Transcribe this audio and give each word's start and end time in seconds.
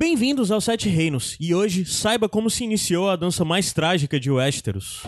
Bem-vindos 0.00 0.52
aos 0.52 0.62
Sete 0.62 0.88
Reinos, 0.88 1.36
e 1.40 1.52
hoje 1.52 1.84
saiba 1.84 2.28
como 2.28 2.48
se 2.48 2.62
iniciou 2.62 3.10
a 3.10 3.16
dança 3.16 3.44
mais 3.44 3.72
trágica 3.72 4.20
de 4.20 4.30
Westeros. 4.30 5.02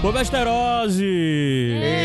Bobesterose! 0.00 2.01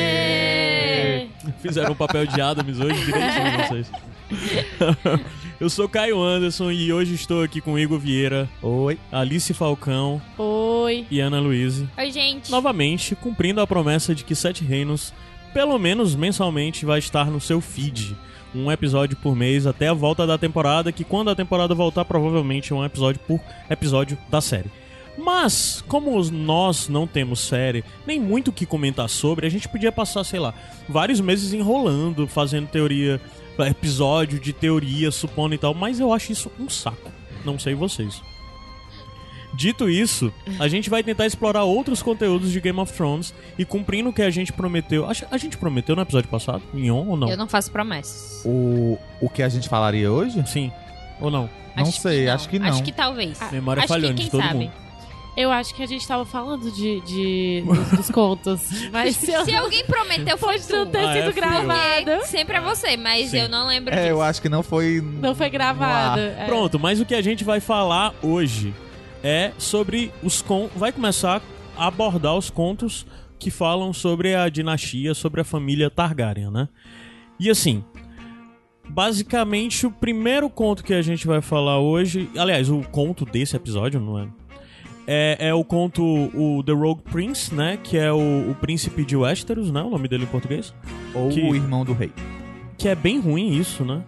Fizeram 1.62 1.92
um 1.92 1.96
papel 1.96 2.26
de 2.26 2.39
Adams 2.39 2.80
hoje, 2.80 3.05
direitinho 3.05 3.68
vocês. 3.68 3.92
Eu 5.60 5.70
sou 5.70 5.89
Caio 5.89 6.21
Anderson 6.21 6.71
e 6.71 6.93
hoje 6.93 7.15
estou 7.15 7.42
aqui 7.42 7.60
com 7.61 7.79
Igor 7.79 7.98
Vieira, 7.98 8.48
Oi. 8.61 9.00
Alice 9.11 9.52
Falcão 9.54 10.21
Oi. 10.38 11.06
e 11.10 11.20
Ana 11.20 11.39
Luíse. 11.39 11.88
Oi, 11.98 12.12
gente. 12.12 12.51
Novamente, 12.51 13.15
cumprindo 13.15 13.60
a 13.60 13.65
promessa 13.65 14.14
de 14.14 14.24
que 14.24 14.36
Sete 14.36 14.64
Reinos, 14.64 15.14
pelo 15.54 15.79
menos 15.79 16.15
mensalmente, 16.15 16.86
vai 16.86 17.00
estar 17.00 17.25
no 17.32 17.42
seu 17.42 17.60
feed. 17.60 18.15
Um 18.54 18.71
episódio 18.71 19.18
por 19.18 19.36
mês 19.36 19.65
até 19.65 19.87
a 19.87 19.93
volta 19.93 20.28
da 20.28 20.37
temporada, 20.37 20.92
que 20.92 21.04
quando 21.04 21.29
a 21.29 21.36
temporada 21.36 21.74
voltar, 21.74 22.06
provavelmente 22.06 22.71
é 22.71 22.76
um 22.76 22.86
episódio 22.86 23.20
por 23.28 23.39
episódio 23.70 24.18
da 24.29 24.39
série. 24.42 24.70
Mas, 25.18 25.84
como 25.88 26.16
os- 26.18 26.30
nós 26.30 26.88
não 26.88 27.07
temos 27.07 27.39
série, 27.39 27.84
nem 28.06 28.20
muito 28.20 28.50
o 28.50 28.54
que 28.54 28.66
comentar 28.66 29.10
sobre, 29.10 29.48
a 29.48 29.50
gente 29.50 29.68
podia 29.68 29.92
passar, 29.92 30.24
sei 30.24 30.40
lá, 30.40 30.54
vários 30.88 31.20
meses 31.20 31.54
enrolando, 31.54 32.28
fazendo 32.28 32.67
teoria, 32.67 33.20
episódio 33.59 34.40
de 34.40 34.53
teoria, 34.53 35.09
supondo 35.09 35.56
e 35.56 35.58
tal, 35.58 35.73
mas 35.73 36.00
eu 36.00 36.14
acho 36.14 36.31
isso 36.31 36.52
um 36.59 36.70
saco. 36.70 37.12
Não 37.44 37.58
sei 37.58 37.74
vocês. 37.74 38.22
Dito 39.54 39.90
isso, 39.90 40.32
a 40.59 40.68
gente 40.68 40.90
vai 40.90 41.02
tentar 41.02 41.26
explorar 41.26 41.64
outros 41.64 42.04
conteúdos 42.04 42.52
de 42.52 42.59
Game 42.59 42.78
of 42.80 42.94
Thrones 42.94 43.34
e 43.58 43.66
cumprindo 43.66 44.09
o 44.09 44.14
que 44.14 44.22
a 44.22 44.30
gente 44.30 44.54
prometeu. 44.54 45.06
A, 45.09 45.14
a 45.31 45.38
gente 45.38 45.58
prometeu 45.58 45.96
no 45.96 46.02
episódio 46.04 46.30
passado? 46.30 46.62
Em 46.76 46.92
on 46.92 47.08
ou 47.08 47.18
não? 47.18 47.28
Eu 47.30 47.38
não 47.38 47.48
faço 47.48 47.72
promessas. 47.72 48.42
O, 48.46 49.00
o 49.20 49.30
que 49.30 49.42
a 49.42 49.50
gente 49.50 49.68
falaria 49.68 50.12
hoje? 50.12 50.46
Sim. 50.48 50.72
Ou 51.20 51.31
não? 51.31 51.50
Não 51.76 51.86
sei, 51.86 52.28
acho 52.30 52.50
que 52.50 52.59
não. 52.59 52.68
Acho 52.68 52.84
que 52.84 52.92
talvez. 52.92 53.40
Memória 53.52 53.80
acho 53.81 53.88
falhando 53.88 54.16
que 54.16 54.26
de 54.26 54.30
todo 54.31 54.42
sabe. 54.44 54.54
mundo. 54.66 54.72
Eu 55.38 55.52
acho 55.52 55.76
que 55.76 55.84
a 55.84 55.86
gente 55.86 56.06
tava 56.08 56.26
falando 56.26 56.72
de, 56.72 57.00
de- 57.02 57.62
dos, 57.64 57.92
dos 57.92 58.10
contos. 58.10 58.62
Mas 58.92 59.16
se 59.18 59.32
eu 59.32 59.46
Se 59.46 59.56
alguém 59.56 59.86
prometeu, 59.86 60.36
foi 60.38 60.58
pode 60.60 60.74
não 60.74 60.86
ter 60.88 60.98
Ah, 60.98 61.16
é, 61.16 61.20
sido 61.22 61.30
eu. 61.30 61.34
gravado. 61.36 62.26
Sempre 62.26 62.58
é 62.58 62.62
você, 62.62 62.98
mas 62.98 63.30
Sim. 63.30 63.42
eu 63.42 63.50
não 63.50 63.68
lembro 63.68 63.94
É, 63.94 63.98
disso. 63.98 64.08
eu 64.10 64.22
acho 64.24 64.42
que 64.42 64.50
não 64.50 64.64
foi. 64.64 65.00
Não 65.00 65.36
foi 65.36 65.50
gravado. 65.52 66.20
É. 66.20 66.46
Pronto, 66.48 66.80
mas 66.80 67.00
o 67.00 67.06
que 67.06 67.14
a 67.14 67.22
gente 67.22 67.44
vai 67.44 67.60
falar 67.60 68.16
hoje 68.24 68.74
é 69.24 69.52
sobre 69.60 70.12
os 70.24 70.42
con... 70.42 70.70
vai 70.76 70.92
começar 70.92 71.40
a 71.78 71.86
abordar 71.88 72.36
os 72.36 72.50
contos 72.50 73.06
que 73.38 73.52
falam 73.52 73.94
sobre 73.94 74.34
a 74.34 74.50
dinastia, 74.50 75.14
sobre 75.14 75.42
a 75.42 75.44
família 75.44 75.92
Targaryen, 75.92 76.50
né? 76.50 76.68
E 77.40 77.48
assim, 77.52 77.84
basicamente 78.90 79.86
o 79.86 79.92
primeiro 79.92 80.50
conto 80.50 80.84
que 80.84 80.94
a 80.96 81.02
gente 81.04 81.28
vai 81.28 81.42
falar 81.42 81.80
hoje, 81.80 82.30
aliás, 82.36 82.70
o 82.70 82.82
conto 82.82 83.26
desse 83.26 83.56
episódio, 83.56 84.00
não 84.00 84.18
é? 84.20 84.28
É, 85.08 85.38
é 85.39 85.53
o 85.53 85.63
conto 85.63 86.03
o 86.03 86.61
The 86.66 86.73
Rogue 86.73 87.02
Prince, 87.03 87.53
né? 87.55 87.80
Que 87.81 87.97
é 87.97 88.11
o, 88.11 88.52
o 88.52 88.55
príncipe 88.59 89.05
de 89.05 89.16
Westeros, 89.16 89.72
né? 89.72 89.81
O 89.81 89.89
nome 89.89 90.08
dele 90.09 90.23
em 90.23 90.27
português. 90.27 90.73
Ou 91.13 91.30
que- 91.30 91.41
o 91.41 91.55
irmão 91.55 91.86
do 91.86 91.94
rei. 91.94 92.11
que 92.77 92.88
é 92.89 92.94
bem 92.95 93.19
ruim 93.19 93.58
isso, 93.58 93.85
né? 93.85 94.02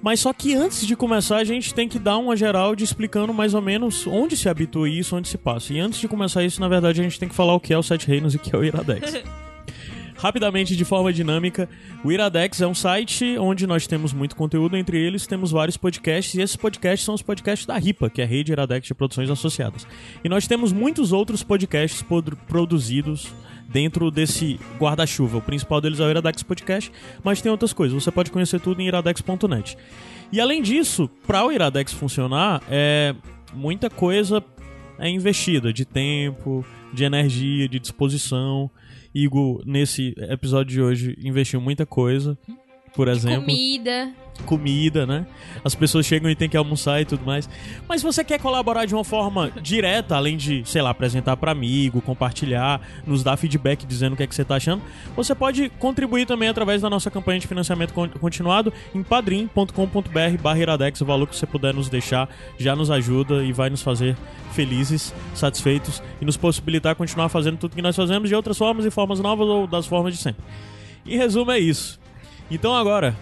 Mas 0.00 0.20
só 0.20 0.32
que 0.34 0.54
antes 0.54 0.86
de 0.86 0.94
começar, 0.94 1.38
a 1.38 1.44
gente 1.44 1.72
tem 1.74 1.88
que 1.88 1.98
dar 1.98 2.18
uma 2.18 2.36
geral 2.36 2.76
de 2.76 2.84
explicando 2.84 3.32
mais 3.32 3.54
ou 3.54 3.62
menos 3.62 4.06
onde 4.06 4.36
se 4.36 4.48
habitua 4.50 4.88
isso, 4.88 5.16
onde 5.16 5.26
se 5.28 5.38
passa. 5.38 5.72
E 5.72 5.80
antes 5.80 5.98
de 5.98 6.06
começar 6.06 6.44
isso, 6.44 6.60
na 6.60 6.68
verdade, 6.68 7.00
a 7.00 7.04
gente 7.04 7.18
tem 7.18 7.28
que 7.28 7.34
falar 7.34 7.54
o 7.54 7.60
que 7.60 7.72
é 7.72 7.78
o 7.78 7.82
Sete 7.82 8.06
Reinos 8.06 8.34
e 8.34 8.36
o 8.36 8.40
que 8.40 8.54
é 8.54 8.58
o 8.58 8.62
Iradex. 8.62 9.22
Rapidamente, 10.24 10.74
de 10.74 10.86
forma 10.86 11.12
dinâmica, 11.12 11.68
o 12.02 12.10
Iradex 12.10 12.62
é 12.62 12.66
um 12.66 12.72
site 12.72 13.36
onde 13.38 13.66
nós 13.66 13.86
temos 13.86 14.14
muito 14.14 14.34
conteúdo, 14.34 14.74
entre 14.74 14.98
eles 14.98 15.26
temos 15.26 15.50
vários 15.50 15.76
podcasts, 15.76 16.34
e 16.34 16.40
esses 16.40 16.56
podcasts 16.56 17.04
são 17.04 17.14
os 17.14 17.20
podcasts 17.20 17.66
da 17.66 17.76
RIPA, 17.76 18.08
que 18.08 18.22
é 18.22 18.24
a 18.24 18.26
Rede 18.26 18.50
Iradex 18.50 18.86
de 18.86 18.94
Produções 18.94 19.28
Associadas. 19.28 19.86
E 20.24 20.28
nós 20.30 20.46
temos 20.46 20.72
muitos 20.72 21.12
outros 21.12 21.42
podcasts 21.42 22.00
pod- 22.00 22.34
produzidos 22.48 23.34
dentro 23.68 24.10
desse 24.10 24.58
guarda-chuva. 24.80 25.36
O 25.36 25.42
principal 25.42 25.78
deles 25.78 26.00
é 26.00 26.04
o 26.06 26.08
Iradex 26.10 26.42
Podcast, 26.42 26.90
mas 27.22 27.42
tem 27.42 27.52
outras 27.52 27.74
coisas. 27.74 28.02
Você 28.02 28.10
pode 28.10 28.30
conhecer 28.30 28.58
tudo 28.62 28.80
em 28.80 28.86
iradex.net. 28.86 29.76
E 30.32 30.40
além 30.40 30.62
disso, 30.62 31.06
para 31.26 31.44
o 31.44 31.52
Iradex 31.52 31.92
funcionar, 31.92 32.62
é 32.70 33.14
muita 33.52 33.90
coisa 33.90 34.42
é 34.98 35.10
investida 35.10 35.70
de 35.70 35.84
tempo, 35.84 36.64
de 36.94 37.04
energia, 37.04 37.68
de 37.68 37.78
disposição. 37.78 38.70
Igor, 39.14 39.62
nesse 39.64 40.14
episódio 40.18 40.72
de 40.72 40.82
hoje, 40.82 41.16
investiu 41.22 41.60
muita 41.60 41.86
coisa. 41.86 42.36
Por 42.94 43.08
exemplo, 43.08 43.42
Comida. 43.42 44.12
Comida, 44.44 45.06
né? 45.06 45.26
As 45.64 45.74
pessoas 45.74 46.04
chegam 46.04 46.30
e 46.30 46.34
tem 46.34 46.48
que 46.48 46.56
almoçar 46.56 47.00
e 47.00 47.04
tudo 47.04 47.24
mais. 47.24 47.48
Mas 47.88 48.02
você 48.02 48.22
quer 48.24 48.38
colaborar 48.38 48.84
de 48.84 48.94
uma 48.94 49.04
forma 49.04 49.50
direta, 49.62 50.16
além 50.16 50.36
de, 50.36 50.62
sei 50.66 50.82
lá, 50.82 50.90
apresentar 50.90 51.36
para 51.36 51.52
amigo, 51.52 52.00
compartilhar, 52.02 52.80
nos 53.06 53.22
dar 53.22 53.36
feedback 53.36 53.86
dizendo 53.86 54.12
o 54.14 54.16
que 54.16 54.22
é 54.22 54.26
que 54.26 54.34
você 54.34 54.44
tá 54.44 54.56
achando, 54.56 54.82
você 55.16 55.34
pode 55.34 55.68
contribuir 55.78 56.26
também 56.26 56.48
através 56.48 56.82
da 56.82 56.90
nossa 56.90 57.10
campanha 57.10 57.38
de 57.40 57.46
financiamento 57.46 57.92
con- 57.94 58.08
continuado 58.08 58.72
em 58.94 59.02
padrim.com.br 59.02 60.42
barra 60.42 60.58
iradex. 60.58 61.00
O 61.00 61.04
valor 61.04 61.26
que 61.26 61.36
você 61.36 61.46
puder 61.46 61.72
nos 61.72 61.88
deixar 61.88 62.28
já 62.58 62.74
nos 62.76 62.90
ajuda 62.90 63.44
e 63.44 63.52
vai 63.52 63.70
nos 63.70 63.82
fazer 63.82 64.16
felizes, 64.52 65.14
satisfeitos 65.34 66.02
e 66.20 66.24
nos 66.24 66.36
possibilitar 66.36 66.94
continuar 66.94 67.28
fazendo 67.28 67.56
tudo 67.56 67.74
que 67.74 67.82
nós 67.82 67.96
fazemos 67.96 68.28
de 68.28 68.34
outras 68.34 68.56
formas 68.58 68.84
e 68.84 68.90
formas 68.90 69.20
novas 69.20 69.48
ou 69.48 69.66
das 69.66 69.86
formas 69.86 70.14
de 70.14 70.20
sempre. 70.22 70.42
Em 71.06 71.16
resumo, 71.16 71.50
é 71.50 71.58
isso. 71.58 71.98
Então 72.50 72.74
agora, 72.74 73.16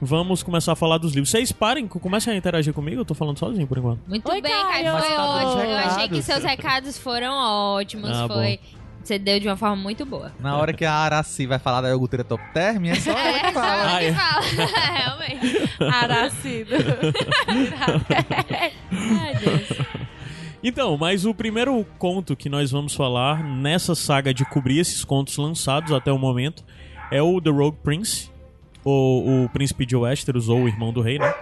vamos 0.00 0.42
começar 0.42 0.72
a 0.72 0.76
falar 0.76 0.98
dos 0.98 1.12
livros. 1.12 1.30
Vocês 1.30 1.50
parem, 1.52 1.86
comecem 1.88 2.32
a 2.32 2.36
interagir 2.36 2.72
comigo, 2.72 3.00
eu 3.00 3.04
tô 3.04 3.14
falando 3.14 3.38
sozinho 3.38 3.66
por 3.66 3.78
enquanto. 3.78 4.00
Muito 4.06 4.30
Oi, 4.30 4.40
bem, 4.40 4.50
Caio. 4.52 4.98
Foi 4.98 5.08
tá 5.14 5.24
ótimo. 5.26 5.62
Eu 5.62 5.76
achei 5.76 5.88
recados. 6.02 6.18
que 6.18 6.22
seus 6.22 6.44
recados 6.44 6.98
foram 6.98 7.32
ótimos. 7.76 8.10
Ah, 8.10 8.26
foi. 8.28 8.60
Você 9.02 9.18
deu 9.18 9.40
de 9.40 9.48
uma 9.48 9.56
forma 9.56 9.76
muito 9.76 10.04
boa. 10.04 10.30
Na 10.38 10.56
hora 10.58 10.72
que 10.72 10.84
a 10.84 10.92
Araci 10.92 11.46
vai 11.46 11.58
falar 11.58 11.80
da 11.80 11.88
iogurteira 11.88 12.22
Top 12.22 12.42
Term, 12.52 12.84
é 12.86 12.94
só 12.96 13.10
ela 13.12 13.36
É, 13.38 13.40
que 13.40 13.46
só 13.46 13.52
fala. 13.60 13.72
ela 13.74 13.96
Ah, 13.96 14.02
é. 14.04 14.10
que 14.10 14.14
fala. 14.14 14.42
Realmente. 14.98 15.70
Aracido. 15.80 16.74
Ai, 18.92 19.34
Deus. 19.36 19.68
Então, 20.62 20.96
mas 20.98 21.24
o 21.24 21.32
primeiro 21.34 21.84
conto 21.98 22.34
que 22.36 22.48
nós 22.48 22.70
vamos 22.70 22.94
falar 22.94 23.42
nessa 23.44 23.94
saga 23.94 24.34
de 24.34 24.44
cobrir 24.44 24.78
esses 24.80 25.04
contos 25.04 25.36
lançados 25.36 25.92
até 25.92 26.12
o 26.12 26.18
momento 26.18 26.64
é 27.10 27.22
o 27.22 27.40
The 27.40 27.50
Rogue 27.50 27.78
Prince, 27.82 28.30
ou 28.84 29.44
o 29.44 29.48
Príncipe 29.48 29.84
de 29.86 29.96
Westeros, 29.96 30.48
ou 30.48 30.62
o 30.62 30.68
Irmão 30.68 30.92
do 30.92 31.00
Rei, 31.00 31.18
né? 31.18 31.32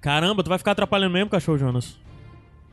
Caramba, 0.00 0.42
tu 0.42 0.48
vai 0.48 0.58
ficar 0.58 0.72
atrapalhando 0.72 1.12
mesmo, 1.12 1.28
cachorro 1.30 1.58
Jonas? 1.58 1.98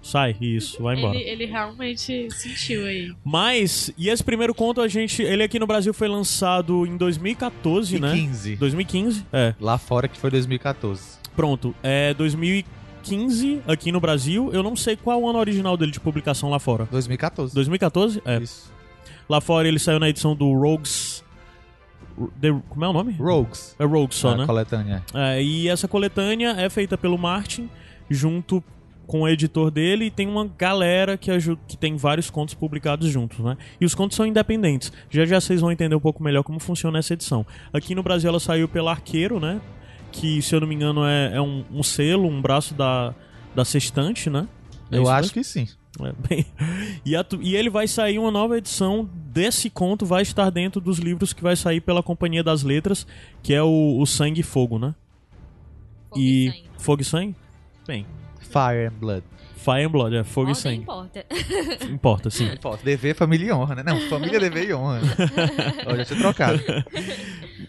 Sai, 0.01 0.35
isso, 0.39 0.81
vai 0.81 0.95
embora. 0.95 1.17
ele, 1.17 1.29
ele 1.29 1.45
realmente 1.45 2.29
sentiu 2.31 2.85
aí. 2.85 3.13
Mas, 3.25 3.91
e 3.97 4.09
esse 4.09 4.23
primeiro 4.23 4.53
conto 4.55 4.79
a 4.79 4.87
gente, 4.87 5.21
ele 5.21 5.43
aqui 5.43 5.59
no 5.59 5.67
Brasil 5.67 5.93
foi 5.93 6.07
lançado 6.07 6.85
em 6.85 6.95
2014, 6.95 7.95
E 7.95 7.99
né? 7.99 8.13
15. 8.13 8.55
2015, 8.55 9.25
é. 9.33 9.53
Lá 9.59 9.77
fora 9.77 10.07
que 10.07 10.17
foi 10.17 10.29
2014. 10.31 11.17
Pronto, 11.35 11.75
é 11.83 12.13
2015 12.13 13.61
aqui 13.67 13.91
no 13.91 13.99
Brasil. 13.99 14.49
Eu 14.53 14.63
não 14.63 14.75
sei 14.75 14.95
qual 14.95 15.21
o 15.21 15.27
ano 15.29 15.39
original 15.39 15.75
dele 15.75 15.91
de 15.91 15.99
publicação 15.99 16.49
lá 16.49 16.59
fora. 16.59 16.87
2014. 16.89 17.53
2014? 17.53 18.21
É. 18.23 18.37
Isso. 18.37 18.71
Lá 19.27 19.41
fora 19.41 19.67
ele 19.67 19.79
saiu 19.79 19.99
na 19.99 20.07
edição 20.07 20.33
do 20.35 20.53
Rogues. 20.53 21.16
The- 22.41 22.61
como 22.69 22.83
é 22.85 22.87
o 22.87 22.93
nome? 22.93 23.13
Rogues. 23.13 23.75
É 23.79 23.85
Rogues 23.85 24.17
só, 24.17 24.31
a 24.31 24.37
né? 24.37 24.45
coletânea. 24.45 25.03
É, 25.13 25.41
e 25.41 25.67
essa 25.69 25.87
coletânea 25.87 26.51
é 26.57 26.69
feita 26.69 26.97
pelo 26.97 27.17
Martin, 27.17 27.69
junto 28.09 28.63
com 29.05 29.21
o 29.21 29.27
editor 29.27 29.71
dele, 29.71 30.05
e 30.05 30.11
tem 30.11 30.27
uma 30.27 30.45
galera 30.57 31.17
que, 31.17 31.31
ajuda, 31.31 31.61
que 31.65 31.77
tem 31.77 31.95
vários 31.95 32.29
contos 32.29 32.53
publicados 32.53 33.07
juntos, 33.09 33.39
né? 33.39 33.55
E 33.79 33.85
os 33.85 33.95
contos 33.95 34.17
são 34.17 34.25
independentes. 34.25 34.91
Já 35.09 35.25
já 35.25 35.39
vocês 35.39 35.61
vão 35.61 35.71
entender 35.71 35.95
um 35.95 35.99
pouco 35.99 36.21
melhor 36.21 36.43
como 36.43 36.59
funciona 36.59 36.99
essa 36.99 37.13
edição. 37.13 37.45
Aqui 37.71 37.95
no 37.95 38.03
Brasil 38.03 38.29
ela 38.29 38.39
saiu 38.39 38.67
pela 38.67 38.91
Arqueiro, 38.91 39.39
né? 39.39 39.61
Que, 40.11 40.41
se 40.41 40.53
eu 40.53 40.59
não 40.59 40.67
me 40.67 40.75
engano, 40.75 41.05
é, 41.05 41.35
é 41.35 41.41
um, 41.41 41.63
um 41.71 41.83
selo, 41.83 42.27
um 42.27 42.41
braço 42.41 42.73
da, 42.73 43.13
da 43.55 43.63
Sextante, 43.63 44.29
né? 44.29 44.45
É 44.91 44.97
Eu 44.97 45.07
acho 45.09 45.21
mesmo? 45.29 45.33
que 45.33 45.43
sim. 45.43 45.67
É, 46.03 46.13
bem, 46.27 46.45
e, 47.05 47.15
a 47.15 47.25
e 47.39 47.55
ele 47.55 47.69
vai 47.69 47.87
sair 47.87 48.19
uma 48.19 48.31
nova 48.31 48.57
edição 48.57 49.09
desse 49.13 49.69
conto, 49.69 50.05
vai 50.05 50.21
estar 50.21 50.49
dentro 50.49 50.79
dos 50.79 50.99
livros 50.99 51.33
que 51.33 51.41
vai 51.41 51.55
sair 51.55 51.81
pela 51.81 52.03
Companhia 52.03 52.43
das 52.43 52.63
Letras, 52.63 53.07
que 53.41 53.53
é 53.53 53.63
o, 53.63 53.97
o 53.99 54.05
Sangue 54.05 54.41
e 54.41 54.43
Fogo, 54.43 54.77
né? 54.77 54.93
Fogo 56.09 56.21
e 56.21 56.51
Sangue. 56.51 56.69
Fogo 56.77 57.01
e 57.01 57.05
Sangue? 57.05 57.35
Bem, 57.87 58.05
Fire 58.39 58.87
and 58.87 58.99
Blood. 58.99 59.23
Fire 59.67 59.83
and 59.83 59.91
Blood, 59.91 60.15
é 60.15 60.23
fogo 60.23 60.47
e 60.47 60.51
Ordem 60.51 60.61
sangue. 60.61 60.81
importa. 60.81 61.25
Importa, 61.91 62.29
sim. 62.29 62.45
Importa. 62.53 62.85
Dever, 62.85 63.13
família 63.13 63.49
e 63.49 63.51
honra, 63.51 63.75
né? 63.75 63.83
Não, 63.83 63.99
família, 64.01 64.39
dever 64.39 64.69
e 64.69 64.73
honra. 64.73 65.01
Olha, 65.85 66.05
tinha 66.05 66.17
trocado. 66.17 66.61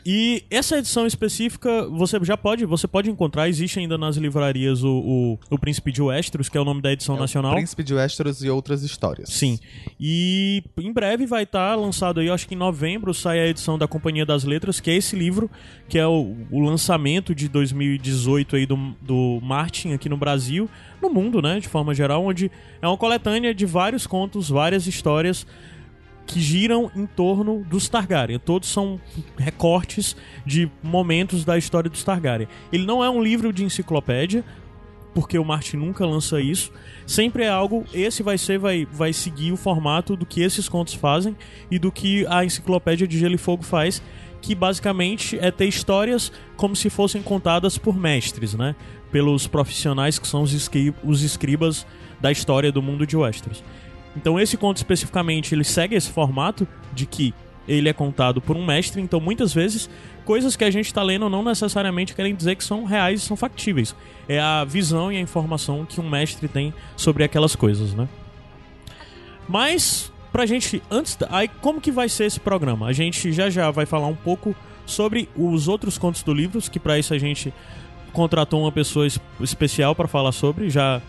E 0.07 0.45
essa 0.49 0.79
edição 0.79 1.07
específica, 1.07 1.89
você 1.89 2.19
já 2.23 2.37
pode, 2.37 2.65
você 2.65 2.87
pode 2.87 3.11
encontrar, 3.11 3.49
existe 3.49 3.81
ainda 3.81 3.99
nas 3.99 4.17
livrarias 4.17 4.85
o, 4.85 4.91
o, 4.91 5.39
o 5.51 5.59
Príncipe 5.59 5.91
de 5.91 6.01
Westeros, 6.01 6.49
que 6.49 6.57
é 6.57 6.61
o 6.61 6.65
nome 6.65 6.81
da 6.81 6.93
edição 6.93 7.17
nacional. 7.17 7.55
Príncipe 7.55 7.83
de 7.83 7.95
Westeros 7.95 8.45
e 8.45 8.49
outras 8.49 8.83
histórias. 8.83 9.31
Sim. 9.31 9.59
E 9.99 10.63
em 10.79 10.93
breve 10.93 11.27
vai 11.27 11.43
estar 11.43 11.75
lançado 11.75 12.21
aí, 12.21 12.29
eu 12.29 12.35
acho 12.35 12.47
que 12.47 12.55
em 12.55 12.59
novembro 12.59 13.13
sai 13.13 13.41
a 13.41 13.47
edição 13.49 13.77
da 13.77 13.89
Companhia 13.89 14.25
das 14.25 14.45
Letras, 14.45 14.79
que 14.79 14.91
é 14.91 14.95
esse 14.95 15.17
livro, 15.17 15.51
que 15.89 15.99
é 15.99 16.07
o, 16.07 16.37
o 16.51 16.61
lançamento 16.61 17.35
de 17.35 17.49
2018 17.49 18.57
aí 18.57 18.67
do, 18.67 18.77
do 19.03 19.41
Martin 19.43 19.93
aqui 19.93 20.09
no 20.09 20.17
Brasil, 20.17 20.71
no 21.01 21.11
mundo, 21.11 21.41
né, 21.41 21.61
de 21.61 21.69
forma 21.69 21.95
geral, 21.95 22.25
onde 22.25 22.51
é 22.81 22.87
uma 22.87 22.97
coletânea 22.97 23.55
de 23.55 23.65
vários 23.67 24.07
contos, 24.07 24.49
várias 24.49 24.87
histórias 24.87 25.47
que 26.27 26.41
giram 26.41 26.91
em 26.95 27.07
torno 27.07 27.65
dos 27.65 27.89
Targaryen. 27.89 28.39
Todos 28.39 28.69
são 28.69 29.01
recortes 29.37 30.15
de 30.45 30.71
momentos 30.83 31.45
da 31.45 31.57
história 31.57 31.89
dos 31.89 32.05
Targaryen. 32.05 32.47
Ele 32.71 32.85
não 32.85 33.03
é 33.03 33.09
um 33.09 33.23
livro 33.23 33.51
de 33.51 33.65
enciclopédia, 33.65 34.45
porque 35.15 35.39
o 35.39 35.45
Martin 35.45 35.79
nunca 35.79 36.07
lança 36.07 36.39
isso. 36.41 36.71
Sempre 37.07 37.45
é 37.45 37.49
algo, 37.49 37.85
esse 37.95 38.23
vai 38.23 38.37
ser, 38.37 38.59
vai, 38.59 38.87
vai 38.93 39.13
seguir 39.13 39.53
o 39.53 39.57
formato 39.57 40.15
do 40.15 40.27
que 40.27 40.43
esses 40.43 40.69
contos 40.69 40.93
fazem 40.93 41.35
e 41.71 41.79
do 41.79 41.91
que 41.91 42.27
a 42.29 42.45
enciclopédia 42.45 43.09
de 43.09 43.19
Gelo 43.19 43.35
e 43.35 43.39
Fogo 43.39 43.63
faz, 43.63 44.03
que 44.43 44.55
basicamente 44.55 45.39
é 45.41 45.51
ter 45.51 45.67
histórias 45.67 46.31
como 46.57 46.77
se 46.77 46.91
fossem 46.91 47.23
contadas 47.23 47.79
por 47.79 47.97
mestres, 47.97 48.55
né? 48.55 48.77
Pelos 49.11 49.47
profissionais 49.47 50.19
que 50.19 50.27
são 50.27 50.43
os, 50.43 50.71
os 51.03 51.23
escribas 51.23 51.87
da 52.21 52.31
história 52.31 52.71
do 52.71 52.83
mundo 52.83 53.07
de 53.07 53.17
Westeros. 53.17 53.63
Então 54.17 54.39
esse 54.39 54.57
conto 54.57 54.79
especificamente, 54.79 55.55
ele 55.55 55.65
segue 55.65 55.95
esse 55.95 56.11
formato 56.11 56.67
de 56.93 57.07
que 57.07 57.35
ele 57.69 57.89
é 57.89 57.93
contado 57.93 58.41
por 58.41 58.57
um 58.57 58.65
mestre, 58.65 59.01
então 59.01 59.21
muitas 59.21 59.53
vezes 59.53 59.91
coisas 60.25 60.57
que 60.57 60.65
a 60.65 60.71
gente 60.71 60.87
está 60.87 61.03
lendo 61.03 61.29
não 61.29 61.43
necessariamente 61.43 62.15
querem 62.15 62.35
dizer 62.35 62.57
que 62.57 62.65
são 62.65 62.85
reais 62.85 63.23
e 63.23 63.25
são 63.25 63.37
factíveis. 63.37 63.95
É 64.27 64.41
a 64.41 64.65
visão 64.65 65.13
e 65.13 65.17
a 65.17 65.21
informação 65.21 65.85
que 65.85 66.01
um 66.01 66.09
mestre 66.09 66.49
tem 66.49 66.73
sobre 66.97 67.25
aquelas 67.25 67.55
coisas, 67.55 67.93
né? 67.93 68.09
Mas 69.47 70.11
pra 70.33 70.47
gente 70.47 70.83
antes, 70.91 71.17
aí 71.31 71.49
como 71.49 71.81
que 71.81 71.91
vai 71.91 72.09
ser 72.09 72.25
esse 72.25 72.41
programa? 72.41 72.87
A 72.87 72.93
gente 72.93 73.33
já 73.33 73.51
já 73.51 73.71
vai 73.71 73.87
falar 73.87 74.07
um 74.07 74.17
pouco 74.17 74.57
sobre 74.87 75.29
os 75.37 75.69
outros 75.69 75.99
contos 75.99 76.23
do 76.23 76.33
livro, 76.33 76.61
que 76.63 76.81
pra 76.81 76.99
isso 76.99 77.13
a 77.13 77.19
gente 77.19 77.53
contratou 78.13 78.63
uma 78.63 78.73
pessoa 78.73 79.07
es- 79.07 79.21
especial 79.41 79.95
pra 79.95 80.09
falar 80.09 80.33
sobre, 80.33 80.71
já 80.71 81.01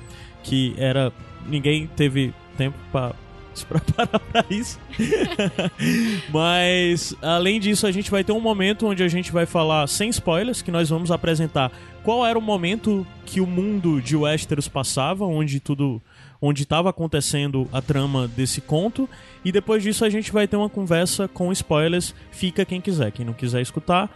que 0.43 0.73
era 0.77 1.11
ninguém 1.45 1.87
teve 1.95 2.33
tempo 2.57 2.77
pra 2.91 3.13
se 3.53 3.65
preparar 3.65 4.19
pra 4.19 4.45
isso. 4.49 4.79
Mas 6.31 7.13
além 7.21 7.59
disso, 7.59 7.85
a 7.87 7.91
gente 7.91 8.09
vai 8.11 8.23
ter 8.23 8.31
um 8.31 8.39
momento 8.39 8.87
onde 8.87 9.03
a 9.03 9.07
gente 9.07 9.31
vai 9.31 9.45
falar 9.45 9.87
sem 9.87 10.09
spoilers, 10.09 10.61
que 10.61 10.71
nós 10.71 10.89
vamos 10.89 11.11
apresentar 11.11 11.71
qual 12.03 12.25
era 12.25 12.37
o 12.37 12.41
momento 12.41 13.05
que 13.25 13.41
o 13.41 13.45
mundo 13.47 14.01
de 14.01 14.15
Westeros 14.15 14.67
passava, 14.67 15.25
onde 15.25 15.59
tudo 15.59 16.01
onde 16.41 16.63
estava 16.63 16.89
acontecendo 16.89 17.67
a 17.73 17.81
trama 17.81 18.25
desse 18.29 18.61
conto, 18.61 19.09
e 19.43 19.51
depois 19.51 19.83
disso 19.83 20.05
a 20.05 20.09
gente 20.09 20.31
vai 20.31 20.47
ter 20.47 20.55
uma 20.55 20.69
conversa 20.69 21.27
com 21.27 21.51
spoilers, 21.51 22.15
fica 22.31 22.63
quem 22.63 22.79
quiser, 22.79 23.11
quem 23.11 23.25
não 23.25 23.33
quiser 23.33 23.61
escutar, 23.61 24.09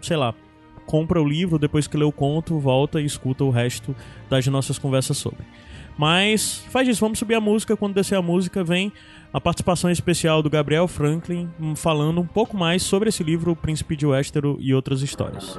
sei 0.00 0.16
lá, 0.16 0.32
compra 0.86 1.20
o 1.20 1.28
livro, 1.28 1.58
depois 1.58 1.86
que 1.86 1.96
lê 1.96 2.04
o 2.04 2.12
conto, 2.12 2.58
volta 2.58 3.00
e 3.00 3.04
escuta 3.04 3.44
o 3.44 3.50
resto 3.50 3.94
das 4.30 4.46
nossas 4.46 4.78
conversas 4.78 5.18
sobre. 5.18 5.44
Mas 5.98 6.64
faz 6.70 6.86
isso, 6.88 7.00
vamos 7.00 7.18
subir 7.18 7.34
a 7.34 7.40
música. 7.40 7.76
Quando 7.76 7.94
descer 7.94 8.16
a 8.16 8.22
música, 8.22 8.62
vem 8.62 8.92
a 9.32 9.40
participação 9.40 9.90
especial 9.90 10.42
do 10.42 10.50
Gabriel 10.50 10.86
Franklin 10.86 11.48
hum, 11.60 11.74
falando 11.74 12.20
um 12.20 12.26
pouco 12.26 12.56
mais 12.56 12.82
sobre 12.82 13.08
esse 13.08 13.22
livro, 13.22 13.52
O 13.52 13.56
Príncipe 13.56 13.96
de 13.96 14.06
Westeros 14.06 14.56
e 14.60 14.74
outras 14.74 15.02
histórias. 15.02 15.58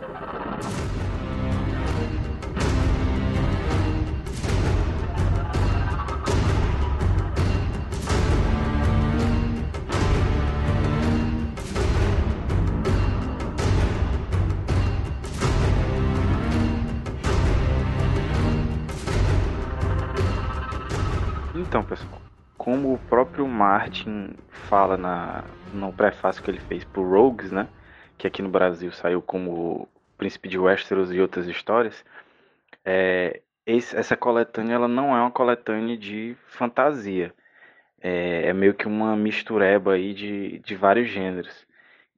Então, 21.68 21.84
pessoal, 21.84 22.22
como 22.58 22.94
o 22.94 23.00
próprio 23.00 23.48
Martin 23.48 24.34
fala 24.50 24.98
na, 24.98 25.50
no 25.72 25.94
prefácio 25.94 26.42
que 26.42 26.50
ele 26.50 26.60
fez 26.60 26.84
pro 26.86 27.08
Rogues, 27.08 27.52
né? 27.52 27.70
Que 28.18 28.28
aqui 28.28 28.42
no 28.42 28.50
Brasil 28.50 28.92
saiu 28.92 29.22
como 29.22 29.88
Príncipe 30.18 30.48
de 30.50 30.58
Westeros 30.58 31.12
e 31.14 31.20
outras 31.20 31.48
histórias. 31.48 32.04
É, 32.86 33.42
esse- 33.66 33.96
essa 33.98 34.18
coletânea 34.18 34.76
ela 34.76 34.88
não 34.88 35.16
é 35.16 35.22
uma 35.22 35.32
coletânea 35.32 35.98
de 35.98 36.36
fantasia. 36.48 37.34
É, 38.02 38.48
é 38.50 38.54
meio 38.54 38.74
que 38.76 38.88
uma 38.88 39.16
mistureba 39.16 39.94
aí 39.94 40.14
de, 40.14 40.60
de 40.60 40.76
vários 40.76 41.10
gêneros. 41.10 41.66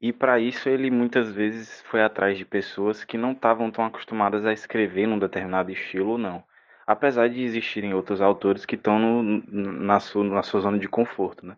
E 0.01 0.13
para 0.13 0.39
isso 0.39 0.69
ele 0.69 0.91
muitas 0.91 1.31
vezes 1.31 1.81
foi 1.83 2.03
atrás 2.03 2.37
de 2.37 2.45
pessoas 2.45 3.03
que 3.05 3.17
não 3.17 3.33
estavam 3.33 3.71
tão 3.71 3.85
acostumadas 3.85 4.45
a 4.45 4.53
escrever 4.53 5.07
num 5.07 5.19
determinado 5.19 5.71
estilo 5.71 6.11
ou 6.13 6.17
não 6.19 6.43
apesar 6.89 7.29
de 7.29 7.43
existirem 7.43 7.93
outros 7.93 8.19
autores 8.19 8.65
que 8.65 8.73
estão 8.73 8.97
no- 8.97 9.43
na, 9.51 9.99
sua, 9.99 10.23
na 10.23 10.41
sua 10.41 10.59
zona 10.61 10.79
de 10.79 10.87
conforto, 10.87 11.45
né? 11.45 11.55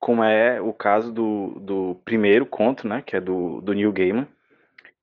Como 0.00 0.24
é 0.24 0.60
o 0.60 0.72
caso 0.72 1.12
do, 1.12 1.60
do 1.60 2.00
primeiro 2.04 2.44
conto, 2.44 2.88
né? 2.88 3.00
Que 3.06 3.16
é 3.16 3.20
do, 3.20 3.60
do 3.60 3.72
Neil 3.74 3.92
Gaiman, 3.92 4.26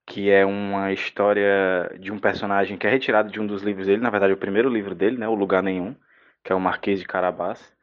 que 0.05 0.29
é 0.29 0.45
uma 0.45 0.91
história 0.91 1.89
de 1.99 2.11
um 2.11 2.19
personagem 2.19 2.77
que 2.77 2.87
é 2.87 2.89
retirado 2.89 3.31
de 3.31 3.39
um 3.39 3.47
dos 3.47 3.63
livros 3.63 3.87
dele, 3.87 4.01
na 4.01 4.09
verdade 4.09 4.33
é 4.33 4.35
o 4.35 4.37
primeiro 4.39 4.69
livro 4.69 4.93
dele, 4.95 5.17
né? 5.17 5.27
O 5.29 5.35
Lugar 5.35 5.63
Nenhum, 5.63 5.95
que 6.43 6.51
é 6.51 6.55
o 6.55 6.59
Marquês 6.59 6.99
de 6.99 7.05
Carabás. 7.07 7.73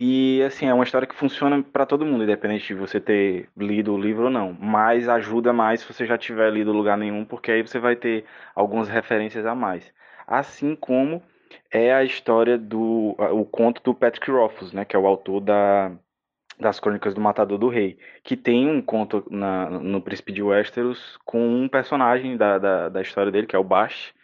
E 0.00 0.42
assim, 0.42 0.66
é 0.68 0.74
uma 0.74 0.84
história 0.84 1.06
que 1.08 1.14
funciona 1.14 1.62
para 1.62 1.86
todo 1.86 2.06
mundo, 2.06 2.24
independente 2.24 2.66
de 2.68 2.74
você 2.74 3.00
ter 3.00 3.48
lido 3.56 3.94
o 3.94 3.98
livro 4.00 4.24
ou 4.24 4.30
não. 4.30 4.54
Mas 4.60 5.08
ajuda 5.08 5.52
mais 5.52 5.80
se 5.80 5.92
você 5.92 6.06
já 6.06 6.18
tiver 6.18 6.50
lido 6.52 6.72
Lugar 6.72 6.98
Nenhum, 6.98 7.24
porque 7.26 7.52
aí 7.52 7.62
você 7.62 7.78
vai 7.78 7.96
ter 7.96 8.24
algumas 8.54 8.88
referências 8.88 9.46
a 9.46 9.54
mais 9.54 9.92
assim 10.26 10.74
como 10.74 11.22
é 11.70 11.94
a 11.94 12.04
história 12.04 12.58
do 12.58 13.14
o 13.18 13.44
conto 13.44 13.82
do 13.82 13.94
Patrick 13.94 14.30
Rothfuss, 14.30 14.72
né, 14.72 14.84
que 14.84 14.96
é 14.96 14.98
o 14.98 15.06
autor 15.06 15.40
da, 15.40 15.92
das 16.58 16.80
Crônicas 16.80 17.14
do 17.14 17.20
Matador 17.20 17.58
do 17.58 17.68
Rei, 17.68 17.98
que 18.22 18.36
tem 18.36 18.68
um 18.68 18.82
conto 18.82 19.24
na, 19.30 19.70
no 19.70 20.00
Príncipe 20.00 20.32
de 20.32 20.42
Westeros 20.42 21.18
com 21.24 21.46
um 21.46 21.68
personagem 21.68 22.36
da, 22.36 22.58
da, 22.58 22.88
da 22.88 23.02
história 23.02 23.30
dele, 23.30 23.46
que 23.46 23.56
é 23.56 23.58
o 23.58 23.64
Bash, 23.64 24.14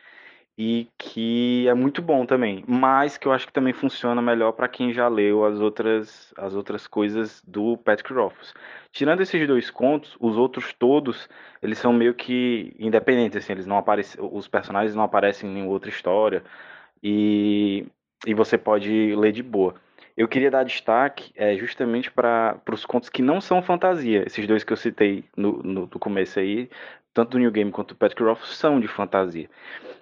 e 0.56 0.88
que 0.98 1.66
é 1.66 1.74
muito 1.74 2.02
bom 2.02 2.26
também, 2.26 2.62
mas 2.66 3.16
que 3.16 3.26
eu 3.26 3.32
acho 3.32 3.46
que 3.46 3.52
também 3.52 3.72
funciona 3.72 4.20
melhor 4.20 4.52
para 4.52 4.68
quem 4.68 4.92
já 4.92 5.08
leu 5.08 5.44
as 5.44 5.60
outras 5.60 6.34
as 6.36 6.54
outras 6.54 6.86
coisas 6.86 7.42
do 7.46 7.76
Patrick 7.78 8.12
Rothfuss. 8.12 8.52
Tirando 8.92 9.22
esses 9.22 9.46
dois 9.46 9.70
contos, 9.70 10.16
os 10.20 10.36
outros 10.36 10.72
todos, 10.74 11.28
eles 11.62 11.78
são 11.78 11.92
meio 11.92 12.14
que 12.14 12.74
independentes, 12.78 13.38
assim, 13.38 13.52
eles 13.52 13.66
não 13.66 13.78
aparecem, 13.78 14.20
os 14.22 14.46
personagens 14.46 14.94
não 14.94 15.04
aparecem 15.04 15.48
em 15.48 15.54
nenhuma 15.54 15.72
outra 15.72 15.88
história 15.88 16.44
e, 17.02 17.86
e 18.26 18.34
você 18.34 18.58
pode 18.58 19.14
ler 19.16 19.32
de 19.32 19.42
boa. 19.42 19.74
Eu 20.14 20.28
queria 20.28 20.50
dar 20.50 20.62
destaque 20.64 21.32
é, 21.34 21.56
justamente 21.56 22.10
para 22.10 22.60
os 22.70 22.84
contos 22.84 23.08
que 23.08 23.22
não 23.22 23.40
são 23.40 23.62
fantasia. 23.62 24.24
Esses 24.26 24.46
dois 24.46 24.62
que 24.62 24.72
eu 24.72 24.76
citei 24.76 25.24
no, 25.34 25.62
no, 25.62 25.80
no 25.82 25.98
começo 25.98 26.38
aí, 26.38 26.68
tanto 27.14 27.32
do 27.32 27.38
New 27.38 27.50
Game 27.50 27.70
quanto 27.70 27.94
do 27.94 27.98
Patrick 27.98 28.22
Rothfuss, 28.22 28.56
são 28.56 28.80
de 28.80 28.88
fantasia. 28.88 29.48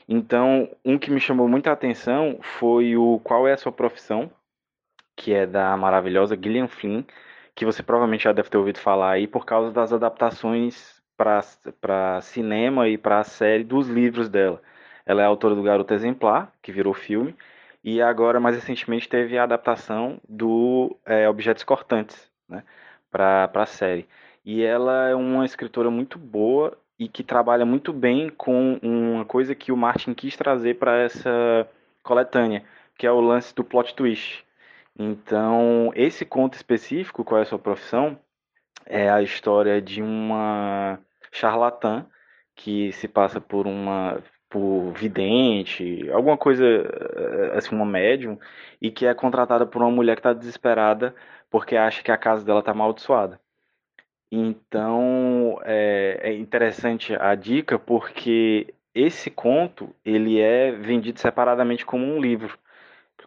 Então, 0.08 0.68
um 0.84 0.98
que 0.98 1.10
me 1.10 1.20
chamou 1.20 1.48
muita 1.48 1.72
atenção 1.72 2.38
foi 2.42 2.96
o 2.96 3.20
Qual 3.20 3.46
é 3.46 3.52
a 3.52 3.56
Sua 3.56 3.72
Profissão, 3.72 4.30
que 5.16 5.32
é 5.32 5.46
da 5.46 5.76
maravilhosa 5.76 6.38
Gillian 6.40 6.68
Flynn, 6.68 7.02
que 7.54 7.64
você 7.64 7.82
provavelmente 7.82 8.24
já 8.24 8.32
deve 8.32 8.48
ter 8.48 8.56
ouvido 8.56 8.78
falar 8.78 9.12
aí 9.12 9.26
por 9.26 9.44
causa 9.44 9.70
das 9.70 9.92
adaptações 9.92 11.00
para 11.16 12.20
cinema 12.22 12.88
e 12.88 12.96
para 12.96 13.20
a 13.20 13.24
série 13.24 13.62
dos 13.62 13.88
livros 13.88 14.28
dela. 14.28 14.62
Ela 15.04 15.22
é 15.22 15.24
autora 15.26 15.54
do 15.54 15.62
Garoto 15.62 15.92
Exemplar, 15.92 16.52
que 16.62 16.72
virou 16.72 16.94
filme, 16.94 17.36
e 17.82 18.00
agora, 18.02 18.38
mais 18.40 18.56
recentemente, 18.56 19.08
teve 19.08 19.38
a 19.38 19.44
adaptação 19.44 20.20
do 20.28 20.96
é, 21.04 21.28
Objetos 21.28 21.64
Cortantes 21.64 22.30
né, 22.48 22.62
para 23.10 23.50
a 23.54 23.66
série. 23.66 24.06
E 24.44 24.62
ela 24.62 25.08
é 25.08 25.14
uma 25.14 25.44
escritora 25.44 25.90
muito 25.90 26.18
boa 26.18 26.76
e 27.00 27.08
que 27.08 27.24
trabalha 27.24 27.64
muito 27.64 27.94
bem 27.94 28.28
com 28.28 28.78
uma 28.82 29.24
coisa 29.24 29.54
que 29.54 29.72
o 29.72 29.76
Martin 29.76 30.12
quis 30.12 30.36
trazer 30.36 30.78
para 30.78 30.98
essa 30.98 31.66
coletânea, 32.02 32.62
que 32.98 33.06
é 33.06 33.10
o 33.10 33.22
lance 33.22 33.54
do 33.54 33.64
plot 33.64 33.94
twist. 33.94 34.44
Então, 34.98 35.90
esse 35.96 36.26
conto 36.26 36.54
específico, 36.54 37.24
qual 37.24 37.38
é 37.38 37.42
a 37.42 37.46
sua 37.46 37.58
profissão, 37.58 38.18
é 38.84 39.10
a 39.10 39.22
história 39.22 39.80
de 39.80 40.02
uma 40.02 40.98
charlatã 41.32 42.06
que 42.54 42.92
se 42.92 43.08
passa 43.08 43.40
por 43.40 43.66
uma 43.66 44.22
por 44.50 44.92
vidente, 44.94 46.10
alguma 46.10 46.36
coisa 46.36 46.64
eh, 46.66 47.52
assim, 47.56 47.74
uma 47.74 47.86
médium, 47.86 48.38
e 48.82 48.90
que 48.90 49.06
é 49.06 49.14
contratada 49.14 49.64
por 49.64 49.80
uma 49.80 49.90
mulher 49.92 50.16
que 50.16 50.20
está 50.20 50.32
desesperada 50.32 51.14
porque 51.50 51.76
acha 51.76 52.02
que 52.02 52.10
a 52.10 52.16
casa 52.18 52.44
dela 52.44 52.60
está 52.60 52.72
amaldiçoada. 52.72 53.40
Então 54.30 55.60
é, 55.64 56.20
é 56.22 56.32
interessante 56.34 57.14
a 57.14 57.34
dica 57.34 57.78
porque 57.78 58.72
esse 58.94 59.30
conto 59.30 59.94
ele 60.04 60.40
é 60.40 60.72
vendido 60.72 61.18
separadamente 61.20 61.84
como 61.84 62.04
um 62.04 62.20
livro 62.20 62.58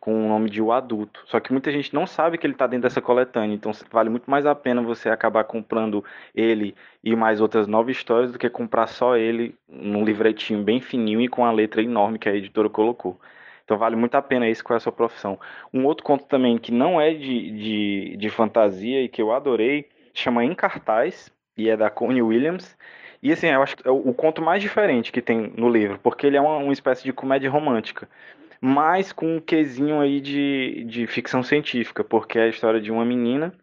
com 0.03 0.25
o 0.25 0.27
nome 0.27 0.49
de 0.49 0.61
O 0.61 0.73
Adulto. 0.73 1.21
Só 1.25 1.39
que 1.39 1.53
muita 1.53 1.71
gente 1.71 1.93
não 1.93 2.05
sabe 2.05 2.37
que 2.37 2.45
ele 2.45 2.53
está 2.53 2.67
dentro 2.67 2.83
dessa 2.83 3.01
coletânea, 3.01 3.55
então 3.55 3.71
vale 3.89 4.09
muito 4.09 4.29
mais 4.29 4.45
a 4.45 4.53
pena 4.53 4.81
você 4.81 5.09
acabar 5.09 5.45
comprando 5.45 6.03
ele 6.35 6.75
e 7.01 7.15
mais 7.15 7.39
outras 7.39 7.67
nove 7.67 7.93
histórias 7.93 8.33
do 8.33 8.37
que 8.37 8.49
comprar 8.49 8.87
só 8.87 9.15
ele 9.15 9.55
num 9.65 10.03
livretinho 10.03 10.61
bem 10.61 10.81
fininho 10.81 11.21
e 11.21 11.29
com 11.29 11.45
a 11.45 11.51
letra 11.53 11.81
enorme 11.81 12.19
que 12.19 12.27
a 12.27 12.35
editora 12.35 12.69
colocou. 12.69 13.17
Então 13.63 13.77
vale 13.77 13.95
muito 13.95 14.15
a 14.15 14.21
pena 14.21 14.49
isso 14.49 14.61
com 14.61 14.73
a 14.73 14.79
sua 14.79 14.91
profissão. 14.91 15.39
Um 15.73 15.85
outro 15.85 16.03
conto 16.03 16.25
também 16.25 16.57
que 16.57 16.71
não 16.71 16.99
é 16.99 17.13
de, 17.13 17.51
de, 17.51 18.17
de 18.17 18.29
fantasia 18.29 19.01
e 19.01 19.07
que 19.07 19.21
eu 19.21 19.31
adorei, 19.31 19.87
chama 20.13 20.43
Em 20.43 20.53
Cartaz, 20.53 21.31
e 21.57 21.69
é 21.69 21.77
da 21.77 21.89
Connie 21.89 22.21
Williams. 22.21 22.77
E 23.21 23.31
assim, 23.31 23.47
eu 23.47 23.63
acho 23.63 23.77
que 23.77 23.87
é 23.87 23.91
o 23.91 24.13
conto 24.13 24.41
mais 24.41 24.61
diferente 24.61 25.11
que 25.11 25.21
tem 25.21 25.53
no 25.55 25.69
livro, 25.69 25.99
porque 26.03 26.27
ele 26.27 26.37
é 26.37 26.41
uma, 26.41 26.57
uma 26.57 26.73
espécie 26.73 27.03
de 27.03 27.13
comédia 27.13 27.49
romântica 27.49 28.07
mas 28.65 29.11
com 29.11 29.35
um 29.35 29.41
quesinho 29.41 29.99
aí 29.99 30.21
de, 30.21 30.85
de 30.85 31.05
ficção 31.05 31.43
científica, 31.43 32.01
porque 32.01 32.39
é 32.39 32.43
a 32.43 32.47
história 32.47 32.79
de 32.79 32.89
uma 32.93 33.03
menina 33.03 33.53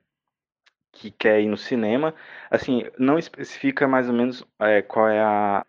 que 0.93 1.11
quer 1.11 1.41
ir 1.41 1.47
no 1.47 1.57
cinema. 1.57 2.15
Assim, 2.51 2.85
não 2.99 3.19
especifica 3.19 3.89
mais 3.89 4.11
ou 4.11 4.15
menos 4.15 4.45
é, 4.59 4.83
qual 4.83 5.09
é 5.09 5.19
a, 5.19 5.65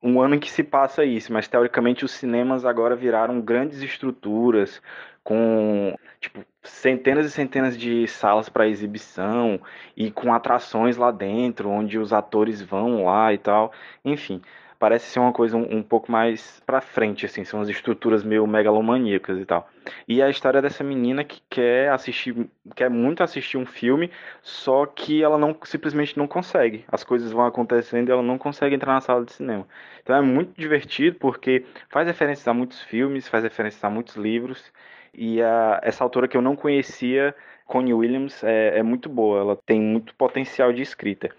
um 0.00 0.20
ano 0.20 0.36
em 0.36 0.38
que 0.38 0.48
se 0.48 0.62
passa 0.62 1.04
isso, 1.04 1.32
mas 1.32 1.48
teoricamente 1.48 2.04
os 2.04 2.12
cinemas 2.12 2.64
agora 2.64 2.94
viraram 2.94 3.40
grandes 3.40 3.82
estruturas 3.82 4.80
com 5.24 5.96
tipo 6.20 6.44
centenas 6.62 7.26
e 7.26 7.30
centenas 7.30 7.76
de 7.76 8.06
salas 8.06 8.48
para 8.48 8.68
exibição 8.68 9.60
e 9.96 10.10
com 10.10 10.32
atrações 10.32 10.96
lá 10.96 11.10
dentro, 11.10 11.68
onde 11.68 11.98
os 11.98 12.12
atores 12.12 12.62
vão 12.62 13.04
lá 13.04 13.32
e 13.32 13.38
tal. 13.38 13.72
Enfim, 14.04 14.40
parece 14.82 15.06
ser 15.06 15.20
uma 15.20 15.32
coisa 15.32 15.56
um, 15.56 15.76
um 15.76 15.80
pouco 15.80 16.10
mais 16.10 16.60
para 16.66 16.80
frente, 16.80 17.24
assim, 17.24 17.44
são 17.44 17.60
as 17.60 17.68
estruturas 17.68 18.24
meio 18.24 18.44
megalomaníacas 18.48 19.38
e 19.38 19.44
tal. 19.44 19.70
E 20.08 20.20
a 20.20 20.28
história 20.28 20.60
dessa 20.60 20.82
menina 20.82 21.22
que 21.22 21.40
quer 21.48 21.90
assistir, 21.90 22.34
quer 22.74 22.90
muito 22.90 23.22
assistir 23.22 23.56
um 23.56 23.64
filme, 23.64 24.10
só 24.42 24.84
que 24.84 25.22
ela 25.22 25.38
não 25.38 25.56
simplesmente 25.62 26.18
não 26.18 26.26
consegue. 26.26 26.84
As 26.90 27.04
coisas 27.04 27.30
vão 27.30 27.46
acontecendo 27.46 28.08
e 28.08 28.12
ela 28.12 28.24
não 28.24 28.36
consegue 28.36 28.74
entrar 28.74 28.94
na 28.94 29.00
sala 29.00 29.24
de 29.24 29.32
cinema. 29.32 29.68
Então 30.02 30.16
é 30.16 30.20
muito 30.20 30.60
divertido 30.60 31.16
porque 31.20 31.64
faz 31.88 32.08
referências 32.08 32.48
a 32.48 32.52
muitos 32.52 32.82
filmes, 32.82 33.28
faz 33.28 33.44
referências 33.44 33.84
a 33.84 33.88
muitos 33.88 34.16
livros. 34.16 34.72
E 35.14 35.42
a, 35.42 35.80
essa 35.82 36.02
autora 36.02 36.26
que 36.26 36.36
eu 36.36 36.42
não 36.42 36.56
conhecia, 36.56 37.34
Connie 37.66 37.94
Williams, 37.94 38.42
é, 38.42 38.78
é 38.78 38.82
muito 38.82 39.08
boa. 39.08 39.40
Ela 39.40 39.56
tem 39.56 39.80
muito 39.80 40.14
potencial 40.14 40.72
de 40.72 40.82
escrita. 40.82 41.30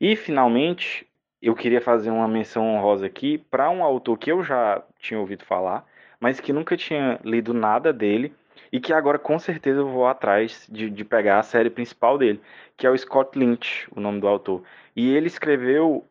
E 0.00 0.16
finalmente, 0.16 1.06
eu 1.40 1.54
queria 1.54 1.80
fazer 1.80 2.10
uma 2.10 2.28
menção 2.28 2.74
honrosa 2.74 3.06
aqui 3.06 3.38
para 3.38 3.70
um 3.70 3.82
autor 3.82 4.18
que 4.18 4.30
eu 4.30 4.42
já 4.42 4.82
tinha 4.98 5.18
ouvido 5.18 5.44
falar, 5.44 5.86
mas 6.18 6.40
que 6.40 6.52
nunca 6.52 6.76
tinha 6.76 7.18
lido 7.24 7.54
nada 7.54 7.92
dele 7.92 8.32
e 8.72 8.78
que 8.78 8.92
agora 8.92 9.18
com 9.18 9.38
certeza 9.38 9.80
eu 9.80 9.88
vou 9.88 10.06
atrás 10.06 10.66
de, 10.70 10.90
de 10.90 11.04
pegar 11.04 11.38
a 11.38 11.42
série 11.42 11.70
principal 11.70 12.18
dele, 12.18 12.40
que 12.76 12.86
é 12.86 12.90
o 12.90 12.96
Scott 12.96 13.38
Lynch, 13.38 13.88
o 13.94 14.00
nome 14.00 14.20
do 14.20 14.28
autor. 14.28 14.62
E 14.94 15.14
ele 15.14 15.26
escreveu 15.26 16.04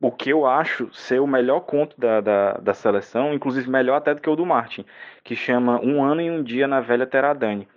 o 0.00 0.10
que 0.10 0.30
eu 0.30 0.46
acho 0.46 0.92
ser 0.92 1.20
o 1.20 1.26
melhor 1.26 1.60
conto 1.60 1.98
da, 1.98 2.20
da, 2.20 2.52
da 2.54 2.74
seleção, 2.74 3.32
inclusive 3.32 3.70
melhor 3.70 3.96
até 3.96 4.14
do 4.14 4.20
que 4.20 4.28
o 4.28 4.34
do 4.36 4.44
Martin, 4.44 4.84
que 5.22 5.36
chama 5.36 5.80
Um 5.80 6.02
Ano 6.02 6.20
e 6.20 6.30
um 6.30 6.42
Dia 6.42 6.66
na 6.66 6.80
Velha 6.80 7.06
Teradane. 7.06 7.68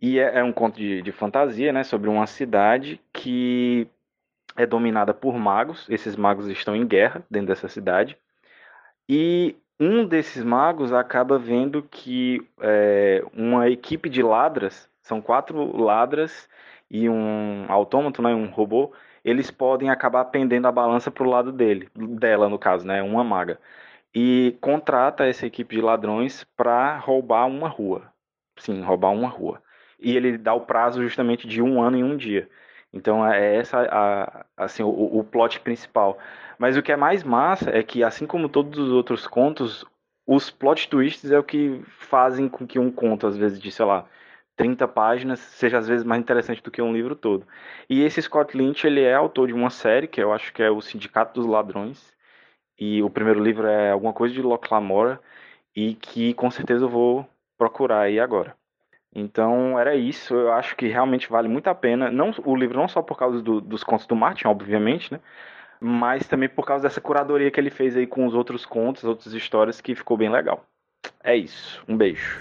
E 0.00 0.18
é, 0.18 0.38
é 0.38 0.44
um 0.44 0.52
conto 0.52 0.76
de, 0.76 1.02
de 1.02 1.12
fantasia, 1.12 1.72
né, 1.72 1.82
sobre 1.82 2.10
uma 2.10 2.26
cidade 2.26 3.00
que 3.12 3.88
é 4.56 4.66
dominada 4.66 5.14
por 5.14 5.36
magos. 5.38 5.86
Esses 5.88 6.16
magos 6.16 6.46
estão 6.48 6.76
em 6.76 6.86
guerra 6.86 7.22
dentro 7.30 7.48
dessa 7.48 7.68
cidade. 7.68 8.16
E 9.08 9.56
um 9.78 10.04
desses 10.04 10.44
magos 10.44 10.92
acaba 10.92 11.38
vendo 11.38 11.82
que 11.82 12.46
é, 12.60 13.24
uma 13.34 13.68
equipe 13.68 14.08
de 14.08 14.22
ladras, 14.22 14.88
são 15.02 15.20
quatro 15.20 15.76
ladras 15.76 16.48
e 16.90 17.08
um 17.08 17.64
autômato, 17.68 18.20
né, 18.20 18.34
um 18.34 18.46
robô, 18.46 18.92
eles 19.24 19.50
podem 19.50 19.90
acabar 19.90 20.24
pendendo 20.26 20.66
a 20.66 20.72
balança 20.72 21.10
para 21.10 21.24
o 21.24 21.30
lado 21.30 21.52
dele, 21.52 21.88
dela 21.94 22.48
no 22.48 22.58
caso, 22.58 22.86
né, 22.86 23.02
uma 23.02 23.24
maga. 23.24 23.58
E 24.14 24.56
contrata 24.60 25.26
essa 25.26 25.46
equipe 25.46 25.76
de 25.76 25.82
ladrões 25.82 26.44
para 26.56 26.96
roubar 26.98 27.46
uma 27.46 27.68
rua. 27.68 28.12
Sim, 28.58 28.82
roubar 28.82 29.10
uma 29.10 29.28
rua. 29.28 29.62
E 30.00 30.16
ele 30.16 30.36
dá 30.36 30.54
o 30.54 30.62
prazo 30.62 31.02
justamente 31.02 31.46
de 31.46 31.62
um 31.62 31.80
ano 31.80 31.98
e 31.98 32.04
um 32.04 32.16
dia. 32.16 32.48
Então 32.92 33.26
é 33.26 33.56
essa 33.56 33.86
a, 33.90 34.44
assim 34.56 34.82
o, 34.82 34.88
o 34.88 35.24
plot 35.24 35.60
principal. 35.60 36.18
Mas 36.58 36.76
o 36.76 36.82
que 36.82 36.92
é 36.92 36.96
mais 36.96 37.22
massa 37.22 37.70
é 37.70 37.82
que 37.82 38.02
assim 38.02 38.26
como 38.26 38.48
todos 38.48 38.78
os 38.78 38.90
outros 38.90 39.26
contos, 39.26 39.84
os 40.26 40.50
plot 40.50 40.88
twists 40.88 41.30
é 41.30 41.38
o 41.38 41.44
que 41.44 41.80
fazem 41.86 42.48
com 42.48 42.66
que 42.66 42.78
um 42.78 42.90
conto 42.90 43.26
às 43.26 43.36
vezes 43.36 43.60
de, 43.60 43.70
sei 43.70 43.84
lá, 43.84 44.06
30 44.60 44.86
páginas 44.86 45.40
seja 45.40 45.78
às 45.78 45.88
vezes 45.88 46.04
mais 46.04 46.20
interessante 46.20 46.62
do 46.62 46.70
que 46.70 46.82
um 46.82 46.92
livro 46.92 47.16
todo. 47.16 47.46
E 47.88 48.02
esse 48.02 48.20
Scott 48.20 48.54
Lynch, 48.54 48.86
ele 48.86 49.00
é 49.00 49.14
autor 49.14 49.48
de 49.48 49.54
uma 49.54 49.70
série 49.70 50.06
que 50.06 50.22
eu 50.22 50.34
acho 50.34 50.52
que 50.52 50.62
é 50.62 50.70
o 50.70 50.82
Sindicato 50.82 51.40
dos 51.40 51.48
Ladrões. 51.48 52.12
E 52.78 53.02
o 53.02 53.08
primeiro 53.08 53.42
livro 53.42 53.66
é 53.66 53.90
alguma 53.90 54.12
coisa 54.12 54.34
de 54.34 54.42
Locke 54.42 54.68
Lamora 54.70 55.18
e 55.74 55.94
que 55.94 56.34
com 56.34 56.50
certeza 56.50 56.84
eu 56.84 56.90
vou 56.90 57.26
procurar 57.56 58.00
aí 58.00 58.20
agora. 58.20 58.54
Então 59.14 59.78
era 59.78 59.96
isso, 59.96 60.34
eu 60.34 60.52
acho 60.52 60.76
que 60.76 60.88
realmente 60.88 61.30
vale 61.30 61.48
muito 61.48 61.68
a 61.68 61.74
pena, 61.74 62.10
não 62.10 62.30
o 62.44 62.54
livro 62.54 62.78
não 62.78 62.86
só 62.86 63.00
por 63.00 63.18
causa 63.18 63.40
do, 63.40 63.62
dos 63.62 63.82
contos 63.82 64.06
do 64.06 64.14
Martin, 64.14 64.46
obviamente, 64.46 65.10
né? 65.10 65.20
Mas 65.80 66.28
também 66.28 66.50
por 66.50 66.66
causa 66.66 66.82
dessa 66.82 67.00
curadoria 67.00 67.50
que 67.50 67.58
ele 67.58 67.70
fez 67.70 67.96
aí 67.96 68.06
com 68.06 68.26
os 68.26 68.34
outros 68.34 68.66
contos, 68.66 69.04
outras 69.04 69.32
histórias 69.32 69.80
que 69.80 69.94
ficou 69.94 70.18
bem 70.18 70.30
legal. 70.30 70.66
É 71.24 71.34
isso, 71.34 71.82
um 71.88 71.96
beijo. 71.96 72.40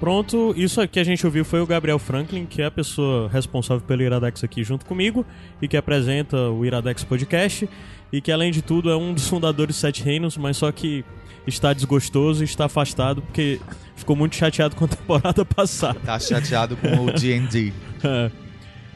Pronto, 0.00 0.54
isso 0.56 0.80
aqui 0.80 0.98
a 0.98 1.04
gente 1.04 1.26
ouviu 1.26 1.44
foi 1.44 1.60
o 1.60 1.66
Gabriel 1.66 1.98
Franklin, 1.98 2.46
que 2.46 2.62
é 2.62 2.64
a 2.64 2.70
pessoa 2.70 3.28
responsável 3.28 3.84
pelo 3.86 4.00
Iradex 4.00 4.42
aqui 4.42 4.64
junto 4.64 4.86
comigo 4.86 5.26
e 5.60 5.68
que 5.68 5.76
apresenta 5.76 6.48
o 6.48 6.64
Iradex 6.64 7.04
Podcast 7.04 7.68
e 8.10 8.18
que 8.22 8.32
além 8.32 8.50
de 8.50 8.62
tudo 8.62 8.90
é 8.90 8.96
um 8.96 9.12
dos 9.12 9.28
fundadores 9.28 9.74
de 9.74 9.80
Sete 9.82 10.02
Reinos, 10.02 10.38
mas 10.38 10.56
só 10.56 10.72
que 10.72 11.04
está 11.46 11.74
desgostoso 11.74 12.42
e 12.42 12.46
está 12.46 12.64
afastado 12.64 13.20
porque 13.20 13.60
ficou 13.94 14.16
muito 14.16 14.36
chateado 14.36 14.74
com 14.74 14.86
a 14.86 14.88
temporada 14.96 15.44
passada. 15.44 16.00
Tá 16.00 16.18
chateado 16.18 16.78
com 16.78 17.06
o 17.06 17.12
D&D. 17.12 17.72
É. 18.02 18.30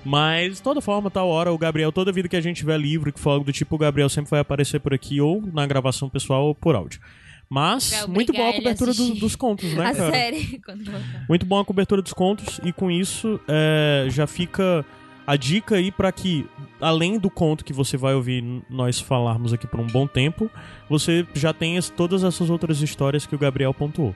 Mas, 0.03 0.57
de 0.57 0.63
toda 0.63 0.81
forma, 0.81 1.11
tal 1.11 1.29
hora, 1.29 1.53
o 1.53 1.59
Gabriel, 1.59 1.93
toda 1.93 2.11
vida 2.11 2.27
que 2.27 2.37
a 2.37 2.41
gente 2.41 2.59
tiver 2.59 2.79
livro 2.79 3.13
que 3.13 3.21
for 3.21 3.31
algo 3.31 3.45
do 3.45 3.53
tipo, 3.53 3.75
o 3.75 3.79
Gabriel 3.79 4.09
sempre 4.09 4.31
vai 4.31 4.41
aparecer 4.41 4.81
por 4.81 4.95
aqui, 4.95 5.21
ou 5.21 5.43
na 5.53 5.67
gravação 5.67 6.09
pessoal, 6.09 6.47
ou 6.47 6.55
por 6.55 6.75
áudio. 6.75 7.01
Mas, 7.49 8.07
muito 8.09 8.33
boa 8.33 8.51
a 8.51 8.53
cobertura 8.55 8.93
do- 8.95 9.15
dos 9.15 9.37
contos, 9.37 9.73
né, 9.75 9.87
a 9.87 9.95
cara? 9.95 10.11
série. 10.11 10.61
Muito 11.29 11.47
bom 11.47 11.59
a 11.61 11.65
cobertura 11.65 12.03
dos 12.03 12.13
contos 12.13 12.61
e 12.65 12.73
com 12.73 12.91
isso 12.91 13.39
é, 13.47 14.07
já 14.11 14.27
fica 14.27 14.85
a 15.27 15.37
dica 15.37 15.77
aí 15.77 15.91
pra 15.93 16.11
que, 16.13 16.47
além 16.81 17.19
do 17.19 17.31
conto 17.31 17.65
que 17.65 17.73
você 17.73 17.97
vai 17.97 18.15
ouvir 18.15 18.43
nós 18.69 18.99
falarmos 19.01 19.53
aqui 19.53 19.67
por 19.67 19.81
um 19.81 19.87
bom 19.87 20.07
tempo, 20.07 20.51
você 20.89 21.27
já 21.35 21.53
tenha 21.53 21.81
todas 21.83 22.25
essas 22.25 22.51
outras 22.51 22.81
histórias 22.83 23.25
que 23.27 23.35
o 23.35 23.39
Gabriel 23.39 23.73
pontuou. 23.73 24.15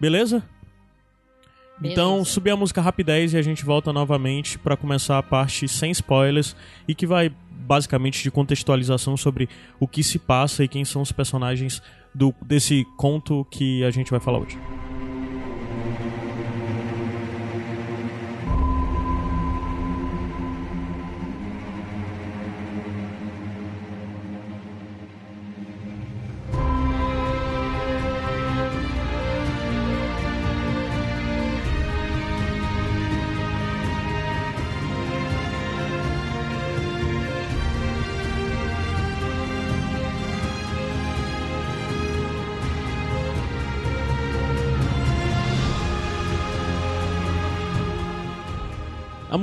Beleza? 0.00 0.42
Então, 1.82 2.12
Beleza. 2.14 2.30
subir 2.30 2.50
a 2.50 2.56
música 2.56 2.80
rapidez 2.80 3.32
e 3.32 3.36
a 3.36 3.42
gente 3.42 3.64
volta 3.64 3.92
novamente 3.92 4.58
pra 4.58 4.76
começar 4.76 5.18
a 5.18 5.22
parte 5.22 5.66
sem 5.68 5.90
spoilers 5.90 6.54
e 6.86 6.94
que 6.94 7.06
vai 7.06 7.32
basicamente 7.50 8.22
de 8.22 8.30
contextualização 8.30 9.16
sobre 9.16 9.48
o 9.80 9.88
que 9.88 10.02
se 10.02 10.18
passa 10.18 10.62
e 10.64 10.68
quem 10.68 10.84
são 10.84 11.02
os 11.02 11.10
personagens 11.12 11.82
do, 12.14 12.34
desse 12.44 12.86
conto 12.96 13.46
que 13.50 13.82
a 13.84 13.90
gente 13.90 14.10
vai 14.10 14.20
falar 14.20 14.38
hoje. 14.38 14.58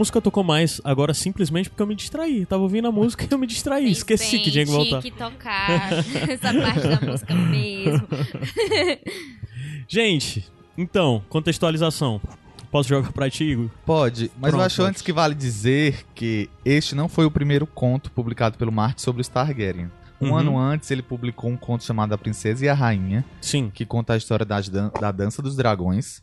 Música 0.01 0.19
tocou 0.21 0.43
mais 0.43 0.81
agora 0.83 1.13
simplesmente 1.13 1.69
porque 1.69 1.81
eu 1.81 1.87
me 1.87 1.95
distraí. 1.95 2.45
Tava 2.45 2.63
ouvindo 2.63 2.87
a 2.87 2.91
música 2.91 3.23
e 3.23 3.27
eu 3.31 3.37
me 3.37 3.47
distraí. 3.47 3.85
Fez 3.85 3.97
Esqueci 3.99 4.31
bem, 4.37 4.41
que 4.43 4.51
tinha 4.51 4.65
que 4.65 4.71
voltar. 4.71 5.01
Tinha 5.01 5.11
que 5.13 5.17
tocar 5.17 5.91
essa 6.29 6.53
parte 6.53 6.87
da 6.87 7.11
música 7.11 7.35
mesmo. 7.35 8.07
Gente, 9.87 10.49
então, 10.77 11.23
contextualização. 11.29 12.21
Posso 12.71 12.87
jogar 12.87 13.11
pra 13.11 13.29
ti, 13.29 13.43
Igor? 13.43 13.69
Pode, 13.85 14.31
mas 14.39 14.51
Pronto, 14.51 14.61
eu 14.61 14.65
acho 14.65 14.77
pode. 14.77 14.89
antes 14.89 15.01
que 15.01 15.11
vale 15.11 15.35
dizer 15.35 16.05
que 16.15 16.49
este 16.63 16.95
não 16.95 17.09
foi 17.09 17.25
o 17.25 17.31
primeiro 17.31 17.67
conto 17.67 18.09
publicado 18.11 18.57
pelo 18.57 18.71
Martin 18.71 19.01
sobre 19.03 19.21
os 19.21 19.27
Targaryen. 19.27 19.91
Um 20.21 20.29
Uhum. 20.29 20.37
ano 20.37 20.57
antes, 20.57 20.89
ele 20.91 21.01
publicou 21.01 21.49
um 21.49 21.57
conto 21.57 21.83
chamado 21.83 22.13
A 22.13 22.17
Princesa 22.17 22.63
e 22.63 22.69
a 22.69 22.73
Rainha, 22.73 23.25
Sim. 23.41 23.69
que 23.73 23.85
conta 23.85 24.13
a 24.13 24.17
história 24.17 24.45
dan- 24.45 24.91
da 25.01 25.11
Dança 25.11 25.41
dos 25.41 25.55
Dragões. 25.55 26.21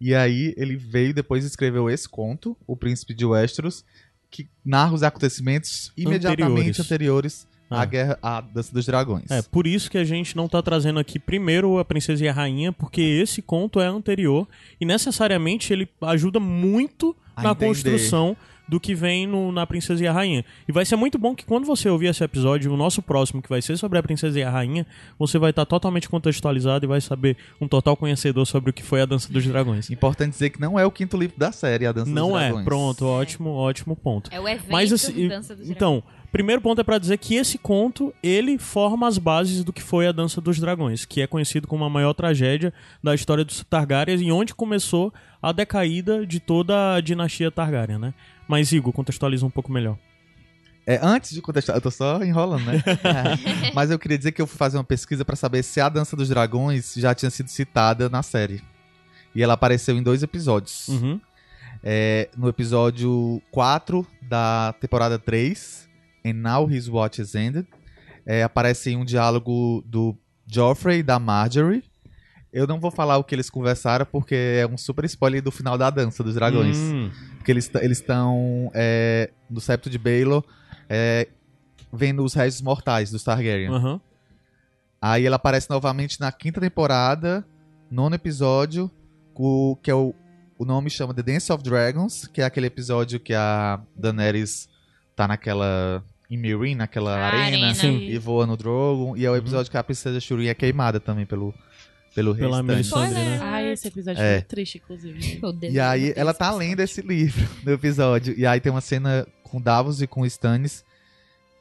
E 0.00 0.14
aí 0.14 0.54
ele 0.56 0.76
veio 0.76 1.14
depois 1.14 1.44
escreveu 1.44 1.88
esse 1.90 2.08
conto, 2.08 2.56
O 2.66 2.76
Príncipe 2.76 3.14
de 3.14 3.24
Westeros, 3.24 3.84
que 4.30 4.46
narra 4.64 4.92
os 4.94 5.02
acontecimentos 5.02 5.92
imediatamente 5.96 6.80
Anteriores. 6.80 6.80
anteriores, 6.80 7.48
Ah. 7.70 7.80
à 7.82 7.84
guerra 7.84 8.18
à 8.22 8.40
Dança 8.40 8.72
dos 8.72 8.86
Dragões. 8.86 9.28
É, 9.30 9.42
por 9.42 9.66
isso 9.66 9.90
que 9.90 9.98
a 9.98 10.04
gente 10.04 10.36
não 10.36 10.46
tá 10.48 10.62
trazendo 10.62 11.00
aqui 11.00 11.18
primeiro 11.18 11.78
a 11.78 11.84
Princesa 11.84 12.24
e 12.24 12.28
a 12.28 12.32
Rainha, 12.32 12.72
porque 12.72 13.00
esse 13.00 13.42
conto 13.42 13.80
é 13.80 13.86
anterior 13.86 14.46
e 14.80 14.84
necessariamente 14.84 15.72
ele 15.72 15.88
ajuda 16.02 16.38
muito 16.38 17.16
A 17.34 17.42
na 17.42 17.50
entender. 17.50 17.66
construção 17.66 18.36
do 18.68 18.80
que 18.80 18.94
vem 18.94 19.26
no- 19.26 19.52
na 19.52 19.66
Princesa 19.66 20.02
e 20.02 20.06
a 20.08 20.12
Rainha. 20.12 20.44
E 20.68 20.72
vai 20.72 20.84
ser 20.84 20.96
muito 20.96 21.18
bom 21.18 21.34
que 21.34 21.44
quando 21.44 21.64
você 21.64 21.88
ouvir 21.88 22.06
esse 22.08 22.22
episódio, 22.24 22.72
o 22.72 22.76
nosso 22.76 23.00
próximo, 23.00 23.40
que 23.40 23.48
vai 23.48 23.62
ser 23.62 23.76
sobre 23.76 23.98
a 23.98 24.02
Princesa 24.02 24.38
e 24.38 24.42
a 24.42 24.50
Rainha, 24.50 24.86
você 25.18 25.38
vai 25.38 25.50
estar 25.50 25.64
totalmente 25.64 26.08
contextualizado 26.08 26.84
e 26.84 26.88
vai 26.88 27.00
saber 27.00 27.36
um 27.60 27.68
total 27.68 27.96
conhecedor 27.96 28.44
sobre 28.46 28.70
o 28.70 28.72
que 28.72 28.82
foi 28.82 29.00
a 29.02 29.06
Dança 29.06 29.32
dos 29.32 29.46
Dragões. 29.46 29.90
Importante 29.90 30.32
dizer 30.32 30.50
que 30.50 30.60
não 30.60 30.78
é 30.78 30.84
o 30.84 30.90
quinto 30.90 31.16
livro 31.16 31.38
da 31.38 31.52
série, 31.52 31.86
A 31.86 31.92
Dança 31.92 32.06
dos 32.06 32.14
Não 32.14 32.36
é, 32.38 32.44
Dragões. 32.46 32.64
pronto, 32.64 33.04
ótimo, 33.06 33.50
ótimo 33.50 33.94
ponto. 33.96 34.30
É 34.32 34.40
o 34.40 34.48
evento 34.48 34.70
Mas 34.72 34.92
assim, 34.92 35.28
Dança 35.28 35.54
dos 35.54 35.70
então, 35.70 36.02
primeiro 36.32 36.60
ponto 36.60 36.80
é 36.80 36.84
pra 36.84 36.98
dizer 36.98 37.16
que 37.18 37.34
esse 37.36 37.56
conto, 37.58 38.12
ele 38.22 38.58
forma 38.58 39.06
as 39.06 39.16
bases 39.16 39.62
do 39.64 39.72
que 39.72 39.82
foi 39.82 40.06
a 40.08 40.12
Dança 40.12 40.40
dos 40.40 40.58
Dragões, 40.58 41.04
que 41.04 41.20
é 41.22 41.26
conhecido 41.26 41.66
como 41.68 41.84
a 41.84 41.88
maior 41.90 42.12
tragédia 42.14 42.74
da 43.02 43.14
história 43.14 43.44
dos 43.44 43.62
Targaryens 43.64 44.20
e 44.20 44.30
onde 44.32 44.54
começou 44.54 45.12
a 45.40 45.52
decaída 45.52 46.26
de 46.26 46.40
toda 46.40 46.94
a 46.94 47.00
dinastia 47.00 47.50
Targaryen, 47.50 47.98
né? 47.98 48.14
Mas 48.48 48.70
Igor, 48.72 48.92
contextualiza 48.92 49.44
um 49.44 49.50
pouco 49.50 49.72
melhor. 49.72 49.98
É, 50.86 51.00
antes 51.02 51.32
de 51.32 51.42
contestar, 51.42 51.76
eu 51.76 51.80
tô 51.80 51.90
só 51.90 52.22
enrolando, 52.22 52.64
né? 52.64 52.82
É. 52.86 53.74
Mas 53.74 53.90
eu 53.90 53.98
queria 53.98 54.16
dizer 54.16 54.30
que 54.30 54.40
eu 54.40 54.46
fui 54.46 54.56
fazer 54.56 54.76
uma 54.76 54.84
pesquisa 54.84 55.24
pra 55.24 55.34
saber 55.34 55.64
se 55.64 55.80
a 55.80 55.88
Dança 55.88 56.14
dos 56.14 56.28
Dragões 56.28 56.94
já 56.96 57.12
tinha 57.12 57.28
sido 57.28 57.48
citada 57.48 58.08
na 58.08 58.22
série. 58.22 58.62
E 59.34 59.42
ela 59.42 59.54
apareceu 59.54 59.96
em 59.96 60.02
dois 60.02 60.22
episódios. 60.22 60.86
Uhum. 60.86 61.20
É, 61.82 62.28
no 62.36 62.48
episódio 62.48 63.42
4 63.50 64.06
da 64.22 64.74
temporada 64.80 65.18
3, 65.18 65.88
And 66.24 66.34
Now 66.34 66.70
His 66.70 66.88
Watch 66.88 67.20
is 67.20 67.34
Ended, 67.34 67.66
é, 68.24 68.44
aparece 68.44 68.94
um 68.96 69.04
diálogo 69.04 69.82
do 69.84 70.16
Joffrey 70.46 71.00
e 71.00 71.02
da 71.02 71.18
Marjorie. 71.18 71.82
Eu 72.52 72.66
não 72.66 72.80
vou 72.80 72.90
falar 72.90 73.18
o 73.18 73.24
que 73.24 73.34
eles 73.34 73.50
conversaram, 73.50 74.06
porque 74.06 74.34
é 74.34 74.66
um 74.66 74.78
super 74.78 75.04
spoiler 75.04 75.42
do 75.42 75.50
final 75.50 75.76
da 75.76 75.90
Dança 75.90 76.22
dos 76.24 76.34
Dragões. 76.34 76.76
Hum, 76.78 77.10
Porque 77.36 77.50
eles 77.52 77.70
estão 77.90 78.70
é, 78.74 79.30
no 79.50 79.60
septo 79.60 79.90
de 79.90 79.98
Baelor 79.98 80.42
é, 80.88 81.28
vendo 81.92 82.24
os 82.24 82.32
restos 82.34 82.62
mortais 82.62 83.10
dos 83.10 83.22
Targaryen. 83.22 83.68
aham. 83.74 84.00
Aí 85.00 85.26
ela 85.26 85.36
aparece 85.36 85.68
novamente 85.68 86.18
na 86.18 86.32
quinta 86.32 86.60
temporada, 86.60 87.46
nono 87.90 88.14
episódio, 88.14 88.90
o, 89.34 89.76
que 89.82 89.90
é 89.90 89.94
o, 89.94 90.14
o 90.58 90.64
nome 90.64 90.88
chama 90.88 91.12
The 91.12 91.22
Dance 91.22 91.52
of 91.52 91.62
Dragons, 91.62 92.26
que 92.26 92.40
é 92.40 92.44
aquele 92.44 92.66
episódio 92.66 93.20
que 93.20 93.34
a 93.34 93.78
Daenerys 93.94 94.68
tá 95.14 95.28
naquela 95.28 96.02
em 96.30 96.36
Meereen, 96.38 96.74
naquela 96.74 97.14
A 97.16 97.26
arena, 97.26 97.44
arena. 97.68 97.74
Sim. 97.74 97.98
e 97.98 98.18
voa 98.18 98.46
no 98.46 98.56
Drogon, 98.56 99.16
e 99.16 99.24
é 99.26 99.30
o 99.30 99.36
episódio 99.36 99.70
que 99.70 99.76
a 99.76 99.84
princesa 99.84 100.18
Shuri 100.18 100.48
é 100.48 100.54
queimada 100.54 100.98
também 100.98 101.26
pelo 101.26 101.54
pelo 102.16 102.32
rei 102.32 102.40
Pela. 102.44 102.62
Melisandre, 102.62 103.14
né? 103.14 103.38
Ah, 103.40 103.62
esse 103.62 103.86
episódio 103.86 104.20
É. 104.20 104.38
foi 104.38 104.42
triste, 104.42 104.78
inclusive. 104.78 105.38
Meu 105.40 105.52
Deus, 105.52 105.72
E 105.72 105.78
aí 105.78 106.12
ela 106.16 106.34
tá 106.34 106.50
lendo 106.52 106.80
esse 106.80 107.00
livro 107.02 107.48
no 107.64 107.70
episódio. 107.72 108.34
E 108.36 108.44
aí 108.44 108.58
tem 108.60 108.72
uma 108.72 108.80
cena 108.80 109.24
com 109.44 109.60
Davos 109.60 110.02
e 110.02 110.06
com 110.08 110.26
Stannis 110.26 110.84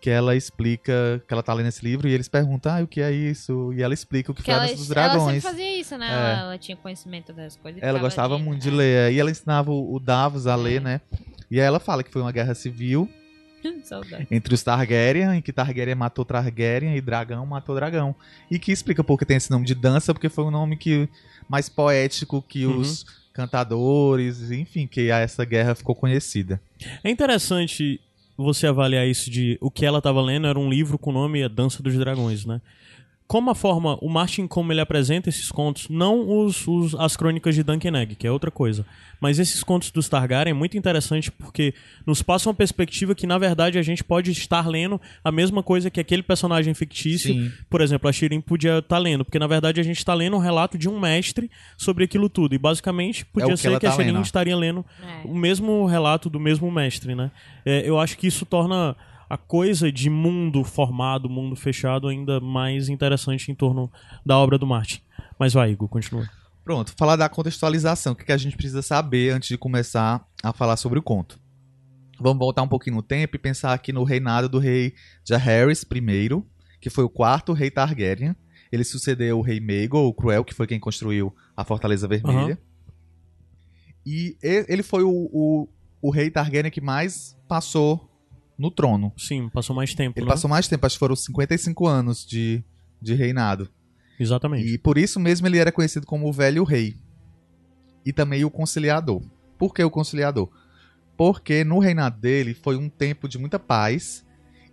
que 0.01 0.09
ela 0.09 0.35
explica 0.35 1.21
que 1.27 1.33
ela 1.33 1.41
tá 1.41 1.51
lendo 1.53 1.67
esse 1.67 1.83
livro 1.83 2.07
e 2.07 2.13
eles 2.13 2.27
perguntam, 2.27 2.71
ah, 2.75 2.81
o 2.83 2.87
que 2.87 3.01
é 3.01 3.11
isso? 3.11 3.73
E 3.73 3.81
ela 3.81 3.93
explica 3.93 4.31
o 4.31 4.35
que 4.35 4.41
Porque 4.41 4.51
foi 4.51 4.59
a 4.59 4.63
ela, 4.63 4.67
Dança 4.67 4.77
dos 4.77 4.91
ela 4.91 5.01
sempre 5.03 5.17
Dragões. 5.19 5.43
fazia 5.43 5.79
isso, 5.79 5.97
né? 5.97 6.07
É. 6.07 6.11
Ela, 6.11 6.39
ela 6.41 6.57
tinha 6.59 6.77
conhecimento 6.77 7.33
das 7.33 7.55
coisas. 7.55 7.81
e 7.81 7.85
Ela 7.85 7.97
gostava 7.99 8.37
de- 8.37 8.43
muito 8.43 8.61
de 8.61 8.69
é. 8.69 8.71
ler. 8.71 9.13
E 9.13 9.19
ela 9.19 9.31
ensinava 9.31 9.71
o 9.71 9.99
Davos 9.99 10.45
a 10.47 10.55
ler, 10.55 10.79
né? 10.79 11.01
E 11.49 11.59
aí 11.59 11.65
ela 11.65 11.79
fala 11.79 12.03
que 12.03 12.11
foi 12.11 12.21
uma 12.21 12.31
guerra 12.31 12.53
civil. 12.53 13.09
entre 14.31 14.53
os 14.53 14.63
Targaryen, 14.63 15.37
em 15.37 15.41
que 15.41 15.51
Targaryen 15.53 15.95
matou 15.95 16.23
Targaryen 16.25 16.95
e 16.95 17.01
Dragão 17.01 17.45
matou 17.45 17.75
Dragão. 17.75 18.15
E 18.49 18.59
que 18.59 18.71
explica 18.71 19.03
por 19.03 19.17
que 19.17 19.25
tem 19.25 19.37
esse 19.37 19.51
nome 19.51 19.65
de 19.65 19.75
dança, 19.75 20.13
porque 20.13 20.29
foi 20.29 20.43
um 20.43 20.51
nome 20.51 20.77
que 20.77 21.07
mais 21.49 21.69
poético 21.69 22.41
que 22.41 22.65
Uhum. 22.65 22.79
os 22.79 23.05
cantadores, 23.33 24.51
enfim, 24.51 24.87
que 24.87 25.09
essa 25.11 25.43
guerra 25.45 25.75
ficou 25.75 25.93
conhecida. 25.95 26.61
É 27.03 27.09
interessante 27.09 27.99
você 28.37 28.67
avaliar 28.67 29.07
isso 29.07 29.29
de 29.29 29.57
o 29.61 29.71
que 29.71 29.85
ela 29.85 29.99
estava 29.99 30.21
lendo 30.21 30.47
era 30.47 30.59
um 30.59 30.69
livro 30.69 30.97
com 30.97 31.09
o 31.09 31.13
nome 31.13 31.43
A 31.43 31.47
Dança 31.47 31.81
dos 31.81 31.95
Dragões, 31.95 32.45
né? 32.45 32.61
Como 33.27 33.49
a 33.49 33.55
forma, 33.55 33.97
o 34.03 34.07
Martin, 34.07 34.45
como 34.45 34.71
ele 34.71 34.79
apresenta 34.79 35.29
esses 35.29 35.51
contos, 35.51 35.89
não 35.89 36.29
os, 36.45 36.67
os- 36.67 36.93
as 36.93 37.17
crônicas 37.17 37.55
de 37.55 37.63
Duncan 37.63 37.97
Egg, 37.99 38.13
que 38.13 38.27
é 38.27 38.31
outra 38.31 38.51
coisa, 38.51 38.85
mas 39.19 39.39
esses 39.39 39.63
contos 39.63 39.89
dos 39.89 40.07
Targaryen 40.07 40.51
é 40.51 40.53
muito 40.53 40.77
interessante 40.77 41.31
porque 41.31 41.73
nos 42.05 42.21
passa 42.21 42.47
uma 42.47 42.53
perspectiva 42.53 43.15
que, 43.15 43.25
na 43.25 43.39
verdade, 43.39 43.79
a 43.79 43.81
gente 43.81 44.03
pode 44.03 44.29
estar 44.29 44.67
lendo 44.67 45.01
a 45.23 45.31
mesma 45.31 45.63
coisa 45.63 45.89
que 45.89 45.99
aquele 45.99 46.21
personagem 46.21 46.75
fictício. 46.75 47.33
Sim. 47.33 47.51
Por 47.67 47.81
exemplo, 47.81 48.07
a 48.07 48.13
Shirin 48.13 48.41
podia 48.41 48.77
estar 48.77 48.99
lendo, 48.99 49.25
porque, 49.25 49.39
na 49.39 49.47
verdade, 49.47 49.81
a 49.81 49.83
gente 49.83 49.97
está 49.97 50.13
lendo 50.13 50.35
um 50.35 50.39
relato 50.39 50.77
de 50.77 50.87
um 50.87 50.99
mestre 50.99 51.49
sobre 51.75 52.03
aquilo 52.03 52.29
tudo. 52.29 52.53
E, 52.53 52.59
basicamente, 52.59 53.25
podia 53.25 53.47
É 53.47 53.51
que 53.53 53.57
ser 53.57 53.79
que 53.79 53.87
a 53.87 53.89
tá 53.89 53.95
Shirin 53.95 54.11
lendo. 54.11 54.21
estaria 54.23 54.55
lendo 54.55 54.85
É. 55.01 55.27
o 55.27 55.33
mesmo 55.33 55.87
relato 55.87 56.29
do 56.29 56.39
mesmo 56.39 56.69
mestre, 56.69 57.15
né? 57.15 57.31
É, 57.65 57.81
eu 57.89 57.99
acho 57.99 58.15
que 58.19 58.27
isso 58.27 58.45
torna 58.45 58.95
a 59.29 59.37
coisa 59.37 59.91
de 59.91 60.09
mundo 60.09 60.63
formado, 60.63 61.29
mundo 61.29 61.55
fechado, 61.55 62.07
ainda 62.07 62.39
mais 62.39 62.89
interessante 62.89 63.51
em 63.51 63.55
torno 63.55 63.91
da 64.25 64.37
obra 64.37 64.57
do 64.57 64.67
Martin. 64.67 65.01
Mas 65.39 65.53
vai, 65.53 65.71
Igor, 65.71 65.87
continua. 65.89 66.29
Pronto, 66.63 66.93
falar 66.97 67.15
da 67.15 67.29
contextualização, 67.29 68.13
o 68.13 68.15
que 68.15 68.31
a 68.31 68.37
gente 68.37 68.55
precisa 68.55 68.81
saber 68.81 69.31
antes 69.31 69.49
de 69.49 69.57
começar 69.57 70.25
a 70.41 70.51
falar 70.51 70.77
sobre 70.77 70.97
o 70.97 71.01
conto. 71.03 71.39
Vamos 72.19 72.39
voltar 72.39 72.61
um 72.61 72.67
pouquinho 72.67 72.95
no 72.95 73.01
tempo 73.03 73.35
e 73.35 73.39
pensar 73.39 73.73
aqui 73.73 73.91
no 73.91 74.03
reinado 74.03 74.47
do 74.47 74.57
rei 74.57 74.93
Jaehaerys 75.27 75.83
I, 75.83 76.43
que 76.79 76.89
foi 76.89 77.03
o 77.03 77.09
quarto 77.09 77.53
rei 77.53 77.69
Targaryen. 77.69 78.35
Ele 78.71 78.83
sucedeu 78.83 79.37
o 79.37 79.41
rei 79.41 79.59
Maegor, 79.59 80.05
o 80.05 80.13
Cruel, 80.13 80.43
que 80.43 80.53
foi 80.53 80.65
quem 80.65 80.79
construiu 80.79 81.35
a 81.55 81.63
Fortaleza 81.63 82.07
Vermelha. 82.07 82.57
E 84.05 84.37
e- 84.41 84.65
ele 84.67 84.81
foi 84.83 85.03
o, 85.03 85.29
o, 85.31 85.67
o 86.01 86.09
rei 86.09 86.31
Targaryen 86.31 86.71
que 86.71 86.81
mais 86.81 87.37
passou 87.47 88.09
no 88.57 88.71
trono. 88.71 89.11
Sim, 89.17 89.49
passou 89.49 89.75
mais 89.75 89.93
tempo. 89.93 90.17
Ele 90.17 90.25
né? 90.25 90.31
passou 90.31 90.49
mais 90.49 90.67
tempo, 90.67 90.85
acho 90.85 90.95
que 90.95 90.99
foram 90.99 91.15
55 91.15 91.87
anos 91.87 92.25
de, 92.25 92.63
de 93.01 93.13
reinado. 93.13 93.69
Exatamente. 94.19 94.67
E 94.67 94.77
por 94.77 94.97
isso 94.97 95.19
mesmo 95.19 95.47
ele 95.47 95.57
era 95.57 95.71
conhecido 95.71 96.05
como 96.05 96.27
o 96.27 96.33
Velho 96.33 96.63
Rei. 96.63 96.95
E 98.05 98.13
também 98.13 98.45
o 98.45 98.49
Conciliador. 98.49 99.21
Por 99.57 99.73
que 99.73 99.83
o 99.83 99.89
Conciliador? 99.89 100.49
Porque 101.17 101.63
no 101.63 101.79
reinado 101.79 102.19
dele 102.19 102.53
foi 102.53 102.77
um 102.77 102.89
tempo 102.89 103.27
de 103.27 103.37
muita 103.37 103.59
paz 103.59 104.25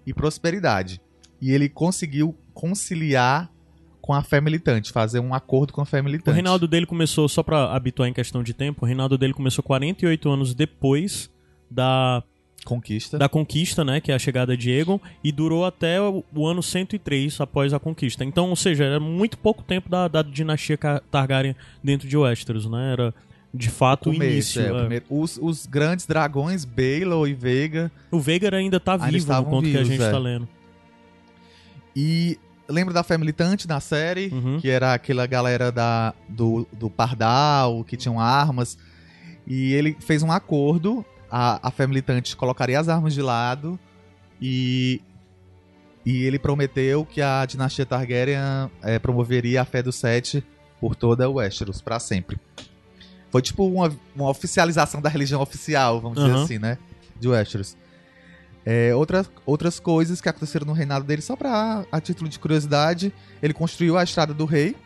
e 0.06 0.12
prosperidade. 0.12 1.00
E 1.40 1.50
ele 1.50 1.68
conseguiu 1.68 2.36
conciliar 2.52 3.50
com 4.00 4.12
a 4.12 4.22
fé 4.22 4.40
militante, 4.40 4.90
fazer 4.92 5.20
um 5.20 5.32
acordo 5.32 5.72
com 5.72 5.80
a 5.80 5.86
fé 5.86 6.00
O 6.00 6.04
militante. 6.04 6.34
reinado 6.34 6.66
dele 6.66 6.86
começou, 6.86 7.28
só 7.28 7.42
pra 7.42 7.72
habituar 7.72 8.08
em 8.08 8.12
questão 8.12 8.42
de 8.42 8.52
tempo, 8.52 8.84
o 8.84 8.86
reinado 8.86 9.16
dele 9.16 9.32
começou 9.32 9.62
48 9.62 10.28
anos 10.28 10.54
depois 10.54 11.30
da, 11.70 12.22
Conquista. 12.64 13.18
da 13.18 13.28
conquista, 13.28 13.84
né? 13.84 14.00
Que 14.00 14.12
é 14.12 14.14
a 14.14 14.18
chegada 14.18 14.56
de 14.56 14.70
Aegon, 14.70 15.00
e 15.22 15.32
durou 15.32 15.64
até 15.64 16.00
o, 16.00 16.22
o 16.34 16.46
ano 16.46 16.62
103 16.62 17.40
após 17.40 17.72
a 17.74 17.78
conquista. 17.80 18.24
Então, 18.24 18.50
ou 18.50 18.56
seja, 18.56 18.84
era 18.84 19.00
muito 19.00 19.36
pouco 19.36 19.62
tempo 19.62 19.88
da, 19.88 20.06
da 20.08 20.22
dinastia 20.22 20.78
Targaryen 21.10 21.56
dentro 21.82 22.06
de 22.08 22.16
Westeros, 22.16 22.66
né? 22.66 22.92
Era 22.92 23.14
de 23.54 23.68
fato 23.68 24.08
o 24.08 24.12
Começo, 24.14 24.60
início. 24.60 24.62
é, 24.62 24.72
o 24.72 24.76
é. 24.76 24.80
primeiro- 24.80 25.04
os, 25.10 25.38
os 25.42 25.66
grandes 25.66 26.06
dragões, 26.06 26.64
Baelor 26.64 27.28
e 27.28 27.34
Veiga. 27.34 27.90
O 28.10 28.18
Veigar 28.20 28.54
ainda 28.54 28.78
tá 28.80 28.92
Ainda 28.94 29.06
vivo 29.10 29.32
no 29.32 29.44
conto 29.44 29.64
que 29.68 29.76
a 29.76 29.80
vivos, 29.82 29.88
gente 29.88 30.02
é. 30.02 30.10
tá 30.10 30.18
lendo. 30.18 30.48
E 31.94 32.38
lembra 32.68 32.94
da 32.94 33.02
fé 33.02 33.18
militante 33.18 33.68
na 33.68 33.80
série? 33.80 34.28
Uhum. 34.32 34.58
que 34.60 34.68
era 34.70 34.94
aquela 34.94 35.26
galera 35.26 35.70
da, 35.70 36.14
do, 36.28 36.66
do 36.72 36.88
Pardal, 36.88 37.84
que 37.84 37.96
tinham 37.96 38.18
armas. 38.18 38.78
E 39.46 39.72
ele 39.74 39.96
fez 40.00 40.22
um 40.22 40.30
acordo, 40.32 41.04
a, 41.34 41.66
a 41.66 41.70
fé 41.70 41.86
militante 41.86 42.36
colocaria 42.36 42.78
as 42.78 42.90
armas 42.90 43.14
de 43.14 43.22
lado 43.22 43.80
e, 44.40 45.00
e 46.04 46.24
ele 46.24 46.38
prometeu 46.38 47.06
que 47.06 47.22
a 47.22 47.46
dinastia 47.46 47.86
Targaryen 47.86 48.70
eh, 48.82 48.98
promoveria 48.98 49.62
a 49.62 49.64
fé 49.64 49.82
do 49.82 49.90
Sete 49.90 50.44
por 50.78 50.94
toda 50.94 51.30
Westeros, 51.30 51.80
para 51.80 51.98
sempre. 51.98 52.38
Foi 53.30 53.40
tipo 53.40 53.66
uma, 53.66 53.90
uma 54.14 54.28
oficialização 54.28 55.00
da 55.00 55.08
religião 55.08 55.40
oficial, 55.40 56.00
vamos 56.02 56.18
dizer 56.18 56.32
Aham. 56.34 56.44
assim, 56.44 56.58
né? 56.58 56.76
De 57.18 57.28
Westeros. 57.28 57.78
É, 58.66 58.94
outra, 58.94 59.24
outras 59.46 59.80
coisas 59.80 60.20
que 60.20 60.28
aconteceram 60.28 60.66
no 60.66 60.72
reinado 60.74 61.04
dele, 61.06 61.22
só 61.22 61.34
pra 61.34 61.86
a 61.90 62.00
título 62.00 62.28
de 62.28 62.38
curiosidade, 62.38 63.12
ele 63.42 63.54
construiu 63.54 63.96
a 63.96 64.04
Estrada 64.04 64.34
do 64.34 64.44
Rei. 64.44 64.76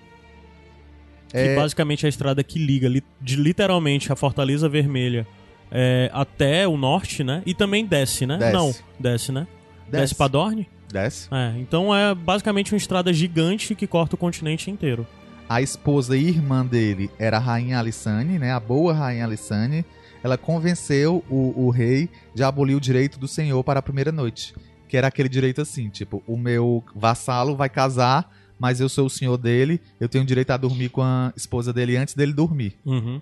Que 1.29 1.39
É. 1.39 1.57
basicamente 1.57 2.05
é 2.05 2.07
a 2.07 2.09
estrada 2.09 2.43
que 2.45 2.59
liga 2.59 2.89
li- 2.89 3.03
de 3.21 3.35
literalmente 3.37 4.13
a 4.13 4.17
Fortaleza 4.17 4.69
Vermelha 4.69 5.27
é, 5.71 6.11
até 6.13 6.67
o 6.67 6.77
norte, 6.77 7.25
né? 7.25 7.43
E 7.47 7.55
também 7.55 7.85
desce, 7.85 8.27
né? 8.27 8.39
Desce. 8.39 8.53
Não, 8.53 8.75
desce, 8.99 9.33
né? 9.33 9.47
Desce, 9.89 10.15
pra 10.15 10.29
Dorne? 10.29 10.69
Desce. 10.93 11.29
É, 11.33 11.59
então 11.59 11.95
é 11.95 12.15
basicamente 12.15 12.73
uma 12.73 12.79
estrada 12.79 13.13
gigante 13.13 13.75
que 13.75 13.87
corta 13.87 14.15
o 14.15 14.19
continente 14.19 14.71
inteiro. 14.71 15.07
A 15.49 15.63
esposa 15.63 16.17
e 16.17 16.29
irmã 16.29 16.67
dele 16.67 17.11
era 17.19 17.37
a 17.37 17.41
rainha 17.41 17.79
Alissane, 17.79 18.39
né? 18.39 18.53
A 18.53 18.61
boa 18.61 18.93
rainha 18.93 19.25
Alissane. 19.25 19.85
Ela 20.23 20.37
convenceu 20.37 21.25
o, 21.31 21.67
o 21.67 21.71
rei 21.71 22.09
de 22.35 22.43
abolir 22.43 22.75
o 22.75 22.81
direito 22.81 23.19
do 23.19 23.29
senhor 23.29 23.63
para 23.63 23.79
a 23.79 23.83
primeira 23.83 24.11
noite. 24.11 24.55
Que 24.89 24.97
era 24.97 25.07
aquele 25.07 25.29
direito 25.29 25.61
assim, 25.61 25.89
tipo, 25.89 26.23
o 26.27 26.37
meu 26.37 26.83
vassalo 26.95 27.55
vai 27.55 27.69
casar, 27.69 28.29
mas 28.59 28.81
eu 28.81 28.89
sou 28.89 29.07
o 29.07 29.11
senhor 29.11 29.37
dele, 29.37 29.81
eu 30.01 30.09
tenho 30.09 30.25
direito 30.25 30.51
a 30.51 30.57
dormir 30.57 30.89
com 30.89 31.03
a 31.03 31.33
esposa 31.37 31.73
dele 31.73 31.97
antes 31.97 32.15
dele 32.15 32.33
dormir. 32.33 32.77
Uhum. 32.85 33.21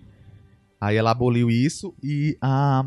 Aí 0.85 0.97
ela 0.97 1.13
aboliu 1.13 1.51
isso 1.51 1.95
e 2.03 2.37
a. 2.43 2.85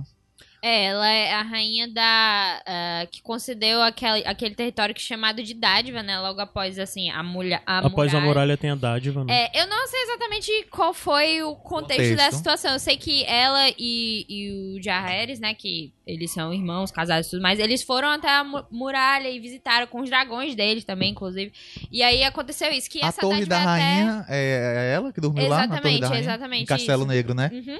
É, 0.68 0.84
ela 0.86 1.08
é 1.10 1.34
a 1.34 1.42
rainha 1.42 1.88
da. 1.88 2.62
ah, 2.66 3.08
que 3.12 3.22
concedeu 3.22 3.82
aquele, 3.82 4.26
aquele 4.26 4.54
território 4.56 4.94
que 4.94 5.02
é 5.02 5.04
chamado 5.04 5.42
de 5.42 5.54
dádiva, 5.54 6.04
né? 6.04 6.20
Logo 6.20 6.42
após, 6.42 6.78
assim, 6.80 7.10
a 7.10 7.24
mulher. 7.24 7.62
Após 7.66 8.14
a 8.14 8.18
muralha. 8.20 8.26
muralha 8.28 8.58
tem 8.58 8.70
a 8.72 8.76
dádiva, 8.76 9.24
né? 9.24 9.34
É, 9.54 9.62
eu 9.64 9.68
não 9.68 9.88
sei 9.88 10.02
exatamente 10.02 10.52
qual 10.70 10.94
foi 10.94 11.42
o 11.44 11.56
contexto, 11.56 11.98
Contexto. 11.98 12.16
dessa 12.18 12.38
situação. 12.38 12.72
Eu 12.74 12.80
sei 12.80 12.98
que 12.98 13.24
ela 13.26 13.70
e, 13.78 14.26
e 14.28 14.52
o 14.78 14.84
Jaehaerys, 14.84 15.40
né, 15.40 15.54
que 15.54 15.94
eles 16.06 16.32
são 16.32 16.54
irmãos, 16.54 16.92
casados 16.92 17.28
e 17.28 17.30
tudo 17.32 17.42
mais, 17.42 17.60
eles 17.60 17.84
foram 17.84 18.10
até 18.10 18.30
a 18.30 18.44
mu- 18.44 18.66
muralha 18.72 19.30
e 19.30 19.40
visitaram 19.40 19.88
com 19.88 20.02
os 20.02 20.10
dragões 20.10 20.56
deles 20.56 20.84
também, 20.84 21.12
inclusive. 21.12 21.52
E 21.92 22.02
aí 22.04 22.24
aconteceu 22.24 22.72
isso, 22.72 22.90
que 22.90 23.04
a 23.04 23.08
essa 23.08 23.22
Torre 23.22 23.46
da 23.46 23.58
é 23.58 23.60
até- 23.60 23.66
Rainha 23.70 24.26
é, 24.30 24.92
ela 24.96 25.12
que 25.14 25.22
dormiu 25.22 25.48
lá 25.48 25.68
na 25.68 25.80
Torre 25.80 25.98
Exatamente, 25.98 26.02
da 26.02 26.08
Rainha? 26.08 26.22
exatamente, 26.22 26.64
Em 26.64 26.66
Castelo. 26.66 27.06
Negro, 27.06 27.34
né? 27.34 27.50
Uhum. 27.54 27.80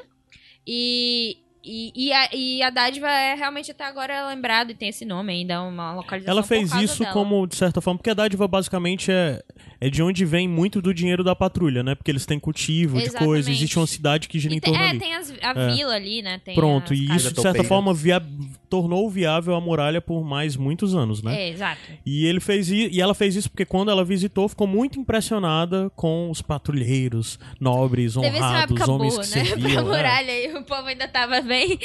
E, 0.66 1.38
e, 1.68 1.92
e, 2.08 2.14
a, 2.14 2.30
e 2.34 2.64
a 2.64 2.70
dádiva 2.70 3.10
é 3.10 3.36
realmente 3.36 3.72
até 3.72 3.84
agora 3.86 4.28
lembrado 4.30 4.72
e 4.72 4.74
tem 4.76 4.90
esse 4.90 5.04
nome 5.04 5.34
ainda, 5.34 5.62
uma 5.62 5.94
localização 5.94 6.32
Ela 6.32 6.42
por 6.42 6.48
fez 6.48 6.70
causa 6.70 6.86
isso 6.86 7.00
dela. 7.04 7.14
como, 7.14 7.46
de 7.46 7.56
certa 7.56 7.82
forma, 7.82 7.98
porque 7.98 8.10
a 8.10 8.14
dádiva 8.14 8.48
basicamente 8.48 9.12
é, 9.12 9.44
é 9.82 9.90
de 9.90 10.02
onde 10.02 10.24
vem 10.26 10.48
muito 10.48 10.82
do 10.82 10.94
dinheiro 10.94 11.24
da 11.24 11.36
patrulha, 11.36 11.84
né? 11.84 11.94
Porque 11.96 12.10
eles 12.10 12.26
têm 12.26 12.40
cultivo 12.40 12.98
de 12.98 13.04
Exatamente. 13.04 13.28
coisa, 13.28 13.52
existe 13.52 13.78
uma 13.78 13.88
cidade 13.88 14.28
que 14.30 14.40
gira 14.40 14.54
E 14.54 14.58
em 14.58 14.60
torno 14.62 14.82
é, 14.82 14.90
ali. 14.90 15.00
tem 15.00 15.14
as- 15.16 15.34
a 15.42 15.60
É. 15.60 15.68
vila 15.76 15.94
ali, 15.94 16.22
né? 16.22 16.40
Tem 16.44 16.56
Pronto, 16.56 16.94
e 16.94 17.06
isso, 17.16 17.34
de 17.34 17.42
certa 17.42 17.64
forma, 17.64 17.94
via... 17.94 18.22
tornou 18.70 19.10
viável 19.10 19.56
a 19.56 19.62
muralha 19.62 20.02
por 20.02 20.24
mais 20.24 20.56
muitos 20.56 20.96
anos, 20.96 21.22
né? 21.24 21.42
É, 21.42 21.50
exato. 21.50 21.82
E 22.06 22.26
ele 22.26 22.40
fez 22.40 22.70
e 22.70 23.00
ela 23.00 23.14
fez 23.14 23.36
isso 23.36 23.50
porque 23.50 23.66
quando 23.66 23.90
ela 23.90 24.04
visitou, 24.04 24.48
ficou 24.48 24.68
muito 24.68 25.00
impressionada 25.00 25.90
com 25.96 26.30
os 26.30 26.42
patrulheiros 26.42 27.40
nobres, 27.60 28.16
Deve 28.16 28.32
ser 28.32 28.38
uma 28.38 28.48
honrados, 28.48 28.76
época 28.76 28.92
homens 28.92 29.14
boa, 29.14 29.26
que 29.26 29.36
né? 29.36 29.46
serviam. 29.46 29.72
pra 29.72 29.82
é. 29.82 29.98
muralha 29.98 30.46
e 30.46 30.58
o 30.58 30.64
povo 30.64 30.88
ainda 30.88 31.08
tava 31.08 31.42
bem. 31.42 31.80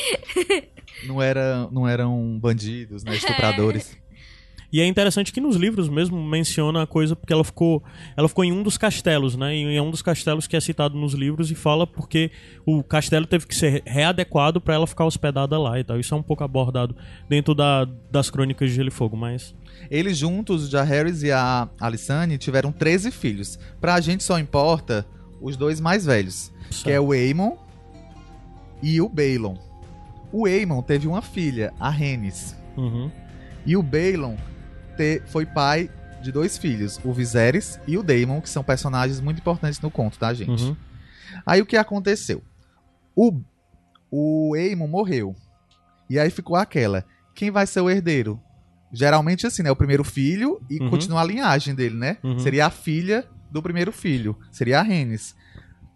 Não, 1.06 1.22
era, 1.22 1.68
não 1.70 1.88
eram 1.88 2.38
bandidos, 2.38 3.04
né? 3.04 3.14
Estupradores. 3.16 3.96
E 4.72 4.80
é 4.80 4.86
interessante 4.86 5.32
que 5.32 5.40
nos 5.40 5.56
livros 5.56 5.86
mesmo 5.88 6.22
menciona 6.24 6.82
a 6.82 6.86
coisa 6.86 7.14
porque 7.14 7.30
ela 7.30 7.44
ficou, 7.44 7.82
ela 8.16 8.26
ficou 8.26 8.42
em 8.42 8.50
um 8.50 8.62
dos 8.62 8.78
castelos, 8.78 9.36
né? 9.36 9.54
E 9.54 9.76
é 9.76 9.82
um 9.82 9.90
dos 9.90 10.00
castelos 10.00 10.46
que 10.46 10.56
é 10.56 10.60
citado 10.60 10.96
nos 10.96 11.12
livros 11.12 11.50
e 11.50 11.54
fala 11.54 11.86
porque 11.86 12.30
o 12.64 12.82
castelo 12.82 13.26
teve 13.26 13.46
que 13.46 13.54
ser 13.54 13.82
readequado 13.84 14.62
pra 14.62 14.74
ela 14.74 14.86
ficar 14.86 15.04
hospedada 15.04 15.58
lá 15.58 15.78
e 15.78 15.84
tal. 15.84 16.00
Isso 16.00 16.14
é 16.14 16.16
um 16.16 16.22
pouco 16.22 16.42
abordado 16.42 16.96
dentro 17.28 17.54
da, 17.54 17.86
das 18.10 18.30
crônicas 18.30 18.70
de 18.70 18.76
Gelo 18.76 18.88
e 18.88 18.90
Fogo, 18.90 19.14
mas 19.14 19.54
Eles 19.90 20.16
juntos, 20.16 20.66
o 20.66 20.70
Jaehaerys 20.70 21.22
e 21.22 21.30
a 21.30 21.68
Alissane, 21.78 22.38
tiveram 22.38 22.72
13 22.72 23.10
filhos. 23.10 23.58
Pra 23.78 24.00
gente 24.00 24.24
só 24.24 24.38
importa 24.38 25.06
os 25.38 25.54
dois 25.54 25.80
mais 25.80 26.06
velhos, 26.06 26.50
que 26.82 26.90
é 26.90 26.98
o 26.98 27.12
Aemon 27.12 27.56
e 28.82 29.02
o 29.02 29.08
Balon. 29.08 29.58
O 30.32 30.46
Aemon 30.46 30.80
teve 30.80 31.06
uma 31.06 31.20
filha, 31.20 31.74
a 31.78 31.90
Rhaenys. 31.90 32.56
Uhum. 32.74 33.10
E 33.66 33.76
o 33.76 33.82
Balon 33.82 34.36
te- 34.96 35.22
foi 35.26 35.44
pai 35.46 35.90
de 36.22 36.30
dois 36.30 36.56
filhos, 36.56 37.00
o 37.04 37.12
Viserys 37.12 37.80
e 37.86 37.98
o 37.98 38.02
Daemon, 38.02 38.40
que 38.40 38.48
são 38.48 38.62
personagens 38.62 39.20
muito 39.20 39.38
importantes 39.38 39.80
no 39.80 39.90
conto, 39.90 40.18
tá, 40.18 40.32
gente? 40.32 40.62
Uhum. 40.64 40.76
Aí 41.44 41.60
o 41.60 41.66
que 41.66 41.76
aconteceu? 41.76 42.42
O, 43.16 43.40
o 44.10 44.54
Aemon 44.54 44.86
morreu. 44.86 45.34
E 46.08 46.18
aí 46.18 46.30
ficou 46.30 46.56
aquela. 46.56 47.04
Quem 47.34 47.50
vai 47.50 47.66
ser 47.66 47.80
o 47.80 47.90
herdeiro? 47.90 48.40
Geralmente 48.92 49.46
assim, 49.46 49.62
né? 49.62 49.70
O 49.70 49.76
primeiro 49.76 50.04
filho 50.04 50.60
e 50.70 50.78
Uhum. 50.78 50.90
continua 50.90 51.22
a 51.22 51.24
linhagem 51.24 51.74
dele, 51.74 51.96
né? 51.96 52.18
Uhum. 52.22 52.38
Seria 52.38 52.66
a 52.66 52.70
filha 52.70 53.24
do 53.50 53.62
primeiro 53.62 53.90
filho. 53.90 54.38
Seria 54.50 54.78
a 54.80 54.82
Rhaenys. 54.82 55.34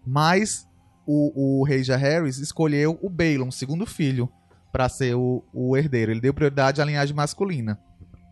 Mas 0.04 0.66
o, 1.06 1.61
o 1.61 1.64
rei 1.64 1.82
Jaehaerys 1.85 2.38
escolheu 2.38 2.98
o 3.02 3.09
Balon, 3.11 3.50
segundo 3.50 3.87
filho, 3.87 4.28
pra 4.72 4.88
ser 4.88 5.14
o, 5.14 5.44
o 5.52 5.76
herdeiro. 5.76 6.11
Ele 6.11 6.20
deu 6.20 6.35
prioridade 6.35 6.80
à 6.80 6.85
linhagem 6.85 7.14
masculina. 7.14 7.78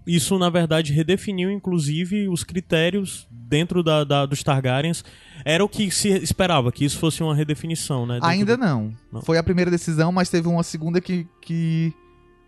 Isso, 0.06 0.38
na 0.38 0.50
verdade, 0.50 0.92
redefiniu, 0.92 1.50
inclusive, 1.50 2.28
os 2.28 2.44
critérios 2.44 3.26
dentro 3.30 3.82
da, 3.82 4.04
da- 4.04 4.26
dos 4.26 4.42
Targaryens. 4.42 5.02
Era 5.44 5.64
o 5.64 5.68
que 5.68 5.90
se 5.90 6.08
esperava, 6.08 6.70
que 6.70 6.84
isso 6.84 6.98
fosse 6.98 7.22
uma 7.22 7.34
redefinição, 7.34 8.04
né? 8.06 8.18
Ainda 8.22 8.56
do- 8.56 8.60
não. 8.60 8.92
Não. 9.12 9.22
Foi 9.22 9.38
a 9.38 9.42
primeira 9.42 9.70
decisão, 9.70 10.12
mas 10.12 10.28
teve 10.28 10.46
uma 10.48 10.62
segunda 10.62 11.00
que, 11.00 11.26
que 11.40 11.92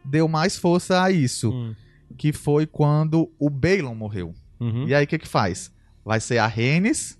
deu 0.04 0.28
mais 0.28 0.56
força 0.56 1.02
a 1.02 1.10
isso. 1.10 1.50
Hum, 1.50 1.74
Que 2.16 2.32
foi 2.32 2.66
quando 2.66 3.30
o 3.38 3.48
Balon 3.50 3.94
morreu. 3.94 4.34
uhum. 4.60 4.86
E 4.86 4.94
aí 4.94 5.04
o 5.04 5.08
que 5.08 5.18
que 5.18 5.28
faz? 5.28 5.72
Vai 6.04 6.20
ser 6.20 6.38
a 6.38 6.46
Rhaenys 6.46 7.18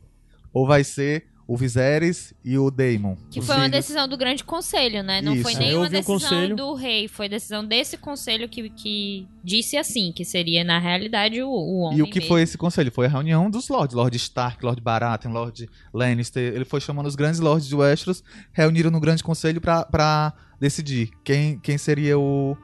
ou 0.53 0.67
vai 0.67 0.85
ser 0.85 1.27
o 1.49 1.57
Viserys 1.57 2.35
e 2.45 2.59
o 2.59 2.71
Daemon? 2.71 3.15
Que 3.31 3.41
foi 3.41 3.57
uma 3.57 3.69
decisão 3.69 4.09
do 4.09 4.17
grande 4.17 4.43
conselho, 4.43 5.03
né? 5.03 5.23
Não 5.23 5.35
Isso. 5.35 5.43
foi 5.45 5.55
nenhuma 5.55 5.87
um 5.87 5.89
decisão 5.89 6.19
conselho. 6.19 6.57
do 6.57 6.75
rei, 6.75 7.07
foi 7.07 7.29
decisão 7.29 7.65
desse 7.65 7.97
conselho 7.97 8.49
que, 8.49 8.69
que 8.71 9.29
disse 9.45 9.77
assim, 9.77 10.11
que 10.13 10.25
seria, 10.25 10.65
na 10.65 10.79
realidade, 10.81 11.41
o, 11.43 11.49
o 11.49 11.79
homem 11.79 11.99
E 11.99 12.03
o 12.03 12.07
que 12.07 12.19
mesmo. 12.19 12.29
foi 12.29 12.43
esse 12.43 12.59
conselho? 12.59 12.91
Foi 12.91 13.07
a 13.07 13.09
reunião 13.09 13.49
dos 13.49 13.69
lords. 13.69 13.95
Lord 13.95 14.17
Stark, 14.17 14.65
Lord 14.65 14.81
Baratheon, 14.81 15.33
Lord 15.33 15.69
Lannister. 15.95 16.55
Ele 16.55 16.65
foi 16.65 16.81
chamando 16.81 17.07
os 17.07 17.15
grandes 17.15 17.39
lords 17.39 17.69
de 17.69 17.77
Westeros, 17.77 18.25
reuniram 18.53 18.91
no 18.91 18.99
grande 18.99 19.23
conselho 19.23 19.61
pra, 19.61 19.85
pra 19.85 20.33
decidir 20.59 21.11
quem, 21.23 21.61
quem 21.61 21.79
seria 21.79 22.19
o, 22.19 22.57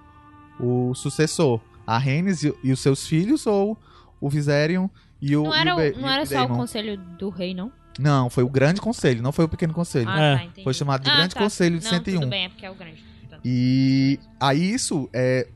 o 0.59 0.93
sucessor. 0.95 1.61
A 1.87 1.99
Rhaenys 1.99 2.43
e, 2.43 2.55
e 2.65 2.73
os 2.73 2.81
seus 2.81 3.07
filhos 3.07 3.47
ou 3.47 3.79
o 4.21 4.29
Viserion 4.29 4.89
e 5.21 5.37
o 5.37 5.45
Não 5.45 5.55
era, 5.55 5.75
o 5.75 6.01
não 6.01 6.09
e 6.09 6.13
era 6.13 6.27
só 6.27 6.45
o 6.45 6.49
conselho 6.49 6.97
do 6.97 7.29
rei, 7.29 7.55
não? 7.55 7.71
Não, 7.99 8.31
foi 8.31 8.43
o 8.43 8.49
grande 8.49 8.81
conselho, 8.81 9.23
não 9.23 9.33
foi 9.33 9.45
o 9.45 9.49
pequeno 9.49 9.73
conselho. 9.75 10.09
Ah, 10.09 10.19
É, 10.21 10.37
tá, 10.37 10.45
entendi. 10.45 10.65
Foi 10.65 10.75
chamado 10.75 11.03
de 11.05 11.11
Ah, 11.11 11.17
grande 11.17 11.35
tá. 11.35 11.41
conselho 11.41 11.79
de 11.79 11.85
não, 11.85 11.91
101. 11.91 12.21
tudo 12.21 12.31
bem, 12.31 12.45
é 12.45 12.49
porque 12.49 12.65
é 12.67 12.71
o 12.71 12.75
grande. 12.75 13.05
Então. 13.25 13.39
E 13.45 14.19
aí 14.41 14.73
isso 14.73 15.09
é, 15.13 15.47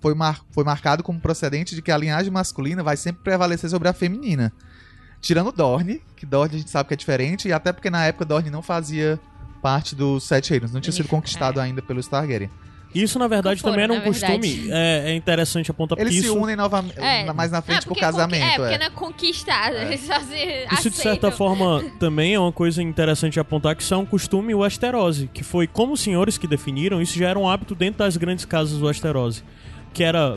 foi, 0.00 0.14
mar- 0.14 0.42
foi 0.50 0.64
marcado 0.64 1.02
como 1.02 1.20
procedente 1.20 1.74
de 1.74 1.82
que 1.82 1.90
a 1.92 1.96
linhagem 1.96 2.32
masculina 2.32 2.82
vai 2.82 2.96
sempre 2.96 3.22
prevalecer 3.22 3.70
sobre 3.70 3.88
a 3.88 3.92
feminina. 3.92 4.52
Tirando 5.20 5.52
Dorne, 5.52 6.02
que 6.16 6.26
Dorne 6.26 6.56
a 6.56 6.58
gente 6.58 6.70
sabe 6.70 6.88
que 6.88 6.94
é 6.94 6.96
diferente, 6.96 7.48
e 7.48 7.52
até 7.52 7.72
porque 7.72 7.88
na 7.88 8.04
época 8.04 8.24
Dorne 8.24 8.50
não 8.50 8.60
fazia 8.60 9.18
parte 9.62 9.94
dos 9.94 10.24
Sete 10.24 10.50
Reinos, 10.50 10.72
não 10.72 10.80
tinha 10.80 10.92
sido 10.92 11.08
conquistado 11.08 11.58
ainda 11.58 11.80
pelos 11.80 12.06
Targaryen. 12.06 12.50
Isso, 12.94 13.18
na 13.18 13.26
verdade, 13.26 13.56
Nunca 13.60 13.70
também 13.70 13.84
era 13.84 13.92
foram, 13.94 14.06
um 14.06 14.12
na 14.12 14.20
costume. 14.20 14.68
É, 14.70 15.10
é 15.10 15.14
interessante 15.16 15.70
apontar 15.70 15.98
Eles 15.98 16.14
se 16.14 16.20
isso, 16.20 16.36
unem 16.38 16.54
novamente 16.56 16.98
É. 16.98 17.32
mais 17.32 17.50
na 17.50 17.60
frente 17.60 17.78
Ah, 17.78 17.82
com 17.82 17.86
o 17.86 17.88
porque 17.94 18.00
conqui- 18.00 18.12
casamento. 18.16 18.44
É, 18.44 18.56
porque 18.56 18.74
é. 18.74 18.78
não 18.78 18.86
é 18.86 18.90
conquistado, 18.90 19.76
eles 19.76 20.00
só 20.02 20.20
se 20.20 20.66
Isso, 20.72 20.90
de 20.90 20.96
certa 20.96 21.28
aceitam. 21.28 21.32
forma, 21.32 21.84
também 21.98 22.34
é 22.34 22.38
uma 22.38 22.52
coisa 22.52 22.82
interessante 22.82 23.40
apontar 23.40 23.74
que 23.74 23.82
isso 23.82 23.92
é 23.94 23.96
um 23.96 24.06
costume 24.06 24.54
Westerose, 24.54 25.28
que 25.34 25.42
foi 25.42 25.66
como 25.66 25.94
os 25.94 26.00
senhores 26.00 26.38
que 26.38 26.46
definiram, 26.46 27.02
isso 27.02 27.18
já 27.18 27.28
era 27.30 27.38
um 27.38 27.48
hábito 27.48 27.74
dentro 27.74 27.98
das 27.98 28.16
grandes 28.16 28.44
casas 28.44 28.80
Westerose. 28.80 29.42
Que 29.92 30.02
era. 30.02 30.36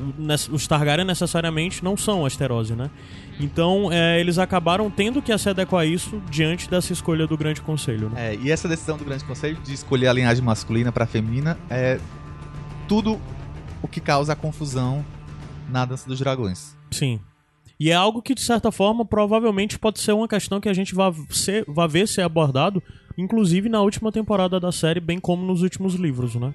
Os 0.52 0.68
Targaryen 0.68 1.04
necessariamente 1.06 1.84
não 1.84 1.98
são 1.98 2.22
Westerose, 2.22 2.76
né? 2.76 2.92
Então, 3.40 3.92
é, 3.92 4.20
eles 4.20 4.38
acabaram 4.38 4.88
tendo 4.90 5.20
que 5.20 5.36
se 5.36 5.50
adequar 5.50 5.82
a 5.82 5.86
isso 5.86 6.22
diante 6.30 6.70
dessa 6.70 6.94
escolha 6.94 7.26
do 7.26 7.36
Grande 7.36 7.60
Conselho, 7.62 8.10
né? 8.10 8.34
É, 8.34 8.36
e 8.40 8.52
essa 8.52 8.68
decisão 8.68 8.98
do 8.98 9.04
Grande 9.06 9.24
Conselho 9.24 9.58
de 9.64 9.74
escolher 9.74 10.08
a 10.10 10.14
linhagem 10.14 10.44
masculina 10.44 10.92
para 10.92 11.08
feminina 11.08 11.58
é 11.72 12.00
tudo 12.88 13.20
o 13.82 13.88
que 13.88 14.00
causa 14.00 14.34
a 14.34 14.36
confusão 14.36 15.06
na 15.70 15.86
Dança 15.86 16.08
dos 16.08 16.20
Dragões. 16.20 16.76
Sim. 16.92 17.20
E 17.80 17.92
é 17.92 17.94
algo 17.94 18.22
que, 18.22 18.34
de 18.34 18.42
certa 18.42 18.72
forma, 18.72 19.06
provavelmente 19.06 19.78
pode 19.78 20.00
ser 20.00 20.12
uma 20.14 20.28
questão 20.28 20.60
que 20.60 20.68
a 20.70 20.74
gente 20.74 20.96
vai, 20.96 21.14
ser, 21.30 21.64
vai 21.68 21.88
ver 21.88 22.08
ser 22.08 22.22
abordado, 22.22 22.82
inclusive 23.18 23.70
na 23.70 23.82
última 23.82 24.12
temporada 24.12 24.60
da 24.60 24.72
série, 24.72 25.00
bem 25.00 25.20
como 25.20 25.46
nos 25.46 25.62
últimos 25.62 25.94
livros, 25.94 26.34
né? 26.36 26.54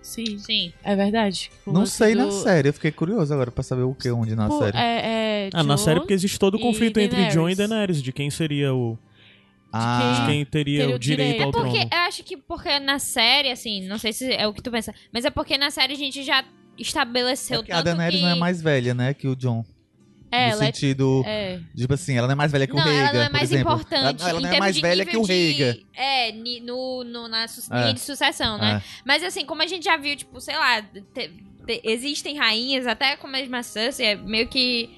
Sim, 0.00 0.38
Sim. 0.38 0.72
é 0.84 0.94
verdade. 0.94 1.50
O 1.66 1.72
Não 1.72 1.84
sei 1.84 2.14
na 2.14 2.26
do- 2.26 2.30
série, 2.32 2.68
eu 2.68 2.72
fiquei 2.72 2.92
curioso 2.92 3.34
agora 3.34 3.50
pra 3.50 3.64
saber 3.64 3.82
o 3.82 3.94
que, 3.94 4.08
onde 4.10 4.36
na 4.36 4.46
Pô, 4.48 4.58
série. 4.60 4.76
É, 4.76 5.46
é 5.46 5.50
Ah, 5.52 5.62
na 5.64 5.74
Jon 5.74 5.84
série 5.84 6.00
porque 6.00 6.14
existe 6.14 6.38
todo 6.38 6.54
o 6.54 6.60
conflito 6.60 6.98
entre 7.00 7.28
Jon 7.30 7.48
e. 7.48 7.54
Daenerys, 7.56 8.00
de 8.00 8.12
quem 8.12 8.30
seria 8.30 8.72
o... 8.72 8.96
Ah, 9.72 10.24
Quem 10.26 10.44
teria, 10.46 10.80
teria 10.80 10.96
o 10.96 10.98
direito, 10.98 11.30
direito. 11.38 11.42
ao 11.42 11.48
É 11.48 11.52
porque 11.52 11.86
trono. 11.86 11.90
eu 11.92 12.08
acho 12.08 12.24
que 12.24 12.36
porque 12.36 12.78
na 12.78 12.98
série, 12.98 13.50
assim, 13.50 13.86
não 13.86 13.98
sei 13.98 14.12
se 14.12 14.32
é 14.32 14.46
o 14.46 14.52
que 14.54 14.62
tu 14.62 14.70
pensa, 14.70 14.94
mas 15.12 15.24
é 15.24 15.30
porque 15.30 15.58
na 15.58 15.70
série 15.70 15.92
a 15.92 15.96
gente 15.96 16.22
já 16.24 16.40
é 16.40 16.44
estabeleceu 16.78 17.58
porque 17.60 17.72
a 17.72 17.82
Daenerys 17.82 18.16
que... 18.20 18.22
não 18.24 18.30
é 18.30 18.34
mais 18.34 18.62
velha, 18.62 18.94
né, 18.94 19.12
que 19.14 19.28
o 19.28 19.36
John. 19.36 19.64
É, 20.30 20.48
no 20.48 20.52
ela 20.52 20.62
é, 20.64 20.66
sentido, 20.66 21.22
é. 21.26 21.58
tipo 21.74 21.94
assim, 21.94 22.14
ela 22.16 22.26
não 22.26 22.32
é 22.32 22.36
mais 22.36 22.52
velha 22.52 22.66
que 22.66 22.74
Não, 22.74 22.82
o 22.82 22.84
Rhaegar, 22.84 23.02
ela 23.08 23.12
não 23.14 23.20
é 23.22 23.26
por 23.28 23.32
mais 23.32 23.50
exemplo. 23.50 23.72
importante. 23.72 24.20
Ela, 24.20 24.30
ela 24.30 24.40
não 24.40 24.50
é 24.50 24.58
mais 24.58 24.74
de 24.76 24.82
velha 24.82 25.06
que 25.06 25.16
o 25.16 25.22
de- 25.22 25.32
Rhaegar. 25.32 25.76
É, 25.96 26.32
ni- 26.32 26.60
no, 26.60 27.02
no, 27.02 27.28
na 27.28 27.48
su 27.48 27.72
É. 27.72 27.80
linha 27.80 27.94
de 27.94 28.00
sucessão, 28.00 28.58
né? 28.58 28.82
É. 28.84 29.02
Mas 29.06 29.22
assim, 29.22 29.46
como 29.46 29.62
a 29.62 29.66
gente 29.66 29.84
já 29.84 29.96
viu, 29.96 30.14
tipo, 30.16 30.38
sei 30.38 30.54
lá, 30.54 30.82
te- 30.82 31.30
te- 31.66 31.80
existem 31.82 32.36
rainhas, 32.36 32.86
até 32.86 33.16
como 33.16 33.34
a 33.34 33.38
mesma 33.38 33.62
Cersei, 33.62 34.04
é 34.06 34.16
meio 34.16 34.48
que 34.48 34.90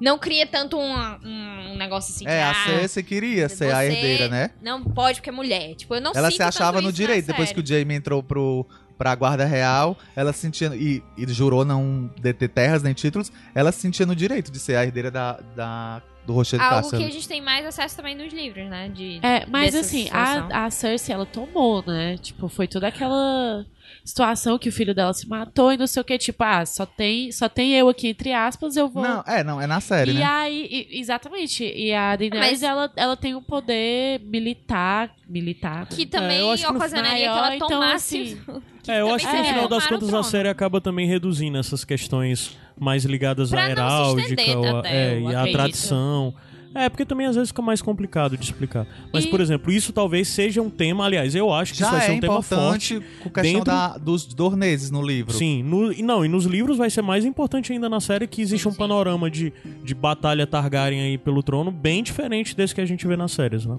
não 0.00 0.18
cria 0.18 0.46
tanto 0.46 0.78
um, 0.78 0.94
um, 1.24 1.76
negócio 1.76 2.14
assim. 2.14 2.26
É, 2.26 2.36
de, 2.36 2.42
a 2.42 2.50
ah, 2.50 2.54
Cersei 2.66 3.02
queria 3.02 3.48
ser 3.48 3.74
a 3.74 3.84
herdeira, 3.84 4.28
né? 4.28 4.50
Não 4.62 4.82
pode 4.84 5.18
porque 5.18 5.30
é 5.30 5.32
mulher. 5.32 5.74
Tipo, 5.74 5.94
eu 5.96 6.00
não 6.00 6.12
Ela 6.14 6.30
se 6.30 6.42
achava 6.42 6.78
tanto 6.78 6.86
no 6.86 6.92
direito. 6.92 7.26
Depois 7.26 7.52
que 7.52 7.60
o. 7.60 7.66
Jaime 7.66 7.94
entrou 7.94 8.22
pro, 8.22 8.66
pra 8.96 9.14
guarda 9.14 9.44
real, 9.44 9.96
ela 10.16 10.32
se 10.32 10.40
sentia. 10.40 10.72
E, 10.74 11.02
e 11.16 11.32
jurou 11.32 11.64
não 11.64 12.10
deter 12.20 12.48
terras 12.48 12.82
nem 12.82 12.94
títulos, 12.94 13.30
ela 13.54 13.70
se 13.72 13.80
sentia 13.80 14.06
no 14.06 14.16
direito 14.16 14.50
de 14.50 14.58
ser 14.58 14.76
a 14.76 14.84
herdeira 14.84 15.10
da, 15.10 15.40
da, 15.54 16.02
do 16.26 16.32
Rochedo 16.32 16.62
Algo 16.62 16.76
Cassian. 16.82 16.98
que 16.98 17.04
a 17.04 17.10
gente 17.10 17.28
tem 17.28 17.40
mais 17.40 17.64
acesso 17.66 17.96
também 17.96 18.16
nos 18.16 18.32
livros, 18.32 18.68
né? 18.68 18.88
De, 18.88 19.20
É, 19.22 19.46
mas 19.46 19.74
assim, 19.74 20.04
situação. 20.04 20.48
a, 20.52 20.66
a 20.66 20.70
Cersei, 20.70 21.14
ela 21.14 21.26
tomou, 21.26 21.84
né? 21.86 22.16
Tipo, 22.18 22.48
foi 22.48 22.66
toda 22.66 22.88
aquela 22.88 23.64
situação 24.08 24.58
que 24.58 24.68
o 24.68 24.72
filho 24.72 24.94
dela 24.94 25.12
se 25.12 25.28
matou 25.28 25.70
e 25.72 25.76
não 25.76 25.86
sei 25.86 26.00
o 26.00 26.04
que, 26.04 26.16
tipo, 26.16 26.42
ah, 26.42 26.64
só 26.64 26.86
tem, 26.86 27.30
só 27.30 27.48
tem 27.48 27.72
eu 27.74 27.88
aqui, 27.88 28.08
entre 28.08 28.32
aspas, 28.32 28.74
eu 28.76 28.88
vou... 28.88 29.02
Não, 29.02 29.22
é, 29.26 29.44
não, 29.44 29.60
é 29.60 29.66
na 29.66 29.80
série, 29.80 30.12
e 30.12 30.14
né? 30.14 30.24
aí, 30.24 30.66
e- 30.90 30.98
exatamente, 31.00 31.62
e 31.64 31.92
a 31.92 32.16
Daenerys, 32.16 32.50
Mas- 32.50 32.62
ela, 32.62 32.90
ela 32.96 33.16
tem 33.16 33.34
um 33.34 33.42
poder 33.42 34.20
militar, 34.24 35.10
militar, 35.28 35.86
Que 35.88 36.04
né? 36.04 36.10
também 36.10 36.38
eu 36.38 36.50
acho 36.50 36.66
que 36.66 36.72
ocasionaria 36.72 37.18
que 37.18 37.26
maior, 37.28 37.44
ela 37.44 37.56
então, 37.56 37.68
tomasse. 37.68 38.38
assim, 38.46 38.62
É, 38.88 39.02
eu 39.02 39.14
acho 39.14 39.26
que 39.28 39.36
no 39.36 39.38
é, 39.40 39.44
final 39.44 39.68
das 39.68 39.84
tomaram 39.84 39.96
o 39.98 40.00
contas 40.10 40.14
a 40.14 40.22
série 40.30 40.48
acaba 40.48 40.80
também 40.80 41.06
reduzindo 41.06 41.58
essas 41.58 41.84
questões 41.84 42.56
mais 42.80 43.04
ligadas 43.04 43.50
Pra 43.50 43.64
à 43.66 43.70
heráldica 43.70 44.42
ao- 44.54 44.76
até, 44.78 45.12
é, 45.12 45.16
eu 45.16 45.30
e 45.30 45.34
à 45.34 45.46
tradição. 45.52 46.34
É, 46.74 46.88
porque 46.88 47.04
também 47.04 47.26
às 47.26 47.34
vezes 47.34 47.48
fica 47.48 47.62
mais 47.62 47.80
complicado 47.82 48.36
de 48.36 48.44
explicar. 48.44 48.86
Mas, 49.12 49.24
E- 49.24 49.28
por 49.28 49.40
exemplo, 49.40 49.72
isso 49.72 49.92
talvez 49.92 50.28
seja 50.28 50.60
um 50.62 50.68
tema, 50.70 51.04
aliás, 51.06 51.34
eu 51.34 51.52
acho 51.52 51.72
que 51.72 51.80
isso 51.80 51.90
Já 51.90 51.96
vai 51.96 52.00
ser 52.06 52.12
é 52.12 52.14
um 52.14 52.20
tema 52.20 52.42
forte. 52.42 53.00
com 53.20 53.28
a 53.28 53.32
questão 53.32 53.42
dentro- 53.42 53.64
da, 53.64 53.96
dos 53.98 54.26
dorneses 54.26 54.90
no 54.90 55.02
livro. 55.02 55.32
Sim, 55.32 55.62
no, 55.62 55.92
não, 56.02 56.24
e 56.24 56.28
nos 56.28 56.44
livros 56.44 56.76
vai 56.76 56.90
ser 56.90 57.02
mais 57.02 57.24
importante 57.24 57.72
ainda 57.72 57.88
na 57.88 58.00
série 58.00 58.26
que 58.26 58.42
existe 58.42 58.68
um 58.68 58.74
panorama 58.74 59.30
de, 59.30 59.52
de 59.82 59.94
batalha 59.94 60.46
Targaryen 60.46 61.00
aí 61.02 61.18
pelo 61.18 61.42
trono 61.42 61.70
bem 61.70 62.02
diferente 62.02 62.54
desse 62.54 62.74
que 62.74 62.80
a 62.80 62.86
gente 62.86 63.06
vê 63.06 63.16
nas 63.16 63.32
séries, 63.32 63.64
né? 63.64 63.76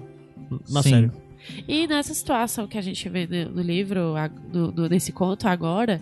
Na 0.68 0.82
Sim. 0.82 0.90
série. 0.90 1.10
E 1.68 1.86
nessa 1.86 2.12
situação 2.14 2.66
que 2.66 2.76
a 2.78 2.80
gente 2.80 3.08
vê 3.08 3.26
no, 3.26 3.52
no 3.56 3.62
livro, 3.62 4.14
do, 4.50 4.70
do- 4.72 4.88
nesse 4.88 5.12
conto 5.12 5.46
agora, 5.48 6.00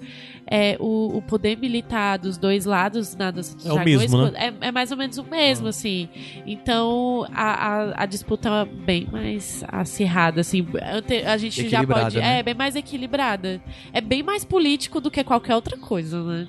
é 0.50 0.76
o, 0.80 1.16
o 1.18 1.22
poder 1.22 1.56
militar 1.58 2.18
dos 2.18 2.36
dois 2.38 2.64
lados 2.64 3.14
na, 3.16 3.30
dos 3.30 3.54
É 3.64 3.68
dragões 3.68 3.86
mesmo, 4.00 4.30
né? 4.30 4.52
é, 4.60 4.68
é 4.68 4.72
mais 4.72 4.90
ou 4.90 4.96
menos 4.96 5.18
o 5.18 5.24
mesmo, 5.24 5.68
assim. 5.68 6.08
Então 6.46 7.26
a, 7.34 7.52
a, 7.52 8.02
a 8.02 8.06
disputa 8.06 8.48
é 8.48 8.64
bem 8.64 9.06
mais 9.10 9.62
acirrada, 9.68 10.40
assim. 10.40 10.66
A 11.26 11.36
gente 11.36 11.68
já 11.68 11.84
pode. 11.86 12.16
né? 12.18 12.38
É, 12.38 12.42
bem 12.42 12.54
mais 12.54 12.74
equilibrada. 12.76 13.60
É 13.92 14.00
bem 14.00 14.22
mais 14.22 14.44
político 14.44 15.00
do 15.00 15.10
que 15.10 15.22
qualquer 15.24 15.54
outra 15.54 15.76
coisa, 15.76 16.22
né? 16.22 16.48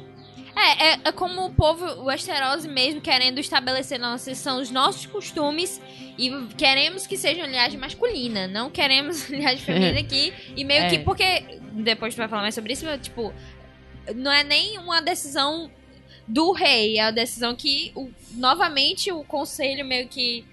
É, 0.62 0.88
é, 0.94 1.00
é 1.06 1.12
como 1.12 1.46
o 1.46 1.54
povo, 1.54 1.86
o 2.02 2.06
Westerosi 2.06 2.68
mesmo, 2.68 3.00
querendo 3.02 3.40
estabelecer 3.40 4.00
nossa, 4.00 4.34
são 4.36 4.60
os 4.62 4.70
nossos 4.70 5.06
costumes 5.06 5.82
e 6.18 6.30
queremos 6.58 7.08
que 7.08 7.16
seja 7.18 7.46
linhagem 7.46 7.80
masculina, 7.80 8.48
não 8.48 8.70
queremos 8.70 9.28
linhagem 9.30 9.60
feminina 9.64 10.00
aqui. 10.00 10.34
E 10.56 10.64
meio 10.64 10.84
É. 10.84 10.90
que, 10.90 11.00
porque, 11.00 11.60
depois 11.74 12.14
tu 12.14 12.18
vai 12.18 12.28
falar 12.28 12.42
mais 12.44 12.56
sobre 12.56 12.74
isso, 12.74 12.86
mas, 12.86 13.02
tipo, 13.02 13.34
não 14.16 14.32
é 14.32 14.44
nem 14.44 14.78
uma 14.80 15.02
decisão 15.02 15.70
do 16.28 16.52
rei, 16.52 16.98
é 16.98 17.02
a 17.04 17.12
decisão 17.12 17.56
que, 17.56 17.92
o- 17.96 18.10
novamente, 18.36 19.12
o 19.12 19.24
conselho 19.24 19.86
meio 19.86 20.08
que 20.08 20.46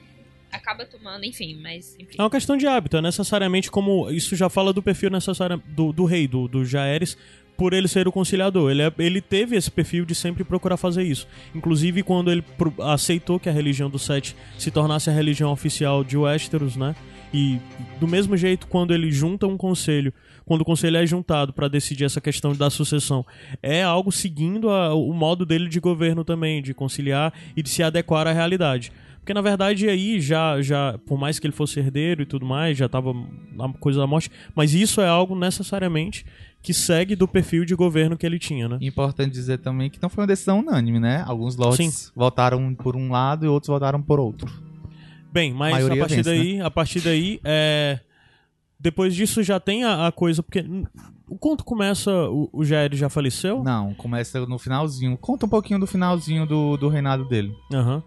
acaba 0.52 0.86
tomando, 0.86 1.24
enfim, 1.24 1.58
mas, 1.60 1.94
enfim. 1.98 2.16
É 2.18 2.22
uma 2.22 2.30
questão 2.30 2.56
de 2.56 2.66
hábito, 2.66 2.96
é 2.96 3.02
necessariamente 3.02 3.70
como. 3.70 4.08
Isso 4.10 4.34
já 4.36 4.48
fala 4.48 4.72
do 4.72 4.82
perfil 4.82 5.10
necessário 5.10 5.62
do, 5.66 5.92
do 5.92 6.04
rei, 6.04 6.26
do, 6.26 6.48
do 6.48 6.64
Jaehaerys, 6.64 7.16
por 7.56 7.72
ele 7.72 7.88
ser 7.88 8.06
o 8.06 8.12
conciliador. 8.12 8.70
Ele, 8.70 8.82
é- 8.82 8.92
ele 8.98 9.20
teve 9.20 9.56
esse 9.56 9.70
perfil 9.70 10.04
de 10.04 10.14
sempre 10.14 10.44
procurar 10.44 10.76
fazer 10.76 11.02
isso. 11.02 11.26
Inclusive, 11.54 12.02
quando 12.02 12.30
ele 12.30 12.44
aceitou 12.82 13.38
que 13.40 13.48
a 13.48 13.52
religião 13.52 13.88
do 13.90 13.98
Sete 13.98 14.36
se 14.58 14.70
tornasse 14.70 15.08
a 15.10 15.12
religião 15.12 15.50
oficial 15.52 16.04
de 16.04 16.16
Westeros, 16.16 16.76
né? 16.76 16.94
E 17.34 17.58
do 17.98 18.06
mesmo 18.06 18.36
jeito, 18.36 18.66
quando 18.66 18.94
ele 18.94 19.10
junta 19.10 19.46
um 19.46 19.56
conselho, 19.56 20.12
quando 20.44 20.60
o 20.60 20.64
conselho 20.64 20.96
é 20.96 21.04
juntado 21.06 21.52
para 21.52 21.66
decidir 21.68 22.04
essa 22.04 22.20
questão 22.20 22.52
da 22.54 22.70
sucessão, 22.70 23.26
é 23.62 23.82
algo 23.82 24.12
seguindo 24.12 24.70
a- 24.70 24.94
o 24.94 25.12
modo 25.12 25.44
dele 25.44 25.68
de 25.68 25.80
governo 25.80 26.24
também, 26.24 26.62
de 26.62 26.72
conciliar 26.72 27.32
e 27.56 27.62
de 27.62 27.68
se 27.68 27.82
adequar 27.82 28.26
à 28.28 28.32
realidade. 28.32 28.92
Porque 29.18 29.34
na 29.34 29.40
verdade 29.40 29.88
aí 29.88 30.20
já, 30.20 30.62
já, 30.62 30.96
por 31.04 31.18
mais 31.18 31.40
que 31.40 31.46
ele 31.48 31.52
fosse 31.52 31.80
herdeiro 31.80 32.22
e 32.22 32.26
tudo 32.26 32.46
mais, 32.46 32.78
já 32.78 32.88
tava 32.88 33.12
na 33.56 33.68
coisa 33.72 33.98
da 33.98 34.06
morte, 34.06 34.30
mas 34.54 34.72
isso 34.72 35.00
é 35.00 35.08
algo 35.08 35.34
necessariamente 35.36 36.24
que 36.66 36.74
segue 36.74 37.14
do 37.14 37.28
perfil 37.28 37.64
de 37.64 37.76
governo 37.76 38.18
que 38.18 38.26
ele 38.26 38.40
tinha, 38.40 38.68
né? 38.68 38.76
Importante 38.80 39.30
dizer 39.32 39.58
também 39.58 39.88
que 39.88 40.02
não 40.02 40.08
foi 40.08 40.22
uma 40.22 40.26
decisão 40.26 40.58
unânime, 40.58 40.98
né? 40.98 41.22
Alguns 41.24 41.54
lords 41.54 42.10
votaram 42.12 42.74
por 42.74 42.96
um 42.96 43.08
lado 43.08 43.46
e 43.46 43.48
outros 43.48 43.68
votaram 43.68 44.02
por 44.02 44.18
outro. 44.18 44.52
Bem, 45.32 45.54
mas 45.54 45.74
a 45.74 45.76
maioria 45.76 46.00
partir 46.00 46.16
vence, 46.16 46.28
né? 46.28 46.36
daí, 46.36 46.60
a 46.60 46.68
partir 46.68 47.00
daí, 47.00 47.40
é... 47.44 48.00
depois 48.80 49.14
disso 49.14 49.44
já 49.44 49.60
tem 49.60 49.84
a, 49.84 50.08
a 50.08 50.10
coisa, 50.10 50.42
porque 50.42 50.64
o 51.28 51.38
conto 51.38 51.62
começa, 51.62 52.10
o, 52.10 52.50
o 52.52 52.64
Jair 52.64 52.96
já 52.96 53.08
faleceu? 53.08 53.62
Não, 53.62 53.94
começa 53.94 54.44
no 54.44 54.58
finalzinho. 54.58 55.16
Conta 55.16 55.46
um 55.46 55.48
pouquinho 55.48 55.78
do 55.78 55.86
finalzinho 55.86 56.44
do, 56.46 56.76
do 56.76 56.88
reinado 56.88 57.28
dele. 57.28 57.54
Aham. 57.72 58.02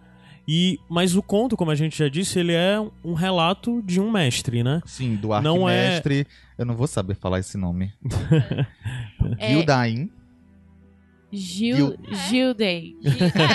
E, 0.45 0.79
mas 0.89 1.15
o 1.15 1.23
conto, 1.23 1.55
como 1.55 1.71
a 1.71 1.75
gente 1.75 1.97
já 1.97 2.09
disse, 2.09 2.39
ele 2.39 2.53
é 2.53 2.77
um 3.05 3.13
relato 3.13 3.81
de 3.83 4.01
um 4.01 4.11
mestre, 4.11 4.63
né? 4.63 4.81
Sim, 4.85 5.15
do 5.15 5.29
Não 5.39 5.69
é- 5.69 5.95
arquimestre. 5.95 6.27
Eu 6.59 6.65
não 6.65 6.75
vou 6.75 6.85
saber 6.87 7.15
falar 7.15 7.39
esse 7.39 7.57
nome. 7.57 7.91
É- 9.39 9.49
Gildain. 9.49 10.11
Gil, 11.31 11.75
Gil- 11.77 11.97
Gilday. 12.27 12.95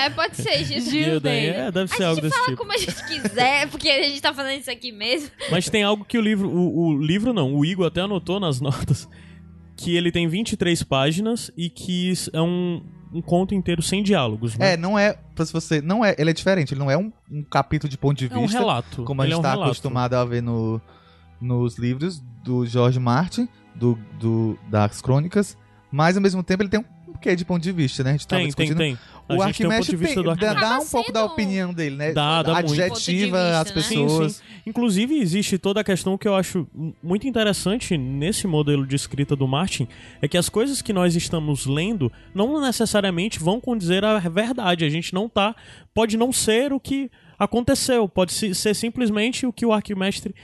É, 0.05 0.09
pode 0.11 0.37
ser, 0.37 0.65
Gil. 0.65 0.81
Gilday. 0.91 1.47
É, 1.49 1.73
deve 1.73 1.89
ser 1.95 2.05
A 2.05 2.09
algo 2.09 2.21
gente 2.21 2.31
desse 2.31 2.37
fala 2.37 2.49
tipo. 2.51 2.59
como 2.59 2.73
a 2.73 2.77
gente 2.79 3.05
quiser, 3.07 3.69
porque 3.69 3.89
a 3.89 4.03
gente 4.05 4.23
tá 4.23 4.33
fazendo 4.33 4.61
isso 4.61 4.71
aqui 4.71 4.93
mesmo. 4.93 5.29
Mas 5.51 5.69
tem 5.69 5.83
algo 5.83 6.05
que 6.05 6.17
o 6.17 6.21
livro. 6.21 6.49
O, 6.49 6.87
o 6.91 6.99
livro 7.03 7.33
não, 7.33 7.53
o 7.55 7.65
Igor 7.65 7.87
até 7.87 8.01
anotou 8.03 8.39
nas 8.39 8.61
notas. 8.61 9.09
Que 9.77 9.97
ele 9.97 10.13
tem 10.13 10.29
23 10.29 10.85
páginas 10.85 11.51
e 11.57 11.69
que 11.69 12.13
é 12.33 12.41
um, 12.41 12.81
um 13.13 13.21
conto 13.21 13.57
inteiro 13.57 13.83
sem 13.83 14.05
diálogos. 14.05 14.57
Né? 14.57 14.75
É, 14.75 14.77
não 14.77 14.97
é. 14.97 15.19
Se 15.45 15.53
você. 15.53 15.83
Não 15.83 16.05
é. 16.05 16.15
Ele 16.17 16.31
é 16.31 16.33
diferente. 16.33 16.73
Ele 16.75 16.79
não 16.81 16.91
é 16.91 16.97
um, 16.97 17.13
um 17.29 17.43
capítulo 17.43 17.91
de 17.91 17.99
ponto 17.99 18.17
de 18.17 18.33
É 18.33 18.37
um 18.39 18.43
vista. 18.43 18.59
relato. 18.61 19.03
como 19.03 19.21
a 19.21 19.25
gente 19.25 19.35
é 19.35 19.37
um 19.37 19.41
está 19.41 19.51
relato. 19.51 19.67
acostumado 19.71 20.15
a 20.15 20.25
ver 20.25 20.43
no, 20.45 20.81
nos 21.41 21.77
livros 21.77 22.23
do 22.45 22.65
George 22.67 23.01
Martin, 23.01 23.49
do, 23.75 23.99
do- 24.21 24.59
das 24.71 25.01
crônicas, 25.03 25.57
mas 25.91 26.17
ao 26.17 26.23
mesmo 26.23 26.43
tempo 26.43 26.63
ele 26.63 26.69
tem 26.71 26.81
um 26.81 26.85
quê 27.21 27.35
de 27.35 27.45
ponto 27.45 27.63
de 27.63 27.73
vista, 27.73 28.05
né? 28.05 28.11
A 28.11 28.13
gente 28.13 28.27
tava 28.29 28.43
Tem, 28.43 28.53
tem, 28.53 28.67
discutindo. 28.67 28.77
tem. 28.79 28.99
A 29.27 29.35
O 29.35 29.47
gente 29.47 29.57
tem 29.57 29.67
um 29.67 29.71
ponto 29.71 29.79
Arquimestre 29.79 29.91
de 29.97 29.97
vista 29.97 30.23
tem- 30.23 30.23
do 30.55 30.61
dá, 30.61 30.79
um 30.79 30.87
pouco 30.87 31.11
da 31.11 31.25
opinião 31.25 31.73
dele, 31.73 31.97
né? 31.97 32.13
Dá, 32.13 32.43
dá. 32.43 32.59
Adjetiva 32.59 33.39
de 33.39 33.45
as 33.57 33.71
vista, 33.73 33.75
né? 33.95 34.05
pessoas. 34.05 34.33
Sim, 34.35 34.43
sim. 34.43 34.63
Inclusive, 34.67 35.19
existe 35.19 35.57
toda 35.57 35.81
a 35.81 35.85
questão 35.85 36.19
que 36.19 36.29
eu 36.29 36.35
acho 36.35 36.67
muito 37.03 37.27
interessante 37.27 37.97
nesse 37.97 38.47
modelo 38.47 38.87
de 38.87 38.95
escrita 38.95 39.35
do 39.35 39.49
Martin, 39.49 39.89
é 40.21 40.29
que 40.29 40.37
as 40.37 40.51
coisas 40.51 40.83
que 40.83 40.93
nós 40.93 41.17
estamos 41.17 41.65
lendo 41.65 42.13
não 42.35 42.61
necessariamente 42.61 43.39
vão 43.39 43.59
condizer 43.59 44.05
a 44.05 44.19
verdade. 44.19 44.85
A 44.85 44.91
gente 44.91 45.15
não 45.15 45.27
tá. 45.27 45.57
Pode 45.95 46.19
não 46.19 46.31
ser 46.33 46.73
o 46.75 46.79
que 46.81 47.11
aconteceu, 47.39 48.07
pode 48.09 48.33
se- 48.33 48.55
ser 48.55 48.75
simplesmente 48.75 49.47
o 49.47 49.53
que 49.53 49.65
o 49.65 49.73
arquimestre 49.73 50.35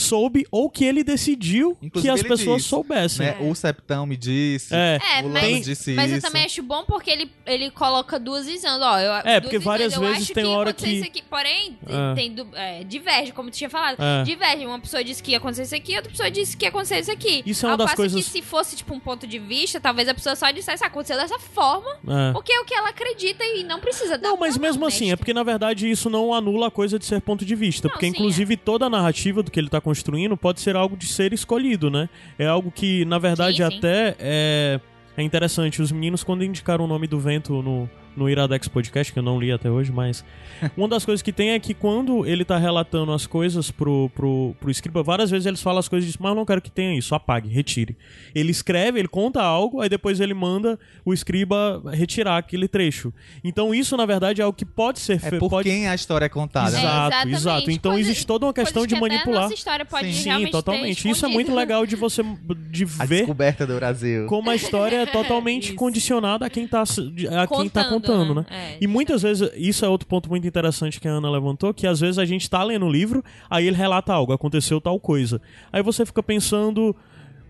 soube 0.00 0.46
ou 0.50 0.68
que 0.70 0.84
ele 0.84 1.04
decidiu 1.04 1.76
que 1.76 1.86
Inclusive, 1.86 2.12
as 2.12 2.20
ele 2.20 2.28
pessoas 2.28 2.56
diz, 2.62 2.66
soubessem. 2.66 3.26
Né? 3.26 3.36
O 3.40 3.54
Septão 3.54 4.06
me 4.06 4.16
disse. 4.16 4.74
É. 4.74 4.98
É, 5.18 5.20
o 5.22 5.28
Lando 5.28 5.40
mas, 5.40 5.64
disse 5.64 5.92
mas 5.92 6.10
eu 6.10 6.18
isso. 6.18 6.26
também 6.26 6.44
acho 6.44 6.62
bom 6.62 6.84
porque 6.84 7.10
ele, 7.10 7.30
ele 7.46 7.70
coloca 7.70 8.18
duas 8.18 8.46
visões. 8.46 8.80
Ó, 8.80 8.98
eu, 8.98 9.12
É, 9.24 9.40
porque 9.40 9.58
visões. 9.58 9.64
várias 9.64 9.94
eu 9.94 10.00
vezes 10.00 10.16
acho 10.22 10.34
tem 10.34 10.44
que 10.44 10.50
ia 10.50 10.56
hora 10.56 10.70
acontecer 10.70 10.90
que- 10.90 10.96
Isso 10.96 11.04
aqui, 11.06 11.22
porém, 11.28 11.78
É. 11.86 12.14
tem 12.14 12.32
du- 12.34 12.48
é, 12.54 12.84
diverge, 12.84 13.32
como 13.32 13.50
tu 13.50 13.56
tinha 13.56 13.70
falado. 13.70 13.96
É. 14.00 14.22
Diverge. 14.22 14.66
Uma 14.66 14.80
pessoa 14.80 15.02
disse 15.04 15.22
que 15.22 15.32
ia 15.32 15.38
acontecer 15.38 15.62
isso 15.62 15.74
aqui, 15.74 15.94
outra 15.96 16.10
pessoa 16.10 16.30
disse 16.30 16.56
que 16.56 16.64
ia 16.64 16.68
acontecer 16.68 16.98
isso 17.00 17.10
aqui. 17.12 17.42
Isso 17.46 17.66
é 17.66 17.68
uma 17.68 17.72
Ao 17.74 17.78
das 17.78 17.94
coisas- 17.94 18.24
que 18.24 18.30
se 18.30 18.42
fosse, 18.42 18.76
tipo, 18.76 18.94
um 18.94 19.00
ponto 19.00 19.26
de 19.26 19.38
vista, 19.38 19.80
talvez 19.80 20.08
a 20.08 20.14
pessoa 20.14 20.34
só 20.36 20.50
dissesse, 20.50 20.82
ah, 20.84 20.86
aconteceu 20.86 21.16
dessa 21.16 21.38
forma, 21.38 21.90
É. 22.08 22.32
porque 22.32 22.52
é 22.52 22.60
o 22.60 22.64
que 22.64 22.74
ela 22.74 22.88
acredita 22.90 23.44
e 23.44 23.62
não 23.64 23.80
precisa 23.80 24.16
dar 24.18 24.28
Não, 24.28 24.36
mas 24.36 24.56
mesmo 24.56 24.86
assim, 24.86 25.10
é 25.12 25.16
porque 25.16 25.32
na 25.34 25.42
verdade 25.42 25.88
isso 25.90 26.08
não 26.10 26.32
anula 26.34 26.68
a 26.68 26.70
coisa 26.70 26.98
de 26.98 27.04
ser 27.04 27.20
ponto 27.20 27.44
de 27.44 27.54
vista. 27.54 27.86
Não, 27.88 27.92
porque 27.92 28.06
sim, 28.06 28.12
inclusive 28.12 28.56
toda 28.56 28.86
a 28.86 28.90
narrativa 28.90 29.42
do 29.42 29.50
que 29.50 29.58
ele 29.60 29.68
tá 29.68 29.80
construindo 29.90 30.36
pode 30.36 30.60
ser 30.60 30.76
algo 30.76 30.96
de 30.96 31.06
ser 31.06 31.32
escolhido, 31.32 31.90
né? 31.90 32.08
É 32.38 32.46
algo 32.46 32.70
que, 32.70 33.04
na 33.06 33.18
verdade, 33.18 33.56
Sim, 33.56 33.70
sim. 33.70 33.78
até 33.78 34.14
é, 34.20 34.80
é 35.16 35.22
interessante. 35.22 35.82
Os 35.82 35.90
meninos, 35.90 36.22
quando 36.22 36.44
indicaram 36.44 36.84
o 36.84 36.88
nome 36.88 37.08
do 37.08 37.18
vento 37.18 37.60
no, 37.60 37.90
no 38.16 38.28
Iradex 38.28 38.68
Podcast, 38.68 39.12
que 39.12 39.18
eu 39.18 39.22
não 39.22 39.38
li 39.40 39.50
até 39.52 39.70
hoje, 39.70 39.90
mas 39.92 40.24
uma 40.76 40.88
das 40.88 41.04
coisas 41.04 41.22
que 41.22 41.32
tem 41.32 41.50
é 41.50 41.58
que 41.60 41.72
quando 41.74 42.26
ele 42.26 42.44
tá 42.44 42.58
relatando 42.58 43.12
as 43.12 43.26
coisas 43.26 43.70
pro, 43.70 44.10
pro, 44.14 44.54
pro 44.60 44.70
escriba, 44.70 45.02
várias 45.02 45.30
vezes 45.30 45.46
eles 45.46 45.62
falam 45.62 45.78
as 45.78 45.88
coisas 45.88 46.04
e 46.08 46.12
dizem, 46.12 46.22
mas 46.22 46.30
eu 46.30 46.36
não 46.36 46.44
quero 46.44 46.60
que 46.60 46.70
tenha 46.70 46.96
isso, 46.96 47.14
apague, 47.14 47.48
retire. 47.48 47.96
Ele 48.34 48.50
escreve, 48.50 48.98
ele 48.98 49.08
conta 49.08 49.42
algo, 49.42 49.80
aí 49.80 49.88
depois 49.88 50.20
ele 50.20 50.34
manda 50.34 50.78
o 51.04 51.12
escriba 51.14 51.82
retirar 51.92 52.38
aquele 52.38 52.68
trecho. 52.68 53.12
Então 53.42 53.74
isso, 53.74 53.96
na 53.96 54.06
verdade, 54.06 54.40
é 54.42 54.46
o 54.46 54.52
que 54.52 54.64
pode 54.64 54.98
ser 55.00 55.14
É 55.14 55.18
feito. 55.18 55.38
por 55.38 55.50
pode... 55.50 55.68
quem 55.68 55.88
a 55.88 55.94
história 55.94 56.26
é 56.26 56.28
contada. 56.28 56.76
É, 56.76 56.80
Exato, 56.80 57.06
exatamente. 57.06 57.36
exato. 57.36 57.70
Então 57.70 57.98
existe 57.98 58.26
toda 58.26 58.46
uma 58.46 58.52
questão 58.54 58.82
de 58.86 58.94
que 58.94 58.94
até 58.96 59.06
a 59.06 59.08
manipular. 59.08 59.42
nossa 59.42 59.54
história 59.54 59.84
pode 59.84 60.12
Sim. 60.12 60.30
Sim, 60.44 60.50
totalmente. 60.50 61.08
Isso 61.08 61.24
é 61.24 61.28
muito 61.28 61.54
legal 61.54 61.86
de 61.86 61.96
você 61.96 62.22
de 62.70 62.84
A 62.98 63.04
ver 63.06 63.18
descoberta 63.18 63.66
do 63.66 63.76
Brasil. 63.76 64.26
como 64.26 64.50
a 64.50 64.54
história 64.54 64.96
é 65.02 65.06
totalmente 65.06 65.68
Isso. 65.70 65.74
condicionada 65.76 66.46
a 66.46 66.50
quem 66.50 66.66
tá, 66.66 66.82
a 66.82 67.46
quem 67.46 67.68
tá 67.68 67.84
Contando, 67.84 67.99
contando, 68.00 68.34
né? 68.34 68.46
né? 68.48 68.56
É, 68.72 68.78
E 68.80 68.86
muitas 68.86 69.22
vezes, 69.22 69.50
isso 69.56 69.84
é 69.84 69.88
outro 69.88 70.06
ponto 70.08 70.28
muito 70.28 70.46
interessante 70.46 71.00
que 71.00 71.06
a 71.08 71.12
Ana 71.12 71.30
levantou, 71.30 71.72
que 71.74 71.86
às 71.86 72.00
vezes 72.00 72.18
a 72.18 72.24
gente 72.24 72.48
tá 72.48 72.62
lendo 72.62 72.86
o 72.86 72.90
livro, 72.90 73.22
aí 73.48 73.66
ele 73.66 73.76
relata 73.76 74.12
algo, 74.12 74.32
aconteceu 74.32 74.80
tal 74.80 74.98
coisa. 75.00 75.40
Aí 75.72 75.82
você 75.82 76.04
fica 76.06 76.22
pensando, 76.22 76.94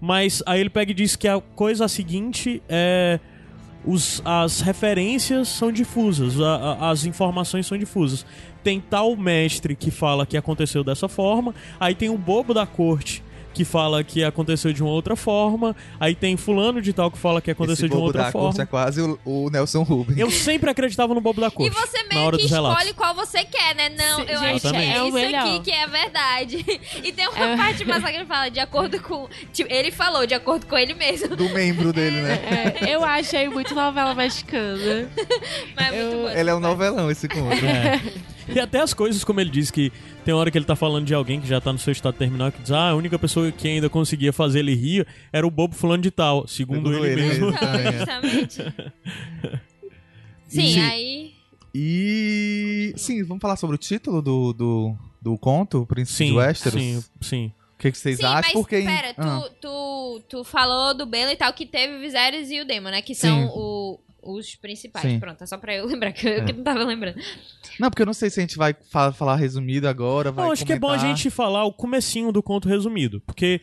mas 0.01 0.43
aí 0.47 0.61
ele 0.61 0.71
pega 0.71 0.91
e 0.91 0.95
diz 0.95 1.17
que 1.17 1.29
a 1.29 1.41
coisa 1.41 1.87
seguinte 1.89 2.63
é. 2.69 3.19
Os, 3.83 4.21
as 4.27 4.61
referências 4.61 5.49
são 5.49 5.73
difusas, 5.73 6.39
a- 6.39 6.55
a- 6.57 6.91
as 6.91 7.07
informações 7.07 7.67
são 7.67 7.79
difusas. 7.79 8.27
Tem 8.63 8.79
tal 8.79 9.17
mestre 9.17 9.75
que 9.75 9.91
fala 9.91 10.27
que 10.27 10.37
aconteceu 10.37 10.85
dessa 10.85 11.09
forma, 11.09 11.55
aí 11.81 11.95
tem 11.95 12.11
um 12.11 12.17
bobo 12.19 12.53
da 12.53 12.67
corte 12.67 13.23
que 13.53 13.65
fala 13.65 14.03
que 14.05 14.23
aconteceu 14.25 14.73
de 14.73 14.83
uma 14.83 14.91
outra 14.93 15.17
forma, 15.17 15.75
aí 15.99 16.15
tem 16.15 16.37
fulano 16.37 16.81
de 16.81 16.93
tal 16.93 17.11
que 17.11 17.19
fala 17.19 17.41
que 17.41 17.51
aconteceu 17.51 17.87
Esse 17.87 17.89
de 17.89 17.93
uma 17.95 17.97
bobo 17.99 18.07
outra 18.07 18.23
da 18.25 18.33
forma. 18.33 18.49
corte 18.49 18.61
é 18.61 18.67
quase 18.67 19.01
o, 19.03 19.19
o 19.25 19.51
Nelson 19.51 19.83
Rubens. 19.83 20.19
Eu 20.19 20.31
sempre 20.31 20.71
acreditava 20.71 21.13
no 21.15 21.21
bobo 21.21 21.41
da 21.41 21.49
E 21.49 21.51
corte. 21.51 21.75
você 21.75 22.03
na 22.05 22.09
meio 22.15 22.27
hora 22.27 22.37
que 22.39 22.45
escolhe 22.45 22.95
qual 22.95 23.15
você 23.15 23.45
quer, 23.45 23.75
né? 23.75 23.89
Não, 23.91 24.17
Sim, 24.21 24.27
eu 24.29 24.39
gente, 24.39 24.67
acho 24.67 24.71
que 24.75 24.77
é 24.81 24.97
é 24.97 25.03
o 25.03 25.07
isso 25.07 25.15
melhor. 25.15 25.41
aqui 25.47 25.61
que 25.61 25.71
é 25.73 25.87
verdade. 25.87 26.65
E 27.03 27.13
tem 27.13 27.27
uma 27.29 27.39
É. 27.53 27.57
parte 27.57 27.85
massa 27.85 28.11
que 28.11 28.17
ele 28.17 28.27
fala, 28.27 28.49
de 28.51 28.61
acordo 28.61 29.01
com. 29.03 29.29
Tipo, 29.53 29.73
ele 29.73 29.91
falou, 29.91 30.27
de 30.27 30.35
acordo 30.35 30.67
com 30.67 30.77
ele 30.77 30.95
mesmo. 30.95 31.35
Do 31.35 31.49
membro 31.51 31.93
dele, 31.93 32.21
né? 32.21 32.75
É, 32.81 32.95
eu 32.95 33.03
achei 33.05 33.49
muito 33.49 33.75
novela 33.75 34.15
mexicana. 34.15 35.11
Mas 35.77 35.87
é 35.87 35.91
muito 36.03 36.17
Eu- 36.17 36.23
bom. 36.23 36.31
Ele 36.31 36.51
é 36.51 36.55
um 36.55 36.61
novelão, 36.61 37.11
esse 37.11 37.27
conto. 37.29 37.51
É. 37.65 38.01
E 38.55 38.59
até 38.59 38.81
as 38.81 38.93
coisas, 38.93 39.23
como 39.25 39.41
ele 39.41 39.51
diz, 39.51 39.71
que 39.71 39.93
tem 40.25 40.35
hora 40.35 40.51
que 40.51 40.59
ele 40.59 40.65
tá 40.65 40.75
falando 40.75 41.07
de 41.07 41.15
alguém 41.15 41.41
que 41.41 41.47
já 41.47 41.61
tá 41.61 41.73
no 41.73 41.79
seu 41.79 41.93
estado 41.93 42.15
terminal, 42.17 42.51
que 42.51 42.61
diz, 42.61 42.71
ah, 42.73 42.91
a 42.91 42.95
única 42.95 43.19
pessoa 43.19 43.51
que 43.53 43.69
ainda 43.69 43.89
conseguia 43.89 44.33
fazer 44.33 44.59
ele 44.61 44.75
rir 44.75 45.07
era 45.33 45.47
o 45.47 45.51
bobo 45.51 45.75
fulano 45.75 46.03
de 46.03 46.11
tal, 46.11 46.47
segundo, 46.49 46.89
Segundo 46.93 47.05
ele, 47.07 47.21
ele 47.21 47.29
mesmo. 47.29 47.53
Justamente. 47.99 48.63
Sim, 50.49 50.77
E- 50.77 50.81
aí. 50.81 51.33
E. 51.73 52.93
Sim, 52.97 53.23
vamos 53.23 53.41
falar 53.41 53.57
sobre 53.57 53.77
o 53.77 53.79
título 53.79 54.21
do, 54.21 54.53
do, 54.53 54.97
do 55.23 55.39
conto, 55.39 55.87
Príncipe 55.87 56.17
Sim, 56.19 56.27
de 56.27 56.33
Westeros? 56.39 56.83
sim, 56.83 57.05
sim. 57.21 57.53
O 57.77 57.79
que, 57.81 57.93
que 57.93 57.97
vocês 57.99 58.19
Sim, 58.19 58.25
acham? 58.25 58.43
mas 58.43 58.53
Porque. 58.53 58.83
pera, 58.83 59.15
tu, 59.15 59.21
Ah, 59.23 59.49
tu, 59.61 60.23
tu 60.29 60.45
falou 60.45 60.93
do 60.93 61.07
Bela 61.07 61.33
e 61.33 61.37
tal, 61.37 61.53
que 61.53 61.65
teve 61.65 61.97
o 61.97 62.01
Viserys 62.01 62.51
e 62.51 62.61
o 62.61 62.67
Daemon, 62.67 62.91
né? 62.91 63.01
Que 63.01 63.15
são 63.15 63.39
Sim. 63.47 63.53
o- 63.55 63.99
os 64.23 64.55
principais. 64.55 65.05
Sim. 65.05 65.19
Pronto, 65.21 65.43
é 65.43 65.47
só 65.47 65.57
pra 65.59 65.75
eu 65.75 65.87
lembrar, 65.87 66.13
que 66.13 66.27
eu, 66.27 66.33
É. 66.33 66.45
que 66.45 66.53
não 66.53 66.63
tava 66.65 66.85
lembrando. 66.85 67.19
Não, 67.79 67.89
porque 67.91 68.03
eu 68.03 68.07
não 68.07 68.13
sei 68.15 68.31
se 68.31 68.41
a 68.41 68.43
gente 68.43 68.57
vai 68.57 68.75
fa- 68.91 69.13
falar 69.13 69.37
resumido 69.37 69.89
agora. 69.89 70.31
Vai 70.33 70.45
Não, 70.45 70.53
acho 70.53 70.65
que 70.67 70.73
é 70.73 70.79
bom 70.79 70.89
a 70.89 70.97
comentar. 70.97 71.17
gente 71.17 71.31
falar 71.31 71.65
o 71.65 71.73
comecinho 71.73 72.31
do 72.33 72.43
conto 72.43 72.69
resumido, 72.69 73.21
porque 73.27 73.61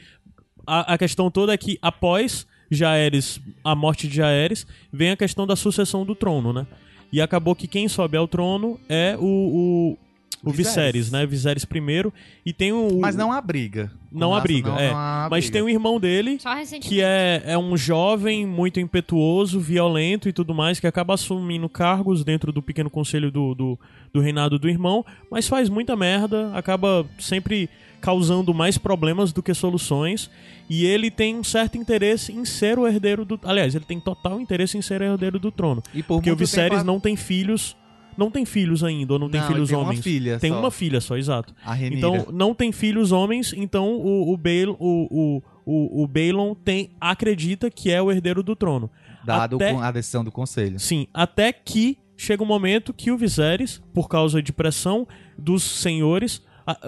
a, 0.65 0.93
a 0.93 0.97
questão 0.97 1.29
toda 1.31 1.53
é 1.53 1.57
que 1.57 1.77
após 1.81 2.45
Jaeres, 2.69 3.39
a 3.63 3.73
morte 3.75 4.07
de 4.07 4.15
Jaeres, 4.17 4.67
vem 4.91 5.11
a 5.11 5.17
questão 5.17 5.47
da 5.47 5.55
sucessão 5.55 6.05
do 6.05 6.13
trono, 6.15 6.51
né? 6.51 6.67
E 7.11 7.21
acabou 7.21 7.55
que 7.55 7.67
quem 7.67 7.87
sobe 7.87 8.17
ao 8.17 8.27
trono 8.27 8.77
é 8.89 9.15
o, 9.17 9.23
o, 9.23 9.97
o 10.43 10.51
Viserys. 10.51 10.75
Viserys, 11.07 11.11
né? 11.11 11.25
Viserys 11.25 11.65
primeiro, 11.65 12.13
e 12.45 12.53
tem 12.53 12.71
o... 12.71 12.99
Mas 12.99 13.15
não 13.15 13.31
há 13.31 13.41
briga. 13.41 13.91
Não 14.11 14.33
há 14.35 14.39
briga, 14.39 14.69
não- 14.69 14.79
é. 14.79 14.91
não 14.91 14.97
há 14.97 15.27
Mas 15.31 15.45
briga. 15.45 15.53
tem 15.53 15.61
um 15.63 15.69
irmão 15.69 15.99
dele, 15.99 16.37
Só 16.39 16.53
recentemente. 16.53 16.87
que 16.89 17.01
é, 17.01 17.41
é 17.45 17.57
um 17.57 17.75
jovem 17.75 18.45
muito 18.45 18.79
impetuoso, 18.79 19.59
violento 19.59 20.29
e 20.29 20.33
tudo 20.33 20.53
mais, 20.53 20.79
que 20.79 20.87
acaba 20.87 21.15
assumindo 21.15 21.67
cargos 21.67 22.23
dentro 22.23 22.51
do 22.51 22.61
pequeno 22.61 22.89
conselho 22.89 23.31
do, 23.31 23.53
do, 23.55 23.79
do 24.13 24.19
reinado 24.21 24.57
do 24.59 24.69
irmão, 24.69 25.03
mas 25.29 25.47
faz 25.47 25.69
muita 25.69 25.95
merda, 25.95 26.51
acaba 26.53 27.05
sempre 27.19 27.67
causando 27.99 28.53
mais 28.53 28.77
problemas 28.77 29.33
do 29.33 29.41
que 29.41 29.53
soluções. 29.55 30.29
E 30.69 30.85
ele 30.85 31.09
tem 31.09 31.35
um 31.35 31.43
certo 31.43 31.77
interesse 31.77 32.31
em 32.31 32.45
ser 32.45 32.77
o 32.77 32.85
herdeiro 32.87 33.25
do. 33.25 33.39
Aliás, 33.43 33.73
ele 33.73 33.85
tem 33.85 33.99
total 33.99 34.39
interesse 34.39 34.77
em 34.77 34.81
ser 34.81 35.01
o 35.01 35.03
herdeiro 35.05 35.39
do 35.39 35.51
trono. 35.51 35.81
E 35.93 36.03
por 36.03 36.17
Porque 36.17 36.31
o 36.31 36.35
Viserys 36.35 36.71
tempo 36.79 36.83
não 36.85 36.99
tem 36.99 37.15
filhos. 37.15 37.75
Não 38.17 38.31
tem 38.31 38.45
filhos 38.45 38.83
ainda, 38.83 39.13
ou 39.13 39.19
não 39.19 39.29
tem 39.29 39.39
Não, 39.39 39.47
filhos 39.47 39.69
tem 39.69 39.77
homens. 39.77 39.99
Uma 39.99 40.03
filha 40.03 40.39
tem 40.39 40.51
só, 40.51 40.59
uma 40.59 40.71
filha 40.71 40.99
só, 41.01 41.17
exato. 41.17 41.53
A 41.63 41.73
Renira. 41.73 41.97
Então, 41.97 42.27
não 42.33 42.53
tem 42.55 42.71
filhos 42.71 43.11
homens, 43.11 43.53
então 43.55 43.93
o, 43.95 44.33
o, 44.33 44.39
o, 44.79 45.43
o, 45.65 46.03
o, 46.03 46.07
Balon 46.07 46.55
tem, 46.55 46.89
acredita 46.99 47.69
que 47.69 47.91
é 47.91 48.01
o 48.01 48.11
herdeiro 48.11 48.41
do 48.41 48.55
trono. 48.55 48.89
dado 49.23 49.57
até- 49.57 49.73
com 49.73 49.81
a 49.81 49.91
decisão 49.91 50.23
do 50.23 50.31
conselho. 50.31 50.79
Sim, 50.79 51.07
até 51.13 51.51
que 51.53 51.97
chega 52.15 52.41
um 52.41 52.47
momento 52.47 52.93
que 52.93 53.11
o 53.11 53.17
Viserys, 53.17 53.81
por 53.93 54.07
causa 54.09 54.41
de 54.41 54.51
pressão 54.51 55.07
dos 55.37 55.61
senhores, 55.63 56.41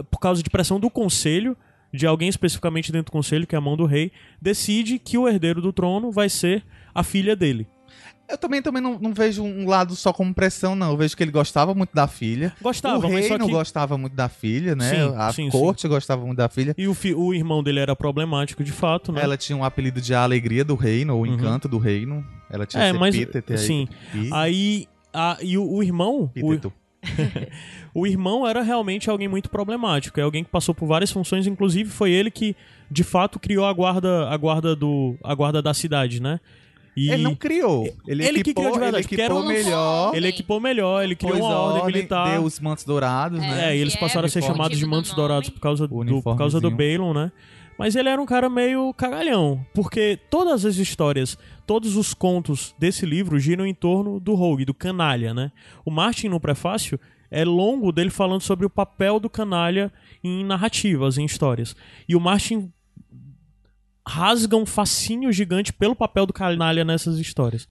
por 0.10 0.20
causa 0.20 0.42
de 0.42 0.50
pressão 0.50 0.80
do 0.80 0.90
conselho, 0.90 1.56
de 1.94 2.06
alguém 2.08 2.30
especificamente 2.30 2.92
dentro 2.92 3.12
do 3.12 3.12
conselho, 3.12 3.46
que 3.46 3.56
é 3.56 3.58
a 3.58 3.62
mão 3.62 3.78
do 3.78 3.86
rei, 3.86 4.12
decide 4.42 4.98
que 5.00 5.18
o 5.18 5.28
herdeiro 5.28 5.62
do 5.62 5.72
trono 5.72 6.12
vai 6.12 6.30
ser 6.30 6.64
a 6.94 7.04
filha 7.04 7.36
dele. 7.36 7.68
Eu 8.30 8.38
também, 8.38 8.62
também 8.62 8.82
não, 8.82 9.00
não 9.00 9.14
vejo 9.14 9.44
um 9.44 9.68
lado 9.68 9.96
só 9.96 10.14
como 10.14 10.34
pressão, 10.34 10.76
não. 10.76 10.92
Eu 10.92 10.98
vejo 10.98 11.18
que 11.18 11.24
ele 11.24 11.32
gostava 11.32 11.74
muito 11.74 11.94
da 11.96 12.08
filha. 12.08 12.54
Gostava, 12.62 13.00
o 13.00 13.02
mas 13.02 13.12
rei 13.12 13.28
só 13.28 13.38
não 13.38 13.48
que... 13.48 13.52
gostava 13.54 13.98
muito 13.98 14.16
da 14.16 14.30
filha, 14.30 14.76
né? 14.76 14.90
Sim, 14.90 15.14
a 15.18 15.34
sim, 15.34 15.50
corte 15.50 15.88
gostava 15.88 16.24
muito 16.26 16.38
da 16.38 16.48
filha. 16.48 16.76
E 16.78 16.88
o, 16.88 16.94
fi- 16.94 17.16
o 17.16 17.34
irmão 17.34 17.64
dele 17.64 17.80
era 17.80 17.96
problemático, 17.96 18.64
de 18.64 18.72
fato, 18.72 19.12
né? 19.12 19.22
Ela 19.24 19.36
tinha 19.36 19.58
um 19.58 19.64
apelido 19.64 20.00
de 20.00 20.14
alegria 20.14 20.64
do 20.64 20.76
reino, 20.76 21.16
ou 21.16 21.22
Uhum. 21.26 21.34
encanto 21.34 21.68
do 21.68 21.78
reino. 21.80 22.24
Ela 22.52 22.66
tinha 22.66 22.84
É, 22.84 22.94
mas- 22.94 23.16
epíteto 23.16 23.54
aí. 23.54 23.58
sim. 23.58 23.88
E- 24.14 24.30
Aí... 24.32 24.88
a- 25.14 25.38
e 25.42 25.58
o, 25.58 25.68
o 25.68 25.82
irmão... 25.84 26.32
o-. 26.42 26.72
O 27.94 28.06
irmão 28.06 28.46
era 28.48 28.62
realmente 28.62 29.10
alguém 29.10 29.28
muito 29.28 29.50
problemático, 29.50 30.20
é 30.20 30.24
alguém 30.24 30.44
que 30.44 30.50
passou 30.52 30.76
por 30.76 30.86
várias 30.86 31.12
funções, 31.12 31.48
inclusive 31.48 31.90
foi 31.90 32.12
ele 32.12 32.30
que 32.30 32.56
de 32.92 33.04
fato 33.04 33.40
criou 33.40 33.66
a 33.66 33.74
guarda, 33.74 34.30
a 34.30 34.38
guarda 34.38 34.76
do, 34.76 35.16
a 35.24 35.34
guarda 35.34 35.62
da 35.62 35.74
cidade, 35.74 36.22
né? 36.22 36.40
E 36.96 37.12
Ele 37.12 37.24
não 37.24 37.36
criou. 37.36 37.84
Ele, 38.08 38.24
Ele 38.26 38.44
que 38.44 38.50
equipou, 38.52 38.64
criou 38.64 38.74
de 38.74 38.80
verdade, 38.80 39.06
ele 39.08 39.16
equipou 39.22 39.42
um- 39.42 39.48
melhor. 39.48 40.16
ele 40.16 40.28
equipou 40.28 40.60
melhor, 40.60 41.04
ele 41.04 41.16
criou 41.16 41.38
uma 41.38 41.56
ordem, 41.56 41.86
militar. 41.86 42.32
Deu 42.32 42.44
os 42.44 42.60
mantos 42.60 42.84
dourados, 42.84 43.40
né? 43.40 43.70
É, 43.72 43.78
e 43.78 43.80
eles 43.80 43.94
Que 43.94 44.00
passaram 44.00 44.26
é 44.26 44.28
a 44.28 44.30
ser 44.30 44.44
chamados 44.44 44.78
de 44.78 44.86
mantos 44.86 45.14
dourados 45.14 45.50
por 45.50 45.60
causa, 45.60 45.88
do, 45.88 46.22
por 46.22 46.36
causa 46.38 46.60
do. 46.60 46.70
Balon, 46.72 47.14
né? 47.14 47.32
Mas 47.78 47.96
ele 47.96 48.10
era 48.10 48.22
um 48.22 48.26
cara 48.26 48.50
meio 48.50 48.94
cagalhão, 48.94 49.66
porque 49.74 50.20
todas 50.30 50.66
as 50.66 50.76
histórias, 50.76 51.38
todos 51.66 51.96
os 51.96 52.14
contos 52.14 52.76
desse 52.78 53.06
livro 53.06 53.40
giram 53.40 53.66
em 53.66 53.74
torno 53.74 54.20
do 54.20 54.36
Rogue, 54.36 54.66
do 54.66 54.74
canalha, 54.74 55.34
né? 55.34 55.50
O 55.86 55.90
Martin, 55.92 56.28
no 56.28 56.42
prefácio, 56.42 57.00
é 57.32 57.46
longo 57.46 57.94
dele 57.94 58.10
falando 58.10 58.42
sobre 58.42 58.66
o 58.66 58.70
papel 58.70 59.18
do 59.18 59.30
canalha 59.30 59.94
em 60.22 60.44
narrativas, 60.44 61.18
em 61.18 61.24
histórias. 61.24 61.74
E 62.08 62.18
o 62.18 62.20
Martin 62.20 62.70
rasga 64.08 64.56
um 64.56 64.66
fascínio 64.66 65.32
gigante 65.32 65.72
pelo 65.74 65.96
papel 65.96 66.26
do 66.26 66.34
canalha 66.34 66.84
nessas 66.84 67.18
histórias. 67.20 67.68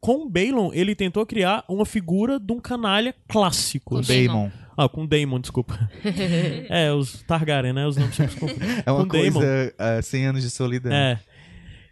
Com 0.00 0.24
o 0.26 0.30
Balon, 0.30 0.70
ele 0.72 0.94
tentou 0.94 1.26
criar 1.26 1.62
uma 1.68 1.84
figura 1.84 2.40
de 2.40 2.52
um 2.52 2.58
canalha 2.60 3.14
clássico. 3.28 3.94
Com 3.96 4.00
assim. 4.00 4.26
Daemon. 4.26 4.48
Ah, 4.76 4.88
com 4.88 5.06
Daemon, 5.06 5.40
desculpa. 5.40 5.78
é, 6.70 6.90
os 6.90 7.22
Targaryen, 7.24 7.74
né? 7.74 7.86
Os 7.86 7.96
nomes 7.96 8.16
confundem. 8.16 8.56
É 8.86 8.90
uma 8.90 9.02
Com 9.02 9.08
coisa... 9.10 9.74
é, 9.78 10.00
100 10.00 10.26
anos 10.26 10.42
de 10.42 10.48
solidão. 10.48 10.90
É. 10.92 11.20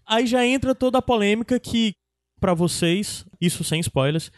Aí 0.07 0.27
já 0.27 0.47
entra 0.47 0.75
toda 0.75 0.97
a 0.99 1.03
polêmica 1.03 1.61
que, 1.61 1.93
pra 2.41 2.55
vocês, 2.55 3.27
isso 3.39 3.63
sem 3.63 3.81
spoilers, 3.81 4.33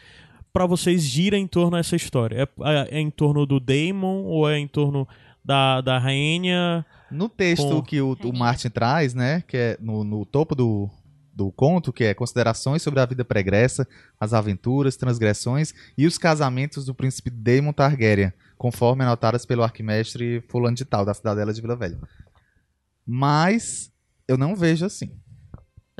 pra 0.51 0.65
vocês 0.65 1.01
gira 1.05 1.37
em 1.37 1.47
torno 1.47 1.77
dessa 1.77 1.95
história. 1.95 2.43
É, 2.59 2.69
é- 2.69 2.97
é 2.97 2.99
em 2.99 3.09
torno 3.09 3.45
do 3.45 3.57
Daemon 3.57 4.23
ou 4.23 4.49
é 4.49 4.57
em 4.59 4.67
torno 4.67 5.07
da, 5.43 5.81
da 5.81 5.97
rainha? 5.99 6.85
No 7.09 7.27
texto 7.27 7.67
Com- 7.67 7.81
que 7.81 8.01
o, 8.01 8.15
o 8.23 8.33
Martin 8.33 8.69
traz, 8.69 9.13
né? 9.13 9.43
Que 9.47 9.57
é 9.57 9.77
no, 9.79 10.03
no 10.03 10.25
topo 10.25 10.55
do, 10.55 10.89
do 11.33 11.51
conto, 11.51 11.91
que 11.91 12.03
é 12.03 12.13
considerações 12.13 12.81
sobre 12.81 12.99
a 12.99 13.05
vida 13.05 13.25
pregressa, 13.25 13.87
as 14.19 14.33
aventuras, 14.33 14.95
transgressões 14.95 15.73
e 15.97 16.05
os 16.05 16.17
casamentos 16.17 16.85
do 16.85 16.93
príncipe 16.95 17.29
Daemon 17.29 17.73
Targaryen, 17.73 18.31
conforme 18.57 19.03
anotadas 19.03 19.45
pelo 19.45 19.63
arquimestre 19.63 20.41
fulano 20.47 20.75
de 20.75 20.85
tal, 20.85 21.03
da 21.03 21.13
cidadela 21.13 21.53
de 21.53 21.61
Vila 21.61 21.75
Velha. 21.75 21.99
Mas 23.05 23.91
eu 24.27 24.37
não 24.37 24.55
vejo 24.55 24.85
assim. 24.85 25.11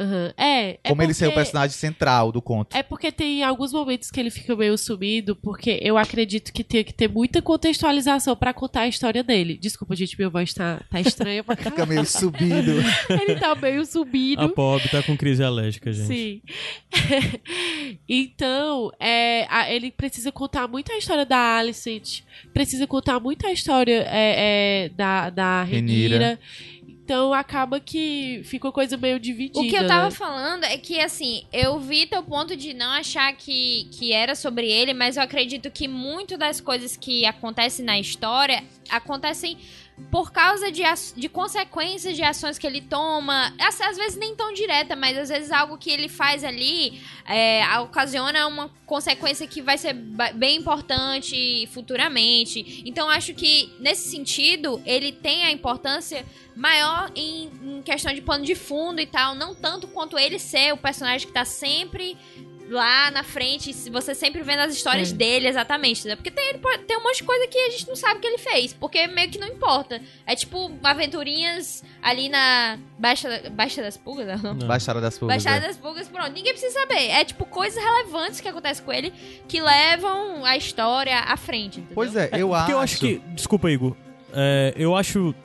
Aham. 0.01 0.33
É, 0.37 0.69
é 0.83 0.89
Como 0.89 1.01
ele 1.03 1.13
ser 1.13 1.27
o 1.27 1.31
personagem 1.33 1.75
central 1.77 2.31
do 2.31 2.41
conto. 2.41 2.75
É 2.75 2.81
porque 2.81 3.11
tem 3.11 3.43
alguns 3.43 3.71
momentos 3.71 4.09
que 4.09 4.19
ele 4.19 4.29
fica 4.31 4.55
meio 4.55 4.77
sumido, 4.77 5.35
porque 5.35 5.79
eu 5.81 5.97
acredito 5.97 6.51
que 6.51 6.63
tem 6.63 6.83
que 6.83 6.93
ter 6.93 7.07
muita 7.07 7.41
contextualização 7.41 8.35
pra 8.35 8.53
contar 8.53 8.81
a 8.81 8.87
história 8.87 9.23
dele. 9.23 9.57
Desculpa, 9.57 9.95
gente, 9.95 10.17
minha 10.17 10.29
voz 10.29 10.53
tá, 10.53 10.81
tá 10.89 10.99
estranha 10.99 11.43
pra 11.43 11.55
Fica 11.57 11.69
caralho. 11.71 11.89
meio 11.89 12.05
subido. 12.05 12.71
Ele 13.09 13.35
tá 13.39 13.53
meio 13.55 13.85
subido. 13.85 14.41
A 14.41 14.47
Bob 14.47 14.81
tá 14.89 15.03
com 15.03 15.15
crise 15.15 15.43
alérgica, 15.43 15.91
gente. 15.93 16.07
Sim. 16.07 16.41
então, 18.07 18.91
é, 18.99 19.45
a- 19.49 19.71
ele 19.71 19.91
precisa 19.91 20.31
contar 20.31 20.67
muito 20.67 20.91
a 20.91 20.97
história 20.97 21.25
da 21.25 21.57
Alicent, 21.57 22.21
precisa 22.53 22.87
contar 22.87 23.19
muito 23.19 23.45
a 23.45 23.51
história 23.51 24.05
é, 24.07 24.85
é, 24.85 24.89
da, 24.89 25.29
da 25.29 25.63
Renira. 25.63 26.17
Renira. 26.17 26.39
Então 27.11 27.33
acaba 27.33 27.77
que 27.77 28.41
fica 28.45 28.67
uma 28.67 28.71
coisa 28.71 28.95
meio 28.95 29.19
dividida. 29.19 29.59
O 29.59 29.67
que 29.67 29.75
eu 29.75 29.85
tava 29.85 30.05
né? 30.05 30.11
falando 30.11 30.63
é 30.63 30.77
que, 30.77 30.97
assim, 30.97 31.43
eu 31.51 31.77
vi 31.77 32.05
teu 32.05 32.23
ponto 32.23 32.55
de 32.55 32.73
não 32.73 32.89
achar 32.89 33.33
que, 33.33 33.85
que 33.91 34.13
era 34.13 34.33
sobre 34.33 34.71
ele, 34.71 34.93
mas 34.93 35.17
eu 35.17 35.23
acredito 35.23 35.69
que 35.69 35.89
muito 35.89 36.37
das 36.37 36.61
coisas 36.61 36.95
que 36.95 37.25
acontecem 37.25 37.83
na 37.83 37.99
história 37.99 38.63
acontecem 38.89 39.57
por 40.09 40.31
causa 40.31 40.71
de, 40.71 40.83
de 41.15 41.29
consequências 41.29 42.15
de 42.15 42.23
ações 42.23 42.57
que 42.57 42.65
ele 42.65 42.81
toma. 42.81 43.53
Às, 43.59 43.97
vezes 43.97 44.17
nem 44.17 44.35
tão 44.35 44.53
direta, 44.53 44.95
mas 44.95 45.17
às 45.17 45.29
vezes 45.29 45.51
algo 45.51 45.77
que 45.77 45.89
ele 45.89 46.09
faz 46.09 46.43
ali 46.43 47.01
é, 47.25 47.63
ocasiona 47.79 48.47
uma 48.47 48.69
consequência 48.85 49.47
que 49.47 49.61
vai 49.61 49.77
ser 49.77 49.93
bem 49.93 50.57
importante 50.57 51.67
futuramente. 51.71 52.83
Então 52.85 53.09
acho 53.09 53.33
que, 53.33 53.73
nesse 53.79 54.09
sentido, 54.09 54.81
ele 54.85 55.11
tem 55.11 55.43
a 55.43 55.51
importância 55.51 56.25
maior 56.55 57.11
em, 57.15 57.49
em 57.63 57.81
questão 57.81 58.13
de 58.13 58.21
pano 58.21 58.43
de 58.43 58.55
fundo 58.55 58.99
e 58.99 59.05
tal, 59.05 59.35
não 59.35 59.55
tanto 59.55 59.87
quanto 59.87 60.17
ele 60.17 60.37
ser 60.37 60.73
o 60.73 60.77
personagem 60.77 61.25
que 61.27 61.33
tá 61.33 61.45
sempre 61.45 62.17
lá 62.71 63.11
na 63.11 63.21
frente, 63.23 63.73
se 63.73 63.89
você 63.89 64.15
sempre 64.15 64.41
vendo 64.41 64.59
as 64.59 64.73
histórias 64.73 65.11
É. 65.11 65.15
dele 65.15 65.47
exatamente, 65.47 65.99
entendeu? 65.99 66.17
Porque 66.17 66.31
tem, 66.31 66.49
ele 66.49 66.57
pode- 66.59 66.83
tem 66.85 66.97
um 66.97 67.03
monte 67.03 67.17
de 67.17 67.23
coisa 67.23 67.45
que 67.47 67.57
a 67.57 67.69
gente 67.69 67.87
não 67.87 67.95
sabe 67.95 68.19
que 68.21 68.27
ele 68.27 68.37
fez, 68.37 68.71
porque 68.73 69.05
meio 69.07 69.29
que 69.29 69.37
não 69.37 69.47
importa. 69.47 70.01
É 70.25 70.35
tipo 70.35 70.71
aventurinhas 70.83 71.83
ali 72.01 72.29
na 72.29 72.77
Baixa, 72.97 73.49
Baixa 73.51 73.81
das 73.81 73.97
Pulgas, 73.97 74.41
não? 74.41 74.53
Não. 74.53 74.67
Baixada 74.67 75.01
das 75.01 75.17
Pulgas. 75.17 75.43
Baixada 75.43 75.65
é. 75.65 75.67
das 75.67 75.77
Pulgas, 75.77 76.07
pronto. 76.07 76.31
Ninguém 76.31 76.53
precisa 76.53 76.73
saber. 76.79 77.07
É 77.09 77.25
tipo 77.25 77.45
coisas 77.45 77.83
relevantes 77.83 78.39
que 78.39 78.47
acontecem 78.47 78.83
com 78.85 78.93
ele 78.93 79.11
que 79.47 79.61
levam 79.61 80.45
a 80.45 80.55
história 80.55 81.19
à 81.19 81.35
frente, 81.35 81.79
entendeu? 81.79 81.95
Pois 81.95 82.15
é, 82.15 82.29
eu 82.33 82.49
Porque 82.49 82.61
acho. 82.63 82.71
eu 82.71 82.79
acho 82.79 82.99
que. 82.99 83.21
Desculpa, 83.35 83.69
Igor. 83.69 83.95
É, 84.33 84.73
eu 84.77 84.95
acho 84.95 85.35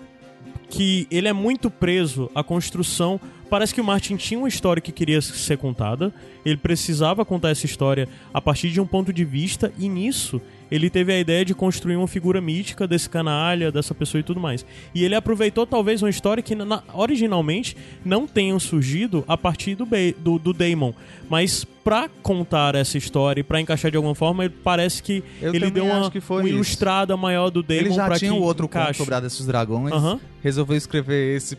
que 0.70 1.06
ele 1.10 1.28
é 1.28 1.32
muito 1.32 1.70
preso 1.70 2.30
à 2.34 2.42
construção. 2.44 3.20
Parece 3.48 3.72
que 3.72 3.80
o 3.80 3.84
Martin 3.84 4.16
tinha 4.16 4.38
uma 4.38 4.48
história 4.48 4.80
que 4.80 4.90
queria 4.90 5.20
ser 5.22 5.56
contada. 5.56 6.12
Ele 6.44 6.56
precisava 6.56 7.24
contar 7.24 7.50
essa 7.50 7.64
história 7.64 8.08
a 8.34 8.40
partir 8.40 8.70
de 8.70 8.80
um 8.80 8.86
ponto 8.86 9.12
de 9.12 9.24
vista, 9.24 9.72
e 9.78 9.88
nisso 9.88 10.40
ele 10.68 10.90
teve 10.90 11.12
a 11.12 11.18
ideia 11.20 11.44
de 11.44 11.54
construir 11.54 11.94
uma 11.94 12.08
figura 12.08 12.40
mítica 12.40 12.88
desse 12.88 13.08
canalha, 13.08 13.70
dessa 13.70 13.94
pessoa 13.94 14.18
e 14.20 14.24
tudo 14.24 14.40
mais. 14.40 14.66
E 14.92 15.04
ele 15.04 15.14
aproveitou 15.14 15.64
talvez 15.64 16.02
uma 16.02 16.10
história 16.10 16.42
que 16.42 16.56
na- 16.56 16.82
originalmente 16.92 17.76
não 18.04 18.26
tenha 18.26 18.58
surgido 18.58 19.24
a 19.28 19.36
partir 19.38 19.76
do, 19.76 19.86
do, 20.18 20.38
do 20.40 20.52
Damon. 20.52 20.92
Mas 21.30 21.64
pra 21.84 22.08
contar 22.22 22.74
essa 22.74 22.98
história 22.98 23.40
e 23.40 23.44
pra 23.44 23.60
encaixar 23.60 23.92
de 23.92 23.96
alguma 23.96 24.14
forma, 24.16 24.50
parece 24.64 25.00
que 25.00 25.22
Eu 25.40 25.54
ele 25.54 25.70
deu 25.70 25.84
uma, 25.84 26.10
uma 26.30 26.48
ilustrada 26.48 27.16
maior 27.16 27.48
do 27.50 27.62
Damon 27.62 27.80
Ele 27.80 27.90
já 27.92 28.06
pra 28.06 28.18
tinha 28.18 28.32
que 28.32 28.36
o 28.38 28.42
outro 28.42 28.66
conto 28.66 28.80
encaixe. 28.82 28.98
sobre 28.98 29.14
a 29.14 29.20
desses 29.20 29.46
dragões. 29.46 29.92
Aham. 29.92 30.18
Resolveu 30.42 30.76
escrever 30.76 31.36
esse. 31.36 31.56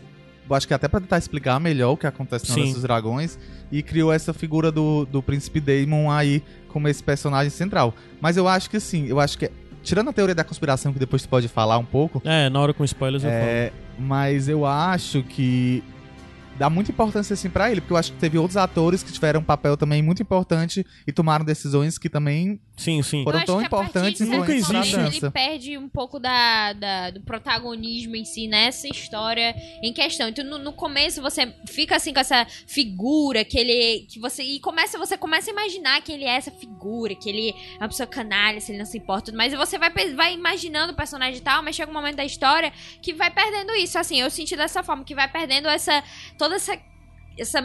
Eu 0.48 0.56
Acho 0.56 0.66
que 0.66 0.74
até 0.74 0.88
pra 0.88 1.00
tentar 1.00 1.18
explicar 1.18 1.58
melhor 1.60 1.92
o 1.92 1.96
que 1.96 2.06
acontece 2.06 2.46
Sim. 2.46 2.64
nesses 2.64 2.82
dragões. 2.82 3.38
E 3.70 3.82
criou 3.82 4.12
essa 4.12 4.32
figura 4.32 4.72
do, 4.72 5.04
do 5.06 5.22
príncipe 5.22 5.60
Daemon 5.60 6.10
aí 6.10 6.42
como 6.68 6.88
esse 6.88 7.02
personagem 7.02 7.50
central. 7.50 7.94
Mas 8.20 8.36
eu 8.36 8.48
acho 8.48 8.70
que 8.70 8.76
assim, 8.76 9.06
eu 9.06 9.20
acho 9.20 9.38
que. 9.38 9.50
Tirando 9.82 10.10
a 10.10 10.12
teoria 10.12 10.34
da 10.34 10.44
conspiração, 10.44 10.92
que 10.92 10.98
depois 10.98 11.22
tu 11.22 11.28
pode 11.28 11.48
falar 11.48 11.78
um 11.78 11.84
pouco. 11.84 12.20
É, 12.24 12.50
na 12.50 12.60
hora 12.60 12.74
com 12.74 12.84
spoilers 12.84 13.24
eu 13.24 13.30
falo. 13.30 13.42
É, 13.42 13.72
mas 13.98 14.48
eu 14.48 14.66
acho 14.66 15.22
que 15.22 15.82
dá 16.58 16.68
muita 16.68 16.90
importância 16.90 17.34
assim 17.34 17.48
pra 17.48 17.70
ele, 17.70 17.80
porque 17.80 17.92
eu 17.92 17.96
acho 17.96 18.12
que 18.12 18.18
teve 18.18 18.36
outros 18.38 18.56
atores 18.56 19.02
que 19.02 19.12
tiveram 19.12 19.40
um 19.40 19.44
papel 19.44 19.76
também 19.76 20.02
muito 20.02 20.20
importante 20.22 20.84
e 21.06 21.12
tomaram 21.12 21.44
decisões 21.44 21.96
que 21.98 22.08
também 22.08 22.60
Sim, 22.76 23.02
sim. 23.02 23.24
foram 23.24 23.44
tão 23.44 23.62
importantes 23.62 24.20
e 24.20 24.24
Nunca 24.26 24.52
existe. 24.54 24.96
Ele 24.96 25.30
perde 25.30 25.78
um 25.78 25.88
pouco 25.88 26.18
da, 26.18 26.72
da- 26.72 27.10
do 27.10 27.20
protagonismo 27.22 28.16
em 28.16 28.24
si 28.24 28.46
nessa 28.48 28.88
história 28.88 29.54
em 29.82 29.92
questão. 29.92 30.28
Então, 30.28 30.44
no, 30.44 30.58
no 30.58 30.72
começo 30.72 31.20
você 31.22 31.52
fica 31.66 31.96
assim 31.96 32.12
com 32.12 32.20
essa 32.20 32.46
figura 32.66 33.44
que 33.44 33.58
ele. 33.58 34.06
que 34.08 34.18
você 34.20 34.42
E 34.42 34.60
começa, 34.60 34.98
você 34.98 35.16
começa 35.16 35.50
a 35.50 35.52
imaginar 35.52 36.00
que 36.02 36.12
ele 36.12 36.24
é 36.24 36.36
essa 36.36 36.50
figura, 36.50 37.14
que 37.14 37.28
ele 37.28 37.50
é 37.50 37.82
uma 37.82 37.88
pessoa 37.88 38.06
canalha, 38.06 38.60
se 38.60 38.70
ele 38.72 38.78
não 38.78 38.86
se 38.86 38.98
importa. 38.98 39.32
Mas 39.32 39.52
você 39.54 39.78
vai, 39.78 39.90
vai 40.14 40.34
imaginando 40.34 40.92
o 40.92 40.96
personagem 40.96 41.38
e 41.38 41.40
tal, 41.42 41.62
mas 41.62 41.74
chega 41.76 41.90
um 41.90 41.94
momento 41.94 42.16
da 42.16 42.24
história 42.24 42.72
que 43.02 43.12
vai 43.12 43.30
perdendo 43.30 43.72
isso. 43.74 43.98
Assim, 43.98 44.20
eu 44.20 44.30
senti 44.30 44.56
dessa 44.56 44.82
forma, 44.82 45.04
que 45.04 45.14
vai 45.14 45.28
perdendo 45.28 45.68
essa. 45.68 46.02
Toda 46.48 46.56
essa. 46.56 46.78
essa 47.38 47.60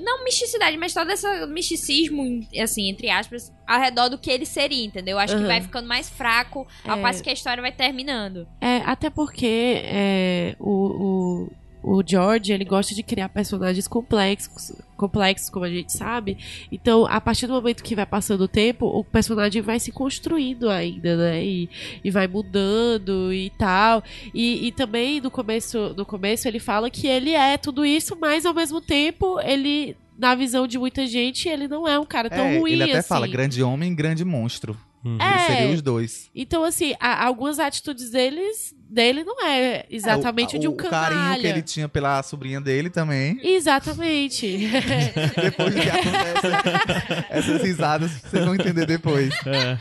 não 0.00 0.22
misticidade, 0.22 0.76
mas 0.76 0.94
todo 0.94 1.10
esse 1.10 1.26
misticismo, 1.46 2.22
assim, 2.62 2.88
entre 2.88 3.10
aspas, 3.10 3.52
ao 3.66 3.80
redor 3.80 4.08
do 4.08 4.16
que 4.16 4.30
ele 4.30 4.46
seria, 4.46 4.84
entendeu? 4.84 5.18
Acho 5.18 5.34
que 5.34 5.40
Aham. 5.40 5.48
vai 5.48 5.60
ficando 5.60 5.88
mais 5.88 6.08
fraco 6.08 6.68
ao 6.84 6.98
É. 6.98 7.02
passo 7.02 7.20
que 7.20 7.28
a 7.30 7.32
história 7.32 7.60
vai 7.60 7.72
terminando. 7.72 8.46
É, 8.60 8.76
até 8.86 9.10
porque 9.10 9.82
é, 9.84 10.54
o, 10.60 11.48
o, 11.82 11.96
o 11.98 12.02
George, 12.06 12.52
ele 12.52 12.64
gosta 12.64 12.94
de 12.94 13.02
criar 13.02 13.28
personagens 13.28 13.88
complexos, 13.88 14.70
complexos, 14.98 15.48
como 15.48 15.64
a 15.64 15.70
gente 15.70 15.92
sabe. 15.92 16.36
Então, 16.70 17.06
a 17.06 17.18
partir 17.20 17.46
do 17.46 17.54
momento 17.54 17.82
que 17.82 17.94
vai 17.94 18.04
passando 18.04 18.42
o 18.42 18.48
tempo, 18.48 18.84
o 18.84 19.02
personagem 19.02 19.62
vai 19.62 19.80
se 19.80 19.90
construindo 19.90 20.68
ainda, 20.68 21.16
né? 21.16 21.42
E, 21.42 21.70
e 22.04 22.10
vai 22.10 22.26
mudando 22.28 23.32
e 23.32 23.48
tal. 23.56 24.04
E, 24.34 24.66
e 24.66 24.72
também, 24.72 25.20
no 25.20 25.30
começo, 25.30 25.94
no 25.96 26.04
começo, 26.04 26.46
ele 26.46 26.58
fala 26.58 26.90
que 26.90 27.06
ele 27.06 27.30
é 27.30 27.56
tudo 27.56 27.86
isso, 27.86 28.18
mas 28.20 28.44
ao 28.44 28.52
mesmo 28.52 28.80
tempo, 28.82 29.40
ele... 29.40 29.96
Na 30.20 30.34
visão 30.34 30.66
de 30.66 30.76
muita 30.80 31.06
gente, 31.06 31.48
ele 31.48 31.68
não 31.68 31.86
é 31.86 31.96
um 31.96 32.04
cara 32.04 32.28
tão 32.28 32.44
É, 32.44 32.58
ruim 32.58 32.72
ele 32.72 32.82
até 32.82 32.98
assim. 32.98 33.08
fala 33.08 33.24
grande 33.28 33.62
homem, 33.62 33.94
grande 33.94 34.24
monstro. 34.24 34.76
Uhum. 35.04 35.16
É. 35.20 35.34
Ele 35.34 35.46
seria 35.58 35.74
os 35.74 35.82
dois. 35.82 36.30
Então, 36.34 36.64
assim, 36.64 36.94
a- 36.98 37.24
algumas 37.24 37.58
atitudes 37.58 38.10
deles, 38.10 38.74
dele 38.90 39.22
não 39.24 39.44
é 39.46 39.86
exatamente 39.90 40.56
É, 40.56 40.58
o, 40.58 40.60
de 40.60 40.68
um 40.68 40.72
o 40.72 40.76
carinho 40.76 40.90
canalha. 41.20 41.40
que 41.40 41.46
ele 41.46 41.62
tinha 41.62 41.88
pela 41.88 42.22
sobrinha 42.22 42.60
dele 42.60 42.90
também. 42.90 43.38
Exatamente. 43.42 44.46
Depois 45.40 45.74
do 45.74 45.80
que 45.80 45.88
acontece, 45.90 47.26
essas 47.30 47.62
risadas 47.62 48.10
vocês 48.10 48.44
vão 48.44 48.54
entender 48.54 48.86
depois. 48.86 49.32
É. 49.46 49.78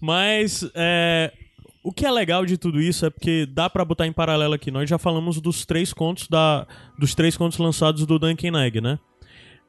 Mas 0.00 0.64
é, 0.74 1.32
o 1.82 1.92
que 1.92 2.04
é 2.06 2.10
legal 2.10 2.44
de 2.46 2.56
tudo 2.56 2.80
isso 2.80 3.06
é 3.06 3.10
porque 3.10 3.46
dá 3.46 3.68
pra 3.70 3.84
botar 3.84 4.06
em 4.06 4.12
paralelo 4.12 4.54
aqui. 4.54 4.70
Nós 4.70 4.88
já 4.88 4.98
falamos 4.98 5.40
dos 5.40 5.64
três 5.64 5.92
contos 5.92 6.28
da, 6.28 6.66
dos 6.98 7.14
três 7.14 7.36
contos 7.36 7.58
lançados 7.58 8.06
do 8.06 8.18
Duncan 8.18 8.58
Egg, 8.64 8.80
né? 8.80 8.98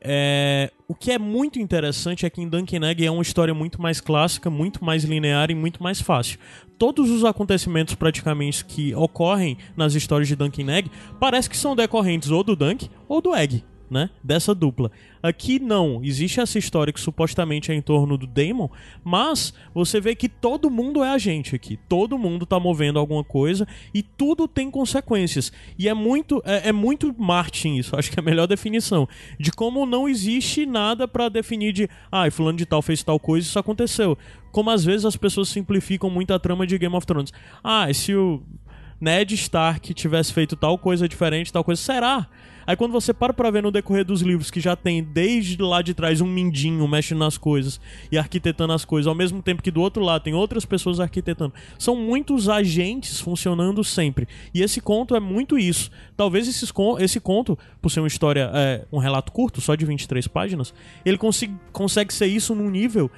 É, 0.09 0.71
o 0.87 0.95
que 0.95 1.11
é 1.11 1.19
muito 1.19 1.59
interessante 1.59 2.25
é 2.25 2.29
que 2.29 2.41
em 2.41 2.47
Duncan 2.47 2.87
Egg 2.87 3.05
é 3.05 3.11
uma 3.11 3.21
história 3.21 3.53
muito 3.53 3.81
mais 3.81 3.99
clássica, 3.99 4.49
muito 4.49 4.83
mais 4.85 5.03
linear 5.03 5.51
e 5.51 5.55
muito 5.55 5.83
mais 5.83 5.99
fácil. 5.99 6.39
Todos 6.77 7.11
os 7.11 7.25
acontecimentos 7.25 7.93
praticamente 7.93 8.63
que 8.63 8.95
ocorrem 8.95 9.57
nas 9.75 9.95
histórias 9.95 10.29
de 10.29 10.35
Duncan 10.37 10.71
Egg 10.71 10.89
parece 11.19 11.49
que 11.49 11.57
são 11.57 11.75
decorrentes 11.75 12.31
ou 12.31 12.41
do 12.41 12.55
Dunk 12.55 12.89
ou 13.09 13.21
do 13.21 13.35
Egg, 13.35 13.65
né? 13.89 14.09
Dessa 14.23 14.53
dupla. 14.53 14.91
Aqui 15.21 15.59
não, 15.59 16.01
existe 16.03 16.39
essa 16.39 16.59
história 16.59 16.93
que 16.93 16.99
supostamente 16.99 17.71
é 17.71 17.75
em 17.75 17.81
torno 17.81 18.17
do 18.17 18.27
Damon, 18.27 18.69
mas 19.03 19.53
você 19.73 19.99
vê 19.99 20.15
que 20.15 20.29
todo 20.29 20.69
mundo 20.69 21.03
é 21.03 21.09
agente 21.09 21.55
aqui. 21.55 21.77
Todo 21.89 22.17
mundo 22.17 22.45
tá 22.45 22.59
movendo 22.59 22.99
alguma 22.99 23.23
coisa 23.23 23.67
e 23.93 24.03
tudo 24.03 24.47
tem 24.47 24.69
consequências. 24.69 25.51
E 25.77 25.87
é 25.89 25.93
muito 25.93 26.41
é, 26.45 26.69
é 26.69 26.71
muito 26.71 27.13
Martin 27.17 27.75
isso, 27.75 27.95
acho 27.97 28.11
que 28.11 28.19
é 28.19 28.21
a 28.21 28.25
melhor 28.25 28.47
definição. 28.47 29.07
De 29.39 29.51
como 29.51 29.85
não 29.85 30.07
existe 30.07 30.65
nada 30.65 31.07
pra 31.07 31.29
definir 31.29 31.73
de, 31.73 31.89
ah, 32.11 32.29
fulano 32.29 32.57
de 32.57 32.65
tal 32.65 32.81
fez 32.81 33.03
tal 33.03 33.19
coisa, 33.19 33.47
isso 33.47 33.59
aconteceu. 33.59 34.17
Como 34.51 34.69
às 34.69 34.83
vezes 34.83 35.05
as 35.05 35.15
pessoas 35.15 35.49
simplificam 35.49 36.09
muito 36.09 36.33
a 36.33 36.39
trama 36.39 36.65
de 36.65 36.77
Game 36.77 36.95
of 36.95 37.05
Thrones. 37.05 37.31
Ah, 37.63 37.91
se 37.93 38.15
o 38.15 38.41
Ned 38.99 39.33
Stark 39.35 39.93
tivesse 39.93 40.33
feito 40.33 40.55
tal 40.55 40.77
coisa 40.77 41.07
diferente, 41.07 41.53
tal 41.53 41.63
coisa, 41.63 41.81
será? 41.81 42.27
Aí 42.67 42.75
quando 42.75 42.91
você 42.91 43.13
para 43.13 43.31
pra 43.31 43.49
ver 43.49 43.63
no 43.63 43.71
decorrer 43.71 44.03
dos 44.03 44.21
livros 44.21 44.51
que 44.51 44.59
já 44.59 44.75
tem 44.75 45.01
desde 45.01 45.61
lá 45.61 45.81
de 45.81 45.93
trás 45.93 46.19
um 46.19 46.27
mindinho 46.27 46.85
mexendo 46.85 47.19
nas 47.19 47.37
coisas 47.37 47.79
e 48.11 48.17
arquitetando 48.17 48.73
as 48.73 48.83
coisas, 48.83 49.07
ao 49.07 49.15
mesmo 49.15 49.41
tempo 49.41 49.63
que 49.63 49.71
do 49.71 49.79
outro 49.79 50.03
lado 50.03 50.23
tem 50.23 50.33
outras 50.33 50.65
pessoas 50.65 50.99
arquitetando. 50.99 51.53
São 51.79 51.95
muitos 51.95 52.49
agentes 52.49 53.21
funcionando 53.21 53.81
sempre. 53.85 54.27
E 54.53 54.61
esse 54.61 54.81
conto 54.81 55.15
é 55.15 55.19
muito 55.19 55.57
isso. 55.57 55.89
Talvez 56.17 56.45
esses 56.45 56.73
esse 56.99 57.21
conto, 57.21 57.57
por 57.81 57.89
ser 57.89 58.01
uma 58.01 58.07
história, 58.07 58.51
é, 58.53 58.85
um 58.91 58.97
relato 58.97 59.31
curto, 59.31 59.61
só 59.61 59.73
de 59.73 59.85
23 59.85 60.27
páginas, 60.27 60.73
ele 61.05 61.17
consiga, 61.17 61.53
consegue 61.71 62.13
ser 62.13 62.27
isso 62.27 62.53
num 62.53 62.69
nível 62.69 63.09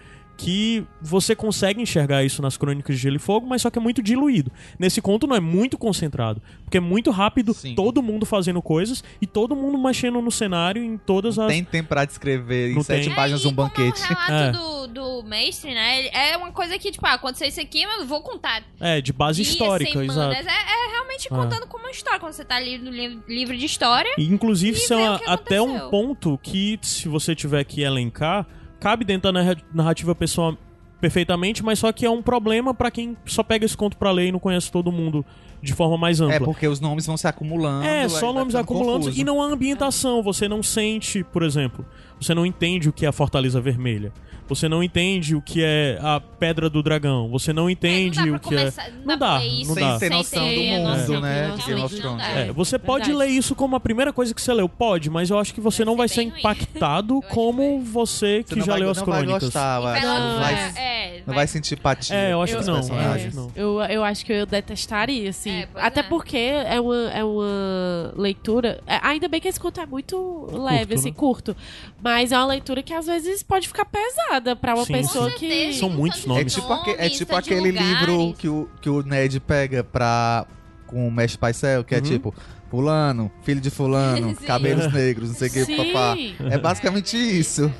que 0.41 0.85
você 1.01 1.35
consegue 1.35 1.81
enxergar 1.81 2.23
isso 2.23 2.41
nas 2.41 2.55
crônicas 2.55 2.95
de 2.95 3.01
Gelo 3.01 3.17
e 3.17 3.19
Fogo, 3.19 3.45
mas 3.45 3.61
só 3.61 3.69
que 3.69 3.77
é 3.77 3.81
muito 3.81 4.01
diluído. 4.01 4.49
Nesse 4.79 5.01
conto 5.01 5.27
não 5.27 5.35
é 5.35 5.39
muito 5.41 5.77
concentrado, 5.77 6.41
porque 6.63 6.77
é 6.77 6.79
muito 6.79 7.11
rápido, 7.11 7.53
Sim. 7.53 7.75
todo 7.75 8.01
mundo 8.01 8.25
fazendo 8.25 8.61
coisas 8.61 9.03
e 9.21 9.27
todo 9.27 9.53
mundo 9.53 9.77
mexendo 9.77 10.21
no 10.21 10.31
cenário 10.31 10.81
em 10.81 10.97
todas 10.97 11.37
as 11.37 11.47
Tem 11.51 11.61
tempo 11.65 11.89
pra 11.89 12.05
descrever 12.05 12.71
em 12.71 12.75
Não 12.75 12.83
sete 12.83 13.07
tem. 13.07 13.15
páginas 13.15 13.43
e 13.43 13.47
um 13.47 13.53
como 13.53 13.67
banquete. 13.67 14.01
o 14.01 14.05
relato 14.05 14.31
É. 14.31 14.51
do, 14.53 14.87
do 14.87 15.23
Mestre, 15.23 15.73
né? 15.73 16.07
É 16.07 16.37
uma 16.37 16.53
coisa 16.53 16.79
que, 16.79 16.89
tipo, 16.89 17.05
ah, 17.05 17.15
aconteceu 17.15 17.47
isso 17.49 17.59
aqui, 17.59 17.85
mas 17.85 17.99
eu 17.99 18.07
vou 18.07 18.21
contar. 18.21 18.63
é 18.79 19.01
de 19.01 19.11
base 19.11 19.41
dias, 19.43 19.53
histórica, 19.53 19.91
semanas. 19.91 20.39
exato. 20.39 20.49
É, 20.49 20.87
é 20.87 20.91
realmente 20.93 21.27
Ah. 21.29 21.35
contando 21.35 21.67
como 21.67 21.83
uma 21.83 21.91
história. 21.91 22.17
Quando 22.17 22.31
você 22.31 22.45
tá 22.45 22.55
ali 22.55 22.77
no 22.77 22.89
li- 22.91 23.19
livro 23.27 23.57
de 23.57 23.65
história. 23.65 24.09
E, 24.17 24.23
inclusive, 24.25 24.77
E 24.77 24.81
isso 24.81 24.93
é 24.93 24.97
ver 24.97 25.03
uma- 25.03 25.15
o 25.15 25.19
que 25.19 25.29
até 25.29 25.61
um 25.61 25.89
ponto 25.89 26.39
que, 26.41 26.79
se 26.81 27.09
você 27.09 27.35
tiver 27.35 27.65
que 27.65 27.81
elencar, 27.81 28.47
cabe 28.79 29.03
dentro 29.05 29.31
da 29.31 29.39
narra- 29.43 29.57
narrativa 29.73 30.13
pessoal 30.15 30.55
perfeitamente, 31.01 31.63
mas 31.63 31.79
só 31.79 31.91
que 31.91 32.05
é 32.05 32.09
um 32.09 32.21
problema 32.21 32.73
pra 32.73 32.91
quem 32.91 33.15
só 33.25 33.41
pega 33.41 33.65
esse 33.65 33.75
conto 33.77 33.95
pra 33.97 34.11
ler 34.11 34.27
e 34.27 34.31
não 34.31 34.39
conhece 34.39 34.69
todo 34.71 34.91
mundo 34.91 35.25
de 35.61 35.73
forma 35.73 35.97
mais 35.97 36.19
ampla. 36.21 36.35
É 36.35 36.39
porque 36.39 36.67
os 36.67 36.79
nomes 36.79 37.05
vão 37.05 37.15
se 37.17 37.27
acumulando. 37.27 37.85
É, 37.85 38.07
só 38.09 38.33
nomes 38.33 38.55
acumulando 38.55 39.05
confuso. 39.05 39.19
e 39.19 39.23
não 39.23 39.41
há 39.41 39.45
ambientação. 39.45 40.21
Você 40.23 40.47
não 40.47 40.61
sente, 40.63 41.23
por 41.23 41.43
exemplo, 41.43 41.85
você 42.19 42.33
não 42.33 42.45
entende 42.45 42.89
o 42.89 42.93
que 42.93 43.05
é 43.05 43.09
a 43.09 43.13
Fortaleza 43.13 43.59
Vermelha. 43.61 44.11
Você 44.49 44.67
não 44.67 44.83
entende 44.83 45.35
o 45.35 45.41
que 45.41 45.63
é 45.63 45.97
a 46.01 46.19
Pedra 46.19 46.69
do 46.69 46.81
Dragão. 46.83 47.29
Você 47.29 47.53
não 47.53 47.69
entende 47.69 48.19
é, 48.19 48.25
não 48.25 48.35
o 48.35 48.39
que 48.39 48.55
é. 48.55 48.57
começar, 48.57 48.89
Não 49.05 49.17
dá, 49.17 49.39
não 49.39 49.75
Sem 49.75 49.83
dá. 49.83 49.99
ter 49.99 50.09
noção 50.09 50.43
do 50.53 50.61
mundo, 50.63 51.21
né, 51.21 51.47
não, 51.49 51.55
de 51.57 51.65
Game 51.65 51.81
of 51.81 51.93
não 51.95 52.01
Thrones. 52.01 52.17
dá. 52.23 52.29
É, 52.39 52.51
você 52.51 52.79
pode 52.79 53.05
Verdade. 53.07 53.29
ler 53.31 53.37
isso 53.37 53.53
como 53.55 53.75
a 53.75 53.79
primeira 53.79 54.11
coisa 54.11 54.33
que 54.33 54.41
você 54.41 54.51
leu, 54.53 54.67
pode, 54.67 55.09
mas 55.09 55.29
eu 55.29 55.37
acho 55.37 55.53
que 55.53 55.61
você 55.61 55.85
Vai 55.85 55.85
não 55.85 55.95
vai 55.97 56.07
ser 56.07 56.23
impactado 56.23 57.21
como 57.29 57.79
você 57.81 58.09
Você 58.39 58.43
que 58.43 58.55
não 58.55 58.65
já 58.65 58.71
vai, 58.73 58.81
leu 58.81 58.89
as 58.89 58.97
não 58.97 59.05
vai 59.05 59.17
crônicas. 59.19 59.43
gostar, 59.43 59.79
vai, 59.79 60.01
Vai 60.01 60.19
não, 60.19 60.39
vai, 60.39 60.53
é, 60.75 61.23
não 61.27 61.35
vai 61.35 61.47
sentir 61.47 61.75
empatia. 61.75 62.15
É, 62.15 62.33
eu 62.33 62.41
acho 62.41 62.57
que 62.57 62.65
não, 62.65 62.75
eu 62.75 63.11
acho 63.11 63.29
que 63.29 63.35
não. 63.35 63.51
Eu, 63.55 63.81
eu 63.81 64.03
acho 64.03 64.25
que 64.25 64.33
eu 64.33 64.45
detestaria, 64.45 65.29
assim. 65.29 65.51
É, 65.51 65.67
Até 65.75 65.99
é. 65.99 66.03
porque 66.03 66.37
é 66.37 66.79
uma, 66.81 67.11
é 67.11 67.23
uma 67.23 68.13
leitura. 68.17 68.81
é, 68.87 68.99
ainda 69.03 69.27
bem 69.27 69.39
que 69.39 69.47
esse 69.47 69.59
conto 69.59 69.79
é 69.79 69.85
muito 69.85 70.47
leve, 70.51 70.95
assim, 70.95 71.09
né? 71.09 71.15
curto. 71.15 71.55
Mas 72.01 72.31
é 72.31 72.37
uma 72.37 72.47
leitura 72.47 72.81
que 72.81 72.93
às 72.93 73.05
vezes 73.05 73.43
pode 73.43 73.67
ficar 73.67 73.85
pesada 73.85 74.38
pra 74.55 74.75
uma 74.75 74.85
Sim, 74.85 74.93
pessoa 74.93 75.29
sim. 75.31 75.37
que. 75.37 75.73
São 75.73 75.89
muitos 75.89 76.23
É 76.25 76.27
nomes. 76.27 76.53
tipo, 76.53 76.71
aque- 76.73 76.95
é 76.97 77.09
tipo 77.09 77.35
aquele 77.35 77.71
lugares. 77.71 77.99
livro 78.07 78.33
que 78.37 78.47
o, 78.47 78.69
que 78.81 78.89
o 78.89 79.01
Ned 79.03 79.39
pega 79.39 79.83
pra. 79.83 80.45
com 80.87 81.07
o 81.07 81.11
Mestre 81.11 81.37
Paisel, 81.39 81.83
que 81.83 81.93
é 81.93 81.97
Uhum. 81.99 82.03
tipo. 82.03 82.35
Fulano, 82.69 83.31
filho 83.43 83.59
de 83.59 83.71
fulano, 83.71 84.35
cabelos 84.45 84.93
negros, 84.93 85.29
não 85.29 85.35
sei 85.35 85.47
o 85.47 85.51
que, 85.51 85.75
papá. 85.75 86.15
É 86.51 86.57
basicamente 86.57 87.17
isso. 87.17 87.71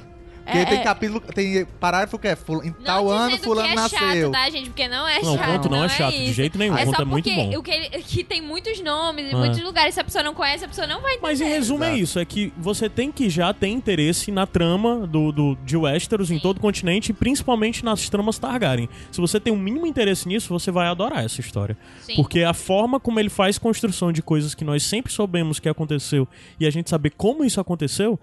Porque 0.50 0.58
É, 0.58 0.66
tem 0.66 0.80
é. 0.80 0.84
capítulo, 0.84 1.20
tem 1.22 1.66
parágrafo 1.80 2.18
que 2.18 2.28
é 2.28 2.36
ful- 2.36 2.64
em 2.64 2.68
Não 2.70 2.84
tal 2.84 3.10
ano 3.10 3.38
fulano 3.38 3.70
é 3.70 3.76
nasceu. 3.76 4.00
chato, 4.00 4.32
tá, 4.32 4.50
gente? 4.50 4.70
Porque 4.70 4.88
não 4.88 5.08
é 5.08 5.22
Não, 5.22 5.34
o 5.34 5.38
chato. 5.38 5.52
conto 5.52 5.70
não, 5.70 5.84
é 5.84 5.90
chato, 5.90 6.14
isso. 6.14 6.24
de 6.26 6.34
jeito 6.34 6.58
nenhum. 6.58 6.78
É 6.78 6.82
o 6.84 6.86
conto 6.88 6.96
só 6.96 7.02
é 7.02 7.06
muito 7.06 7.30
porque 7.30 7.42
bom. 7.52 7.58
o 7.58 7.64
que, 7.64 7.72
ele- 7.72 7.90
que 8.04 8.24
tem 8.24 8.42
muitos 8.42 8.82
nomes, 8.82 9.32
É. 9.32 9.36
muitos 9.36 9.62
lugares. 9.62 9.94
Se 9.94 10.00
a 10.00 10.04
pessoa 10.04 10.24
não 10.24 10.34
conhece, 10.34 10.66
a 10.66 10.68
pessoa 10.68 10.88
não 10.88 11.02
vai 11.02 11.12
entender. 11.14 11.28
Mas 11.28 11.42
em 11.42 11.46
resumo 11.48 11.84
é 11.84 11.88
Exato. 11.90 12.04
isso, 12.04 12.20
é 12.20 12.26
que 12.26 12.54
você 12.58 12.90
tem 12.90 13.12
que 13.12 13.30
já 13.30 13.54
ter 13.54 13.68
interesse 13.68 14.32
na 14.32 14.46
trama 14.48 15.06
do, 15.08 15.32
do, 15.32 15.56
de 15.64 15.78
Westeros 15.78 16.32
em 16.32 16.36
Sim. 16.36 16.42
todo 16.42 16.58
o 16.58 16.62
continente 16.62 17.12
e 17.12 17.14
principalmente 17.14 17.84
nas 17.86 18.10
tramas 18.10 18.40
Targaryen. 18.40 18.90
Se 19.12 19.22
você 19.22 19.40
tem 19.40 19.54
o 19.54 19.58
mínimo 19.58 19.86
interesse 19.86 20.28
nisso, 20.28 20.50
você 20.50 20.72
vai 20.72 20.88
adorar 20.88 21.24
essa 21.24 21.40
história. 21.42 21.78
Sim. 22.02 22.16
Porque 22.16 22.42
a 22.44 22.54
forma 22.54 23.00
como 23.00 23.20
ele 23.20 23.30
faz 23.30 23.58
construção 23.58 24.12
de 24.12 24.22
coisas 24.22 24.56
que 24.56 24.64
nós 24.66 24.84
sempre 24.84 25.12
soubemos 25.14 25.60
que 25.60 25.70
aconteceu 25.70 26.28
e 26.60 26.66
a 26.66 26.70
gente 26.72 26.90
saber 26.90 27.12
como 27.12 27.44
isso 27.44 27.60
aconteceu, 27.62 28.20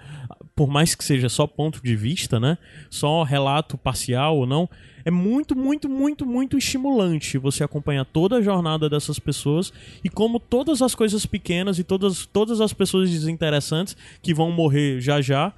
por 0.57 0.69
mais 0.69 0.95
que 0.95 1.05
seja 1.05 1.29
só 1.29 1.47
ponto 1.47 1.83
de 1.83 1.95
vista, 1.95 2.41
né? 2.41 2.57
Só 2.89 3.23
relato 3.23 3.77
parcial 3.77 4.39
ou 4.39 4.47
não, 4.47 4.69
é 5.05 5.11
muito, 5.11 5.55
muito, 5.55 5.89
muito, 5.89 6.27
muito 6.27 6.57
estimulante 6.59 7.39
você 7.39 7.63
acompanhar 7.63 8.07
toda 8.07 8.37
a 8.37 8.43
jornada 8.43 8.89
dessas 8.89 9.19
pessoas 9.19 9.73
e 10.03 10.09
como 10.09 10.41
todas 10.41 10.81
as 10.81 10.95
coisas 10.95 11.27
pequenas 11.27 11.79
e 11.79 11.85
todas, 11.85 12.27
todas 12.27 12.61
as 12.61 12.73
pessoas 12.73 13.11
desinteressantes 13.11 13.97
que 14.23 14.35
vão 14.35 14.51
morrer 14.51 15.01
já 15.01 15.21
já 15.21 15.53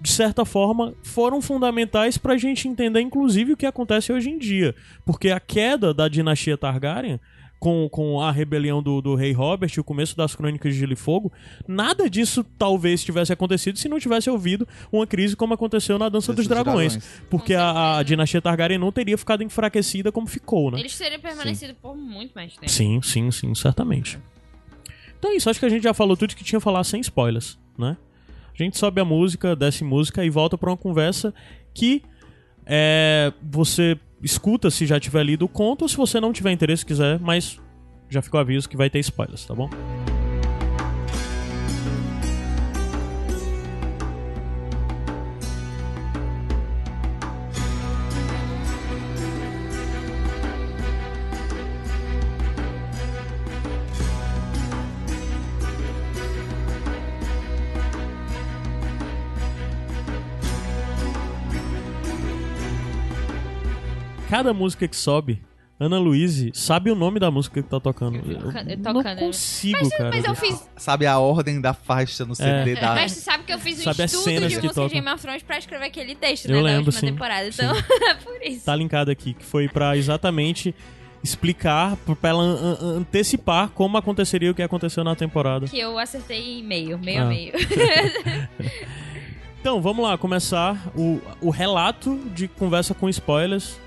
de 0.00 0.12
certa 0.12 0.44
forma, 0.44 0.92
foram 1.02 1.40
fundamentais 1.40 2.18
pra 2.18 2.36
gente 2.36 2.68
entender, 2.68 3.00
inclusive, 3.00 3.54
o 3.54 3.56
que 3.56 3.64
acontece 3.64 4.12
hoje 4.12 4.28
em 4.28 4.36
dia. 4.36 4.74
Porque 5.02 5.30
a 5.30 5.40
queda 5.40 5.94
da 5.94 6.08
dinastia 6.08 6.58
Targaryen, 6.58 7.18
com, 7.58 7.88
com 7.88 8.20
a 8.20 8.30
rebelião 8.30 8.82
do, 8.82 9.00
do 9.00 9.14
rei 9.14 9.32
Robert 9.32 9.70
e 9.74 9.80
o 9.80 9.84
começo 9.84 10.16
das 10.16 10.34
crônicas 10.34 10.74
de 10.74 10.80
Gelo 10.80 10.92
e 10.92 10.96
Fogo, 10.96 11.32
nada 11.66 12.10
disso 12.10 12.44
talvez 12.58 13.02
tivesse 13.02 13.32
acontecido 13.32 13.78
se 13.78 13.88
não 13.88 13.98
tivesse 13.98 14.28
ouvido 14.28 14.68
uma 14.92 15.06
crise 15.06 15.34
como 15.34 15.54
aconteceu 15.54 15.98
na 15.98 16.08
Dança 16.08 16.32
dos 16.32 16.46
dos 16.46 16.48
Dragões. 16.48 16.96
Dragões. 16.96 17.22
Porque 17.30 17.54
a, 17.54 17.98
a 17.98 18.02
dinastia 18.02 18.42
Targaryen 18.42 18.78
não 18.78 18.92
teria 18.92 19.16
ficado 19.16 19.42
enfraquecida 19.42 20.12
como 20.12 20.26
ficou, 20.26 20.70
né? 20.70 20.80
Eles 20.80 20.96
teriam 20.96 21.20
permanecido 21.20 21.74
por 21.74 21.96
muito 21.96 22.32
mais 22.34 22.54
tempo. 22.54 22.70
Sim, 22.70 23.00
sim, 23.02 23.30
sim, 23.30 23.54
certamente. 23.54 24.18
Então 25.18 25.30
é 25.32 25.36
isso, 25.36 25.48
acho 25.48 25.58
que 25.58 25.66
a 25.66 25.70
gente 25.70 25.82
já 25.82 25.94
falou 25.94 26.16
tudo 26.16 26.36
que 26.36 26.44
tinha 26.44 26.58
a 26.58 26.60
falar 26.60 26.84
sem 26.84 27.00
spoilers, 27.00 27.58
né? 27.78 27.96
A 28.52 28.62
gente 28.62 28.78
sobe 28.78 29.00
a 29.00 29.04
música, 29.04 29.56
desce 29.56 29.82
música 29.82 30.24
e 30.24 30.30
volta 30.30 30.56
pra 30.56 30.70
uma 30.70 30.76
conversa 30.76 31.34
que 31.72 32.02
é, 32.66 33.32
você 33.42 33.98
escuta 34.24 34.70
se 34.70 34.86
já 34.86 34.98
tiver 34.98 35.22
lido 35.22 35.44
o 35.44 35.48
conto 35.48 35.82
ou 35.82 35.88
se 35.88 35.96
você 35.96 36.18
não 36.18 36.32
tiver 36.32 36.50
interesse 36.50 36.84
quiser, 36.84 37.20
mas 37.20 37.60
já 38.08 38.22
ficou 38.22 38.40
aviso 38.40 38.68
que 38.68 38.76
vai 38.76 38.88
ter 38.88 38.98
spoilers, 39.00 39.44
tá 39.44 39.54
bom? 39.54 39.68
Cada 64.36 64.52
música 64.52 64.88
que 64.88 64.96
sobe, 64.96 65.40
Ana 65.78 65.98
Luíse 65.98 66.50
sabe 66.54 66.90
o 66.90 66.94
nome 66.96 67.20
da 67.20 67.30
música 67.30 67.62
que 67.62 67.68
tá 67.68 67.78
tocando. 67.78 68.16
Eu 68.16 68.38
Tocando, 68.40 68.76
não 68.78 68.92
tocando. 68.94 69.18
consigo, 69.20 69.90
cara. 69.90 70.10
Mas 70.10 70.24
eu 70.24 70.34
fiz. 70.34 70.68
Sabe 70.76 71.06
a 71.06 71.18
ordem 71.18 71.60
da 71.60 71.72
faixa 71.72 72.24
no 72.24 72.34
CD 72.34 72.74
da. 72.74 72.94
Mas 72.94 73.14
tu 73.14 73.20
sabe 73.20 73.44
que 73.44 73.52
eu 73.52 73.58
fiz 73.60 73.78
um 73.78 73.82
Sabe 73.84 74.02
estudo 74.04 74.24
de 74.24 74.32
que 74.34 74.40
música 74.40 74.60
de 74.62 74.68
tocam. 74.74 74.88
Game 74.88 75.08
of 75.08 75.22
Thrones 75.22 75.42
pra 75.44 75.58
escrever 75.58 75.86
aquele 75.86 76.16
texto, 76.16 76.46
Eu 76.50 76.56
né? 76.62 76.72
lembro, 76.72 76.86
da 76.86 76.92
sim. 76.92 77.06
última 77.06 77.12
temporada. 77.12 77.48
Então, 77.48 77.76
é 78.08 78.14
por 78.24 78.42
isso. 78.42 78.64
tá 78.64 78.74
linkado 78.74 79.10
aqui, 79.10 79.34
que 79.34 79.44
foi 79.44 79.68
pra 79.68 79.96
exatamente 79.96 80.74
explicar, 81.22 81.96
pra 82.20 82.30
ela 82.30 82.42
an- 82.42 82.56
an- 82.80 82.96
antecipar 82.98 83.68
como 83.70 83.96
aconteceria 83.96 84.50
o 84.50 84.54
que 84.54 84.62
aconteceu 84.62 85.02
na 85.04 85.14
temporada. 85.14 85.66
Que 85.68 85.78
eu 85.78 85.96
acertei 85.98 86.60
meio, 86.62 86.98
meio 86.98 87.20
Ah. 87.22 87.24
a 87.24 87.28
meio. 87.28 87.52
Então, 89.60 89.80
vamos 89.80 90.04
lá, 90.04 90.18
começar 90.18 90.92
o, 90.94 91.20
o 91.40 91.48
relato 91.48 92.18
de 92.34 92.46
conversa 92.46 92.92
com 92.92 93.08
spoilers. 93.08 93.80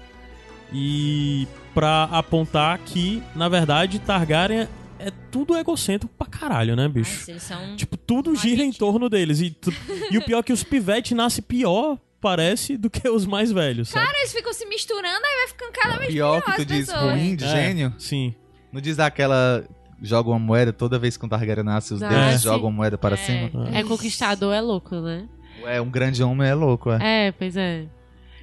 E 0.74 1.48
pra 1.74 2.04
apontar 2.12 2.78
que, 2.80 3.22
na 3.36 3.48
verdade, 3.48 4.00
Targaryen 4.00 4.68
é 5.00 5.12
tudo 5.32 5.56
egocêntrico 5.58 6.14
pra 6.18 6.28
caralho, 6.28 6.76
né, 6.76 6.88
bicho? 6.88 7.12
Nossa, 7.20 7.32
eles 7.32 7.44
são. 7.44 7.76
Tipo, 7.76 7.96
tudo 7.98 8.32
Não 8.32 8.36
gira 8.36 8.56
em 8.56 8.70
acredito. 8.70 8.80
torno 8.80 9.10
deles. 9.10 9.40
E, 9.42 9.50
tu- 9.52 9.74
e 10.12 10.18
o 10.18 10.22
pior 10.26 10.40
é 10.40 10.44
que 10.44 10.52
os 10.54 10.64
pivetes 10.64 11.16
nascem 11.16 11.44
pior, 11.44 11.98
parece, 12.20 12.76
do 12.78 12.90
que 12.90 13.08
os 13.08 13.26
mais 13.26 13.52
velhos, 13.52 13.90
sabe? 13.90 14.06
Cara, 14.08 14.18
eles 14.20 14.34
ficam 14.34 14.52
se 14.54 14.66
misturando, 14.66 15.24
aí 15.26 15.36
vai 15.38 15.48
ficando 15.48 15.72
cada 15.72 15.98
vez 15.98 16.12
Pior 16.14 16.42
pior 16.42 16.56
que 16.56 16.66
tu 16.66 16.66
diz 16.66 16.88
pessoas. 16.88 17.12
ruim 17.14 17.36
de 17.36 17.46
É, 17.46 17.48
gênio. 17.48 17.94
Sim. 18.00 18.34
Não 18.74 18.82
diz 18.82 19.00
aquela. 19.00 19.64
Joga 20.02 20.30
uma 20.30 20.38
moeda 20.40 20.72
toda 20.74 21.00
vez 21.00 21.18
que 21.18 21.26
um 21.26 21.30
Targaryen 21.30 21.64
nasce, 21.66 21.92
os 21.94 22.04
Ah, 22.04 22.08
deuses 22.10 22.42
jogam 22.44 22.70
uma 22.70 22.76
moeda 22.76 22.98
para 23.00 23.16
É. 23.16 23.18
cima. 23.18 23.50
É 23.74 23.84
conquistador, 23.84 24.54
é 24.54 24.62
louco, 24.62 24.96
né? 24.96 25.28
É, 25.66 25.82
um 25.82 25.90
grande 25.90 26.22
homem 26.22 26.48
é 26.48 26.54
louco, 26.54 26.92
é. 26.92 27.28
É, 27.28 27.32
pois 27.32 27.56
é. 27.58 27.86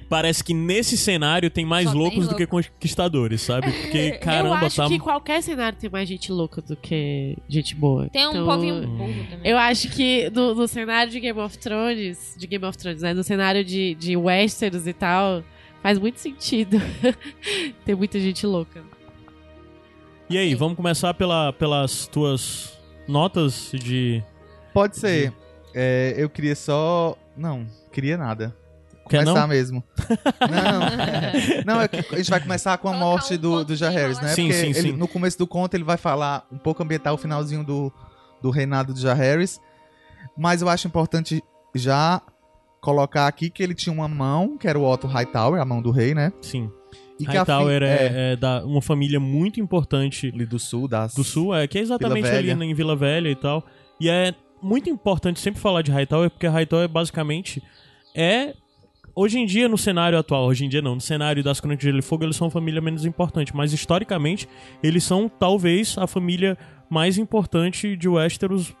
Parece 0.07 0.43
que 0.43 0.53
nesse 0.53 0.95
cenário 0.97 1.49
tem 1.49 1.65
mais 1.65 1.85
Só 1.85 1.91
tem 1.91 1.99
loucos 1.99 2.27
do 2.27 2.37
louco. 2.37 2.37
que 2.37 2.45
conquistadores, 2.47 3.41
sabe? 3.41 3.71
Porque, 3.71 3.97
eu 3.97 4.19
caramba, 4.19 4.57
acho 4.67 4.75
tá. 4.75 4.87
que 4.87 4.99
qualquer 4.99 5.41
cenário 5.41 5.77
tem 5.79 5.89
mais 5.89 6.07
gente 6.07 6.31
louca 6.31 6.61
do 6.61 6.75
que 6.75 7.35
gente 7.49 7.73
boa. 7.73 8.07
Tem 8.09 8.27
um 8.27 8.31
Então, 8.31 8.45
povinho 8.45 8.87
burro 8.87 9.25
também. 9.29 9.51
Eu 9.51 9.57
acho 9.57 9.89
que 9.89 10.29
no, 10.29 10.53
no 10.53 10.67
cenário 10.67 11.11
de 11.11 11.19
Game 11.19 11.39
of 11.39 11.57
Thrones, 11.57 12.35
de 12.37 12.45
Game 12.45 12.63
of 12.65 12.77
Thrones, 12.77 13.01
né? 13.01 13.13
No 13.13 13.23
cenário 13.23 13.63
de, 13.65 13.95
de 13.95 14.15
Westeros 14.15 14.85
e 14.85 14.93
tal, 14.93 15.43
faz 15.81 15.97
muito 15.97 16.19
sentido 16.19 16.77
ter 17.83 17.95
muita 17.95 18.19
gente 18.19 18.45
louca. 18.45 18.83
E 20.29 20.37
aí, 20.37 20.51
Sim. 20.51 20.55
vamos 20.55 20.75
começar 20.75 21.13
pela, 21.15 21.51
pelas 21.53 22.07
tuas 22.07 22.77
notas 23.07 23.71
de. 23.73 24.23
Pode 24.73 24.97
ser. 24.97 25.33
É, 25.73 26.13
eu 26.17 26.29
queria 26.29 26.55
só. 26.55 27.17
Não, 27.35 27.65
queria 27.91 28.17
nada. 28.17 28.55
Quer 29.09 29.23
Começar 29.23 29.41
não? 29.41 29.47
mesmo. 29.47 29.83
Não, 31.65 31.75
não 31.75 31.81
é 31.81 31.87
que 31.87 31.97
a 31.97 32.17
gente 32.17 32.29
vai 32.29 32.39
começar 32.39 32.77
com 32.79 32.87
a 32.87 32.93
morte 32.93 33.37
do, 33.37 33.63
do 33.63 33.73
de 33.73 33.75
Jaehaerys, 33.75 34.19
né? 34.19 34.29
Sim, 34.29 34.47
Porque 34.47 34.53
sim, 34.59 34.65
ele- 34.67 34.81
sim. 34.81 34.91
no 34.93 35.07
começo 35.07 35.37
do 35.37 35.45
conto 35.47 35.73
ele 35.75 35.83
vai 35.83 35.97
falar 35.97 36.45
um 36.51 36.57
pouco 36.57 36.81
ambientar 36.83 37.13
o 37.13 37.17
finalzinho 37.17 37.63
do, 37.63 37.91
do 38.41 38.49
reinado 38.49 38.93
de 38.93 39.01
Jaehaerys. 39.01 39.59
Mas 40.37 40.61
eu 40.61 40.69
acho 40.69 40.87
importante 40.87 41.43
já 41.75 42.21
colocar 42.81 43.27
aqui 43.27 43.49
que 43.49 43.61
ele 43.63 43.73
tinha 43.73 43.93
uma 43.93 44.07
mão, 44.07 44.57
que 44.57 44.67
era 44.67 44.77
o 44.77 44.83
Otto 44.83 45.07
Hightower, 45.07 45.61
a 45.61 45.65
mão 45.65 45.81
do 45.81 45.91
rei, 45.91 46.13
né? 46.13 46.31
Sim. 46.41 46.71
E 47.19 47.25
que 47.25 47.31
a 47.37 47.41
Hightower 47.43 47.79
fi- 47.81 47.85
é, 47.87 48.31
é 48.33 48.35
da, 48.35 48.63
uma 48.65 48.81
família 48.81 49.19
muito 49.19 49.59
importante 49.59 50.31
ali 50.33 50.45
do 50.45 50.59
sul, 50.59 50.87
das... 50.87 51.13
do 51.13 51.23
sul, 51.23 51.55
é 51.55 51.67
que 51.67 51.77
é 51.77 51.81
exatamente 51.81 52.27
Vila 52.29 52.37
ali 52.37 52.65
em 52.65 52.73
Vila 52.73 52.95
Velha 52.95 53.29
e 53.29 53.35
tal. 53.35 53.63
E 53.99 54.09
é 54.09 54.33
muito 54.61 54.89
importante 54.89 55.39
sempre 55.39 55.61
falar 55.61 55.81
de 55.81 55.91
Hightower, 55.91 56.29
porque 56.29 56.47
Hightower 56.47 56.87
basicamente 56.89 57.63
é 58.13 58.53
hoje 59.15 59.39
em 59.39 59.45
dia 59.45 59.69
no 59.69 59.77
cenário 59.77 60.17
atual, 60.17 60.45
hoje 60.45 60.65
em 60.65 60.69
dia 60.69 60.81
não, 60.81 60.95
no 60.95 61.01
cenário 61.01 61.43
das 61.43 61.59
Crônicas 61.59 61.81
de 61.81 61.87
Gelo 61.87 61.99
e 61.99 62.01
Fogo, 62.01 62.23
eles 62.23 62.35
são 62.35 62.47
a 62.47 62.51
família 62.51 62.81
menos 62.81 63.05
importante, 63.05 63.55
mas 63.55 63.73
historicamente 63.73 64.47
eles 64.83 65.03
são 65.03 65.29
talvez 65.29 65.97
a 65.97 66.05
família 66.05 66.57
mais 66.89 67.17
importante 67.17 67.95
de 67.95 68.09
Westeros 68.09 68.75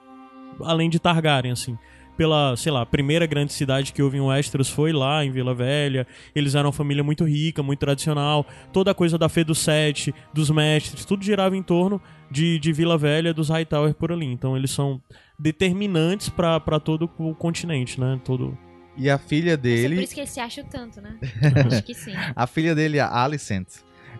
além 0.61 0.89
de 0.89 0.99
Targaryen, 0.99 1.51
assim. 1.51 1.77
Pela, 2.17 2.55
sei 2.55 2.71
lá, 2.71 2.85
primeira 2.85 3.25
grande 3.25 3.51
cidade 3.51 3.91
que 3.91 4.01
houve 4.01 4.17
em 4.17 4.21
Westeros 4.21 4.69
foi 4.69 4.93
lá, 4.93 5.25
em 5.25 5.31
Vila 5.31 5.53
Velha. 5.53 6.07
Eles 6.33 6.55
eram 6.55 6.67
uma 6.67 6.73
família 6.73 7.03
muito 7.03 7.25
rica, 7.25 7.61
muito 7.61 7.79
tradicional. 7.79 8.45
Toda 8.71 8.91
a 8.91 8.93
coisa 8.93 9.17
da 9.17 9.27
Fê 9.27 9.43
do 9.43 9.53
Sete, 9.53 10.15
dos 10.33 10.49
mestres, 10.49 11.03
tudo 11.03 11.25
girava 11.25 11.57
em 11.57 11.63
torno 11.63 12.01
de, 12.31 12.57
de 12.57 12.71
Vila 12.71 12.97
Velha, 12.97 13.33
dos 13.33 13.49
Hightower 13.49 13.93
por 13.93 14.13
ali. 14.13 14.27
Então 14.27 14.55
eles 14.55 14.71
são 14.71 15.01
determinantes 15.37 16.29
pra 16.29 16.79
todo 16.79 17.09
o 17.17 17.35
continente, 17.35 17.99
né? 17.99 18.17
Todo... 18.23 18.57
E 18.97 19.09
a 19.09 19.17
filha 19.17 19.51
Isso 19.51 19.53
é 19.53 19.57
por 19.57 19.61
dele, 19.61 20.03
isso 20.03 20.13
que 20.13 20.19
ele 20.21 20.27
se 20.27 20.39
acha 20.39 20.63
tanto, 20.63 21.01
né? 21.01 21.17
Acho 21.67 21.83
que 21.83 21.93
sim. 21.93 22.13
a 22.35 22.47
filha 22.47 22.73
dele, 22.73 22.99
a 22.99 23.09
Alicent, 23.23 23.67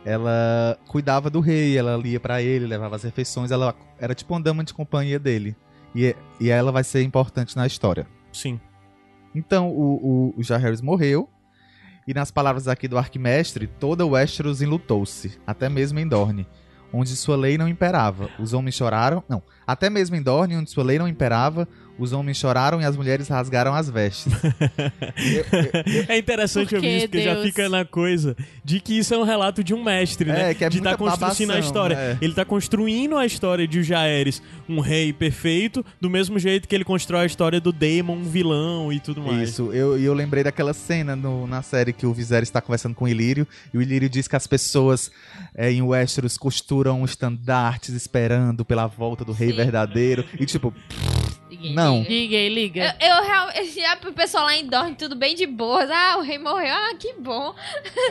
ela 0.04 0.78
cuidava 0.88 1.30
do 1.30 1.40
rei, 1.40 1.78
ela 1.78 1.96
lia 1.98 2.20
pra 2.20 2.42
ele, 2.42 2.68
levava 2.68 2.96
as 2.96 3.04
refeições, 3.04 3.52
ela 3.52 3.74
era 4.00 4.14
tipo 4.14 4.34
uma 4.34 4.42
dama 4.42 4.64
de 4.64 4.74
companhia 4.74 5.18
dele. 5.18 5.56
E, 5.96 6.14
e 6.40 6.50
ela 6.50 6.72
vai 6.72 6.84
ser 6.84 7.02
importante 7.04 7.56
na 7.56 7.66
história. 7.66 8.06
Sim. 8.32 8.60
Então, 9.34 9.70
o, 9.70 10.34
o, 10.36 10.36
o 10.38 10.84
morreu. 10.84 11.30
E 12.08 12.14
nas 12.14 12.30
palavras 12.30 12.68
aqui 12.68 12.88
do 12.88 13.00
Arquimestre, 13.00 13.66
toda 13.66 14.06
Westeros 14.06 14.62
enlutou-se, 14.62 15.40
até 15.48 15.68
mesmo 15.68 15.98
em 15.98 16.08
Dorne, 16.08 16.48
onde 16.94 17.16
sua 17.16 17.36
lei 17.36 17.58
não 17.58 17.68
imperava. 17.68 18.30
Os 18.38 18.54
homens 18.54 18.76
choraram. 18.76 19.24
Não, 19.28 19.42
até 19.66 19.90
mesmo 19.90 20.16
em 20.16 20.22
Dorne, 20.22 20.56
onde 20.56 20.70
sua 20.70 20.84
lei 20.84 21.00
não 21.00 21.08
imperava, 21.08 21.68
os 21.98 22.12
homens 22.14 22.38
choraram 22.38 22.82
e 22.82 22.86
as 22.86 22.96
mulheres 22.96 23.28
rasgaram 23.28 23.74
as 23.74 23.90
vestes. 23.90 24.32
É 26.08 26.18
interessante 26.18 26.76
ouvir 26.76 26.88
que, 26.88 26.98
isso, 26.98 27.08
porque 27.08 27.24
já 27.24 27.34
Deus? 27.34 27.46
fica 27.46 27.70
na 27.70 27.86
coisa 27.86 28.36
de 28.64 28.80
que 28.80 28.98
isso 28.98 29.14
é 29.14 29.18
um 29.18 29.24
relato 29.24 29.64
de 29.64 29.74
um 29.74 29.84
mestre, 29.84 30.30
né? 30.30 30.52
É, 30.52 30.54
que 30.54 30.64
é 30.64 30.70
de 30.70 30.78
muita 30.78 30.92
tá 30.92 30.98
construindo 30.98 31.52
a 31.52 31.54
babação, 31.54 31.60
história. 31.60 31.96
é. 31.96 32.18
Ele 32.22 32.34
tá 32.34 32.46
construindo 32.46 33.18
a 33.18 33.26
história 33.26 33.68
de 33.68 33.84
Jaehaerys, 33.84 34.42
um 34.68 34.80
rei 34.80 35.14
perfeito, 35.14 35.86
do 36.00 36.10
mesmo 36.10 36.38
jeito 36.40 36.68
que 36.68 36.76
ele 36.76 36.84
constrói 36.84 37.24
a 37.24 37.26
história 37.26 37.60
do 37.60 37.72
Daemon, 37.72 38.16
um 38.18 38.24
vilão 38.24 38.92
e 38.92 39.00
tudo 39.00 39.22
mais. 39.22 39.50
Isso, 39.50 39.72
eu, 39.74 39.98
e 40.00 40.04
eu 40.06 40.14
lembrei 40.14 40.44
daquela 40.44 40.74
cena 40.74 41.16
no- 41.16 41.48
na 41.48 41.62
série 41.62 41.94
que 41.94 42.06
o 42.06 42.14
Viserys 42.14 42.50
está 42.50 42.62
conversando 42.62 42.96
com 42.96 43.06
o 43.06 43.08
Ilírio, 43.08 43.48
e 43.74 43.78
o 43.78 43.82
Ilírio 43.82 44.10
diz 44.10 44.28
que 44.28 44.36
as 44.36 44.48
pessoas 44.48 45.12
é, 45.56 45.72
em 45.72 45.82
Westeros 45.82 46.38
costuram 46.38 47.04
estandartes 47.06 47.94
esperando 47.94 48.64
pela 48.66 48.88
volta 48.88 49.24
do 49.24 49.32
rei 49.32 49.50
Sim. 49.50 49.56
verdadeiro, 49.58 50.26
e 50.40 50.46
tipo, 50.46 50.74
Ninguém 51.56 51.74
Não. 51.76 51.98
liga. 52.00 52.10
Ninguém 52.10 52.48
Eu, 52.48 52.54
liga. 52.54 52.96
eu 53.02 53.24
realmente, 53.24 53.80
já 53.80 53.96
pro 53.98 54.14
pessoal 54.14 54.46
lá 54.46 54.56
em 54.56 54.66
Dorne, 54.68 54.96
tudo 54.96 55.16
bem 55.16 55.36
de 55.36 55.46
boas. 55.48 55.90
Ah, 55.90 56.18
o 56.18 56.22
rei 56.22 56.38
morreu. 56.38 56.74
Ah, 56.74 56.94
que 57.00 57.14
bom. 57.14 57.54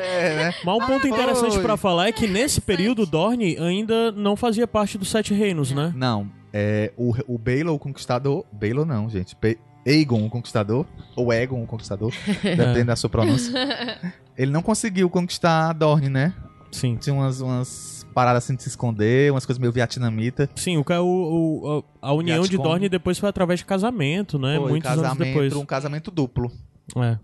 é, 0.01 0.37
né? 0.37 0.55
Mas 0.65 0.75
um 0.77 0.87
ponto 0.87 1.07
Ah, 1.07 1.11
interessante 1.11 1.55
foi. 1.55 1.63
pra 1.63 1.77
falar 1.77 2.09
é 2.09 2.13
que 2.13 2.27
nesse 2.27 2.61
período 2.61 3.07
Dorne 3.07 3.57
ainda 3.59 4.11
não 4.13 4.37
fazia 4.37 4.67
parte 4.67 4.97
dos 4.99 5.09
Sete 5.11 5.33
Reinos, 5.35 5.71
né? 5.73 5.93
Não, 5.97 6.31
é, 6.53 6.93
o, 6.97 7.13
o 7.27 7.39
Baelor, 7.39 7.75
o 7.75 7.79
Conquistador, 7.79 8.45
Baelor 8.53 8.85
não, 8.87 9.09
gente, 9.11 9.35
Ba- 9.41 9.57
Aegon, 9.87 10.25
o 10.27 10.31
Conquistador, 10.31 10.87
ou 11.15 11.33
Egon, 11.33 11.63
o 11.63 11.67
Conquistador, 11.67 12.13
depende 12.43 12.85
da 12.85 12.97
sua 12.97 13.11
pronúncia, 13.11 13.53
ele 14.37 14.51
não 14.51 14.63
conseguiu 14.63 15.11
conquistar 15.11 15.73
Dorne, 15.75 16.09
né? 16.09 16.33
Sim. 16.73 16.97
Tinha 16.97 17.15
umas, 17.15 17.41
umas 17.41 18.04
paradas 18.15 18.45
assim 18.45 18.55
de 18.55 18.63
se 18.63 18.69
esconder, 18.69 19.31
umas 19.33 19.45
coisas 19.45 19.59
meio 19.61 19.73
vietnamita. 19.73 20.49
Sim, 20.57 20.77
o, 20.79 20.85
o, 20.89 21.79
o- 21.79 21.85
a 22.01 22.13
união 22.15 22.43
de. 22.45 22.57
Dorne 22.57 22.89
depois 22.89 23.19
foi 23.19 23.29
através 23.29 23.59
de 23.61 23.67
casamento, 23.67 24.39
né? 24.39 24.57
Foi 24.59 24.71
Muitos 24.71 24.91
anos 24.91 25.03
depois. 25.19 25.33
casamento, 25.35 25.61
um 25.61 25.67
casamento 25.67 26.11
duplo. 26.11 26.53
É. 26.97 27.19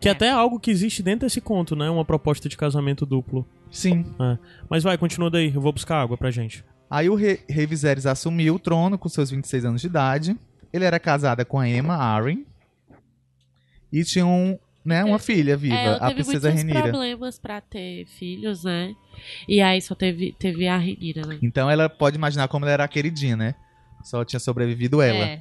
Que 0.00 0.08
É. 0.08 0.12
até 0.12 0.26
é 0.26 0.30
algo 0.30 0.58
que 0.58 0.70
existe 0.70 1.02
dentro 1.02 1.26
desse 1.26 1.40
conto, 1.40 1.76
né? 1.76 1.88
Uma 1.88 2.04
proposta 2.04 2.48
de 2.48 2.56
casamento 2.56 3.06
duplo. 3.06 3.46
Sim. 3.70 4.04
Mas 4.68 4.82
vai, 4.82 4.96
continua 4.98 5.30
daí. 5.30 5.52
Eu 5.54 5.60
vou 5.60 5.72
buscar 5.72 6.00
água 6.02 6.16
pra 6.16 6.30
gente. 6.30 6.64
Aí 6.90 7.08
o 7.08 7.14
rei, 7.14 7.40
rei 7.48 7.66
Viserys 7.66 8.06
assumiu 8.06 8.54
o 8.54 8.58
trono 8.58 8.96
com 8.98 9.08
seus 9.08 9.30
26 9.30 9.64
anos 9.64 9.80
de 9.80 9.86
idade. 9.86 10.36
Ele 10.72 10.84
era 10.84 10.98
casada 10.98 11.44
com 11.44 11.58
a 11.58 11.68
Emma 11.68 11.94
Arryn. 11.94 12.44
E 13.92 14.02
tinha 14.04 14.26
um, 14.26 14.58
né, 14.84 15.02
uma 15.04 15.18
filha 15.18 15.56
viva, 15.56 15.74
É, 15.74 15.84
ela 15.86 15.96
a 15.96 16.10
princesa 16.12 16.50
Renira. 16.50 16.82
problemas 16.82 17.38
pra 17.38 17.60
ter 17.60 18.06
filhos, 18.06 18.64
né? 18.64 18.94
E 19.48 19.60
aí 19.60 19.80
só 19.80 19.94
teve, 19.94 20.34
teve 20.38 20.68
a 20.68 20.76
Renira, 20.76 21.26
né? 21.26 21.38
Então 21.42 21.70
ela 21.70 21.88
pode 21.88 22.16
imaginar 22.16 22.48
como 22.48 22.64
ela 22.64 22.72
era 22.72 22.84
a 22.84 22.88
queridinha, 22.88 23.36
né? 23.36 23.54
Só 24.02 24.24
tinha 24.24 24.40
sobrevivido 24.40 25.00
ela. 25.00 25.24
É. 25.24 25.40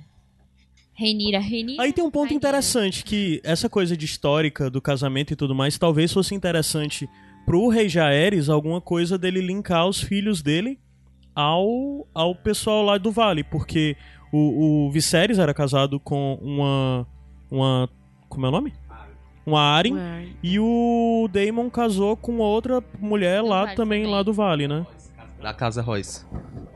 Reinira, 0.94 1.40
Reinira. 1.40 1.82
Aí 1.84 1.92
tem 1.92 2.04
um 2.04 2.12
ponto 2.12 2.34
interessante, 2.34 3.04
que 3.04 3.42
essa 3.44 3.68
coisa 3.68 3.98
de 3.98 4.06
histórica 4.06 4.70
do 4.70 4.80
casamento 4.82 5.34
e 5.34 5.36
tudo 5.36 5.56
mais, 5.56 5.78
talvez 5.78 6.14
fosse 6.14 6.36
interessante 6.36 7.10
pro 7.46 7.68
rei 7.68 7.90
Jaeres 7.90 8.48
alguma 8.48 8.80
coisa 8.80 9.18
dele 9.18 9.42
linkar 9.42 9.88
os 9.88 10.00
filhos 10.00 10.42
dele 10.42 10.80
ao, 11.36 12.08
ao 12.14 12.36
pessoal 12.36 12.84
lá 12.84 12.98
do 12.98 13.12
vale, 13.12 13.44
porque 13.44 13.98
o, 14.32 14.86
o 14.88 14.92
Viserys 14.92 15.40
era 15.40 15.54
casado 15.54 16.00
com 16.00 16.38
uma 16.42 17.08
uma 17.52 17.90
como 18.30 18.46
é 18.46 18.50
o 18.50 18.52
nome? 18.52 18.74
Uma 19.46 19.78
Arryn 19.78 19.96
Ué. 19.96 20.28
e 20.42 20.60
o 20.60 21.28
Daemon 21.32 21.70
casou 21.70 22.16
com 22.16 22.38
outra 22.38 22.82
mulher 23.00 23.42
Do 23.42 23.48
lá 23.50 23.66
vale 23.66 23.76
também, 23.76 24.02
também. 24.04 24.14
lá 24.16 24.24
do 24.24 24.32
vale, 24.34 24.68
né? 24.68 24.86
Da 25.42 25.54
casa 25.54 25.82
Royce. 25.82 26.26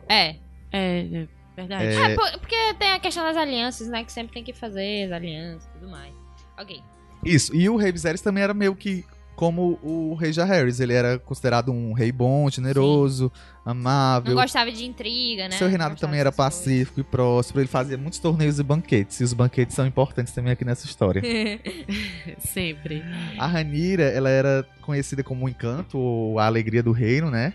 É. 0.09 0.35
É, 0.71 0.99
é 1.13 1.27
verdade. 1.55 1.85
É. 1.85 2.11
É, 2.11 2.15
por- 2.15 2.39
porque 2.39 2.73
tem 2.77 2.91
a 2.91 2.99
questão 2.99 3.23
das 3.23 3.37
alianças, 3.37 3.87
né? 3.87 4.03
Que 4.03 4.11
sempre 4.11 4.33
tem 4.33 4.43
que 4.43 4.51
fazer 4.53 5.05
as 5.05 5.11
alianças 5.13 5.65
e 5.65 5.79
tudo 5.79 5.89
mais. 5.89 6.13
Ok. 6.59 6.81
Isso. 7.23 7.55
E 7.55 7.69
o 7.69 7.77
rei 7.77 7.91
Viserys 7.91 8.21
também 8.21 8.43
era 8.43 8.53
meio 8.53 8.75
que 8.75 9.05
como 9.37 9.77
o 9.83 10.15
rei 10.15 10.33
Jaehaerys. 10.33 10.79
Ele 10.79 10.93
era 10.93 11.19
considerado 11.19 11.71
um 11.71 11.93
rei 11.93 12.11
bom, 12.11 12.49
generoso, 12.49 13.31
Não 13.63 13.71
amável. 13.71 14.33
gostava 14.33 14.71
de 14.71 14.83
intriga, 14.83 15.47
né? 15.47 15.55
Seu 15.57 15.67
reinado 15.67 15.91
Não 15.91 15.95
também 15.95 16.19
era 16.19 16.31
dessas 16.31 16.43
coisas. 16.43 16.59
pacífico 16.65 16.99
e 16.99 17.03
próspero. 17.03 17.61
Ele 17.61 17.67
fazia 17.67 17.97
muitos 17.99 18.17
torneios 18.17 18.59
e 18.59 18.63
banquetes. 18.63 19.21
E 19.21 19.23
os 19.23 19.33
banquetes 19.33 19.75
são 19.75 19.85
importantes 19.85 20.33
também 20.33 20.51
aqui 20.51 20.65
nessa 20.65 20.87
história. 20.87 21.21
Sempre. 22.39 23.03
A 23.37 23.45
Ranira, 23.45 24.03
ela 24.05 24.29
era 24.29 24.67
conhecida 24.81 25.23
como 25.23 25.45
o 25.45 25.49
encanto 25.49 25.99
ou 25.99 26.39
a 26.39 26.47
alegria 26.47 26.81
do 26.81 26.91
reino, 26.91 27.29
né? 27.29 27.53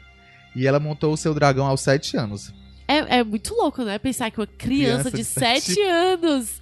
E 0.54 0.66
ela 0.66 0.78
montou 0.78 1.12
o 1.12 1.16
seu 1.16 1.34
dragão 1.34 1.66
aos 1.66 1.80
sete 1.80 2.16
anos. 2.16 2.54
É, 2.86 3.18
é 3.18 3.24
muito 3.24 3.54
louco, 3.54 3.82
né? 3.82 3.98
Pensar 3.98 4.30
que 4.30 4.38
uma 4.38 4.46
criança, 4.46 5.10
Criança 5.10 5.10
de 5.10 5.16
de 5.18 5.24
7 5.24 5.60
sete 5.72 5.80
anos 5.80 6.61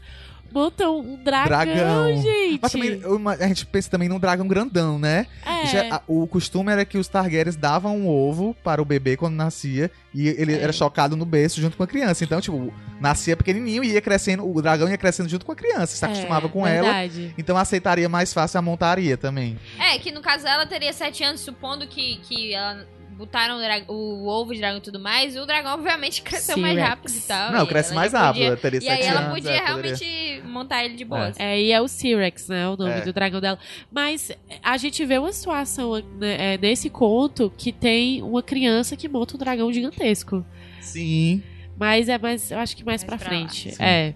monta 0.53 0.89
um 0.91 1.17
dragão, 1.23 1.49
Dragão. 1.49 2.17
gente. 2.23 2.59
Mas 2.63 2.73
também 2.73 3.01
a 3.41 3.47
gente 3.49 3.67
pensa 3.67 3.91
também 3.91 4.09
num 4.09 4.19
dragão 4.19 4.47
grandão, 4.49 4.99
né? 4.99 5.27
é. 5.45 5.67
Já- 5.67 5.97
a- 5.97 6.03
o 6.07 6.27
costume 6.27 6.73
era 6.73 6.85
que 6.85 6.99
os 6.99 7.07
Targaryens 7.09 7.57
davam 7.57 7.97
um 7.97 8.09
ovo 8.09 8.55
para 8.65 8.81
o 8.81 8.85
bebê 8.85 9.17
quando 9.17 9.35
nascia 9.35 9.91
e 10.15 10.27
ele 10.29 10.55
É. 10.55 10.63
era 10.63 10.73
chocado 10.73 11.17
no 11.17 11.25
berço 11.25 11.61
junto 11.61 11.77
com 11.77 11.83
a 11.83 11.87
criança. 11.87 12.25
Então, 12.25 12.41
tipo, 12.41 12.73
nascia 13.01 13.37
pequenininho 13.37 13.85
e 13.85 13.93
ia 13.93 14.01
crescendo, 14.01 14.49
o 14.49 14.61
dragão 14.63 14.89
ia 14.89 14.99
crescendo 14.99 15.29
junto 15.29 15.45
com 15.47 15.53
a 15.53 15.57
criança, 15.57 15.95
se 15.97 16.05
acostumava 16.05 16.47
É, 16.47 16.51
com 16.51 16.67
ela. 16.67 16.93
verdade. 16.93 17.35
Então 17.39 17.57
aceitaria 17.57 18.09
mais 18.09 18.33
fácil 18.33 18.59
a 18.59 18.63
montaria 18.63 19.17
também. 19.17 19.59
É, 19.79 19.99
que 19.99 20.11
no 20.11 20.21
caso 20.21 20.47
ela 20.47 20.67
teria 20.67 20.93
sete 20.93 21.23
anos, 21.23 21.41
supondo 21.41 21.87
que, 21.87 22.17
que 22.23 22.53
ela 22.55 22.87
botaram 23.21 23.57
o, 23.57 23.61
dra- 23.61 23.85
o 23.87 24.27
ovo 24.27 24.53
de 24.53 24.59
dragão 24.61 24.79
e 24.79 24.81
tudo 24.81 24.99
mais, 24.99 25.37
o 25.37 25.47
dragão 25.47 25.75
obviamente 25.75 26.23
cresceu 26.23 26.57
mais 26.57 26.75
T-Rex. 26.75 26.89
rápido 26.91 27.15
e 27.17 27.21
tal. 27.21 27.53
Não, 27.53 27.65
e 27.65 27.67
cresce 27.69 27.95
mais 27.95 28.13
rápido, 28.13 28.33
podia- 28.35 28.47
ela 28.49 28.57
teria 28.57 28.81
E 28.83 28.89
aí 28.89 28.97
sete 28.97 29.09
ela 29.09 29.21
anos, 29.21 29.33
podia 29.35 29.51
é, 29.53 29.61
poderia. 29.61 29.97
realmente 29.97 30.43
montar 30.49 30.85
ele 30.85 30.97
de 30.97 31.05
boas. 31.05 31.39
É, 31.39 31.61
e 31.61 31.71
é 31.71 31.81
o 31.81 31.87
Cyrex, 31.87 32.49
né? 32.49 32.69
O 32.69 32.77
nome 32.77 32.91
É. 32.93 33.01
do 33.03 33.13
dragão 33.13 33.41
dela. 33.41 33.59
Mas 33.93 34.33
a 34.63 34.77
gente 34.77 35.05
vê 35.05 35.19
uma 35.19 35.33
situação 35.33 35.93
né, 36.19 36.55
é, 36.55 36.59
nesse 36.59 36.91
conto 36.91 37.53
que 37.57 37.71
tem 37.73 38.23
uma 38.23 38.43
criança 38.43 38.97
que 38.97 39.09
monta 39.09 39.37
um 39.37 39.39
dragão 39.39 39.73
gigantesco. 39.73 40.45
Sim. 40.81 41.43
Mas 41.79 42.09
é 42.09 42.19
mais, 42.19 42.51
eu 42.51 42.59
acho 42.59 42.77
que 42.77 42.85
mais, 42.85 43.03
Mais 43.03 43.05
pra, 43.05 43.17
pra 43.19 43.27
frente. 43.27 43.75
É. 43.79 44.15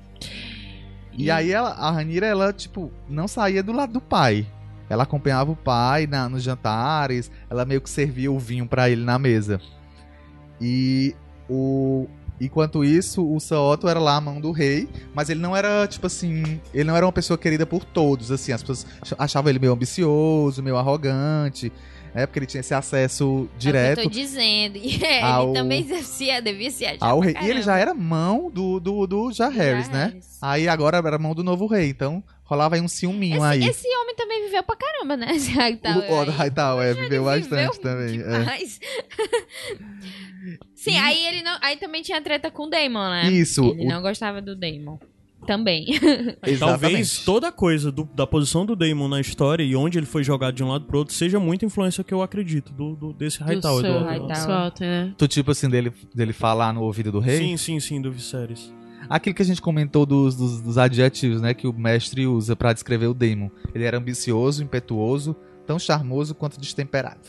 E 1.17 1.31
aí 1.31 1.53
ela, 1.53 1.71
a 1.71 1.91
Ranira, 1.93 2.27
ela, 2.27 2.53
tipo, 2.53 2.93
não 3.09 3.29
saía 3.29 3.63
do 3.63 3.73
lado 3.73 3.93
do 3.93 4.01
pai. 4.01 4.45
Ela 4.89 5.05
acompanhava 5.05 5.51
o 5.53 5.57
pai 5.57 6.07
na, 6.07 6.29
nos 6.29 6.43
jantares, 6.43 7.31
ela 7.49 7.65
meio 7.65 7.81
que 7.81 7.89
servia 7.91 8.31
o 8.31 8.39
vinho 8.39 8.67
pra 8.67 8.89
ele 8.91 9.03
na 9.05 9.19
mesa. 9.19 9.61
E 10.61 11.15
o. 11.49 12.07
Enquanto 12.41 12.85
isso, 12.85 13.25
o 13.25 13.39
Saoto 13.39 13.89
era 13.89 14.01
lá 14.01 14.17
a 14.17 14.21
mão 14.21 14.41
do 14.41 14.51
rei, 14.51 14.89
mas 15.15 15.31
ele 15.31 15.41
não 15.41 15.57
era, 15.57 15.87
tipo 15.87 16.09
assim, 16.09 16.61
ele 16.75 16.83
não 16.83 16.97
era 16.97 17.07
uma 17.07 17.13
pessoa 17.13 17.39
querida 17.39 17.65
por 17.65 17.85
todos, 17.85 18.33
assim, 18.33 18.51
as 18.51 18.61
pessoas 18.61 18.85
achavam 19.17 19.49
ele 19.51 19.61
meio 19.61 19.73
ambicioso, 19.73 20.61
meio 20.61 20.77
arrogante, 20.77 21.73
né, 22.13 22.27
porque 22.27 22.41
ele 22.41 22.47
tinha 22.47 22.61
esse 22.61 22.75
acesso 22.75 23.49
É 23.55 23.59
direto 23.59 23.99
eu 24.01 24.05
tô 24.05 24.11
dizendo. 24.11 24.77
E 24.83 25.03
é, 25.05 25.23
ao- 25.23 25.45
ele 25.45 25.55
também 25.61 25.81
exercia, 25.81 26.43
devia 26.43 26.73
se 26.73 26.85
achar 26.85 27.07
ao 27.07 27.21
rei. 27.21 27.37
E 27.41 27.49
ele 27.49 27.63
já 27.63 27.79
era 27.79 27.95
mão 27.95 28.51
do, 28.51 28.81
do, 28.81 29.07
do 29.07 29.33
Jaehaerys, 29.33 29.89
né? 29.89 30.01
Jaehaerys. 30.07 30.39
Aí 30.43 30.67
agora 30.69 30.97
era 30.99 31.19
mão 31.19 31.37
do 31.37 31.45
novo 31.45 31.67
rei. 31.69 31.89
Então, 31.89 32.23
rolava 32.45 32.75
aí 32.77 32.81
um 32.81 32.89
ciúminho 32.89 33.37
Esse, 33.37 33.45
aí. 33.47 33.65
esse 33.65 33.89
homem 33.97 34.15
também 34.15 34.45
viveu 34.45 34.63
pra 34.63 34.77
caramba, 34.77 35.17
né? 35.17 35.33
Esse 35.35 35.51
Hightower 35.51 36.11
o. 36.11 36.15
Oda 36.15 36.31
Hightower, 36.33 36.87
é, 36.87 36.95
viveu 36.95 37.25
bastante 37.25 37.51
Viveu 37.51 37.71
também. 37.81 38.21
é. 38.21 38.65
Sim, 40.75 40.97
aí 40.99 41.27
ele 41.27 41.43
não. 41.43 41.57
Aí 41.63 41.77
também 41.77 42.03
tinha 42.03 42.21
treta 42.21 42.51
com 42.51 42.67
o 42.67 42.71
Damon, 42.71 43.09
né? 43.11 43.31
Isso, 43.31 43.65
Ele 43.65 43.87
o- 43.87 43.89
não 43.89 44.03
gostava 44.03 44.43
do 44.43 44.55
Damon. 44.55 44.99
Também. 45.47 45.87
Exatamente. 46.47 46.59
Talvez 46.59 47.19
toda 47.19 47.53
coisa 47.53 47.93
do- 47.93 48.09
da 48.15 48.27
posição 48.27 48.65
do 48.65 48.75
Damon 48.75 49.09
na 49.09 49.21
história 49.21 49.63
e 49.63 49.77
onde 49.77 49.99
ele 49.99 50.07
foi 50.07 50.25
jogado 50.25 50.55
de 50.55 50.65
um 50.65 50.69
lado 50.69 50.87
pro 50.87 50.99
outro 50.99 51.13
seja 51.15 51.39
muita 51.39 51.67
influência 51.67 52.03
que 52.03 52.15
eu 52.15 52.23
acredito 52.23 52.73
do, 52.73 52.95
do- 52.97 53.13
desse 53.13 53.41
Do 53.41 53.45
Hightower. 53.47 53.85
Sir 53.85 53.93
do- 53.93 54.05
Hightower. 54.05 54.37
Swalter, 54.37 54.87
né? 54.89 55.15
Tu, 55.19 55.29
tipo 55.29 55.51
assim, 55.51 55.69
dele, 55.69 55.93
dele 56.15 56.33
falar 56.33 56.73
no 56.73 56.83
ouvido 56.83 57.13
do 57.13 57.21
rei. 57.21 57.39
Sim, 57.39 57.57
sim, 57.59 57.79
sim, 57.81 58.01
do 58.01 58.11
Viserys. 58.11 58.73
Aquilo 59.09 59.35
que 59.35 59.43
a 59.43 59.45
gente 59.45 59.61
comentou 59.63 60.05
dos, 60.07 60.35
dos, 60.37 60.61
dos 60.61 60.79
adjetivos, 60.79 61.41
né? 61.41 61.55
Que 61.55 61.67
o 61.67 61.73
mestre 61.73 62.27
usa 62.27 62.55
pra 62.57 62.73
descrever 62.73 63.07
o 63.07 63.15
Daemon. 63.15 63.49
Ele 63.75 63.85
era 63.85 63.99
ambicioso, 63.99 64.63
impetuoso, 64.63 65.37
tão 65.67 65.79
charmoso 65.79 66.35
quanto 66.35 66.59
destemperado. 66.61 67.21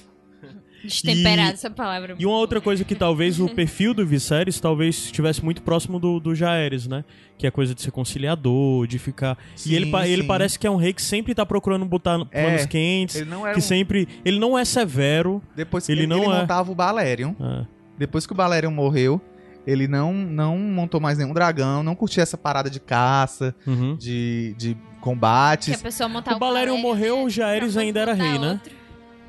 Destemperado 0.84 1.49
E- 1.49 1.53
essa 1.53 1.69
palavra. 1.69 2.15
E 2.19 2.26
uma 2.28 2.38
outra 2.38 2.61
coisa 2.61 2.84
que 2.84 2.93
talvez 2.93 3.39
o 3.39 3.49
perfil 3.55 3.91
do 3.93 4.05
Viserys 4.05 4.59
talvez 4.59 4.95
estivesse 5.05 5.43
muito 5.43 5.63
próximo 5.63 5.99
do, 5.99 6.19
do 6.19 6.36
Jaehaerys, 6.36 6.88
né? 6.88 7.03
Que 7.38 7.47
é 7.47 7.51
coisa 7.51 7.73
de 7.73 7.82
ser 7.82 7.89
conciliador, 7.91 8.86
de 8.86 8.99
ficar... 8.99 9.36
Sim, 9.55 9.71
e 9.71 9.76
ele, 9.76 9.91
ele 10.07 10.23
parece 10.23 10.59
que 10.59 10.67
é 10.67 10.69
um 10.69 10.76
rei 10.76 10.93
que 10.93 11.01
sempre 11.01 11.34
tá 11.34 11.43
procurando 11.45 11.86
botar 11.86 12.19
É, 12.32 12.45
panos 12.45 12.65
quentes, 12.67 13.15
Ele 13.15 13.30
não 13.30 13.43
era 13.45 13.53
que 13.53 13.59
um... 13.59 13.63
sempre... 13.63 14.07
Ele 14.23 14.38
não 14.39 14.57
é 14.57 14.63
severo. 14.63 15.41
Depois 15.55 15.86
que 15.88 15.91
ele 15.91 16.01
ele, 16.01 16.07
não 16.07 16.23
ele 16.23 16.34
é. 16.34 16.39
montava 16.41 16.71
o 16.71 16.76
Balerion. 16.76 17.34
é. 17.39 17.65
Depois 17.97 18.28
que 18.28 18.34
o 18.34 18.36
Balerion 18.36 18.71
morreu, 18.71 19.19
ele 19.66 19.88
não, 19.88 20.13
não 20.13 20.57
montou 20.57 20.99
mais 21.01 21.18
nenhum 21.18 21.34
dragão, 21.34 21.82
não 21.84 21.95
curtia 21.95 22.24
essa 22.24 22.38
parada 22.38 22.70
de 22.70 22.80
caça, 22.80 23.55
Uhum. 23.66 23.95
de, 23.95 24.53
de 24.57 24.74
Que 24.76 24.80
a 24.82 24.99
combates. 25.01 25.82
pessoa 25.82 26.09
montar 26.09 26.36
O 26.36 26.39
Balerion 26.39 26.78
morreu, 26.78 27.24
o 27.24 27.30
Jaehaerys 27.30 27.74
pra 27.74 27.82
ainda 27.82 27.99
era 27.99 28.13
rei, 28.13 28.38
né? 28.39 28.51
outro. 28.53 28.74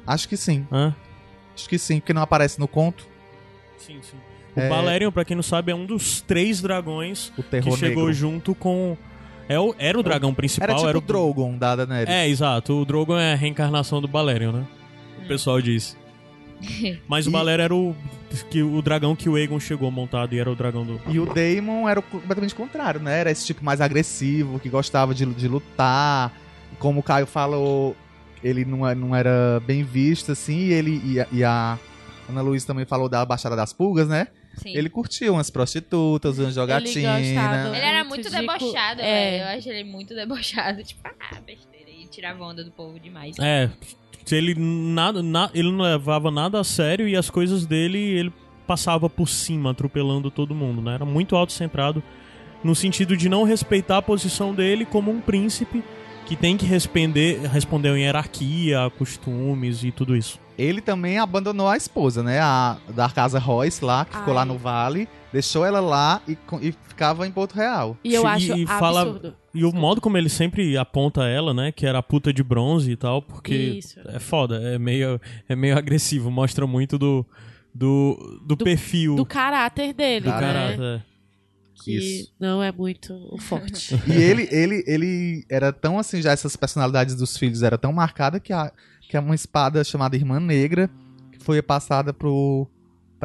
Acho 0.07 0.29
que 0.29 0.37
sim. 0.37 0.67
Hã? 0.71 0.95
Acho 1.55 1.69
que 1.69 1.79
sim, 1.79 2.01
porque 2.01 2.13
não 2.13 2.23
aparece 2.23 2.59
no 2.59 2.69
conto. 2.69 3.07
Sim, 3.79 3.99
sim. 4.03 4.17
O 4.57 4.61
É. 4.61 4.69
Balerion, 4.69 5.11
pra 5.13 5.25
quem 5.25 5.35
não 5.37 5.43
sabe, 5.43 5.73
é 5.73 5.75
um 5.75 5.85
dos 5.85 6.21
três 6.23 6.61
dragões 6.63 7.31
O 7.37 7.43
que 7.43 7.61
chegou 7.73 8.05
negro. 8.05 8.13
junto 8.13 8.55
com... 8.55 8.97
É 9.49 9.61
o, 9.61 9.75
era 9.79 9.99
o 9.99 10.03
dragão 10.03 10.35
principal, 10.35 10.69
Era 10.69 10.77
tipo 10.77 10.89
era 10.89 10.99
o 10.99 11.01
Drogon 11.01 11.57
da 11.57 11.77
Daenerys. 11.77 12.09
É, 12.13 12.27
exato. 12.29 12.81
O 12.81 12.85
Drogon 12.85 13.17
é 13.19 13.33
a 13.33 13.37
reencarnação 13.37 14.01
do 14.01 14.09
Balerion, 14.09 14.51
né? 14.53 14.67
O 15.23 15.29
pessoal 15.29 15.61
diz. 15.61 15.97
Mas 17.09 17.27
o 17.27 17.31
Balerion 17.31 17.65
era 17.65 17.75
o, 17.75 17.97
que, 18.51 18.63
o 18.63 18.81
dragão 18.83 19.15
que 19.17 19.29
o 19.29 19.37
Aegon 19.37 19.61
chegou 19.61 19.91
montado 19.91 20.35
e 20.35 20.39
era 20.39 20.51
o 20.51 20.55
dragão 20.57 20.85
do... 20.85 21.01
E 21.09 21.19
o 21.19 21.27
Daemon 21.33 21.89
era 21.89 22.01
o 22.01 22.03
completamente 22.03 22.55
contrário, 22.55 23.01
né? 23.01 23.21
Era 23.21 23.31
esse 23.31 23.45
tipo 23.47 23.65
mais 23.65 23.81
agressivo, 23.81 24.59
que 24.59 24.69
gostava 24.69 25.15
de, 25.15 25.25
de 25.27 25.49
lutar. 25.49 26.33
Como 26.79 27.01
o 27.01 27.03
Caio 27.03 27.27
falou, 27.27 27.97
ele 28.43 28.65
não, 28.65 28.87
é- 28.89 28.95
não 28.95 29.15
era 29.15 29.61
bem 29.67 29.83
visto, 29.83 30.33
assim, 30.33 30.57
e 30.59 30.73
ele 30.73 31.01
e 31.05 31.21
a, 31.21 31.27
e 31.33 31.45
a 31.45 31.79
Ana 32.29 32.41
Luiz 32.43 32.65
também 32.65 32.85
falou 32.85 33.09
da 33.09 33.25
Baixada 33.25 33.55
das 33.57 33.73
Pulgas, 33.73 34.09
né? 34.09 34.29
Sim. 34.57 34.75
Ele 34.75 34.89
curtia 34.89 35.31
umas 35.31 35.51
prostitutas, 35.51 36.39
umas 36.39 36.55
jogatina. 36.55 37.19
gostava- 37.21 37.77
Ele 37.77 37.85
era 37.87 38.05
Muito 38.05 38.31
de 38.31 38.35
debochado, 38.35 39.01
é. 39.03 39.31
velho. 39.31 39.43
Eu 39.43 39.59
acho 39.59 39.69
ele 39.69 39.85
muito 39.85 40.15
debochado. 40.15 40.83
Tipo, 40.85 41.01
ah, 41.05 41.41
besteira. 41.47 41.91
E 41.91 42.07
tirava 42.09 42.43
onda 42.43 42.65
do 42.65 42.71
povo 42.71 42.99
demais. 42.99 43.37
É, 43.39 43.71
ele, 44.35 44.55
nada, 44.59 45.23
na- 45.23 45.51
ele 45.55 45.71
não 45.71 45.85
levava 45.85 46.31
nada 46.31 46.61
a 46.61 46.65
sério 46.65 47.07
e 47.09 47.15
as 47.17 47.31
coisas 47.31 47.67
dele 47.67 47.99
ele 47.99 48.33
passava 48.67 49.09
por 49.09 49.29
cima, 49.29 49.71
atropelando 49.71 50.31
todo 50.31 50.55
mundo, 50.55 50.83
né? 50.83 50.95
Era 50.95 51.05
muito 51.05 51.37
autocentrado 51.37 52.03
no 52.65 52.75
sentido 52.75 53.17
de 53.17 53.29
não 53.29 53.45
respeitar 53.45 53.99
a 53.99 54.03
posição 54.03 54.53
dele 54.55 54.85
como 54.85 55.11
um 55.11 55.21
príncipe 55.21 55.85
que 56.27 56.35
tem 56.35 56.57
que 56.57 56.67
responder, 56.67 57.41
responder 57.47 57.91
em 57.97 58.01
hierarquia, 58.03 58.91
costumes 58.99 59.85
e 59.85 59.93
tudo 59.93 60.17
isso. 60.17 60.41
Ele 60.59 60.81
também 60.81 61.19
abandonou 61.19 61.69
a 61.69 61.77
esposa, 61.77 62.23
né? 62.23 62.41
A 62.41 62.79
da 62.89 63.09
casa 63.09 63.39
Royce 63.39 63.85
lá, 63.85 64.05
que 64.05 64.17
ficou 64.17 64.33
Ai. 64.33 64.39
lá 64.41 64.45
no 64.45 64.59
vale. 64.59 65.07
Deixou 65.33 65.65
ela 65.65 65.79
lá 65.81 66.21
e, 66.27 66.37
e 66.63 66.73
ficava 66.89 67.27
em 67.27 67.31
Porto 67.31 67.55
Real. 67.55 67.97
E 68.03 68.15
eu 68.15 68.23
E- 68.23 68.27
acho 68.27 68.57
e 68.57 68.67
fala- 68.67 69.03
absurdo. 69.03 69.35
E 69.57 69.65
o 69.65 69.73
modo 69.73 70.01
como 70.01 70.17
ele 70.19 70.29
sempre 70.29 70.77
aponta 70.77 71.25
ela, 71.25 71.55
né, 71.55 71.73
que 71.73 71.87
era 71.87 71.99
a 71.99 72.03
puta 72.03 72.33
de 72.33 72.43
bronze 72.43 72.91
e 72.93 72.97
tal, 72.97 73.23
porque 73.23 73.55
Isso. 73.55 73.99
é 74.07 74.19
foda, 74.19 74.61
é 74.63 74.79
meio, 74.79 75.21
é 75.49 75.57
meio 75.57 75.77
agressivo, 75.79 76.31
mostra 76.31 76.67
muito 76.67 76.99
do, 76.99 77.25
do, 77.75 78.41
do, 78.47 78.55
Do- 78.57 78.65
perfil 78.65 79.17
Do 79.17 79.25
caráter 79.27 79.93
dele, 79.95 80.27
do 80.27 80.31
né? 80.31 80.39
caráter. 80.41 81.05
Que 81.83 81.97
Isso. 81.97 82.33
não 82.41 82.63
é 82.63 82.73
muito 82.73 83.37
forte. 83.41 83.95
E 84.09 84.13
ele, 84.23 84.49
ele, 84.51 84.83
ele 84.87 85.45
era 85.49 85.73
tão 85.73 85.99
assim, 85.99 86.21
já 86.23 86.33
essas 86.33 86.57
personalidades 86.57 87.15
dos 87.15 87.37
filhos 87.37 87.63
era 87.63 87.77
tão 87.79 87.93
marcada 87.93 88.41
que, 88.41 88.53
a, 88.53 88.73
que 89.09 89.17
é 89.17 89.21
uma 89.21 89.35
espada 89.35 89.83
chamada 89.85 90.17
Irmã 90.17 90.41
Negra, 90.41 90.91
que 91.33 91.39
foi 91.39 91.61
passada 91.63 92.13
pro, 92.15 92.67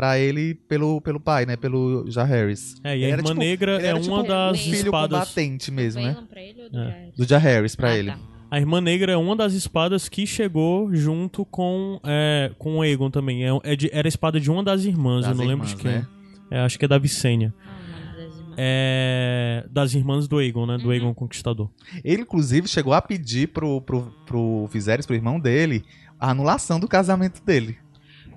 pra 0.02 0.18
ele 0.18 0.56
pelo, 0.68 0.99
pelo 0.99 1.20
pai, 1.20 1.45
né? 1.45 1.56
Pelo 1.56 2.10
Jaehaerys. 2.10 2.76
É, 2.84 2.97
e 2.97 3.06
a 3.06 3.10
Irmã 3.10 3.22
tipo- 3.30 3.39
Negra 3.39 3.80
é 3.80 3.86
era 3.86 3.95
uma 3.97 4.02
tipo 4.02 4.24
das 4.24 4.60
Filho 4.60 4.76
espadas. 4.78 5.20
combatente 5.20 5.70
mesmo, 5.72 6.02
né? 6.02 6.18
Ele 6.36 6.70
do 6.70 6.80
É. 6.80 7.10
Do 7.16 7.24
Jaehaerys 7.24 7.76
pra 7.76 7.89
Ah, 7.89 7.97
ele. 7.97 8.10
tá. 8.12 8.18
A 8.49 8.60
Irmã 8.60 8.82
Negra 8.82 9.12
é 9.12 9.16
uma 9.16 9.36
das 9.36 9.54
espadas 9.54 10.10
que 10.10 10.26
chegou 10.26 10.91
junto 10.95 11.45
com, 11.45 11.99
é, 12.04 12.52
com 12.58 12.78
o 12.78 12.82
Aegon 12.82 13.12
também. 13.12 13.45
É, 13.45 13.49
é 13.64 13.76
de- 13.76 13.91
era 13.93 14.08
a 14.08 14.10
espada 14.10 14.39
de 14.39 14.49
uma 14.49 14.64
das 14.64 14.86
irmãs, 14.86 15.22
Das 15.22 15.30
eu 15.32 15.36
não 15.38 15.45
lembro 15.45 15.68
de 15.68 15.74
irmãs, 15.74 15.84
quem. 15.84 16.02
né? 16.02 16.08
É, 16.49 16.60
acho 16.62 16.80
que 16.80 16.86
é 16.86 16.88
da 16.88 16.97
Vicênia. 16.97 17.54
Ah, 17.64 18.18
irmãs. 18.20 18.54
É, 18.58 19.66
das 19.72 19.93
irmãs 19.93 20.28
do 20.28 20.39
Aegon, 20.39 20.66
né? 20.66 20.78
Do 20.80 20.86
Uhum. 20.86 20.89
Aegon 20.91 21.14
Conquistador. 21.14 21.70
Ele, 22.04 22.24
inclusive, 22.24 22.68
chegou 22.68 22.91
a 22.93 23.02
pedir 23.04 23.49
pro, 23.49 23.80
pro, 23.82 24.12
pro 24.26 24.66
Viserys, 24.66 25.06
pro 25.06 25.16
irmão 25.16 25.39
dele, 25.39 25.84
a 26.20 26.32
anulação 26.32 26.80
do 26.80 26.88
casamento 26.88 27.41
dele. 27.45 27.78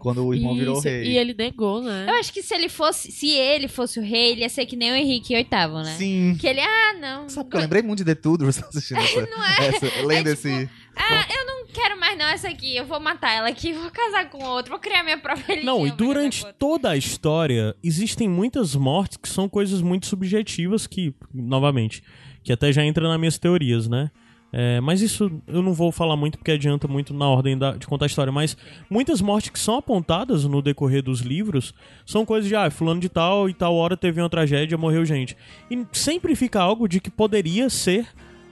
Quando 0.04 0.22
o 0.22 0.34
irmão 0.34 0.54
virou 0.54 0.76
Isso, 0.76 0.86
rei. 0.86 1.04
E 1.04 1.16
ele 1.16 1.32
negou, 1.32 1.80
né? 1.80 2.04
Eu 2.06 2.16
acho 2.16 2.30
que 2.30 2.42
se 2.42 2.54
ele 2.54 2.68
fosse, 2.68 3.10
se 3.10 3.30
ele 3.30 3.68
fosse 3.68 3.98
o 3.98 4.02
rei, 4.02 4.32
ele 4.32 4.42
ia 4.42 4.50
ser 4.50 4.66
que 4.66 4.76
nem 4.76 4.92
o 4.92 4.94
Henrique 4.94 5.34
VIII, 5.34 5.82
né? 5.82 5.96
Sim. 5.96 6.36
Que 6.38 6.46
ele, 6.46 6.60
ah, 6.60 6.92
não. 7.00 7.26
Sabe 7.26 7.48
que 7.48 7.56
eu 7.56 7.60
lembrei 7.60 7.80
muito 7.80 8.04
de 8.04 8.04
The 8.04 8.14
Tudors 8.14 8.60
assistindo 8.68 8.98
essa, 8.98 9.20
essa 9.20 10.06
lendo 10.06 10.28
É 10.28 10.36
tipo, 10.36 10.46
esse... 10.46 10.68
Ah, 10.94 11.26
eu 11.34 11.46
não 11.46 11.66
quero 11.68 11.98
mais 11.98 12.18
não 12.18 12.26
essa 12.26 12.50
aqui. 12.50 12.76
Eu 12.76 12.84
vou 12.84 13.00
matar 13.00 13.32
ela 13.32 13.48
aqui, 13.48 13.72
vou 13.72 13.90
casar 13.90 14.28
com 14.28 14.44
outro, 14.44 14.72
vou 14.72 14.78
criar 14.78 15.02
minha 15.02 15.16
própria 15.16 15.46
religião. 15.46 15.78
Não, 15.78 15.86
e 15.86 15.90
durante 15.90 16.44
toda 16.58 16.90
a 16.90 16.98
história, 16.98 17.74
existem 17.82 18.28
muitas 18.28 18.74
mortes 18.74 19.16
que 19.16 19.28
são 19.28 19.48
coisas 19.48 19.80
muito 19.80 20.04
subjetivas 20.04 20.86
que, 20.86 21.14
novamente, 21.32 22.02
que 22.42 22.52
até 22.52 22.70
já 22.70 22.84
entra 22.84 23.08
nas 23.08 23.18
minhas 23.18 23.38
teorias, 23.38 23.88
né? 23.88 24.10
É, 24.56 24.80
mas 24.80 25.00
isso 25.02 25.28
eu 25.48 25.60
não 25.62 25.74
vou 25.74 25.90
falar 25.90 26.14
muito 26.16 26.38
porque 26.38 26.52
adianta 26.52 26.86
muito 26.86 27.12
na 27.12 27.28
ordem 27.28 27.58
da- 27.58 27.72
de 27.72 27.88
contar 27.88 28.04
a 28.04 28.06
história. 28.06 28.32
Mas 28.32 28.56
muitas 28.88 29.20
mortes 29.20 29.50
que 29.50 29.58
são 29.58 29.76
apontadas 29.78 30.44
no 30.44 30.62
decorrer 30.62 31.02
dos 31.02 31.20
livros 31.22 31.74
são 32.06 32.24
coisas 32.24 32.48
de, 32.48 32.54
ah, 32.54 32.70
fulano 32.70 33.00
de 33.00 33.08
tal 33.08 33.48
e 33.48 33.54
tal 33.54 33.74
hora 33.74 33.96
teve 33.96 34.20
uma 34.20 34.30
tragédia, 34.30 34.78
morreu 34.78 35.04
gente. 35.04 35.36
E 35.68 35.84
sempre 35.92 36.36
fica 36.36 36.60
algo 36.60 36.86
de 36.86 37.00
que 37.00 37.10
poderia 37.10 37.68
ser 37.68 38.06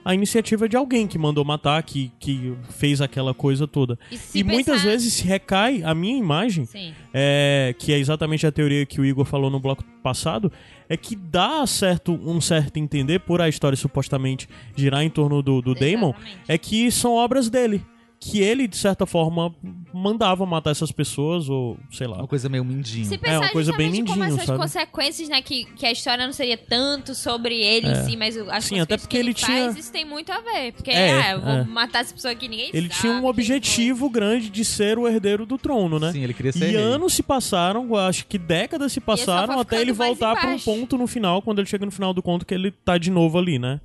a 0.05 0.13
iniciativa 0.13 0.67
de 0.67 0.75
alguém 0.75 1.07
que 1.07 1.17
mandou 1.17 1.45
matar, 1.45 1.81
que, 1.81 2.11
que 2.19 2.53
fez 2.71 2.99
aquela 2.99 3.33
coisa 3.33 3.65
toda. 3.65 3.97
E, 4.11 4.19
E 4.39 4.43
muitas 4.43 4.75
pensar- 4.75 4.89
vezes 4.89 5.13
se 5.13 5.23
recai 5.25 5.81
a 5.83 5.95
minha 5.95 6.17
imagem 6.17 6.65
é, 7.13 7.73
que 7.79 7.93
é 7.93 7.97
exatamente 7.97 8.45
a 8.45 8.51
teoria 8.51 8.85
que 8.85 8.99
o 8.99 9.05
Igor 9.05 9.23
falou 9.23 9.49
no 9.49 9.61
bloco 9.61 9.81
passado, 10.03 10.51
é 10.89 10.97
que 10.97 11.15
dá 11.15 11.65
certo, 11.65 12.13
um 12.13 12.39
certo 12.41 12.77
entender, 12.77 13.19
por 13.19 13.41
a 13.41 13.49
história 13.49 13.75
supostamente 13.75 14.47
girar 14.75 15.03
em 15.03 15.09
torno 15.09 15.41
do, 15.41 15.61
do 15.61 15.73
Damon, 15.73 16.13
é 16.47 16.57
que 16.57 16.91
são 16.91 17.13
obras 17.13 17.49
dele. 17.49 17.83
Que 18.31 18.39
ele, 18.41 18.67
de 18.67 18.77
certa 18.77 19.05
forma, 19.05 19.53
mandava 19.93 20.45
matar 20.45 20.71
essas 20.71 20.91
pessoas, 20.91 21.49
ou 21.49 21.77
sei 21.91 22.07
lá. 22.07 22.17
Uma 22.17 22.27
coisa 22.27 22.47
meio 22.47 22.63
mindinho. 22.63 23.05
Se 23.05 23.17
pensar 23.17 23.39
uma 23.41 23.49
coisa 23.49 23.71
bem 23.75 23.87
justamente 23.87 24.07
como 24.09 24.19
mindinho, 24.21 24.35
essas 24.37 24.45
sabe? 24.47 24.59
consequências, 24.59 25.29
né? 25.29 25.41
Que, 25.41 25.65
que 25.65 25.85
a 25.85 25.91
história 25.91 26.25
não 26.25 26.33
seria 26.33 26.57
tanto 26.57 27.13
sobre 27.13 27.55
ele 27.61 27.87
em 27.87 27.95
si, 28.05 28.15
mas 28.17 28.37
o- 28.37 28.49
as 28.49 28.57
É. 28.65 28.67
Sim, 28.67 28.79
até 28.79 28.97
porque 28.97 29.09
que 29.09 29.17
ele, 29.17 29.29
ele 29.29 29.33
tinha- 29.33 29.65
faz, 29.65 29.77
isso 29.77 29.91
tem 29.91 30.05
muito 30.05 30.31
a 30.31 30.39
ver. 30.39 30.71
Porque, 30.73 30.91
É, 30.91 31.13
ah, 31.21 31.31
eu 31.33 31.41
vou 31.41 31.51
é. 31.51 31.63
matar 31.65 31.99
essa 31.99 32.13
pessoa 32.13 32.31
aqui, 32.31 32.47
ninguém 32.47 32.69
Ele 32.73 32.87
sabe 32.89 33.01
tinha 33.01 33.13
um 33.13 33.25
objetivo 33.25 34.09
grande 34.09 34.49
de 34.49 34.63
ser 34.63 34.97
o 34.97 35.07
herdeiro 35.07 35.45
do 35.45 35.57
trono, 35.57 35.99
né? 35.99 36.11
Sim, 36.11 36.23
ele 36.23 36.33
queria 36.33 36.51
ser 36.53 36.69
E 36.69 36.71
rei. 36.71 36.75
anos 36.75 37.13
se 37.13 37.21
passaram, 37.23 37.95
acho 37.95 38.25
que 38.25 38.37
décadas 38.37 38.91
se 38.93 39.01
passaram 39.01 39.53
foi 39.53 39.61
até 39.61 39.81
ele 39.81 39.91
voltar 39.91 40.35
pra 40.39 40.49
um 40.51 40.59
ponto 40.59 40.97
no 40.97 41.07
final, 41.07 41.41
quando 41.41 41.59
ele 41.59 41.67
chega 41.67 41.85
no 41.85 41.91
final 41.91 42.13
do 42.13 42.21
conto, 42.23 42.45
que 42.45 42.53
ele 42.53 42.71
tá 42.71 42.97
de 42.97 43.11
novo 43.11 43.37
ali, 43.37 43.59
né? 43.59 43.81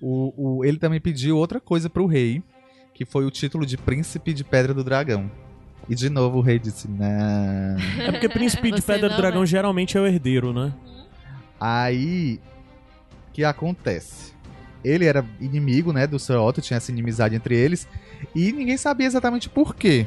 O, 0.00 0.58
o- 0.60 0.64
ele 0.64 0.78
também 0.78 1.00
pediu 1.00 1.36
outra 1.36 1.60
coisa 1.60 1.90
pro 1.90 2.06
rei, 2.06 2.42
que 3.00 3.06
foi 3.06 3.24
o 3.24 3.30
título 3.30 3.64
de 3.64 3.78
Príncipe 3.78 4.34
de 4.34 4.44
Pedra 4.44 4.74
do 4.74 4.84
Dragão. 4.84 5.30
E 5.88 5.94
de 5.94 6.10
novo 6.10 6.36
o 6.36 6.40
rei 6.42 6.58
disse, 6.58 6.86
não. 6.86 7.06
É 7.98 8.12
porque 8.12 8.28
Príncipe 8.28 8.70
de 8.70 8.82
Pedra 8.82 9.08
do 9.08 9.16
Dragão 9.16 9.40
né? 9.40 9.46
geralmente 9.46 9.96
é 9.96 10.00
o 10.02 10.06
herdeiro, 10.06 10.52
né? 10.52 10.70
Aí, 11.58 12.38
o 13.28 13.32
que 13.32 13.42
acontece? 13.42 14.34
Ele 14.84 15.06
era 15.06 15.24
inimigo, 15.40 15.94
né, 15.94 16.06
do 16.06 16.18
Sir 16.18 16.36
Otto, 16.36 16.60
tinha 16.60 16.76
essa 16.76 16.90
inimizade 16.92 17.34
entre 17.34 17.56
eles, 17.56 17.88
e 18.34 18.52
ninguém 18.52 18.76
sabia 18.76 19.06
exatamente 19.06 19.48
por 19.48 19.74
quê. 19.74 20.06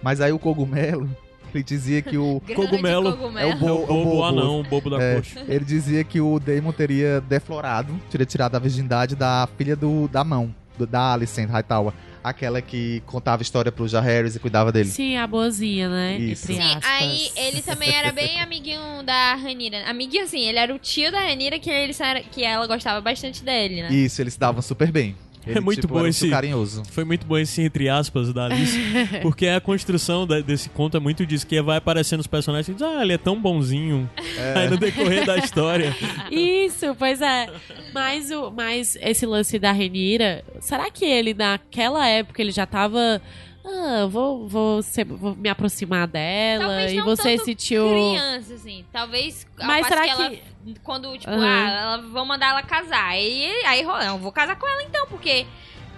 Mas 0.00 0.20
aí 0.20 0.30
o 0.30 0.38
cogumelo, 0.38 1.10
ele 1.52 1.64
dizia 1.64 2.00
que 2.00 2.16
o... 2.16 2.40
Cogumelo 2.54 3.10
cogumelo. 3.16 3.38
É 3.40 3.46
o 3.46 3.50
É 3.50 3.54
o 3.56 3.58
bobo 3.58 3.86
bobo. 4.04 4.24
anão, 4.24 4.60
o 4.60 4.62
bobo 4.62 4.88
da 4.88 5.02
É, 5.02 5.16
coxa. 5.16 5.44
ele 5.48 5.64
dizia 5.64 6.04
que 6.04 6.20
o 6.20 6.38
Daemon 6.38 6.70
teria 6.70 7.20
deflorado, 7.22 7.92
teria 8.08 8.24
tirado 8.24 8.54
a 8.54 8.60
virgindade 8.60 9.16
da 9.16 9.48
filha 9.58 9.74
do, 9.74 10.06
da 10.06 10.22
mão. 10.22 10.54
do- 10.78 10.86
da 10.86 11.12
Alicent 11.12 11.50
Hightower, 11.50 11.92
aquela 12.22 12.60
que 12.60 13.02
contava 13.06 13.42
história 13.42 13.72
pro 13.72 13.88
Jaehaerys 13.88 14.36
e 14.36 14.38
cuidava 14.38 14.70
dele. 14.70 14.88
Sim, 14.88 15.16
a 15.16 15.26
boazinha, 15.26 15.88
né? 15.88 16.18
Isso. 16.18 16.46
Sim, 16.46 16.58
aí 16.82 17.30
ele 17.36 17.62
também 17.62 17.94
era 17.94 18.12
bem 18.12 18.40
amiguinho 18.40 19.02
da 19.04 19.34
Ranira. 19.34 19.88
Amiguinho 19.88 20.24
assim, 20.24 20.40
ele 20.40 20.58
era 20.58 20.74
o 20.74 20.78
tio 20.78 21.10
da 21.10 21.20
Ranira 21.20 21.58
que, 21.58 21.70
ele, 21.70 21.94
que 22.30 22.44
ela 22.44 22.66
gostava 22.66 23.00
bastante 23.00 23.42
dele, 23.42 23.82
né? 23.82 23.92
Isso, 23.92 24.20
eles 24.20 24.34
se 24.34 24.40
davam 24.40 24.62
super 24.62 24.90
bem. 24.92 25.16
Ele, 25.46 25.58
É 25.58 25.60
muito 25.60 25.80
tipo, 25.80 25.94
bom 25.94 26.06
esse- 26.06 26.28
carinhoso. 26.28 26.82
Foi 26.90 27.02
muito 27.04 27.26
bom 27.26 27.38
esse 27.38 27.62
entre 27.62 27.88
aspas 27.88 28.32
da 28.32 28.44
Alice, 28.46 28.78
porque 29.22 29.46
a 29.46 29.60
construção 29.60 30.26
da- 30.26 30.40
desse 30.40 30.68
conto 30.68 30.96
é 30.96 31.00
muito 31.00 31.24
disso, 31.24 31.46
que 31.46 31.60
vai 31.62 31.78
aparecendo 31.78 32.20
os 32.20 32.26
personagens 32.26 32.68
e 32.68 32.72
diz, 32.74 32.82
ah, 32.82 33.02
ele 33.02 33.14
é 33.14 33.18
tão 33.18 33.40
bonzinho. 33.40 34.08
Aí 34.54 34.68
no 34.68 34.76
decorrer 34.76 35.24
da 35.24 35.36
história. 35.38 35.96
Isso, 36.30 36.94
pois 36.98 37.20
é. 37.22 37.48
Mas, 37.94 38.30
o, 38.30 38.50
mas 38.50 38.96
esse 39.00 39.24
lance 39.26 39.58
da 39.58 39.72
Renira, 39.72 40.44
será 40.60 40.90
que 40.90 41.04
ele 41.04 41.32
naquela 41.34 42.06
época 42.06 42.40
ele 42.42 42.50
já 42.52 42.66
tava. 42.66 43.20
Ah, 43.64 44.06
vou, 44.10 44.48
vou, 44.48 44.82
ser- 44.82 45.04
vou 45.04 45.36
me 45.36 45.48
aproximar 45.48 46.06
dela 46.06 46.66
Talvez 46.66 46.92
e 46.92 47.00
você 47.02 47.36
tanto 47.36 47.44
sentiu. 47.44 47.88
criança, 47.90 48.54
assim. 48.54 48.84
Talvez 48.90 49.46
Mas 49.58 49.86
será 49.86 50.02
que, 50.04 50.08
ela, 50.10 50.30
que- 50.30 50.42
quando, 50.82 51.16
tipo, 51.18 51.30
Aham. 51.30 51.42
ah, 51.42 51.70
ela, 51.70 51.96
vão 51.98 52.24
mandar 52.24 52.50
ela 52.50 52.62
casar. 52.62 53.08
Aí, 53.08 53.50
aí 53.66 53.82
rola, 53.82 54.04
eu 54.04 54.18
vou 54.18 54.32
casar 54.32 54.56
com 54.56 54.66
ela 54.66 54.82
então, 54.82 55.06
porque 55.08 55.46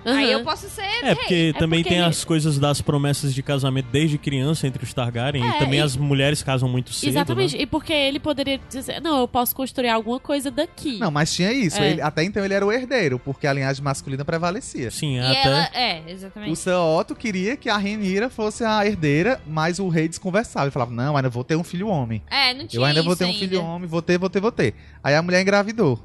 aí 0.05 0.25
Aham. 0.25 0.33
eu 0.33 0.45
posso 0.45 0.69
ser 0.69 0.83
É, 0.83 1.01
rei. 1.07 1.15
porque 1.15 1.55
também 1.59 1.83
porque 1.83 1.95
tem 1.95 2.03
as 2.03 2.25
coisas 2.25 2.59
das 2.59 2.81
promessas 2.81 3.33
de 3.35 3.43
casamento 3.43 3.87
desde 3.93 4.19
criança 4.19 4.67
entre 4.67 4.83
os 4.85 4.93
Targaryen, 4.93 5.43
É, 5.45 5.49
e 5.49 5.59
também 5.59 5.79
e- 5.79 5.83
as 5.83 5.97
mulheres 5.97 6.43
casam 6.43 6.69
muito 6.69 6.93
cedo, 6.93 7.11
Exatamente. 7.11 7.57
né? 7.57 7.63
E 7.63 7.67
porque 7.67 7.93
ele 7.93 8.19
poderia 8.21 8.59
dizer, 8.69 9.01
não, 9.01 9.21
eu 9.21 9.29
posso 9.29 9.55
construir 9.55 9.89
alguma 9.89 10.19
coisa 10.21 10.51
daqui. 10.51 10.99
Não, 10.99 11.11
mas 11.11 11.33
tinha 11.35 11.53
isso. 11.53 11.81
É. 11.81 11.91
ele- 11.93 12.01
até 12.03 12.25
então 12.25 12.45
ele 12.45 12.55
era 12.55 12.65
o 12.67 12.73
herdeiro, 12.73 13.19
porque 13.19 13.47
a 13.47 13.53
linhagem 13.53 13.83
masculina 13.83 14.25
prevalecia. 14.25 14.91
Sim, 14.91 15.17
E 15.17 15.21
até... 15.21 15.43
ela, 15.49 15.71
é, 15.75 16.03
O 16.07 16.11
exatamente. 16.11 16.57
Sir 16.57 16.75
Otto 16.75 17.15
queria 17.15 17.57
que 17.57 17.69
a 17.69 17.77
Renira 17.77 18.29
fosse 18.31 18.65
a 18.65 18.85
herdeira, 18.87 19.41
mas 19.47 19.79
o 19.79 19.89
rei 19.89 20.09
desconversava. 20.09 20.67
Ele 20.67 20.71
falava, 20.73 20.93
não, 20.93 21.17
ainda 21.17 21.29
vou 21.29 21.45
ter 21.45 21.57
um 21.57 21.65
filho 21.65 21.89
homem. 21.89 22.23
É, 22.31 22.55
não 22.55 22.67
tinha 22.67 22.81
Eu 22.81 22.85
ainda 22.85 23.03
vou 23.03 23.15
ter 23.17 23.25
um 23.25 23.29
ainda. 23.29 23.39
filho 23.39 23.63
homem, 23.63 23.89
vou 23.89 24.03
ter, 24.03 24.19
vou 24.19 24.29
ter, 24.31 24.41
vou 24.41 24.53
ter. 24.53 24.75
Aí 25.03 25.15
a 25.15 25.23
mulher 25.23 25.41
engravidou. 25.43 26.01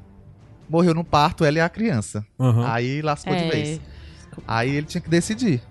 Morreu 0.68 0.94
no 0.94 1.04
parto, 1.04 1.44
ela 1.44 1.58
e 1.58 1.60
a 1.60 1.68
criança. 1.68 2.24
Aham. 2.38 2.66
Aí 2.70 3.00
lascou 3.02 3.34
de 3.34 3.44
É. 3.44 3.50
vez. 3.50 3.80
Aí 4.46 4.70
ele 4.76 4.86
tinha 4.86 5.00
que 5.00 5.08
decidir. 5.08 5.62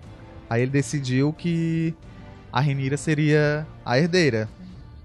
Aí 0.50 0.62
ele 0.62 0.70
decidiu 0.70 1.32
que 1.32 1.94
a 2.52 2.60
Renira 2.60 2.96
seria 2.96 3.66
a 3.84 3.98
herdeira. 3.98 4.48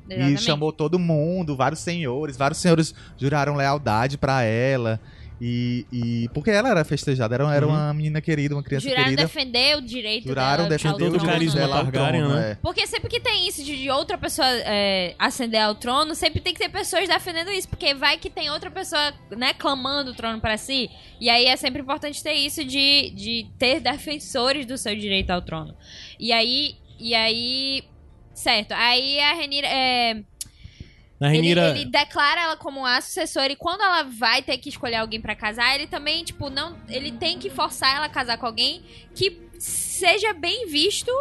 Exatamente. 0.10 0.40
E 0.40 0.44
chamou 0.44 0.72
todo 0.74 1.00
mundo, 1.00 1.56
vários 1.56 1.80
senhores. 1.82 2.36
Vários 2.36 2.60
senhores 2.60 2.94
juraram 3.18 3.56
lealdade 3.56 4.18
pra 4.18 4.42
ela. 4.44 5.00
E, 5.46 5.86
e- 5.92 6.30
porque 6.34 6.50
ela 6.50 6.70
era 6.70 6.86
festejada, 6.86 7.36
era, 7.36 7.54
era 7.54 7.68
Uhum. 7.68 7.74
uma 7.74 7.94
menina 7.94 8.22
querida, 8.22 8.56
uma 8.56 8.64
criança 8.64 8.88
Juraram 8.88 9.04
querida. 9.04 9.24
defender 9.24 9.76
o 9.78 9.82
direito 9.82 10.26
Juraram 10.30 10.64
dela 10.64 10.70
defender 10.70 11.04
o 11.04 11.08
o 11.08 11.12
trono. 11.16 11.26
carisma 11.26 11.60
dela 11.60 11.76
Targaryen, 11.84 12.22
trono, 12.22 12.36
né? 12.40 12.52
é. 12.52 12.56
Porque 12.62 12.88
sempre 12.88 13.10
que 13.10 13.20
tem 13.20 13.46
isso 13.46 13.62
de 13.62 13.90
outra 13.90 14.18
pessoa 14.18 14.48
é, 14.48 15.16
ascender 15.20 15.60
ao 15.62 15.76
trono, 15.76 16.16
sempre 16.16 16.40
tem 16.40 16.54
que 16.54 16.60
ter 16.62 16.70
pessoas 16.70 17.10
defendendo 17.10 17.52
isso. 17.52 17.68
Porque 17.68 17.94
vai 17.94 18.18
que 18.18 18.30
tem 18.30 18.50
outra 18.50 18.72
pessoa, 18.72 19.14
né, 19.36 19.54
clamando 19.54 20.12
o 20.12 20.14
trono 20.14 20.40
pra 20.40 20.56
si. 20.56 20.90
E 21.20 21.30
aí 21.30 21.46
é 21.48 21.58
sempre 21.58 21.82
importante 21.82 22.24
ter 22.24 22.34
isso 22.36 22.64
de, 22.64 23.10
de 23.12 23.46
ter 23.60 23.82
defensores 23.82 24.66
do 24.66 24.78
seu 24.78 24.96
direito 24.96 25.32
ao 25.32 25.42
trono. 25.42 25.76
E 26.18 26.32
aí. 26.32 26.76
E 26.98 27.14
aí. 27.14 27.84
Certo. 28.34 28.72
Aí 28.72 29.20
a 29.20 29.34
Renira. 29.34 29.68
É, 29.68 30.24
A 31.24 31.28
ele, 31.30 31.36
Renira... 31.38 31.70
ele 31.70 31.86
declara 31.86 32.42
ela 32.42 32.58
como 32.58 32.86
a 32.86 33.00
sucessora 33.02 33.52
e 33.52 33.56
quando 33.56 33.82
ela 33.82 34.04
vai 34.04 34.42
ter 34.42 34.58
que 34.58 34.70
escolher 34.70 34.96
alguém 34.98 35.22
pra 35.22 35.36
casar, 35.36 35.74
ele 35.76 35.88
também, 35.88 36.24
tipo, 36.24 36.50
não. 36.50 36.76
Ele 36.90 37.12
tem 37.12 37.40
que 37.40 37.50
forçar 37.50 37.96
ela 37.96 38.06
a 38.08 38.10
casar 38.10 38.38
com 38.38 38.46
alguém 38.46 38.82
que 39.16 39.42
seja 39.58 40.34
bem 40.34 40.68
visto. 40.68 41.12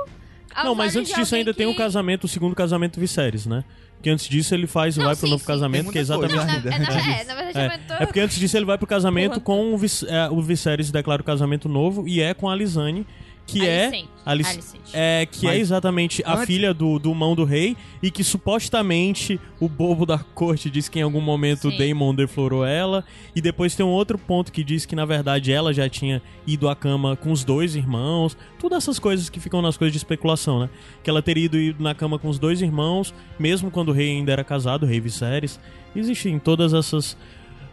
Não, 0.64 0.74
mas 0.74 0.96
antes 0.96 1.14
disso 1.14 1.34
ainda 1.34 1.54
tem 1.54 1.66
o 1.66 1.70
que- 1.72 1.78
casamento, 1.78 2.24
o 2.24 2.28
segundo 2.28 2.54
casamento 2.54 2.98
Viserys, 3.00 3.46
né? 3.46 3.64
Porque 3.94 4.10
antes 4.10 4.28
disso 4.28 4.52
ele 4.52 4.66
faz, 4.66 4.96
Não, 4.96 5.04
vai 5.04 5.14
pro 5.14 5.26
sim, 5.26 5.30
novo 5.30 5.42
sim. 5.42 5.46
casamento, 5.46 5.92
que 5.92 5.98
é 5.98 6.00
exatamente... 6.00 6.34
Não, 6.34 6.44
na, 6.44 6.52
é, 6.54 6.78
na, 6.78 7.10
é, 7.20 7.24
na 7.24 7.34
verdade, 7.36 7.58
É, 7.74 7.78
tô- 7.86 7.94
é 8.02 8.06
porque 8.06 8.18
antes 8.20 8.36
disso 8.36 8.56
ele 8.56 8.64
vai 8.66 8.76
pro 8.76 8.86
casamento 8.86 9.40
Porra. 9.40 9.42
com 9.42 9.72
o, 9.72 9.78
Vis, 9.78 10.02
é, 10.02 10.28
o 10.28 10.42
Viserys 10.42 10.90
declara 10.90 11.22
o 11.22 11.24
casamento 11.24 11.68
novo 11.68 12.06
e 12.08 12.20
é 12.20 12.34
com 12.34 12.50
a 12.50 12.56
Lisane, 12.56 13.06
que 13.46 13.66
é. 13.66 14.04
Alice- 14.24 14.52
Alicente. 14.52 14.90
é 14.94 15.26
que 15.30 15.46
é 15.46 15.50
Mas 15.50 15.60
exatamente 15.62 16.22
a 16.24 16.34
antes- 16.34 16.46
filha 16.46 16.72
do, 16.72 16.96
do 16.98 17.12
mão 17.12 17.34
do 17.34 17.44
rei 17.44 17.76
e 18.00 18.08
que 18.10 18.22
supostamente 18.22 19.38
o 19.58 19.68
bobo 19.68 20.06
da 20.06 20.16
corte 20.18 20.70
diz 20.70 20.88
que 20.88 21.00
em 21.00 21.02
algum 21.02 21.20
momento 21.20 21.70
Sim. 21.70 21.76
Daemon 21.76 22.14
deflorou 22.14 22.64
ela 22.64 23.04
e 23.34 23.40
depois 23.40 23.74
tem 23.74 23.84
um 23.84 23.88
outro 23.88 24.16
ponto 24.16 24.52
que 24.52 24.62
diz 24.62 24.86
que 24.86 24.94
na 24.94 25.04
verdade 25.04 25.52
ela 25.52 25.74
já 25.74 25.88
tinha 25.88 26.22
ido 26.46 26.68
à 26.68 26.76
cama 26.76 27.16
com 27.16 27.32
os 27.32 27.42
dois 27.42 27.74
irmãos, 27.74 28.36
todas 28.60 28.78
essas 28.84 28.98
coisas 29.00 29.28
que 29.28 29.40
ficam 29.40 29.60
nas 29.60 29.76
coisas 29.76 29.92
de 29.92 29.98
especulação, 29.98 30.60
né? 30.60 30.70
Que 31.02 31.10
ela 31.10 31.20
teria 31.20 31.46
ido 31.46 31.58
ido 31.58 31.82
na 31.82 31.94
cama 31.94 32.16
com 32.18 32.28
os 32.28 32.38
dois 32.38 32.62
irmãos, 32.62 33.12
mesmo 33.38 33.72
quando 33.72 33.88
o 33.88 33.92
rei 33.92 34.10
ainda 34.10 34.30
era 34.32 34.44
casado, 34.44 34.84
o 34.84 34.86
rei 34.86 35.00
Viserys. 35.00 35.58
Existem 35.96 36.38
todas 36.38 36.72
essas 36.72 37.16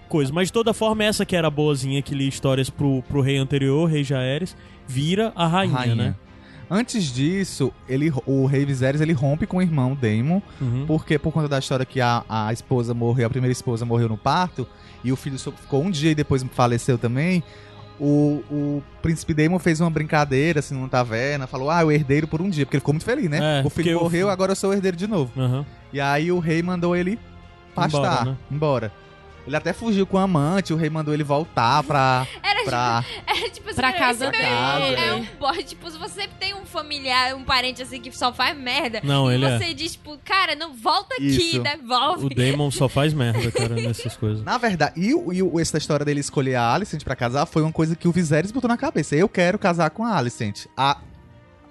coisas, 0.07 0.32
mas 0.32 0.47
de 0.47 0.53
toda 0.53 0.74
forma 0.74 1.03
essa 1.03 1.24
que 1.26 1.36
era 1.36 1.47
a 1.47 1.51
boazinha 1.51 2.01
que 2.01 2.15
lia 2.15 2.28
histórias 2.28 2.70
pro, 2.72 3.03
pro 3.07 3.22
rei 3.22 3.38
anterior, 3.38 3.84
o 3.84 3.86
rei 3.86 4.03
Jaehaerys, 4.03 4.57
vira 4.90 5.32
a 5.36 5.48
rainha, 5.48 5.74
Rainha. 5.78 5.96
né? 5.96 6.16
Antes 6.72 7.06
disso, 7.12 7.72
ele, 7.88 8.12
o 8.28 8.46
rei 8.46 8.64
Viserys 8.66 9.02
ele 9.02 9.14
rompe 9.14 9.48
com 9.48 9.58
o 9.58 9.62
irmão 9.62 9.98
Daemon, 10.00 10.40
Uhum. 10.62 10.86
porque 10.86 11.18
por 11.18 11.32
conta 11.32 11.48
da 11.48 11.58
história 11.58 11.86
que 11.86 12.00
a, 12.02 12.24
a 12.30 12.52
esposa 12.54 12.94
morreu, 12.94 13.26
a 13.26 13.30
primeira 13.30 13.52
esposa 13.52 13.86
morreu 13.86 14.08
no 14.10 14.18
parto, 14.18 14.68
e 15.04 15.12
o 15.12 15.16
filho 15.16 15.40
só 15.40 15.52
ficou 15.52 15.84
um 15.84 15.90
dia 15.90 16.12
e 16.12 16.16
depois 16.16 16.44
faleceu 16.52 16.98
também. 16.98 17.42
O, 18.00 18.44
o 18.50 18.84
príncipe 19.02 19.34
Daemon 19.34 19.60
fez 19.60 19.82
uma 19.82 19.90
brincadeira 19.90 20.60
assim 20.60 20.74
numa 20.74 20.88
taverna, 20.88 21.48
falou: 21.48 21.70
Ah, 21.70 21.84
o 21.84 21.92
herdeiro 21.92 22.28
por 22.28 22.42
um 22.42 22.50
dia, 22.50 22.66
porque 22.66 22.78
ele 22.78 22.82
ficou 22.82 22.94
muito 22.94 23.04
feliz, 23.06 23.30
né? 23.30 23.62
É, 23.62 23.66
o 23.66 23.70
filho 23.70 24.00
morreu, 24.00 24.28
fi- 24.28 24.32
agora 24.32 24.52
eu 24.54 24.56
sou 24.56 24.70
o 24.70 24.74
herdeiro 24.74 24.96
de 24.96 25.06
novo. 25.08 25.32
Aham. 25.42 25.66
E 25.92 26.00
aí 26.00 26.32
o 26.32 26.40
rei 26.40 26.62
mandou 26.64 26.96
ele 26.96 27.20
pastar, 27.76 28.22
Embora, 28.22 28.38
embora. 28.52 28.92
Né? 29.40 29.44
Ele 29.48 29.56
até 29.56 29.74
fugiu 29.74 30.06
com 30.06 30.18
a 30.18 30.24
amante, 30.24 30.74
o 30.74 30.76
rei 30.76 30.90
mandou 30.90 31.14
ele 31.14 31.24
voltar 31.24 31.82
pra. 31.84 32.26
Era 32.44 32.64
pra... 32.64 33.06
É 33.28 33.50
tipo 33.50 33.68
assim, 33.70 33.76
Pra 33.78 33.94
casa 33.94 34.30
meu 34.30 34.32
dele. 34.32 34.44
irmão 34.44 34.98
É 34.98 35.14
um 35.14 35.26
boy, 35.40 35.64
tipo, 35.64 35.90
se 35.90 35.98
você 35.98 36.28
tem 36.40 36.54
um 36.54 36.66
familiar, 36.66 37.34
um 37.36 37.44
parente 37.44 37.82
assim 37.82 38.00
que 38.02 38.12
só 38.16 38.34
faz 38.34 38.58
merda, 38.58 39.00
Não, 39.04 39.32
e 39.32 39.36
ele 39.36 39.46
é. 39.46 39.58
você 39.58 39.74
diz, 39.74 39.94
tipo, 39.94 40.18
cara, 40.24 40.56
não 40.56 40.74
volta 40.74 41.16
aqui, 41.16 41.26
Isso. 41.28 41.60
devolve. 41.64 42.26
O 42.26 42.30
Damon 42.30 42.70
só 42.72 42.88
faz 42.90 43.14
merda, 43.14 43.50
cara, 43.52 43.76
nessas 43.76 44.16
coisas. 44.18 44.44
Na 44.44 44.58
verdade, 44.58 45.00
e, 45.00 45.14
o- 45.14 45.32
e 45.34 45.42
o- 45.42 45.60
essa 45.60 45.78
história 45.78 46.06
dele 46.06 46.20
escolher 46.20 46.56
a 46.56 46.74
Alicent 46.74 47.04
pra 47.04 47.16
casar 47.16 47.46
foi 47.46 47.62
uma 47.62 47.72
coisa 47.72 47.96
que 47.96 48.08
o 48.08 48.12
Viserys 48.12 48.52
botou 48.52 48.68
na 48.68 48.78
cabeça. 48.78 49.16
Eu 49.16 49.30
quero 49.30 49.58
casar 49.58 49.90
com 49.92 50.04
a 50.06 50.16
Alicent. 50.18 50.66
A, 50.76 50.98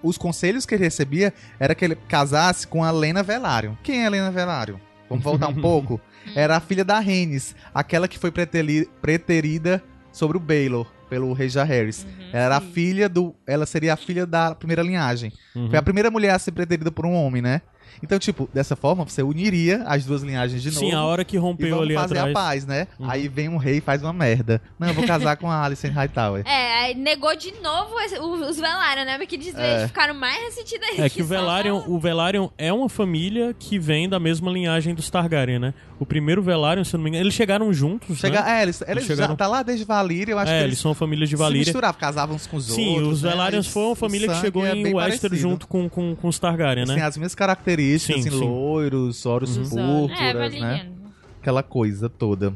os 0.03 0.17
conselhos 0.17 0.65
que 0.65 0.75
ele 0.75 0.85
recebia 0.85 1.33
era 1.61 1.75
que 1.75 1.85
ele 1.85 1.97
casasse 2.09 2.67
com 2.67 2.83
a 2.83 2.91
Lena 2.91 3.23
Velaryon. 3.23 3.75
Quem 3.83 4.03
é 4.05 4.07
a 4.07 4.11
Lena 4.11 4.31
Velaryon? 4.31 4.79
Vamos 5.09 5.25
voltar 5.25 5.49
um 5.49 5.55
pouco? 5.61 6.01
Era 6.35 6.57
a 6.57 6.61
filha 6.61 6.85
da 6.85 6.99
Rhaenys, 6.99 7.55
aquela 7.75 8.07
que 8.09 8.19
foi 8.19 8.31
preteli- 8.31 8.89
preterida 9.01 9.83
sobre 10.13 10.37
o 10.37 10.41
Baelor 10.41 10.87
pelo 11.09 11.33
rei 11.33 11.49
Jaehaerys. 11.49 12.05
Uhum. 12.05 12.29
Ela 12.33 12.43
era 12.45 12.57
a 12.57 12.61
sim. 12.61 12.73
filha 12.73 13.09
do, 13.09 13.35
ela 13.47 13.65
seria 13.65 13.95
a 13.95 13.97
filha 13.97 14.27
da 14.27 14.55
primeira 14.55 14.83
linhagem. 14.83 15.33
Uhum. 15.55 15.71
Foi 15.71 15.79
a 15.79 15.83
primeira 15.83 16.11
mulher 16.11 16.31
a 16.35 16.39
ser 16.39 16.53
preterida 16.53 16.91
por 16.93 17.07
um 17.07 17.15
homem, 17.15 17.41
né? 17.41 17.63
Então, 18.03 18.19
tipo, 18.19 18.49
dessa 18.53 18.77
forma 18.77 19.05
você 19.05 19.23
uniria 19.23 19.83
as 19.87 20.05
duas 20.05 20.23
linhagens 20.23 20.63
de 20.63 20.69
novo. 20.71 20.81
Sim, 20.81 20.93
a 20.93 21.03
hora 21.05 21.25
que 21.25 21.37
rompeu 21.37 21.81
ali 21.81 21.95
fazer 21.95 22.19
atrás. 22.19 22.31
a 22.37 22.39
paz, 22.41 22.67
né? 22.67 22.87
Uhum. 22.99 23.11
Aí 23.11 23.29
vem 23.29 23.49
um 23.49 23.57
rei 23.57 23.79
e 23.79 23.81
faz 23.81 24.03
uma 24.03 24.13
merda. 24.13 24.61
Não, 24.79 24.89
eu 24.89 24.95
vou 24.95 25.05
casar 25.07 25.37
com 25.37 25.51
a 25.51 25.63
Alicent 25.65 25.93
Hightower. 25.93 26.43
É, 26.47 26.81
aí 26.85 26.95
negou 26.95 27.35
de 27.37 27.53
novo 27.63 27.95
os, 28.49 28.57
Velaryon, 28.59 29.05
né? 29.05 29.19
Porque 29.19 29.37
diz, 29.37 29.55
É. 29.57 29.75
eles 29.79 29.87
ficaram 29.89 30.15
mais 30.15 30.39
ressentidos 30.43 30.89
É 30.99 31.09
que 31.09 31.23
o 31.23 31.27
Velaryon, 31.27 31.83
o 31.87 31.99
Velaryon 31.99 32.49
é 32.57 32.73
uma 32.73 32.89
família 32.89 33.55
que 33.59 33.79
vem 33.79 34.09
da 34.09 34.19
mesma 34.19 34.51
linhagem 34.51 34.95
dos 34.95 35.11
Targaryen, 35.11 35.59
né? 35.59 35.75
O 36.01 36.07
primeiro 36.07 36.41
Velaryon, 36.41 36.85
se 36.85 36.95
eu 36.95 36.99
não 36.99 37.05
me 37.05 37.11
engano, 37.11 37.25
eles 37.25 37.35
chegaram 37.35 37.73
juntos, 37.73 38.19
Chega, 38.19 38.41
né? 38.43 38.61
É, 38.61 38.63
eles, 38.63 38.81
eles 38.87 39.05
chegaram- 39.05 39.33
já 39.33 39.37
tá 39.37 39.47
lá 39.49 39.63
desde 39.65 39.85
Valíria, 39.85 40.33
eu 40.33 40.39
acho 40.39 40.53
é, 40.53 40.55
que 40.59 40.61
eles 40.61 40.69
eles 40.69 40.79
são 40.79 40.95
família 40.95 41.27
de 41.27 41.31
se 41.35 41.37
Valíria. 41.37 41.65
misturavam, 41.65 41.99
casavam 42.01 42.37
uns 42.37 42.47
com 42.47 42.57
os 42.57 42.67
Sim, 42.67 42.91
outros. 42.95 43.09
os 43.15 43.23
né? 43.23 43.31
Velaryon 43.31 43.59
Mas 43.59 43.67
foram 43.67 43.89
uma 43.89 43.97
família 43.97 44.29
que 44.29 44.35
chegou 44.41 44.65
é 44.65 44.73
em 44.77 44.95
Westeros 44.95 45.19
parecido. 45.21 45.37
junto 45.37 45.67
com, 45.67 45.89
com, 45.89 46.15
com 46.15 46.29
os 46.29 46.39
Targaryen, 46.39 46.87
Tem 46.87 46.97
né? 46.97 47.03
as 47.03 47.17
mesmas 47.17 47.35
características, 47.35 47.88
Sim, 47.99 48.15
assim, 48.15 48.31
sim. 48.31 48.39
loiros, 48.39 49.25
olhos 49.25 49.57
Uhum. 49.57 49.65
É, 49.65 50.07
púrpuras, 50.07 50.53
né? 50.53 50.61
Valeriano. 50.61 50.99
Aquela 51.41 51.63
coisa 51.63 52.09
toda. 52.09 52.53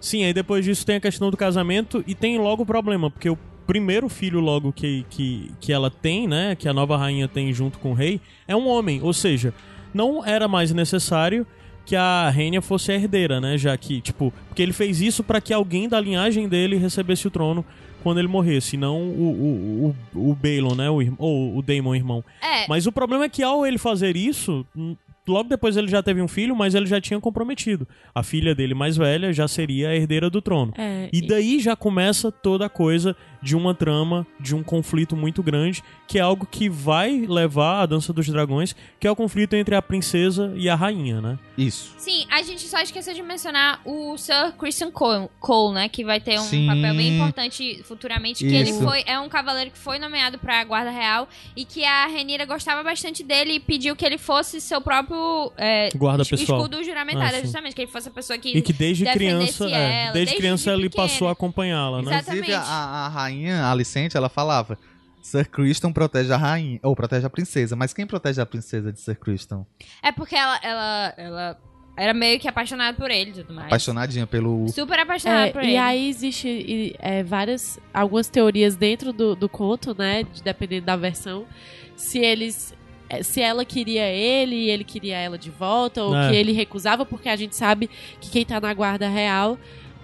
Sim, 0.00 0.24
aí 0.24 0.32
depois 0.32 0.64
disso 0.64 0.84
tem 0.84 0.96
a 0.96 1.00
questão 1.00 1.30
do 1.30 1.36
casamento 1.36 2.02
e 2.06 2.14
tem 2.14 2.38
logo 2.38 2.62
o 2.62 2.66
problema, 2.66 3.10
porque 3.10 3.28
o 3.30 3.38
primeiro 3.66 4.08
filho 4.08 4.40
logo 4.40 4.72
que, 4.72 5.06
que, 5.08 5.50
que 5.60 5.72
ela 5.72 5.90
tem, 5.90 6.26
né, 6.26 6.56
que 6.56 6.68
a 6.68 6.72
nova 6.72 6.96
rainha 6.96 7.28
tem 7.28 7.52
junto 7.52 7.78
com 7.78 7.92
o 7.92 7.94
rei, 7.94 8.20
é 8.46 8.56
um 8.56 8.66
homem, 8.66 9.00
ou 9.02 9.12
seja, 9.12 9.54
não 9.94 10.24
era 10.24 10.48
mais 10.48 10.72
necessário 10.72 11.46
que 11.86 11.94
a 11.96 12.30
Rênia 12.30 12.60
fosse 12.60 12.92
a 12.92 12.94
herdeira, 12.94 13.40
né, 13.40 13.56
já 13.56 13.76
que, 13.76 14.00
tipo, 14.00 14.32
porque 14.48 14.62
ele 14.62 14.72
fez 14.72 15.00
isso 15.00 15.22
pra 15.22 15.40
que 15.40 15.52
alguém 15.52 15.88
da 15.88 16.00
linhagem 16.00 16.48
dele 16.48 16.76
recebesse 16.76 17.26
o 17.26 17.30
trono 17.30 17.64
quando 18.02 18.18
ele 18.18 18.28
morresse, 18.28 18.76
não 18.76 19.00
o, 19.00 19.22
o, 19.22 19.96
o, 20.14 20.30
o 20.30 20.34
Balon, 20.34 20.74
né, 20.74 20.90
o, 20.90 20.98
ou 21.18 21.56
o 21.58 21.62
Daemon, 21.62 21.94
irmão. 21.94 22.24
É, 22.42 22.66
Mas 22.68 22.86
o 22.86 22.92
problema 22.92 23.24
é 23.24 23.28
que 23.28 23.42
ao 23.42 23.64
ele 23.66 23.78
fazer 23.78 24.16
isso, 24.16 24.66
logo 25.26 25.48
depois 25.48 25.76
ele 25.76 25.88
já 25.88 26.02
teve 26.02 26.20
um 26.20 26.28
filho, 26.28 26.54
mas 26.56 26.74
ele 26.74 26.86
já 26.86 27.00
tinha 27.00 27.20
comprometido. 27.20 27.86
A 28.14 28.22
filha 28.22 28.54
dele 28.54 28.74
mais 28.74 28.96
velha 28.96 29.32
já 29.32 29.46
seria 29.46 29.90
a 29.90 29.94
herdeira 29.96 30.28
do 30.28 30.42
trono. 30.42 30.72
É, 30.76 31.08
E 31.12 31.26
daí 31.26 31.60
já 31.60 31.76
começa 31.76 32.30
toda 32.32 32.66
a 32.66 32.68
coisa 32.68 33.16
de 33.42 33.56
uma 33.56 33.74
trama, 33.74 34.26
de 34.38 34.54
um 34.54 34.62
conflito 34.62 35.16
muito 35.16 35.42
grande, 35.42 35.82
que 36.06 36.18
é 36.18 36.22
algo 36.22 36.46
que 36.50 36.68
vai 36.68 37.26
levar 37.28 37.82
a 37.82 37.86
Dança 37.86 38.12
dos 38.12 38.28
Dragões, 38.28 38.74
que 39.00 39.06
é 39.06 39.10
o 39.10 39.16
conflito 39.16 39.54
entre 39.54 39.74
a 39.74 39.82
princesa 39.82 40.52
e 40.56 40.68
a 40.68 40.74
rainha, 40.74 41.20
né? 41.20 41.38
Isso. 41.58 41.92
Sim, 41.98 42.24
a 42.30 42.42
gente 42.42 42.62
só 42.68 42.78
esqueceu 42.80 43.12
de 43.14 43.22
mencionar 43.22 43.80
o 43.84 44.16
Sir 44.16 44.52
Christian 44.58 44.90
Cole, 44.90 45.28
Cole, 45.40 45.74
né? 45.74 45.88
Que 45.88 46.04
vai 46.04 46.20
ter 46.20 46.38
um 46.38 46.42
Sim. 46.44 46.66
papel 46.66 46.94
bem 46.94 47.16
importante 47.16 47.82
futuramente. 47.84 48.44
Que 48.46 48.54
ele 48.54 48.70
Isso. 48.70 48.82
foi. 48.82 49.02
É 49.06 49.18
um 49.18 49.28
cavaleiro 49.28 49.70
que 49.70 49.78
foi 49.78 49.98
nomeado 49.98 50.38
pra 50.38 50.62
Guarda 50.64 50.90
Real 50.90 51.28
e 51.56 51.64
que 51.64 51.84
a 51.84 52.06
Renira 52.06 52.44
gostava 52.46 52.82
bastante 52.82 53.22
dele 53.24 53.54
e 53.54 53.60
pediu 53.60 53.96
que 53.96 54.04
ele 54.04 54.18
fosse 54.18 54.60
seu 54.60 54.80
próprio 54.80 55.52
é, 55.56 55.88
Guarda 55.96 56.22
es- 56.22 56.28
pessoal. 56.30 56.60
escudo 56.60 56.82
juramentário, 56.84 57.38
Ah, 57.38 57.42
justamente. 57.42 57.74
Que 57.74 57.82
ele 57.82 57.90
fosse 57.90 58.08
a 58.08 58.12
pessoa 58.12 58.38
que. 58.38 58.56
E 58.56 58.62
que 58.62 58.72
desde 58.72 59.04
criança, 59.06 59.66
é, 59.68 60.04
ela, 60.04 60.12
desde 60.12 60.12
desde 60.12 60.36
criança 60.36 60.70
de 60.74 60.78
ele 60.80 60.90
passou 60.90 61.28
a 61.28 61.32
acompanhá-la, 61.32 62.02
né? 62.02 62.10
Exato. 62.12 62.30
Inclusive, 62.30 62.52
a, 62.54 62.56
Exatamente. 62.58 62.72
a 62.72 63.08
rainha, 63.08 63.31
a 63.50 63.70
Alicente, 63.70 64.16
ela 64.16 64.28
falava: 64.28 64.78
Sir 65.22 65.48
Criston 65.48 65.92
protege 65.92 66.32
a 66.32 66.36
rainha, 66.36 66.80
ou 66.82 66.94
protege 66.96 67.26
a 67.26 67.30
princesa. 67.30 67.76
Mas 67.76 67.92
quem 67.92 68.06
protege 68.06 68.40
a 68.40 68.46
princesa 68.46 68.92
de 68.92 69.00
Sir 69.00 69.16
Criston? 69.18 69.64
É 70.02 70.10
porque 70.12 70.34
ela, 70.34 70.58
ela, 70.62 71.14
ela 71.16 71.58
era 71.96 72.12
meio 72.14 72.40
que 72.40 72.48
apaixonada 72.48 72.96
por 72.96 73.10
ele 73.10 73.30
e 73.30 73.34
tudo 73.34 73.52
mais. 73.54 73.66
Apaixonadinha 73.66 74.26
pelo. 74.26 74.66
Super 74.68 74.98
apaixonada 75.00 75.48
É, 75.48 75.52
por 75.52 75.62
e 75.62 75.68
ele. 75.68 75.76
aí 75.76 76.08
existe 76.08 76.48
e, 76.48 76.94
é, 76.98 77.22
várias, 77.22 77.78
algumas 77.94 78.28
teorias 78.28 78.74
dentro 78.76 79.12
do, 79.12 79.36
do 79.36 79.48
conto, 79.48 79.94
né? 79.96 80.22
de- 80.24 80.42
Dependendo 80.42 80.86
da 80.86 80.96
versão, 80.96 81.44
se 81.94 82.18
eles, 82.18 82.74
é, 83.08 83.22
se 83.22 83.40
ela 83.42 83.64
queria 83.64 84.06
ele 84.08 84.56
e 84.56 84.70
ele 84.70 84.82
queria 84.84 85.18
ela 85.18 85.36
de 85.38 85.50
volta, 85.50 86.02
ou 86.02 86.16
É. 86.16 86.30
que 86.30 86.36
ele 86.36 86.50
recusava, 86.52 87.04
porque 87.04 87.28
a 87.28 87.36
gente 87.36 87.54
sabe 87.54 87.88
que 88.20 88.30
quem 88.30 88.44
tá 88.44 88.58
na 88.60 88.72
guarda 88.74 89.08
real 89.08 89.58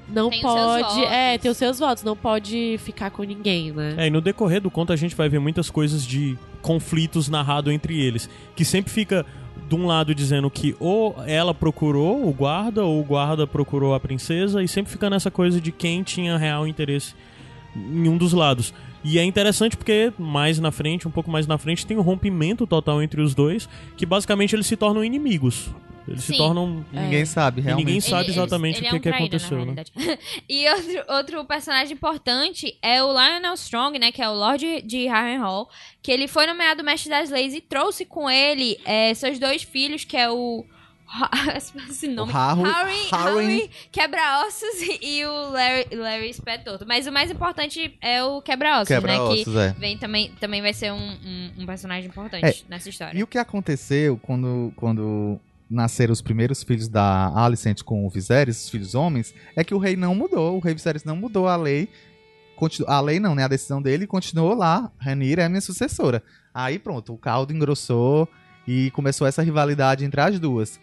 não 0.09 0.31
Tem 0.31 0.41
pode, 0.41 1.05
é, 1.05 1.37
ter 1.39 1.49
os 1.49 1.57
seus 1.57 1.79
votos, 1.79 2.03
não 2.03 2.17
pode 2.17 2.79
ficar 2.79 3.11
com 3.11 3.23
ninguém, 3.23 3.73
né? 3.73 3.95
É, 3.99 4.07
e 4.07 4.11
no 4.11 4.21
decorrer 4.21 4.61
do 4.61 4.71
conto 4.71 4.93
a 4.93 4.97
gente 4.97 5.15
vai 5.15 5.29
ver 5.29 5.39
muitas 5.39 5.69
coisas 5.71 6.07
de 6.07 6.37
conflitos 6.63 7.29
narrados 7.29 7.73
entre 7.73 8.01
eles. 8.01 8.29
Que 8.57 8.65
sempre 8.65 8.91
fica 8.91 9.25
de 9.69 9.75
um 9.75 9.87
lado 9.87 10.15
dizendo 10.15 10.51
que 10.51 10.75
ou 10.81 11.15
ela 11.27 11.53
procurou 11.53 12.27
o 12.27 12.33
guarda, 12.33 12.85
ou 12.85 13.01
o 13.01 13.05
guarda 13.05 13.47
procurou 13.47 13.95
a 13.95 14.01
princesa, 14.01 14.63
e 14.63 14.69
sempre 14.69 14.91
fica 14.91 15.11
nessa 15.11 15.31
coisa 15.31 15.61
de 15.61 15.71
quem 15.71 16.03
tinha 16.03 16.37
real 16.37 16.67
interesse 16.67 17.15
em 17.77 18.09
um 18.09 18.17
dos 18.17 18.33
lados. 18.33 18.73
E 19.05 19.19
é 19.19 19.25
interessante 19.25 19.77
porque 19.77 20.13
mais 20.19 20.59
na 20.59 20.71
frente, 20.73 21.07
um 21.07 21.11
pouco 21.11 21.31
mais 21.31 21.47
na 21.47 21.59
frente, 21.59 21.87
tem 21.87 21.97
um 21.97 22.03
rompimento 22.03 22.67
total 22.67 23.03
entre 23.03 23.21
os 23.21 23.35
dois, 23.35 23.69
que 23.97 24.05
basicamente 24.05 24.55
eles 24.55 24.67
se 24.67 24.77
tornam 24.77 25.05
inimigos. 25.05 25.71
Eles 26.09 26.25
se 26.25 26.33
Sim. 26.33 26.39
tornam. 26.39 26.85
Ninguém 26.93 27.25
sabe, 27.25 27.61
E 27.61 27.65
realmente. 27.65 27.85
ninguém 27.87 27.99
Ele- 27.99 28.09
sabe 28.09 28.25
ele- 28.25 28.33
exatamente 28.33 28.79
ele 28.79 28.87
o 28.87 28.89
é 28.89 28.91
que, 28.91 28.97
um 28.97 29.01
que 29.01 29.09
traíra, 29.09 29.25
aconteceu, 29.37 29.65
né? 29.65 29.85
e 30.49 30.69
outro, 30.69 31.15
outro 31.15 31.45
personagem 31.45 31.93
importante 31.95 32.77
é 32.83 33.03
o 33.03 33.13
Lionel 33.13 33.55
Strong, 33.55 33.99
né? 33.99 34.11
Que 34.11 34.23
é 34.23 34.29
o 34.29 34.35
Lord 34.35 34.83
de 34.83 35.07
Harrenhal. 35.07 35.69
Que 36.03 36.11
ele 36.13 36.27
foi 36.27 36.47
nomeado 36.47 36.83
Mestre 36.83 37.11
das 37.11 37.31
Leis 37.31 37.55
e 37.55 37.61
trouxe 37.61 38.05
com 38.05 38.31
ele 38.31 38.79
é, 38.85 39.13
seus 39.15 39.39
dois 39.39 39.63
filhos, 39.63 40.05
que 40.05 40.17
é 40.17 40.31
o... 40.31 40.65
Esse 41.89 42.07
nome. 42.07 42.31
O 42.31 42.35
Harry- 42.35 42.63
Harry, 42.63 43.09
Harry- 43.11 43.47
Harry 43.47 43.71
Quebra-Ossos 43.91 44.81
e 45.01 45.25
o 45.25 45.51
Larry, 45.51 45.87
Larry 45.95 46.35
Spetoto. 46.35 46.85
Mas 46.87 47.07
o 47.07 47.13
mais 47.13 47.31
importante 47.31 47.97
é 48.01 48.23
o 48.23 48.43
Quebra-Ossos, 48.43 48.91
né? 48.91 48.97
Que 49.01 49.07
Quebra-ossos, 49.07 49.57
é. 49.57 49.73
vem 49.79 49.97
também, 49.99 50.31
também 50.39 50.61
vai 50.61 50.73
ser 50.75 50.93
um, 50.93 50.97
um, 50.99 51.51
um 51.61 51.67
personagem 51.67 52.09
importante 52.11 52.45
É, 52.47 52.55
nessa 52.71 52.89
história. 52.91 53.19
E 53.19 53.23
o 53.23 53.27
que 53.27 53.39
aconteceu 53.39 54.19
quando, 54.23 54.71
quando 54.77 55.41
nasceram 55.71 56.13
os 56.13 56.23
primeiros 56.23 56.63
filhos 56.63 56.89
da 56.89 57.33
Alicent 57.35 57.83
com 57.83 58.07
o 58.07 58.11
Viserys, 58.11 58.65
os 58.65 58.71
filhos 58.71 58.95
homens, 58.95 59.35
é 59.55 59.63
que 59.63 59.75
o 59.75 59.79
rei 59.79 59.97
não 59.97 60.15
mudou. 60.15 60.57
O 60.57 60.61
rei 60.61 60.75
Viserys 60.75 61.05
não 61.05 61.17
mudou 61.17 61.49
a 61.49 61.57
lei. 61.57 61.89
A 62.87 63.01
lei 63.01 63.21
não, 63.21 63.35
né? 63.35 63.45
A 63.45 63.49
decisão 63.49 63.81
dele 63.81 64.07
continuou 64.07 64.55
lá. 64.55 64.91
Ranira 64.99 65.43
é 65.43 65.49
minha 65.49 65.61
sucessora. 65.61 66.23
Aí 66.53 66.79
pronto, 66.79 67.13
o 67.13 67.19
caldo 67.19 67.53
engrossou 67.53 68.29
e 68.67 68.91
começou 68.91 69.27
essa 69.27 69.43
rivalidade 69.43 70.05
entre 70.05 70.21
as 70.21 70.41
duas. 70.41 70.81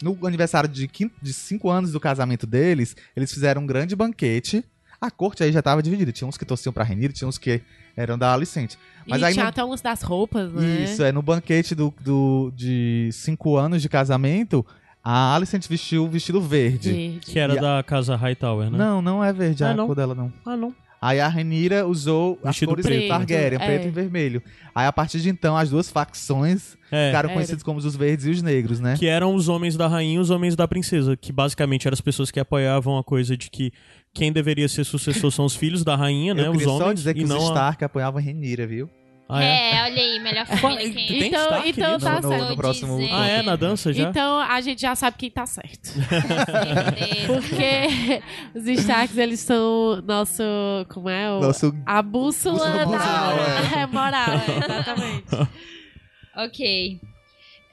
No 0.00 0.16
aniversário 0.26 0.68
de, 0.68 0.88
cinco 1.32 1.70
anos 1.70 1.90
do 1.90 1.98
casamento 1.98 2.46
deles, 2.46 2.94
eles 3.16 3.32
fizeram 3.32 3.62
um 3.62 3.66
grande 3.66 3.96
banquete. 3.96 4.64
A 5.00 5.10
corte 5.10 5.42
aí 5.42 5.50
já 5.50 5.58
estava 5.58 5.82
dividida. 5.82 6.12
Tinha 6.12 6.28
uns 6.28 6.36
que 6.36 6.44
torciam 6.44 6.72
pra 6.72 6.84
Renira, 6.84 7.12
tinha 7.12 7.26
uns 7.26 7.38
que 7.38 7.62
eram 7.96 8.16
da 8.16 8.32
Alicent. 8.32 8.76
Mas 9.08 9.20
e 9.22 9.24
aí 9.24 9.32
tinha 9.32 9.44
no- 9.44 9.48
até 9.50 9.64
uns 9.64 9.80
das 9.80 10.02
roupas, 10.02 10.52
né? 10.52 10.84
isso, 10.84 11.02
é 11.02 11.10
no 11.12 11.22
banquete 11.22 11.74
do, 11.74 11.92
do- 12.00 12.52
de 12.54 13.08
cinco 13.12 13.56
anos 13.56 13.80
de 13.82 13.88
casamento, 13.88 14.64
a 15.02 15.34
Alicent 15.34 15.66
vestiu 15.68 16.04
o 16.04 16.08
vestido 16.08 16.40
verde. 16.40 16.92
Verde. 16.92 17.20
Que 17.22 17.38
era 17.38 17.54
E 17.54 17.58
a- 17.58 17.60
da 17.60 17.82
casa 17.82 18.14
Hightower, 18.16 18.70
né? 18.70 18.76
Não, 18.78 19.00
não 19.00 19.24
é 19.24 19.32
verde 19.32 19.64
Ah, 19.64 19.70
a 19.70 19.74
não? 19.74 19.86
cor 19.86 19.96
dela, 19.96 20.14
não. 20.14 20.32
Ah, 20.44 20.56
não. 20.56 20.74
Aí 21.00 21.20
a 21.20 21.28
Renira 21.28 21.86
usou 21.86 22.40
Vestido 22.44 22.70
as 22.72 22.74
cores 22.74 22.86
preto. 22.86 23.08
Targaryen, 23.08 23.60
É. 23.62 23.66
preto 23.66 23.86
e 23.86 23.90
vermelho. 23.90 24.42
Aí 24.74 24.84
a 24.84 24.92
partir 24.92 25.20
de 25.20 25.28
então 25.30 25.56
as 25.56 25.70
duas 25.70 25.88
facções 25.88 26.76
É. 26.90 27.06
ficaram 27.06 27.28
Era. 27.28 27.34
conhecidas 27.34 27.62
como 27.62 27.78
os 27.78 27.94
verdes 27.94 28.26
e 28.26 28.30
os 28.30 28.42
negros, 28.42 28.80
né? 28.80 28.96
Que 28.98 29.06
eram 29.06 29.32
os 29.32 29.48
homens 29.48 29.76
da 29.76 29.86
rainha 29.86 30.16
e 30.16 30.18
os 30.18 30.28
homens 30.30 30.56
da 30.56 30.66
princesa, 30.66 31.16
que 31.16 31.30
basicamente 31.30 31.86
eram 31.86 31.94
as 31.94 32.00
pessoas 32.00 32.32
que 32.32 32.40
apoiavam 32.40 32.98
a 32.98 33.04
coisa 33.04 33.36
de 33.36 33.48
que 33.48 33.70
quem 34.12 34.32
deveria 34.32 34.66
ser 34.68 34.82
sucessor 34.82 35.30
são 35.30 35.44
os 35.44 35.54
filhos 35.54 35.84
da 35.84 35.94
rainha, 35.94 36.34
né? 36.34 36.42
Eu 36.46 36.50
Os 36.50 36.56
queria 36.58 36.66
só 36.66 36.82
homens 36.82 36.98
dizer 36.98 37.14
que 37.14 37.20
e 37.20 37.24
os 37.24 37.30
não 37.30 37.38
a... 37.38 37.44
Stark 37.44 37.84
apoiavam 37.84 38.18
a 38.18 38.20
Renira, 38.20 38.66
viu? 38.66 38.90
Ah, 39.30 39.44
é? 39.44 39.72
É, 39.74 39.82
olha 39.82 40.02
aí, 40.02 40.20
melhor 40.20 40.46
família 40.46 40.90
Tem 40.94 41.06
quem 41.06 41.24
Então, 41.26 41.40
Stark 41.42 41.68
então 41.68 41.92
nisso? 41.94 42.04
tá 42.06 42.14
No- 42.14 42.20
no- 42.22 42.28
certo. 42.28 42.48
no 42.50 42.56
próximo- 42.56 42.98
dizendo. 42.98 43.14
Ah, 43.14 43.26
é? 43.28 43.42
Na 43.42 43.56
dança 43.56 43.92
já? 43.92 44.08
Então 44.08 44.38
a 44.40 44.60
gente 44.62 44.80
já 44.80 44.94
sabe 44.94 45.16
quem 45.18 45.30
tá 45.30 45.44
certo. 45.44 45.88
Certeza. 45.92 47.26
Porque 47.26 48.22
os 48.54 48.66
Starks, 48.66 49.18
eles 49.18 49.40
são 49.40 50.00
nosso. 50.06 50.42
Como 50.88 51.08
é? 51.10 51.30
O, 51.30 51.40
Nosso 51.40 51.74
A 51.84 52.00
bússola 52.00 52.58
Bússola 52.58 52.78
da 52.78 52.86
moral, 52.86 53.38
é. 53.76 53.86
moral, 53.92 54.30
é, 54.30 54.64
exatamente. 54.64 55.48
ok. 56.36 57.00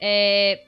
É, 0.00 0.60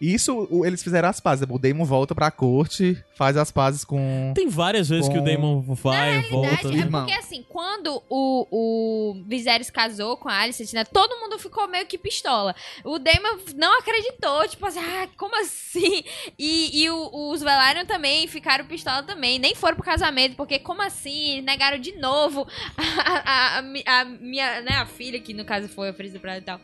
Isso, 0.00 0.48
eles 0.64 0.82
fizeram 0.82 1.08
as 1.08 1.20
pazes. 1.20 1.46
O 1.48 1.58
Daemon 1.58 1.84
volta 1.84 2.14
pra 2.14 2.30
corte, 2.30 3.02
faz 3.14 3.36
as 3.36 3.50
pazes 3.50 3.84
com. 3.84 4.32
Tem 4.34 4.48
várias 4.48 4.88
vezes 4.88 5.08
que 5.08 5.14
o 5.14 5.18
Com- 5.18 5.24
Daemon 5.24 5.60
vai 5.62 6.18
e 6.18 6.30
volta. 6.30 6.68
é 6.68 6.72
Irmão. 6.72 7.06
porque 7.06 7.18
assim, 7.18 7.44
quando 7.48 8.02
o, 8.10 8.46
o 8.50 9.24
Viserys 9.26 9.70
casou 9.70 10.16
com 10.16 10.28
a 10.28 10.36
Alicent, 10.40 10.72
né, 10.72 10.84
todo 10.84 11.18
mundo 11.20 11.38
ficou 11.38 11.66
meio 11.68 11.86
que 11.86 11.96
pistola. 11.96 12.54
O 12.84 12.98
Daemon 12.98 13.38
não 13.56 13.78
acreditou, 13.78 14.46
tipo 14.48 14.66
assim, 14.66 14.80
ah, 14.80 15.08
como 15.16 15.40
assim? 15.40 16.02
E, 16.38 16.82
e 16.82 16.90
o- 16.90 17.30
os 17.30 17.40
Velaryon 17.40 17.84
também 17.86 18.26
ficaram 18.26 18.66
pistola 18.66 19.02
também, 19.04 19.38
nem 19.38 19.54
foram 19.54 19.76
pro 19.76 19.84
casamento, 19.84 20.36
porque 20.36 20.58
como 20.58 20.82
assim? 20.82 21.40
Negaram 21.42 21.78
de 21.78 21.92
novo 21.98 22.46
a, 22.76 23.12
a- 23.12 23.58
a 23.58 24.00
a 24.00 24.04
minha, 24.04 24.60
né, 24.62 24.72
a 24.76 24.86
filha, 24.86 25.20
que 25.20 25.32
no 25.32 25.44
caso 25.44 25.68
foi 25.68 25.90
oferecida 25.90 26.18
pra 26.20 26.32
ela 26.32 26.40
e 26.40 26.44
tal. 26.44 26.60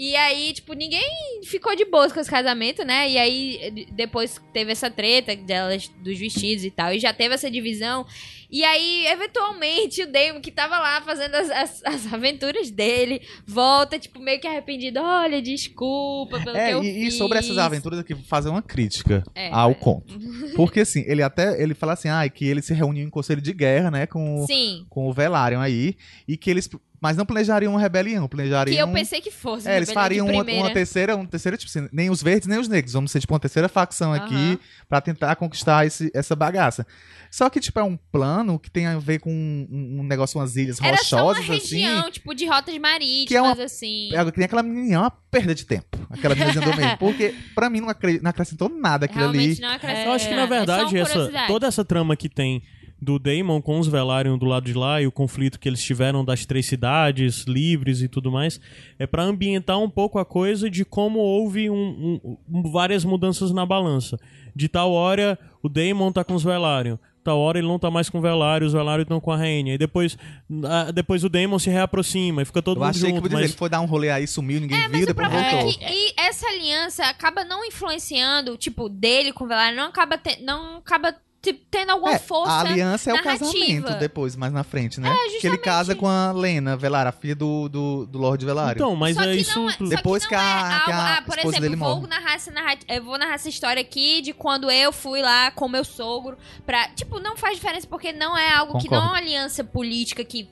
E 0.00 0.14
aí, 0.14 0.52
tipo, 0.52 0.74
ninguém 0.74 1.02
ficou 1.44 1.74
de 1.74 1.84
boas 1.84 2.12
com 2.12 2.20
esse 2.20 2.30
casamento, 2.30 2.84
né? 2.84 3.10
E 3.10 3.18
aí, 3.18 3.70
de- 3.72 3.86
depois 3.90 4.40
teve 4.52 4.70
essa 4.70 4.88
treta 4.88 5.34
delas, 5.34 5.88
dos 5.88 6.16
vestidos 6.16 6.64
e 6.64 6.70
tal, 6.70 6.92
e 6.92 7.00
já 7.00 7.12
teve 7.12 7.34
essa 7.34 7.50
divisão. 7.50 8.06
E 8.50 8.64
aí, 8.64 9.06
eventualmente, 9.08 10.02
o 10.02 10.06
Damon, 10.10 10.40
que 10.40 10.50
tava 10.52 10.78
lá 10.78 11.00
fazendo 11.02 11.34
as, 11.34 11.50
as, 11.50 11.84
as 11.84 12.06
aventuras 12.14 12.70
dele, 12.70 13.20
volta, 13.46 13.98
tipo, 13.98 14.20
meio 14.20 14.40
que 14.40 14.46
arrependido. 14.46 15.00
Olha, 15.00 15.42
desculpa 15.42 16.38
pelo 16.40 16.52
que 16.54 16.60
É, 16.60 16.72
eu 16.72 16.82
e, 16.82 16.88
e 16.88 17.04
fiz. 17.06 17.18
sobre 17.18 17.38
essas 17.38 17.58
aventuras 17.58 17.98
aqui, 17.98 18.14
fazer 18.14 18.48
uma 18.48 18.62
crítica 18.62 19.24
É, 19.34 19.50
ao 19.52 19.72
é. 19.72 19.74
conto. 19.74 20.18
Porque 20.56 20.80
assim, 20.80 21.04
ele 21.06 21.22
até 21.22 21.60
ele 21.60 21.74
fala 21.74 21.92
assim, 21.94 22.08
ah, 22.08 22.26
que 22.28 22.46
ele 22.46 22.62
se 22.62 22.72
reuniu 22.72 23.04
em 23.06 23.10
conselho 23.10 23.40
de 23.42 23.52
guerra, 23.52 23.90
né, 23.90 24.06
com, 24.06 24.42
o- 24.42 24.46
Sim, 24.46 24.86
com 24.88 25.08
o 25.08 25.12
Velaryon 25.12 25.60
aí, 25.60 25.96
e 26.26 26.36
que 26.36 26.48
eles 26.50 26.68
mas 27.00 27.16
não 27.16 27.24
planejariam 27.26 27.72
uma 27.72 27.80
rebelião, 27.80 28.26
planejariam 28.28 28.74
que 28.74 28.82
eu 28.82 28.88
pensei 28.92 29.20
que 29.20 29.30
fosse. 29.30 29.68
É, 29.68 29.76
eles 29.76 29.92
fariam 29.92 30.26
uma, 30.26 30.42
uma 30.42 30.70
terceira, 30.72 31.14
uma 31.16 31.26
terceira, 31.26 31.56
tipo 31.56 31.70
assim, 31.70 31.88
nem 31.92 32.10
os 32.10 32.22
verdes 32.22 32.48
nem 32.48 32.58
os 32.58 32.68
negros, 32.68 32.92
vamos 32.92 33.10
ser 33.10 33.20
tipo 33.20 33.32
uma 33.32 33.40
terceira 33.40 33.68
facção 33.68 34.12
aqui 34.12 34.34
Aham. 34.34 34.58
pra 34.88 35.00
tentar 35.00 35.36
conquistar 35.36 35.86
esse, 35.86 36.10
essa 36.14 36.34
bagaça. 36.34 36.86
Só 37.30 37.50
que 37.50 37.60
tipo 37.60 37.78
é 37.78 37.82
um 37.84 37.96
plano 38.10 38.58
que 38.58 38.70
tem 38.70 38.86
a 38.86 38.98
ver 38.98 39.20
com 39.20 39.30
um, 39.30 39.98
um 40.00 40.02
negócio 40.02 40.38
umas 40.40 40.56
ilhas 40.56 40.80
Era 40.80 40.96
só 40.96 41.16
uma 41.16 41.24
rochosas 41.34 41.46
região, 41.46 42.00
assim. 42.00 42.10
tipo, 42.12 42.34
de 42.34 42.46
rotas 42.46 42.76
marítimas, 42.78 43.28
Que 43.28 43.36
é 43.36 43.42
uma- 43.42 43.52
assim. 43.64 44.08
É, 44.14 44.30
que 44.30 44.38
nem 44.38 44.46
aquela 44.46 44.62
menininha, 44.62 44.96
é 44.96 44.98
uma 45.00 45.10
perda 45.10 45.54
de 45.54 45.66
tempo. 45.66 45.98
Aquela 46.08 46.34
menina 46.34 46.58
andou 46.60 46.74
mesmo. 46.74 46.96
Porque 46.98 47.34
pra 47.54 47.68
mim 47.68 47.80
não, 47.82 47.90
acre- 47.90 48.18
não 48.22 48.30
acrescentou 48.30 48.68
nada 48.70 49.04
aquilo 49.04 49.24
ali. 49.24 49.36
Realmente 49.38 49.60
não 49.60 49.68
acrescenta 49.68 50.08
Eu 50.08 50.12
acho 50.12 50.28
que, 50.28 50.34
na 50.34 50.42
é 50.42 50.46
verdade, 50.46 50.98
essa, 50.98 51.30
toda 51.46 51.66
essa 51.66 51.84
trama 51.84 52.16
que 52.16 52.30
tem 52.30 52.62
do 53.00 53.18
Daemon 53.18 53.60
com 53.62 53.78
os 53.78 53.86
Velaryon 53.86 54.36
do 54.36 54.44
lado 54.46 54.64
de 54.64 54.74
lá 54.74 55.00
e 55.00 55.06
o 55.06 55.12
conflito 55.12 55.58
que 55.60 55.68
eles 55.68 55.82
tiveram 55.82 56.24
das 56.24 56.44
três 56.44 56.66
cidades 56.66 57.44
livres 57.44 58.02
e 58.02 58.08
tudo 58.08 58.30
mais, 58.32 58.60
é 58.98 59.06
pra 59.06 59.22
ambientar 59.22 59.78
um 59.78 59.88
pouco 59.88 60.18
a 60.18 60.24
coisa 60.24 60.68
de 60.68 60.84
como 60.84 61.20
houve 61.20 61.70
um- 61.70 62.20
um- 62.48 62.70
várias 62.72 63.04
mudanças 63.04 63.52
na 63.52 63.64
balança. 63.64 64.18
De 64.54 64.68
tal 64.68 64.90
hora, 64.92 65.38
o 65.62 65.68
Daemon 65.68 66.10
tá 66.10 66.24
com 66.24 66.34
os 66.34 66.42
Velaryon. 66.42 66.96
Tal 67.22 67.38
hora 67.38 67.58
ele 67.58 67.68
não 67.68 67.78
tá 67.78 67.90
mais 67.90 68.08
com 68.08 68.18
o 68.18 68.22
Velaryon, 68.22 68.66
os 68.66 68.72
Velaryon 68.72 69.02
estão 69.02 69.20
com 69.20 69.30
a 69.30 69.36
rainha. 69.36 69.74
E 69.74 69.78
depois, 69.78 70.16
ah, 70.64 70.90
depois 70.90 71.22
o 71.24 71.28
Daemon 71.28 71.58
se 71.58 71.68
reaproxima 71.70 72.42
e 72.42 72.44
fica 72.44 72.62
todo 72.62 72.78
Eu 72.78 72.80
mundo 72.80 72.90
achei 72.90 73.02
que 73.10 73.16
junto. 73.16 73.22
dizer, 73.28 73.34
Mas 73.34 73.44
ele 73.50 73.58
foi 73.58 73.68
dar 73.68 73.80
um 73.80 73.86
rolê 73.86 74.10
aí, 74.10 74.26
sumiu, 74.26 74.60
ninguém 74.60 74.78
É, 74.82 74.88
viu, 74.88 75.02
o 75.02 75.06
depois 75.06 75.28
problema 75.28 75.50
voltou. 75.50 75.70
é 75.70 75.72
que 75.74 75.84
e 75.84 76.14
essa 76.16 76.46
aliança 76.48 77.04
acaba 77.04 77.44
não 77.44 77.64
influenciando, 77.64 78.56
tipo, 78.56 78.88
dele 78.88 79.32
com 79.32 79.44
o 79.44 79.46
Velaryon, 79.48 79.76
não 79.76 79.84
acaba, 79.88 80.16
te- 80.16 80.40
não 80.42 80.78
acaba 80.78 81.14
tipo, 81.52 81.66
tendo 81.70 81.90
alguma 81.90 82.12
É, 82.14 82.18
força. 82.18 82.52
a 82.52 82.60
aliança 82.60 83.10
é 83.10 83.12
o 83.12 83.16
narrativa. 83.16 83.50
casamento 83.52 83.94
depois, 83.98 84.36
mais 84.36 84.52
na 84.52 84.64
frente, 84.64 85.00
né? 85.00 85.08
É, 85.10 85.38
que 85.40 85.46
ele 85.46 85.58
casa 85.58 85.94
com 85.94 86.06
a 86.06 86.32
Lena 86.32 86.76
Velar, 86.76 87.06
a 87.06 87.12
filha 87.12 87.34
do, 87.34 87.68
do, 87.68 88.06
do 88.06 88.18
Lord 88.18 88.44
Velário. 88.44 88.78
Então, 88.78 88.94
mas 88.96 89.16
só 89.16 89.22
é 89.22 89.32
que 89.34 89.40
isso. 89.40 89.58
não 89.60 89.70
é- 89.70 89.76
Depois 89.96 90.22
não 90.22 90.28
que 90.28 90.34
a- 90.34 90.38
é 90.82 90.84
que 90.84 90.90
a 90.92 91.16
ah, 91.18 91.22
por 91.22 91.36
esposa 91.36 91.56
exemplo, 91.56 91.60
dele 91.60 91.76
vou 91.76 91.96
morre. 91.96 92.06
narrar, 92.08 92.34
essa 92.34 92.50
narra- 92.50 92.78
eu 92.88 93.04
vou 93.04 93.18
narrar 93.18 93.34
essa 93.34 93.48
história 93.48 93.80
aqui 93.80 94.20
de 94.22 94.32
quando 94.32 94.70
eu 94.70 94.92
fui 94.92 95.20
lá 95.22 95.50
com 95.50 95.68
meu 95.68 95.84
sogro 95.84 96.36
pra. 96.64 96.88
Tipo, 96.88 97.18
não 97.20 97.36
faz 97.36 97.56
diferença 97.56 97.86
porque 97.86 98.12
não 98.12 98.36
é 98.36 98.52
algo 98.52 98.78
que 98.78 98.84
Concordo. 98.88 99.04
não 99.04 99.10
é 99.10 99.12
uma 99.12 99.18
aliança 99.18 99.62
política 99.64 100.24
que 100.24 100.48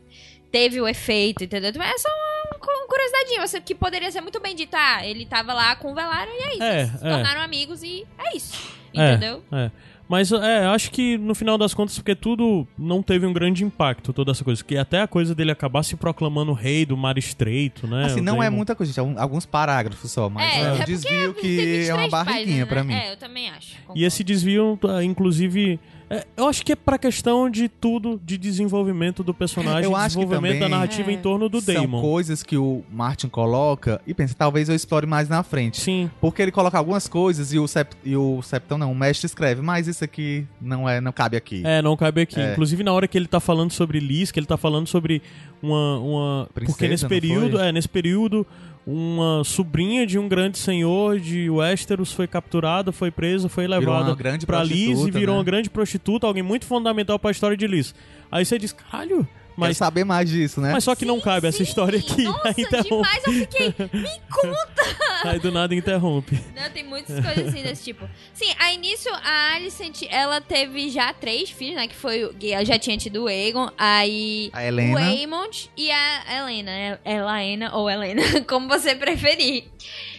teve 0.51 0.81
o 0.81 0.89
efeito, 0.89 1.45
entendeu? 1.45 1.71
Então, 1.71 1.83
É 1.83 1.99
só 1.99 2.09
uma 2.51 2.59
cu- 2.59 2.89
curiosidadezinha, 2.89 3.47
você 3.47 3.61
que 3.61 3.75
poderia 3.75 4.11
ser 4.11 4.21
muito 4.21 4.41
bem 4.41 4.55
dito, 4.55 4.75
ah, 4.75 5.05
ele 5.07 5.27
tava 5.27 5.53
lá 5.53 5.77
com 5.77 5.91
o 5.93 5.95
Velário 5.95 6.33
e 6.33 6.39
é 6.43 6.53
isso. 6.55 6.63
É, 6.63 6.87
se 6.87 7.07
é. 7.07 7.11
tornaram 7.11 7.41
amigos 7.43 7.83
e 7.83 8.07
é 8.19 8.37
isso. 8.37 8.55
É. 8.95 9.11
Entendeu? 9.11 9.43
É. 9.53 9.71
Mas 10.09 10.31
é, 10.31 10.67
acho 10.67 10.91
que 10.91 11.19
no 11.19 11.35
final 11.35 11.59
das 11.59 11.75
contas, 11.75 11.97
porque 11.97 12.15
tudo 12.15 12.67
não 12.79 13.03
teve 13.03 13.27
um 13.27 13.33
grande 13.33 13.65
impacto, 13.65 14.13
toda 14.13 14.31
essa 14.31 14.45
coisa. 14.45 14.63
Que 14.65 14.77
até 14.77 15.01
a 15.03 15.09
coisa 15.09 15.35
dele 15.35 15.51
acabar 15.51 15.83
se 15.83 15.97
proclamando 15.97 16.53
rei 16.53 16.87
do 16.87 16.97
mar 16.97 17.19
estreito, 17.19 17.87
né? 17.87 18.07
Assim, 18.07 18.21
não 18.21 18.43
é 18.43 18.49
muita 18.49 18.75
coisa, 18.77 18.93
gente. 18.93 19.17
É 19.17 19.21
alguns 19.21 19.45
parágrafos 19.45 20.11
só, 20.11 20.29
mas 20.31 20.55
É, 20.55 20.61
é, 20.61 20.65
é 20.67 20.73
um 20.73 20.85
desvio 20.85 21.33
Tem 21.35 21.43
que 21.43 21.49
23 21.57 21.89
é 21.89 21.95
uma 21.95 22.09
barriguinha 22.09 22.67
páginas, 22.67 22.69
pra 22.69 22.85
né? 22.85 22.95
mim. 22.95 22.95
É, 22.95 23.13
eu 23.13 23.17
também 23.17 23.51
acho. 23.51 23.77
E 23.95 24.05
esse 24.05 24.23
desvio, 24.23 24.79
inclusive. 25.03 25.81
É, 26.09 26.25
eu 26.37 26.47
acho 26.49 26.65
que 26.65 26.73
é 26.73 26.77
pra 26.77 26.99
questão 26.99 27.51
de 27.51 27.69
tudo, 27.69 28.21
de 28.25 28.39
desenvolvimento 28.39 29.23
do 29.23 29.35
personagem, 29.35 29.85
Eu 29.85 29.97
acho 29.97 30.17
que 30.17 30.25
desenvolvimento 30.25 30.55
da 30.61 30.67
também 30.67 30.71
narrativa 30.79 31.11
É. 31.11 31.15
em 31.15 31.19
torno 31.19 31.49
do 31.49 31.61
São 31.61 31.75
Damon. 31.75 32.01
coisas 32.01 32.43
que 32.43 32.57
o 32.57 32.85
Martin 32.93 33.29
coloca 33.29 34.01
e 34.07 34.15
pensa, 34.15 34.35
talvez 34.39 34.69
eu 34.69 34.75
explore 34.75 35.07
mais 35.07 35.29
na 35.29 35.43
frente. 35.43 35.81
Sim. 35.81 36.11
Porque 36.21 36.41
ele 36.43 36.53
coloca 36.53 36.79
algumas 36.79 37.09
coisas 37.09 37.53
e 37.53 37.59
o, 37.59 37.67
sept, 37.67 37.97
e 38.05 38.17
o 38.17 38.41
Septão, 38.43 38.79
não, 38.79 38.93
o 38.93 38.95
mestre 38.95 39.27
escreve, 39.27 39.63
mas 39.63 39.89
isso 39.89 40.05
aqui 40.05 40.47
não 40.61 40.89
é, 40.89 41.01
não 41.01 41.13
cabe 41.13 41.37
aqui. 41.37 41.63
É, 41.65 41.83
não 41.83 41.97
cabe 41.97 42.21
aqui. 42.21 42.41
É. 42.41 42.53
Inclusive, 42.53 42.85
na 42.85 42.93
hora 42.93 43.09
que 43.09 43.19
ele 43.19 43.27
tá 43.27 43.41
falando 43.41 43.73
sobre 43.73 43.99
Liz, 43.99 44.31
que 44.31 44.39
ele 44.39 44.47
tá 44.47 44.57
falando 44.57 44.87
sobre 44.87 45.21
uma. 45.63 45.99
uma 45.99 46.49
Princesa, 46.55 46.77
porque 46.77 46.89
nesse 46.89 47.07
período, 47.07 47.59
é, 47.61 47.73
nesse 47.73 47.89
período, 47.89 48.47
uma 48.87 49.43
sobrinha 49.43 50.07
de 50.07 50.17
um 50.17 50.29
grande 50.29 50.59
senhor 50.59 51.19
de 51.19 51.51
Westeros 51.51 52.13
foi 52.13 52.29
capturada, 52.29 52.93
foi 52.93 53.11
presa, 53.11 53.49
foi 53.49 53.67
levada 53.67 54.17
pra 54.47 54.63
Liz 54.63 55.01
e 55.01 55.11
virou 55.11 55.35
né? 55.35 55.39
uma 55.41 55.45
grande 55.45 55.69
prostituta, 55.69 56.25
alguém 56.25 56.43
muito 56.43 56.67
fundamental 56.67 57.19
pra 57.19 57.33
história 57.33 57.57
de 57.57 57.67
Liz. 57.67 57.93
Aí 58.31 58.45
você 58.45 58.57
diz, 58.59 58.73
caralho, 58.73 59.27
Quero 59.57 59.69
mas, 59.69 59.77
saber 59.79 60.05
mais 60.05 60.29
disso, 60.29 60.61
né? 60.61 60.71
mas 60.73 60.85
só 60.85 60.95
que 60.95 61.05
não 61.07 61.19
cabe 61.19 61.47
essa 61.49 61.57
Sim, 61.59 61.65
história 61.65 61.99
aqui. 61.99 62.23
Nossa, 62.25 62.49
aí, 62.49 62.55
interrompe, 62.59 62.89
demais 62.91 63.27
eu 63.27 63.33
fiquei. 63.33 63.69
Me 63.93 64.21
conta! 64.31 64.87
aí 65.31 65.39
do 65.41 65.51
nada 65.51 65.75
interrompe. 65.75 66.39
Não, 66.55 66.71
tem 66.71 66.85
muitas 66.85 67.19
coisas 67.25 67.49
assim 67.49 67.63
desse 67.63 67.83
tipo. 67.85 68.09
Sim, 68.35 68.53
a 68.59 68.73
início 68.73 69.11
a 69.15 69.55
Alicent, 69.55 70.03
ela 70.11 70.41
teve 70.43 70.91
já 70.91 71.13
três 71.15 71.49
filhos, 71.51 71.77
né? 71.77 71.89
Que 71.89 71.95
foi. 71.97 72.25
o- 72.25 72.35
que 72.35 72.53
ela 72.53 72.65
já 72.67 72.79
tinha 72.79 72.99
tido 72.99 73.25
o 73.25 73.27
Aegon, 73.29 73.71
aí. 73.79 74.51
A 74.53 74.59
O 74.59 74.63
Helena. 74.63 75.01
Aemond 75.01 75.71
e 75.77 75.91
a 75.91 76.23
Helena. 76.37 76.71
né? 76.71 76.99
Elaena 77.05 77.75
ou 77.75 77.89
Helena, 77.89 78.23
como 78.47 78.69
você 78.69 78.95
preferir. 78.95 79.65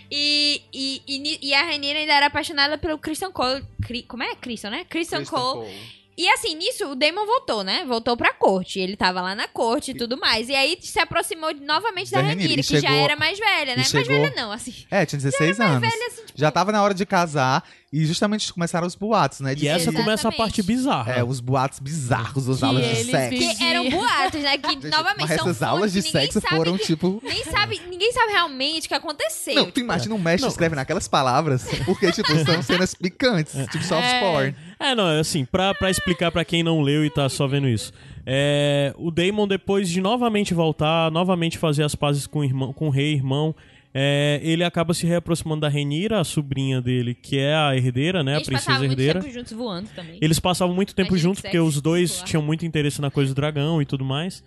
E, 0.09 0.61
e, 0.73 1.01
e, 1.07 1.49
e 1.49 1.53
a 1.53 1.63
Rhaenyra 1.63 1.99
ainda 1.99 2.13
era 2.13 2.25
apaixonada 2.27 2.77
pelo 2.77 2.97
Christian 2.97 3.31
Cole. 3.31 3.63
Cri- 3.81 4.03
como 4.03 4.23
é? 4.23 4.33
Christian, 4.35 4.69
né? 4.71 4.85
Christian, 4.89 5.23
Cole. 5.25 5.69
E 6.18 6.28
assim, 6.30 6.55
nisso, 6.55 6.88
o 6.88 6.95
Daemon 6.95 7.26
voltou, 7.28 7.63
né? 7.63 7.86
Voltou 7.88 8.18
pra 8.18 8.34
corte. 8.34 8.80
Ele 8.80 8.97
tava 8.97 9.22
lá 9.22 9.36
na 9.36 9.47
corte 9.47 9.91
e 9.91 9.93
tudo 9.93 10.18
mais. 10.18 10.49
E 10.49 10.55
aí 10.55 10.76
se 10.82 10.99
aproximou 10.99 11.53
novamente 11.53 12.09
da 12.09 12.22
Da 12.22 12.34
e 12.34 12.55
que 12.55 12.63
já 12.63 12.80
chegou- 12.82 12.95
era 12.97 13.15
mais 13.15 13.38
velha, 13.38 13.72
né? 13.72 13.76
Mais 13.78 13.88
chegou- 13.89 14.22
velha 14.24 14.34
não, 14.36 14.51
assim. 14.51 14.74
É, 14.89 15.05
tinha 15.05 15.20
16 15.20 15.59
anos. 15.59 15.80
Velha, 15.80 16.07
assim, 16.07 16.26
tipo, 16.26 16.34
Já 16.39 16.49
tava 16.49 16.72
na 16.72 16.82
hora 16.82 16.93
de 16.95 17.05
casar 17.05 17.63
e 17.91 18.05
justamente 18.05 18.51
começaram 18.51 18.85
os 18.85 18.95
boatos, 18.95 19.39
né? 19.39 19.55
de 19.55 19.63
E 19.65 19.67
essa 19.67 19.93
começa 19.93 20.27
a 20.27 20.31
parte 20.31 20.61
bizarra. 20.61 21.13
É, 21.13 21.23
os 21.23 21.39
boatos 21.39 21.79
bizarros, 21.79 22.49
as 22.49 22.61
aulas 22.61 22.85
de 22.85 23.05
sexo. 23.05 23.38
Que 23.57 23.63
eram 23.63 23.89
boatos, 23.89 24.41
né? 24.41 24.57
Que 24.57 24.67
Gente, 24.71 24.88
novamente 24.89 25.19
mas 25.21 25.29
são 25.39 25.49
essas 25.49 25.63
aulas 25.63 25.93
de 25.93 26.01
sexo 26.01 26.41
foram 26.41 26.77
que- 26.77 26.85
tipo. 26.85 27.21
Nem 27.23 27.43
sabe, 27.45 27.81
ninguém 27.89 28.11
sabe 28.11 28.33
realmente 28.33 28.85
o 28.85 28.88
que 28.89 28.93
aconteceu. 28.93 29.55
Não, 29.55 29.71
tu 29.71 29.79
imagina 29.79 30.13
um 30.13 30.19
mestre 30.19 30.41
Não. 30.41 30.49
escrevendo 30.49 30.79
aquelas 30.79 31.07
palavras, 31.07 31.65
porque, 31.85 32.11
tipo, 32.11 32.27
são 32.45 32.61
cenas 32.61 32.93
picantes, 32.93 33.53
tipo 33.71 33.83
soft 33.83 34.03
É. 34.05 34.19
porn. 34.19 34.55
É, 34.79 34.93
não, 34.93 35.07
é 35.09 35.19
assim, 35.21 35.45
pra, 35.45 35.73
pra 35.73 35.89
explicar 35.89 36.29
pra 36.31 36.43
quem 36.43 36.61
não 36.63 36.81
leu 36.81 37.05
e 37.05 37.09
tá 37.09 37.29
só 37.29 37.47
vendo 37.47 37.67
isso. 37.69 37.93
É, 38.25 38.93
o 38.97 39.09
Daemon, 39.09 39.47
depois 39.47 39.89
de 39.89 40.01
novamente 40.01 40.53
voltar, 40.53 41.09
novamente 41.09 41.57
fazer 41.57 41.83
as 41.83 41.95
pazes 41.95 42.27
com 42.27 42.39
o, 42.39 42.43
irmão, 42.43 42.73
com 42.73 42.88
o 42.88 42.89
rei 42.89 43.13
irmão, 43.13 43.55
é, 44.00 44.39
ele 44.43 44.64
acaba 44.64 44.93
se 44.93 45.08
reaproximando 45.08 45.62
da 45.62 45.70
Renira, 45.70 46.20
a 46.20 46.24
sobrinha 46.24 46.80
dele, 46.80 47.16
que 47.16 47.39
é 47.39 47.56
a 47.56 47.76
herdeira, 47.76 48.24
né? 48.24 48.34
A 48.34 48.36
Eles 48.36 48.45
princesa 48.48 48.66
passavam 48.68 48.88
muito 48.88 49.00
herdeira. 49.00 49.20
tempo 49.22 49.34
juntos 49.34 49.54
voando 49.54 49.89
também. 49.95 50.18
Eles 50.22 50.39
passavam 50.39 50.76
muito 50.76 50.93
tempo 50.93 51.10
Imagina 51.10 51.30
juntos, 51.30 51.41
que 51.41 51.48
porque 51.48 51.60
os 51.60 51.82
dois 51.82 52.22
tinham 52.22 52.43
muito 52.43 52.64
interesse 52.64 53.02
na 53.02 53.10
coisa 53.10 53.34
do 53.34 53.36
dragão 53.36 53.82
e 53.82 53.86
tudo 53.86 54.06
mais. 54.06 54.43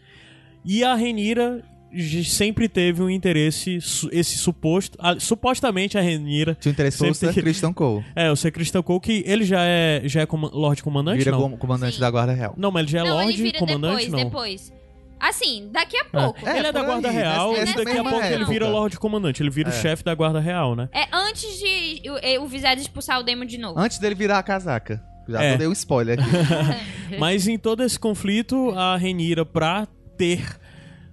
E 0.65 0.85
a 0.85 0.95
Renira 0.95 1.65
sempre 2.25 2.69
teve 2.69 3.03
um 3.03 3.11
interesse, 3.11 3.79
esse 4.13 4.39
suposto. 4.39 4.97
ah, 5.01 5.19
supostamente 5.19 5.99
a 5.99 6.01
Renira. 6.01 6.55
Te 6.55 6.69
interessou 6.69 7.13
Sempre 7.13 7.19
ser 7.29 7.35
que- 7.35 7.43
Christian 7.43 7.73
Cole. 7.73 8.05
É, 8.15 8.31
o 8.31 8.37
ser 8.37 8.53
Crystal 8.53 8.83
Cole, 8.83 9.01
que 9.01 9.25
ele 9.27 9.43
já 9.45 9.65
é, 9.65 10.03
já 10.05 10.21
é 10.21 10.27
coma- 10.27 10.51
Lorde 10.53 10.83
Comandante? 10.85 11.19
Vira 11.19 11.33
não? 11.33 11.41
como 11.43 11.57
comandante 11.59 11.95
Sim. 11.97 12.01
da 12.01 12.09
Guarda 12.09 12.33
Real. 12.33 12.55
Não, 12.57 12.71
mas 12.71 12.83
ele 12.85 12.93
já 12.93 13.01
é 13.01 13.03
não, 13.09 13.17
Lorde 13.17 13.53
Comandante, 13.55 14.05
depois, 14.05 14.09
não. 14.13 14.19
depois. 14.25 14.73
Assim, 15.21 15.69
daqui 15.71 15.97
a 15.99 16.05
pouco. 16.07 16.49
É, 16.49 16.59
ele 16.59 16.69
é 16.69 16.73
da 16.73 16.81
por 16.81 16.87
Guarda 16.87 17.09
aí, 17.09 17.15
Real 17.15 17.55
e 17.55 17.59
nessa 17.61 17.85
daqui 17.85 17.99
a 17.99 18.03
pouco 18.03 18.25
ele 18.25 18.35
época. 18.37 18.51
vira 18.51 18.69
Lorde 18.69 18.99
Comandante. 18.99 19.43
Ele 19.43 19.51
vira 19.51 19.69
o 19.69 19.73
É. 19.73 19.81
chefe 19.83 20.03
da 20.03 20.15
Guarda 20.15 20.41
Real, 20.41 20.75
né? 20.75 20.89
É 20.93 21.07
antes 21.13 21.59
de 21.59 22.03
o, 22.39 22.43
o 22.45 22.47
Viserys 22.49 22.83
expulsar 22.83 23.21
o 23.21 23.23
Daemon 23.23 23.45
de 23.45 23.59
novo. 23.59 23.79
Antes 23.79 23.99
dele 23.99 24.15
virar 24.15 24.39
a 24.39 24.43
casaca. 24.43 25.03
Já 25.29 25.43
É. 25.43 25.57
dei 25.59 25.69
um 25.69 25.73
spoiler 25.73 26.19
aqui. 26.19 27.17
Mas 27.21 27.47
em 27.47 27.59
todo 27.59 27.83
esse 27.85 27.99
conflito, 27.99 28.71
a 28.71 28.97
Renira, 28.97 29.45
pra 29.45 29.87
ter 30.17 30.43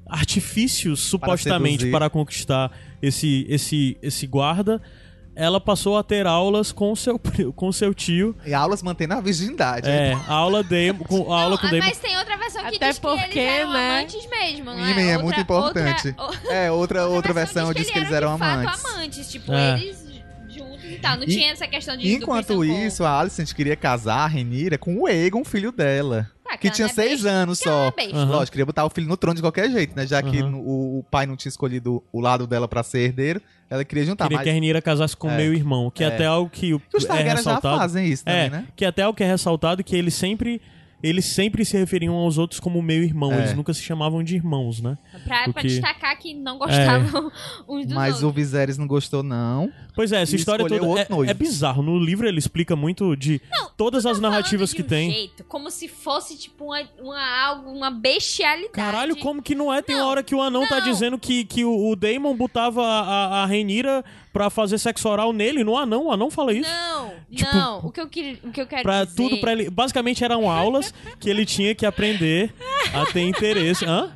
artifícios 0.10 1.01
supostamente 1.01 1.80
seduzir. 1.80 1.91
para, 1.91 2.10
conquistar 2.10 2.72
esse, 3.01 3.45
esse, 3.49 3.97
esse 4.01 4.26
guarda, 4.26 4.82
ela 5.38 5.60
passou 5.62 5.98
a 5.98 6.04
ter 6.04 6.26
aulas 6.26 6.72
com 6.72 6.96
seu, 6.96 7.20
com 7.56 7.72
seu 7.72 7.94
tio. 7.94 8.36
E 8.46 8.54
aulas 8.54 8.82
mantendo 8.82 9.14
a 9.14 9.22
virgindade. 9.22 9.88
É, 9.90 10.14
a 10.14 10.34
aula, 10.34 10.64
Daemon, 10.64 11.04
com, 11.08 11.32
a 11.34 11.42
aula 11.42 11.52
Não, 11.52 11.58
com 11.58 11.68
o 11.68 11.70
Daemon. 11.70 11.88
mas 11.88 11.98
tem 12.00 12.18
outra 12.18 12.36
versão 12.38 12.62
que 12.64 12.76
Até 12.76 12.88
diz 12.90 12.96
que 13.00 13.02
porque, 13.02 13.40
eles 13.40 13.60
eram 13.60 13.72
né? 13.72 13.90
amantes 14.00 14.30
mesmo, 14.30 14.66
não 14.66 14.90
Imen 14.90 15.06
é 15.06 15.12
Outra- 15.14 15.24
muito 15.24 15.40
importante. 15.40 16.16
Outra, 16.18 16.40
É, 16.54 16.72
outra, 16.72 17.08
outra, 17.08 17.34
versão 17.34 17.72
diz 17.74 17.84
diz 17.84 17.92
que 17.94 18.00
eles 18.00 18.12
eram 18.12 18.34
de 18.34 18.40
fato 18.40 18.52
amantes. 18.60 18.86
amantes. 18.86 19.32
Tipo, 19.32 19.54
É. 19.54 19.80
eles 19.80 20.08
juntos 20.50 20.84
e 20.86 20.96
tal. 21.00 21.18
Não 21.18 21.24
E- 21.24 21.28
tinha 21.28 21.52
essa 21.52 21.68
questão 21.68 21.96
de 21.96 22.12
Enquanto 22.12 22.66
isso, 22.66 23.04
a 23.04 23.20
Alicent 23.20 23.54
queria 23.54 23.76
casar 23.76 24.20
a 24.24 24.28
Renira 24.28 24.78
com 24.78 25.02
o 25.02 25.08
Egon, 25.08 25.44
filho 25.46 25.72
dela. 25.72 26.30
Ah, 26.50 26.58
Que 26.58 26.70
tinha 26.72 26.86
não 26.88 26.92
é 26.92 26.96
seis 26.96 27.22
besta, 27.24 27.30
anos 27.30 27.60
só. 27.60 27.88
é 27.88 27.92
besta. 27.92 28.16
Aham. 28.18 28.32
Lógico, 28.32 28.52
queria 28.54 28.66
botar 28.66 28.86
o 28.86 28.90
filho 28.90 29.06
no 29.08 29.18
trono 29.18 29.36
de 29.36 29.42
qualquer 29.42 29.70
jeito, 29.70 29.94
né? 29.96 30.08
Já 30.08 30.24
que 30.24 30.40
Aham. 30.40 30.50
no- 30.52 30.60
o, 30.62 31.00
o 31.00 31.04
pai 31.04 31.26
não 31.26 31.36
tinha 31.36 31.50
escolhido 31.50 32.02
o 32.12 32.22
lado 32.22 32.48
dela 32.48 32.68
pra 32.70 32.82
ser 32.84 33.00
herdeiro, 33.00 33.42
ela 33.70 33.84
queria 33.86 34.05
juntar. 34.05 34.26
Queria 34.26 34.38
mas 34.38 34.43
que 34.43 34.49
a 34.49 34.53
Renira 34.53 34.82
casasse 34.82 35.15
com 35.15 35.28
o 35.28 35.32
É. 35.32 35.38
meu 35.38 35.53
irmão, 35.53 35.89
que 35.91 36.03
é 36.03 36.07
É. 36.07 36.09
até 36.13 36.26
algo 36.26 36.49
que, 36.49 36.74
o- 36.74 36.80
que 36.80 36.97
os 36.97 37.03
é 37.03 37.07
Targaryen 37.07 37.32
já 37.32 37.36
ressaltado. 37.38 37.78
fazem 37.78 38.07
isso 38.07 38.24
É, 38.26 38.45
também, 38.47 38.61
né? 38.61 38.68
que 38.76 38.86
até 38.86 39.07
o 39.07 39.13
que 39.13 39.24
é 39.24 39.28
ressaltado 39.28 39.84
que 39.84 39.95
eles 39.95 40.13
sempre 40.13 40.61
eles 41.02 41.26
sempre 41.26 41.64
se 41.64 41.78
referiam 41.78 42.16
aos 42.16 42.38
outros 42.38 42.60
como 42.60 42.82
meu 42.82 43.04
irmão, 43.04 43.32
É. 43.32 43.39
eles 43.39 43.54
nunca 43.54 43.74
se 43.74 43.82
chamavam 43.82 44.24
de 44.24 44.36
irmãos, 44.36 44.82
né? 44.82 44.98
Pra, 45.24 45.45
O 45.48 45.54
pra 45.54 45.62
destacar 45.62 46.18
que 46.18 46.34
não 46.34 46.58
gostavam 46.58 47.32
uns 47.70 47.86
dos 47.86 47.93
Mas 47.95 48.22
o 48.24 48.28
outros. 48.28 48.36
Viserys 48.43 48.78
não 48.78 48.88
gostou, 48.88 49.22
não. 49.24 49.72
Pois 49.95 50.12
é, 50.12 50.22
essa 50.22 50.34
E 50.36 50.39
história 50.39 50.66
toda 50.68 50.84
outro 50.84 51.04
é, 51.04 51.08
noivo. 51.10 51.30
é 51.32 51.34
bizarro. 51.34 51.82
No 51.84 51.98
livro 52.00 52.28
ele 52.28 52.39
explica 52.39 52.76
muito 52.76 53.16
de 53.16 53.41
todas 53.76 54.06
as 54.06 54.20
narrativas 54.20 54.74
que 54.74 54.82
um 54.82 54.86
tem. 54.86 55.12
Jeito, 55.12 55.43
como 55.43 55.70
se 55.72 55.88
fosse, 55.88 56.38
tipo, 56.38 56.66
uma, 56.66 56.82
uma, 57.00 57.41
algo, 57.45 57.72
uma 57.72 57.91
bestialidade. 57.91 58.74
Caralho, 58.74 59.16
como 59.18 59.41
que 59.41 59.54
não 59.56 59.74
é? 59.74 59.82
Tem 59.82 59.95
uma 59.95 60.04
Não, 60.04 60.10
hora 60.10 60.24
que 60.24 60.34
o 60.36 60.41
anão 60.41 60.68
tá 60.68 60.80
não. 60.80 60.84
dizendo 60.91 61.18
que, 61.18 61.45
que 61.45 61.64
o, 61.64 61.89
o 61.91 61.95
Daemon 61.95 62.36
botava 62.36 62.82
a, 62.84 63.02
a, 63.02 63.43
a 63.43 63.45
Renira 63.45 64.04
pra 64.38 64.50
fazer 64.50 64.78
sexo 64.78 65.08
oral 65.10 65.34
nele, 65.34 65.64
no 65.64 65.76
anão. 65.78 66.06
O 66.08 66.12
anão 66.12 66.30
fala 66.30 66.54
isso. 66.54 66.70
Não, 66.70 67.14
Tipo, 67.32 67.56
não. 67.56 67.80
O 67.80 67.92
que 67.92 68.00
eu, 68.00 68.08
queria, 68.08 68.38
o 68.44 68.52
que 68.52 68.62
eu 68.62 68.68
quero 68.68 68.84
Pra 68.84 69.04
dizer... 69.04 69.16
tudo 69.18 69.38
pra 69.40 69.52
ele. 69.52 69.70
Basicamente 69.70 70.24
eram 70.24 70.50
aulas 70.50 70.94
que 71.20 71.30
ele 71.30 71.46
tinha 71.46 71.74
que 71.76 71.86
aprender 71.86 72.54
a 72.94 73.06
ter 73.12 73.22
interesse. 73.22 73.84
Hã? 73.86 74.12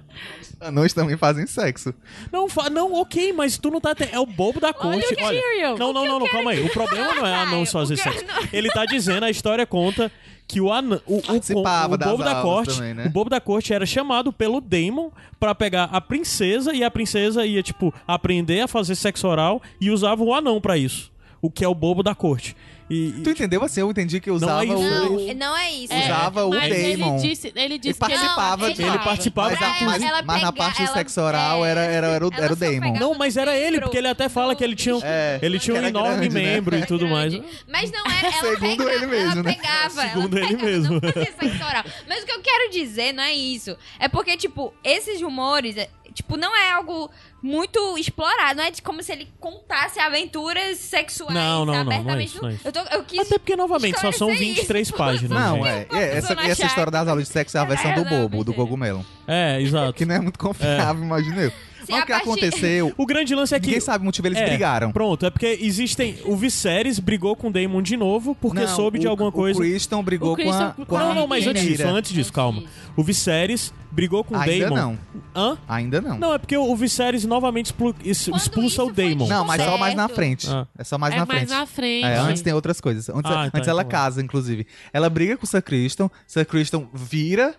Anões 0.61 0.93
também 0.93 1.17
fazem 1.17 1.45
sexo. 1.47 1.93
Não, 2.31 2.47
fa- 2.47 2.69
não, 2.69 2.93
ok, 2.93 3.33
mas 3.33 3.57
tu 3.57 3.71
não 3.71 3.81
tá. 3.81 3.95
te- 3.95 4.09
É 4.11 4.19
o 4.19 4.25
bobo 4.25 4.59
da 4.59 4.71
corte. 4.73 5.13
o 5.13 5.15
Tyrion. 5.17 5.77
não, 5.77 5.91
não, 5.91 6.05
não, 6.05 6.19
não, 6.19 6.27
calma 6.27 6.51
aí. 6.51 6.63
O 6.63 6.69
problema 6.71 7.13
não 7.15 7.25
é 7.25 7.33
anão 7.35 7.65
fazer 7.65 7.97
sexo. 7.97 8.23
Ele 8.53 8.69
tá 8.69 8.85
dizendo, 8.85 9.23
a 9.23 9.29
história 9.29 9.65
conta 9.65 10.11
que 10.47 10.61
o 10.61 10.71
anão. 10.71 11.01
O, 11.05 11.15
o, 11.15 11.17
o, 11.17 11.21
Participava 11.23 11.95
o 11.95 11.97
bobo 11.97 12.23
da 12.23 12.41
corte. 12.41 12.75
também, 12.75 12.93
né? 12.93 13.05
O 13.05 13.09
bobo 13.09 13.29
da 13.29 13.41
corte 13.41 13.73
era 13.73 13.85
chamado 13.85 14.31
pelo 14.31 14.61
Daemon 14.61 15.09
pra 15.39 15.55
pegar 15.55 15.85
a 15.85 15.99
princesa 16.01 16.73
e 16.73 16.83
a 16.83 16.91
princesa 16.91 17.45
ia, 17.45 17.63
tipo, 17.63 17.93
aprender 18.07 18.61
a 18.61 18.67
fazer 18.67 18.95
sexo 18.95 19.27
oral 19.27 19.61
e 19.79 19.89
usava 19.89 20.23
o 20.23 20.33
anão 20.33 20.61
pra 20.61 20.77
isso. 20.77 21.11
o 21.41 21.49
que 21.49 21.65
é 21.65 21.67
o 21.67 21.73
bobo 21.73 22.03
da 22.03 22.13
corte. 22.13 22.55
E, 22.91 23.07
e- 23.07 23.11
Tu 23.23 23.29
entendeu 23.29 23.63
assim? 23.63 23.79
Eu 23.79 23.89
entendi 23.89 24.19
que 24.19 24.29
usava 24.29 24.63
é 24.63 24.65
isso, 24.67 24.75
o. 24.75 24.81
Não, 25.27 25.33
não 25.35 25.57
é 25.57 25.71
isso. 25.71 25.93
É. 25.93 26.05
Usava 26.05 26.45
o 26.45 26.49
mas 26.49 26.69
Daemon. 26.69 27.17
Ele 27.17 27.27
disse, 27.29 27.53
ele 27.55 27.55
disse 27.55 27.55
Ele 27.55 27.77
que 27.79 27.87
ele 27.87 27.93
participava 27.93 28.67
Não, 28.67 28.73
de- 28.73 28.83
ele 28.83 28.99
participava 28.99 29.49
Mas, 29.49 29.57
de 29.59 29.63
a- 29.63 29.85
mas, 29.85 30.25
mas 30.25 30.41
na 30.41 30.51
parte 30.51 30.77
do 30.81 30.83
ela- 30.87 30.93
sexo 30.93 31.21
oral 31.21 31.65
era, 31.65 31.81
era, 31.81 32.07
era, 32.07 32.27
o- 32.27 32.31
era 32.33 32.51
o 32.53 32.55
pegava 32.55 32.99
Não, 32.99 33.13
mas 33.15 33.37
era 33.37 33.55
ele, 33.57 33.79
porque 33.79 33.97
ele 33.97 34.07
até 34.09 34.27
fala 34.27 34.53
que 34.55 34.63
ele 34.63 34.75
tinha, 34.75 34.95
um- 34.97 35.01
É, 35.03 35.39
ele 35.41 35.57
tinha 35.57 35.75
um 35.79 35.85
enorme 35.85 36.27
grande, 36.27 36.35
né? 36.35 36.53
membro 36.53 36.77
e 36.77 36.85
tudo 36.85 37.07
mais. 37.07 37.33
Mas 37.67 37.89
não 37.91 38.03
era. 38.05 38.27
Ela 38.27 38.41
Segundo 38.41 38.59
pegava, 38.83 38.91
ele 38.93 39.05
mesmo, 39.07 39.31
ela 39.31 39.43
né? 39.43 39.53
pegava. 39.55 40.01
Segundo 40.01 40.37
ela 40.37 40.45
ele 40.47 40.55
pegava, 40.57 40.71
mesmo. 40.71 40.93
Não 40.95 41.01
fazia 41.13 41.33
sexo 41.39 41.65
oral. 41.65 41.83
Mas 42.09 42.23
o 42.23 42.25
que 42.25 42.31
eu 42.33 42.41
quero 42.41 42.71
dizer 42.71 43.13
não 43.13 43.23
é 43.23 43.33
isso. 43.33 43.77
É 43.99 44.07
porque, 44.09 44.35
tipo, 44.35 44.73
esses 44.83 45.21
rumores, 45.21 45.77
é, 45.77 45.87
tipo, 46.13 46.37
não 46.37 46.55
é 46.55 46.71
algo 46.71 47.09
muito 47.41 47.97
explorado. 47.97 48.55
Não 48.57 48.63
é 48.63 48.71
de 48.71 48.81
como 48.81 49.01
se 49.01 49.11
ele 49.11 49.27
contasse 49.39 49.99
aventuras 49.99 50.77
sexuais 50.77 51.33
Não, 51.33 51.65
não, 51.65 51.73
não, 51.73 51.83
não 51.83 51.91
é 51.91 51.95
abertamente. 51.95 52.25
isso, 52.33 52.41
não 52.41 52.49
é. 52.49 52.57
Eu, 52.63 52.71
tô, 52.71 52.79
eu 52.79 53.03
quis. 53.03 53.19
Até 53.19 53.37
porque, 53.37 53.55
novamente, 53.55 53.95
só 53.99 54.11
são 54.11 54.29
esclarecer 54.29 54.55
23 54.55 54.87
isso. 54.87 54.97
páginas. 54.97 55.39
Não, 55.39 55.55
gente. 55.63 55.95
é. 55.95 55.99
é 55.99 56.17
essa, 56.17 56.33
essa 56.33 56.65
história 56.65 56.91
das 56.91 57.07
aulas 57.07 57.27
de 57.27 57.33
sexo 57.33 57.57
é 57.57 57.59
a 57.59 57.65
versão 57.65 57.93
do 57.93 58.01
É, 58.01 58.03
bobo, 58.09 58.43
do 58.43 58.53
cogumelo. 58.53 59.05
É, 59.27 59.61
exato. 59.61 59.93
Que 60.01 60.05
não 60.05 60.15
é 60.15 60.19
muito 60.19 60.39
confiável, 60.39 61.03
imagina 61.03 61.41
eu. 61.41 61.51
Se 61.91 61.99
Mas 61.99 61.99
a 61.99 62.03
o 62.03 62.05
que 62.05 62.11
partir- 62.13 62.29
aconteceu, 62.29 62.93
O 62.97 63.05
grande 63.05 63.35
lance 63.35 63.53
é 63.55 63.59
que. 63.59 63.65
ninguém 63.67 63.81
sabe 63.81 64.01
o 64.01 64.05
motivo, 64.05 64.27
eles 64.27 64.37
É, 64.39 64.45
brigaram. 64.47 64.91
Pronto, 64.91 65.25
é 65.25 65.29
porque 65.29 65.57
existem. 65.61 66.17
O 66.25 66.35
Viserys 66.35 66.99
brigou 66.99 67.35
com 67.35 67.47
o 67.49 67.51
Daemon 67.51 67.81
de 67.81 67.97
novo 67.97 68.35
porque 68.35 68.61
Não, 68.61 68.67
soube 68.67 68.97
de 68.99 69.07
o- 69.07 69.09
alguma 69.09 69.31
coisa. 69.31 69.59
O 69.59 69.61
Christian 69.61 70.03
brigou 70.03 70.33
O 70.33 70.35
com 70.35 70.41
a, 70.41 70.45
Christian- 70.45 70.85
com 70.85 70.95
a 70.95 70.99
Não, 70.99 71.13
não, 71.15 71.27
mas 71.27 71.45
antes 71.47 71.63
disso, 71.63 71.83
antes 71.87 72.11
disso, 72.13 72.31
calma. 72.33 72.63
O 72.95 73.03
Viserys 73.03 73.73
brigou 73.91 74.23
com 74.23 74.35
o 74.35 74.37
Ainda 74.39 74.69
Daemon. 74.69 74.75
não. 74.75 74.97
Hã? 75.35 75.57
Ainda 75.67 75.99
não. 76.01 76.17
Não, 76.17 76.33
é 76.33 76.37
porque 76.37 76.55
o 76.55 76.75
Viserys 76.75 77.25
novamente 77.25 77.73
expulsa 78.05 78.83
o 78.83 78.91
Daemon. 78.91 79.27
Não, 79.27 79.45
mas 79.45 79.61
só 79.63 79.77
mais 79.77 79.95
na 79.95 80.07
frente. 80.07 80.47
Ah. 80.49 80.67
É 80.77 80.83
só 80.83 80.97
mais 80.97 81.13
é 81.13 81.17
na 81.17 81.25
mais 81.25 81.39
frente. 81.39 81.49
na 81.49 81.65
frente. 81.65 82.05
É, 82.05 82.17
antes 82.17 82.41
tem 82.41 82.53
outras 82.53 82.79
coisas. 82.79 83.09
Antes, 83.09 83.29
Ah, 83.31 83.49
tá, 83.49 83.57
antes 83.57 83.67
ela 83.67 83.81
então. 83.81 83.91
casa, 83.91 84.21
inclusive. 84.21 84.65
Ela 84.93 85.09
briga 85.09 85.37
com 85.37 85.43
o 85.45 85.47
Sir 85.47 85.61
Christian. 85.61 86.09
Sir 86.27 86.45
Christian 86.45 86.87
vira 86.93 87.55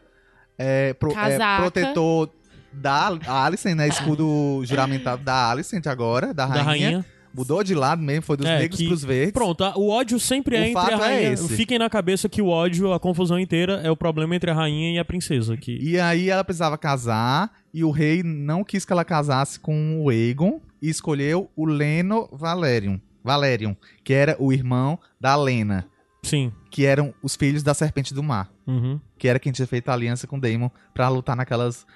é, 0.58 0.92
pro- 0.94 1.12
é, 1.16 1.38
protetor 1.58 2.30
da 2.72 3.10
Alicent, 3.26 3.76
né? 3.76 3.88
Escudo 3.88 4.62
juramentado 4.66 5.22
da 5.22 5.50
Alicent 5.50 5.86
agora, 5.86 6.32
da 6.34 6.44
rainha. 6.46 6.62
Da 6.64 6.70
rainha. 6.70 7.06
Mudou 7.34 7.64
de 7.64 7.74
lado 7.74 8.02
mesmo, 8.02 8.20
foi 8.22 8.36
dos 8.36 8.44
É, 8.46 8.58
negros 8.58 8.78
que- 8.78 8.86
pros 8.86 9.02
verdes. 9.02 9.32
Pronto, 9.32 9.64
a- 9.64 9.74
o 9.74 9.88
ódio 9.88 10.20
sempre 10.20 10.54
O 10.54 10.58
é 10.58 10.68
entre 10.68 10.78
a 10.78 10.82
fato 10.82 10.92
é 10.92 10.96
rainha. 10.96 11.32
esse. 11.32 11.48
Fiquem 11.56 11.78
na 11.78 11.88
cabeça 11.88 12.28
que 12.28 12.42
o 12.42 12.48
ódio, 12.48 12.92
a 12.92 13.00
confusão 13.00 13.38
inteira, 13.38 13.80
é 13.82 13.90
o 13.90 13.96
problema 13.96 14.36
entre 14.36 14.50
a 14.50 14.54
rainha 14.54 14.94
e 14.94 14.98
a 14.98 15.04
princesa. 15.04 15.56
Que... 15.56 15.78
E 15.80 15.98
aí 15.98 16.28
ela 16.28 16.44
precisava 16.44 16.76
casar 16.76 17.50
e 17.72 17.82
o 17.84 17.90
rei 17.90 18.22
não 18.22 18.62
quis 18.62 18.84
que 18.84 18.92
ela 18.92 19.02
casasse 19.04 19.58
com 19.58 20.02
o 20.02 20.10
Aegon 20.10 20.60
e 20.82 20.90
escolheu 20.90 21.50
o 21.56 21.64
Leno 21.64 22.28
Valerium, 22.30 23.00
Valerium, 23.24 23.74
que 24.04 24.12
era 24.12 24.36
o 24.38 24.52
irmão 24.52 24.98
da 25.18 25.34
Lena, 25.34 25.86
Sim. 26.22 26.52
que 26.70 26.84
eram 26.84 27.14
os 27.22 27.34
filhos 27.34 27.62
da 27.62 27.72
Serpente 27.72 28.12
do 28.12 28.22
Mar, 28.22 28.50
Uhum. 28.66 29.00
que 29.16 29.26
era 29.26 29.38
quem 29.38 29.52
tinha 29.52 29.66
feito 29.66 29.88
a 29.88 29.94
aliança 29.94 30.26
com 30.26 30.38
Daemon 30.38 30.68
pra 30.92 31.08
lutar 31.08 31.34
naquelas 31.34 31.86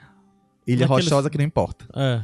ilha 0.66 0.86
Naqueles- 0.86 1.04
rochosa 1.06 1.30
que 1.30 1.38
não 1.38 1.44
importa, 1.44 1.86
É. 1.94 2.22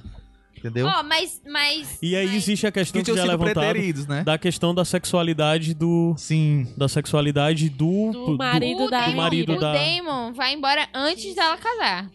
entendeu? 0.59 0.87
Ó, 0.87 1.03
mas, 1.03 1.41
mas. 1.49 1.99
E 2.03 2.17
aí 2.17 2.27
mas- 2.27 2.35
existe 2.37 2.67
a 2.67 2.73
que 2.73 2.81
questão 2.81 3.01
que, 3.01 3.05
tinham 3.05 3.17
já 3.17 3.25
é 3.25 3.27
levantada 3.27 3.75
né? 4.09 4.25
da 4.25 4.37
questão 4.39 4.75
da 4.75 4.85
sexualidade 4.85 5.75
do. 5.75 6.15
Sim. 6.17 6.67
Da 6.77 6.89
sexualidade 6.89 7.69
do. 7.69 8.11
Do 8.13 8.37
marido 8.37 8.85
o 8.85 8.91
da 8.91 9.01
Daemon, 9.01 9.17
marido 9.17 9.53
o 9.55 9.59
da- 9.61 9.73
Daemon 9.73 10.33
vai 10.33 10.53
embora 10.55 10.89
antes 10.95 11.35
dela 11.35 11.57
casar. 11.57 12.11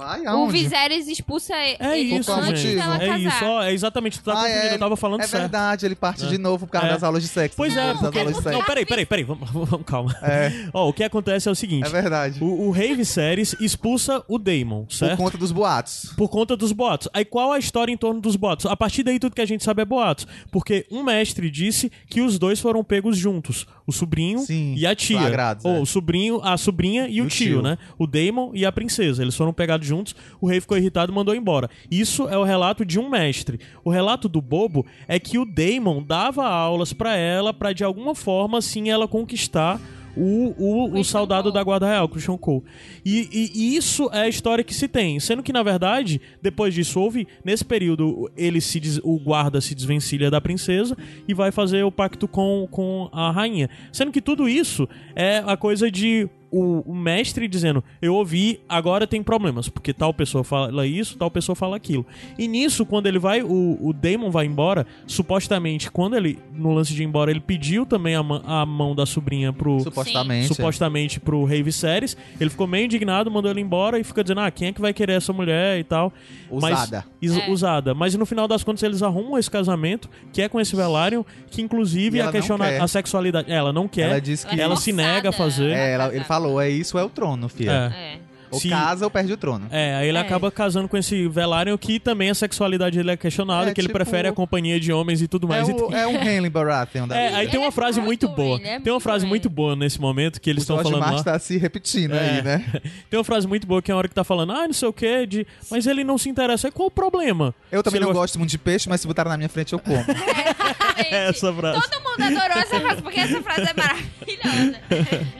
Vai 0.00 0.22
O 0.22 0.28
aonde? 0.30 0.52
Viserys 0.52 1.06
expulsa 1.08 1.54
É 1.54 1.76
ele 1.98 2.16
isso, 2.16 2.32
antes 2.32 2.60
gente. 2.60 2.76
dela 2.76 2.96
É 2.96 3.06
casar. 3.06 3.18
isso, 3.18 3.44
ó, 3.44 3.62
é 3.62 3.72
exatamente. 3.72 4.18
Tu 4.18 4.24
tá 4.24 4.32
Ah, 4.32 4.34
confundindo, 4.36 4.58
é, 4.66 4.74
eu 4.74 4.78
tava 4.78 4.96
falando 4.96 5.20
É 5.20 5.26
certo. 5.26 5.42
verdade, 5.42 5.86
ele 5.86 5.94
parte 5.94 6.24
É. 6.24 6.28
de 6.28 6.38
novo 6.38 6.66
por 6.66 6.72
causa 6.72 6.88
É. 6.88 6.90
das 6.92 7.02
aulas 7.02 7.22
de 7.22 7.28
sexo. 7.28 7.56
Pois 7.56 7.76
é, 7.76 7.86
das 7.92 8.00
porque... 8.00 8.18
aulas 8.18 8.36
de 8.36 8.44
Não, 8.44 8.52
sexo. 8.52 8.66
peraí, 8.66 8.86
peraí, 8.86 9.06
peraí, 9.06 9.24
vamos, 9.24 9.50
vamos 9.50 9.82
calma. 9.84 10.16
É, 10.22 10.50
Ó, 10.72 10.88
o 10.88 10.92
que 10.92 11.04
acontece 11.04 11.48
é 11.48 11.52
o 11.52 11.54
seguinte: 11.54 11.86
é 11.86 11.90
verdade. 11.90 12.42
o, 12.42 12.68
o 12.68 12.70
rei 12.70 12.94
Viserys 12.94 13.54
expulsa 13.60 14.24
o 14.26 14.38
Daemon, 14.38 14.84
Por 14.84 14.92
certo? 14.94 15.16
conta 15.18 15.36
dos 15.38 15.52
boatos. 15.52 16.12
Por 16.16 16.28
conta 16.28 16.56
dos 16.56 16.72
boatos. 16.72 17.08
Aí 17.12 17.24
qual 17.24 17.52
a 17.52 17.58
história 17.58 17.92
em 17.92 17.96
torno 17.96 18.20
dos 18.20 18.36
boatos? 18.36 18.66
A 18.66 18.76
partir 18.76 19.02
daí 19.02 19.18
tudo 19.18 19.34
que 19.34 19.40
a 19.42 19.46
gente 19.46 19.62
sabe 19.64 19.82
é 19.82 19.84
boatos. 19.84 20.26
Porque 20.50 20.86
um 20.90 21.02
mestre 21.02 21.50
disse 21.50 21.90
que 22.08 22.20
os 22.20 22.38
dois 22.38 22.58
foram 22.60 22.82
pegos 22.82 23.16
juntos. 23.18 23.66
O 23.90 23.92
sobrinho 23.92 24.38
Sim, 24.38 24.74
e 24.76 24.86
a 24.86 24.94
tia. 24.94 25.18
Ou 25.64 25.76
é. 25.76 25.80
o 25.80 25.84
sobrinho, 25.84 26.40
a 26.42 26.56
sobrinha 26.56 27.08
e, 27.08 27.20
o, 27.20 27.24
o 27.24 27.28
tio, 27.28 27.46
tio. 27.54 27.62
né? 27.62 27.76
O 27.98 28.06
Daemon 28.06 28.52
e 28.54 28.64
a 28.64 28.70
princesa. 28.70 29.20
Eles 29.20 29.34
foram 29.34 29.52
pegados 29.52 29.86
juntos. 29.86 30.14
O 30.40 30.46
rei 30.46 30.60
ficou 30.60 30.78
irritado 30.78 31.10
e 31.10 31.14
mandou 31.14 31.34
embora. 31.34 31.68
Isso 31.90 32.28
é 32.28 32.38
o 32.38 32.44
relato 32.44 32.84
de 32.84 33.00
um 33.00 33.10
mestre. 33.10 33.58
O 33.84 33.90
relato 33.90 34.28
do 34.28 34.40
bobo 34.40 34.86
é 35.08 35.18
que 35.18 35.38
o 35.38 35.44
Daemon 35.44 36.02
dava 36.04 36.46
aulas 36.46 36.92
pra 36.92 37.16
ela 37.16 37.52
pra 37.52 37.72
de 37.72 37.82
alguma 37.82 38.14
forma 38.14 38.58
assim 38.58 38.90
ela 38.90 39.08
conquistar 39.08 39.80
o, 40.16 40.54
o, 40.58 40.98
o 41.00 41.04
soldado 41.04 41.44
Cole. 41.44 41.54
da 41.54 41.62
Guarda 41.62 41.86
Real, 41.88 42.08
Christian 42.08 42.36
Cole. 42.36 42.62
E, 43.04 43.28
e- 43.32 43.50
e 43.54 43.76
isso 43.76 44.08
é 44.12 44.22
a 44.22 44.28
história 44.28 44.64
que 44.64 44.74
se 44.74 44.88
tem. 44.88 45.18
Sendo 45.20 45.42
que, 45.42 45.52
na 45.52 45.62
verdade, 45.62 46.20
depois 46.42 46.74
disso, 46.74 47.00
houve. 47.00 47.26
Nesse 47.44 47.64
período, 47.64 48.30
ele 48.36 48.60
se 48.60 48.78
des- 48.80 49.00
o 49.02 49.18
guarda 49.18 49.60
se 49.60 49.74
desvencilha 49.74 50.30
da 50.30 50.40
princesa 50.40 50.96
e 51.26 51.34
vai 51.34 51.50
fazer 51.52 51.82
o 51.84 51.92
pacto 51.92 52.26
com, 52.28 52.66
com 52.70 53.08
a 53.12 53.30
rainha. 53.30 53.68
Sendo 53.92 54.12
que 54.12 54.20
tudo 54.20 54.48
isso 54.48 54.88
é 55.14 55.38
a 55.46 55.56
coisa 55.56 55.90
de. 55.90 56.28
O, 56.52 56.80
o 56.90 56.94
mestre 56.94 57.46
dizendo, 57.46 57.82
eu 58.02 58.14
ouvi, 58.14 58.60
agora 58.68 59.06
tem 59.06 59.22
problemas, 59.22 59.68
porque 59.68 59.92
tal 59.92 60.12
pessoa 60.12 60.42
fala 60.42 60.84
isso, 60.86 61.16
tal 61.16 61.30
pessoa 61.30 61.54
fala 61.54 61.76
aquilo. 61.76 62.04
E 62.36 62.48
nisso, 62.48 62.84
quando 62.84 63.06
ele 63.06 63.18
vai, 63.20 63.40
o, 63.42 63.78
o 63.80 63.92
Damon 63.92 64.30
vai 64.30 64.46
embora, 64.46 64.84
supostamente, 65.06 65.90
quando 65.90 66.16
ele, 66.16 66.38
no 66.52 66.72
lance 66.72 66.92
de 66.94 67.02
ir 67.02 67.06
embora, 67.06 67.30
ele 67.30 67.40
pediu 67.40 67.86
também 67.86 68.16
a, 68.16 68.20
a 68.44 68.66
mão 68.66 68.94
da 68.94 69.06
sobrinha 69.06 69.52
pro, 69.52 69.80
Supostamente. 69.80 70.48
supostamente 70.48 71.20
pro 71.20 71.44
rei 71.44 71.62
Viserys. 71.62 72.16
Ele 72.40 72.50
ficou 72.50 72.66
meio 72.66 72.84
indignado, 72.86 73.30
mandou 73.30 73.50
ele 73.50 73.60
embora 73.60 73.98
e 73.98 74.02
fica 74.04 74.22
dizendo: 74.24 74.40
ah, 74.40 74.50
quem 74.50 74.68
é 74.68 74.72
que 74.72 74.80
vai 74.80 74.92
querer 74.92 75.12
essa 75.14 75.32
mulher 75.32 75.78
e 75.78 75.84
tal. 75.84 76.12
Usada. 76.50 77.04
Mas, 77.22 77.36
É. 77.38 77.50
Usada. 77.50 77.94
Mas 77.94 78.14
no 78.14 78.26
final 78.26 78.48
das 78.48 78.64
contas 78.64 78.82
eles 78.82 79.02
arrumam 79.02 79.38
esse 79.38 79.50
casamento, 79.50 80.08
que 80.32 80.42
é 80.42 80.48
com 80.48 80.60
esse 80.60 80.74
Velaryon, 80.74 81.22
que 81.50 81.62
inclusive 81.62 82.18
a 82.18 82.22
ela 82.24 82.32
não 82.32 82.38
questiona 82.38 82.64
quer. 82.66 82.80
a 82.80 82.88
sexualidade. 82.88 83.52
Ela 83.52 83.72
não 83.72 83.86
quer. 83.86 84.08
Ela 84.10 84.20
disse 84.20 84.46
que. 84.46 84.60
Ela 84.60 84.74
é 84.74 84.76
se 84.76 84.92
nega 84.92 85.28
a 85.28 85.32
fazer. 85.32 85.70
É, 85.70 85.92
ela- 85.92 86.06
ele 86.08 86.14
casar. 86.20 86.39
Falou, 86.40 86.60
é 86.60 86.68
isso, 86.70 86.98
é 86.98 87.04
o 87.04 87.08
trono, 87.08 87.48
filha. 87.48 87.92
É. 87.94 88.14
É. 88.16 88.30
Ou 88.52 88.58
Se- 88.58 88.68
casa 88.68 89.04
ou 89.04 89.10
perde 89.12 89.32
o 89.32 89.36
trono. 89.36 89.68
É, 89.70 89.94
aí 89.94 90.08
ele 90.08 90.18
É. 90.18 90.20
acaba 90.20 90.50
casando 90.50 90.88
com 90.88 90.96
esse 90.96 91.28
Velaryon 91.28 91.78
que 91.78 92.00
também 92.00 92.30
a 92.30 92.34
sexualidade 92.34 92.96
dele 92.98 93.12
é 93.12 93.16
questionada, 93.16 93.70
É, 93.70 93.72
que 93.72 93.80
ele 93.80 93.86
tipo- 93.86 93.96
prefere 93.96 94.26
a 94.26 94.32
companhia 94.32 94.80
de 94.80 94.92
homens 94.92 95.22
e 95.22 95.28
tudo 95.28 95.46
É 95.46 95.50
mais. 95.50 95.68
E 95.68 95.72
o, 95.72 95.76
tem- 95.86 95.96
é 95.96 96.04
um 96.08 96.16
Henley 96.20 96.50
Baratheon 96.50 97.06
da 97.06 97.16
É, 97.16 97.26
vida. 97.28 97.38
aí 97.38 97.48
tem 97.48 97.60
uma 97.60 97.68
é 97.68 97.70
frase 97.70 98.00
muito 98.00 98.26
boa. 98.28 98.58
ele, 98.58 98.66
é 98.68 98.80
tem 98.80 98.92
uma 98.92 98.98
frase 98.98 99.24
muito 99.24 99.48
boa 99.48 99.76
nesse 99.76 100.00
momento 100.00 100.40
que 100.40 100.50
eles 100.50 100.62
O 100.62 100.64
estão 100.64 100.78
falando 100.78 100.98
lá. 100.98 101.06
Martin 101.12 101.22
tá 101.22 101.38
se 101.38 101.58
repetindo 101.58 102.14
É. 102.16 102.18
aí, 102.38 102.42
né? 102.42 102.64
Tem 103.08 103.16
uma 103.20 103.22
frase 103.24 103.46
muito 103.46 103.68
boa 103.68 103.80
que 103.80 103.88
é 103.92 103.94
a 103.94 103.96
hora 103.96 104.08
que 104.08 104.14
tá 104.16 104.24
falando, 104.24 104.50
ah, 104.52 104.66
não 104.66 104.72
sei 104.74 104.88
o 104.88 104.92
que, 104.92 105.26
de... 105.26 105.46
mas 105.70 105.86
ele 105.86 106.02
não 106.02 106.18
se 106.18 106.28
interessa. 106.28 106.66
Aí 106.66 106.72
qual 106.72 106.88
o 106.88 106.90
problema? 106.90 107.54
Eu 107.70 107.84
também 107.84 108.00
não 108.00 108.08
gosta- 108.08 108.20
gosto 108.20 108.38
muito 108.40 108.50
de 108.50 108.58
peixe, 108.58 108.88
mas 108.88 109.00
se 109.00 109.06
botaram 109.06 109.30
na 109.30 109.36
minha 109.36 109.48
frente 109.48 109.74
eu 109.74 109.78
como. 109.78 110.04
Exatamente. 111.00 111.36
Essa 111.36 111.52
frase. 111.52 111.90
Todo 111.90 112.02
mundo 112.02 112.22
adorou 112.22 112.58
essa 112.58 112.80
frase, 112.80 113.02
porque 113.02 113.20
essa 113.20 113.42
frase 113.42 113.70
é 113.70 113.74
maravilhosa. 113.74 114.80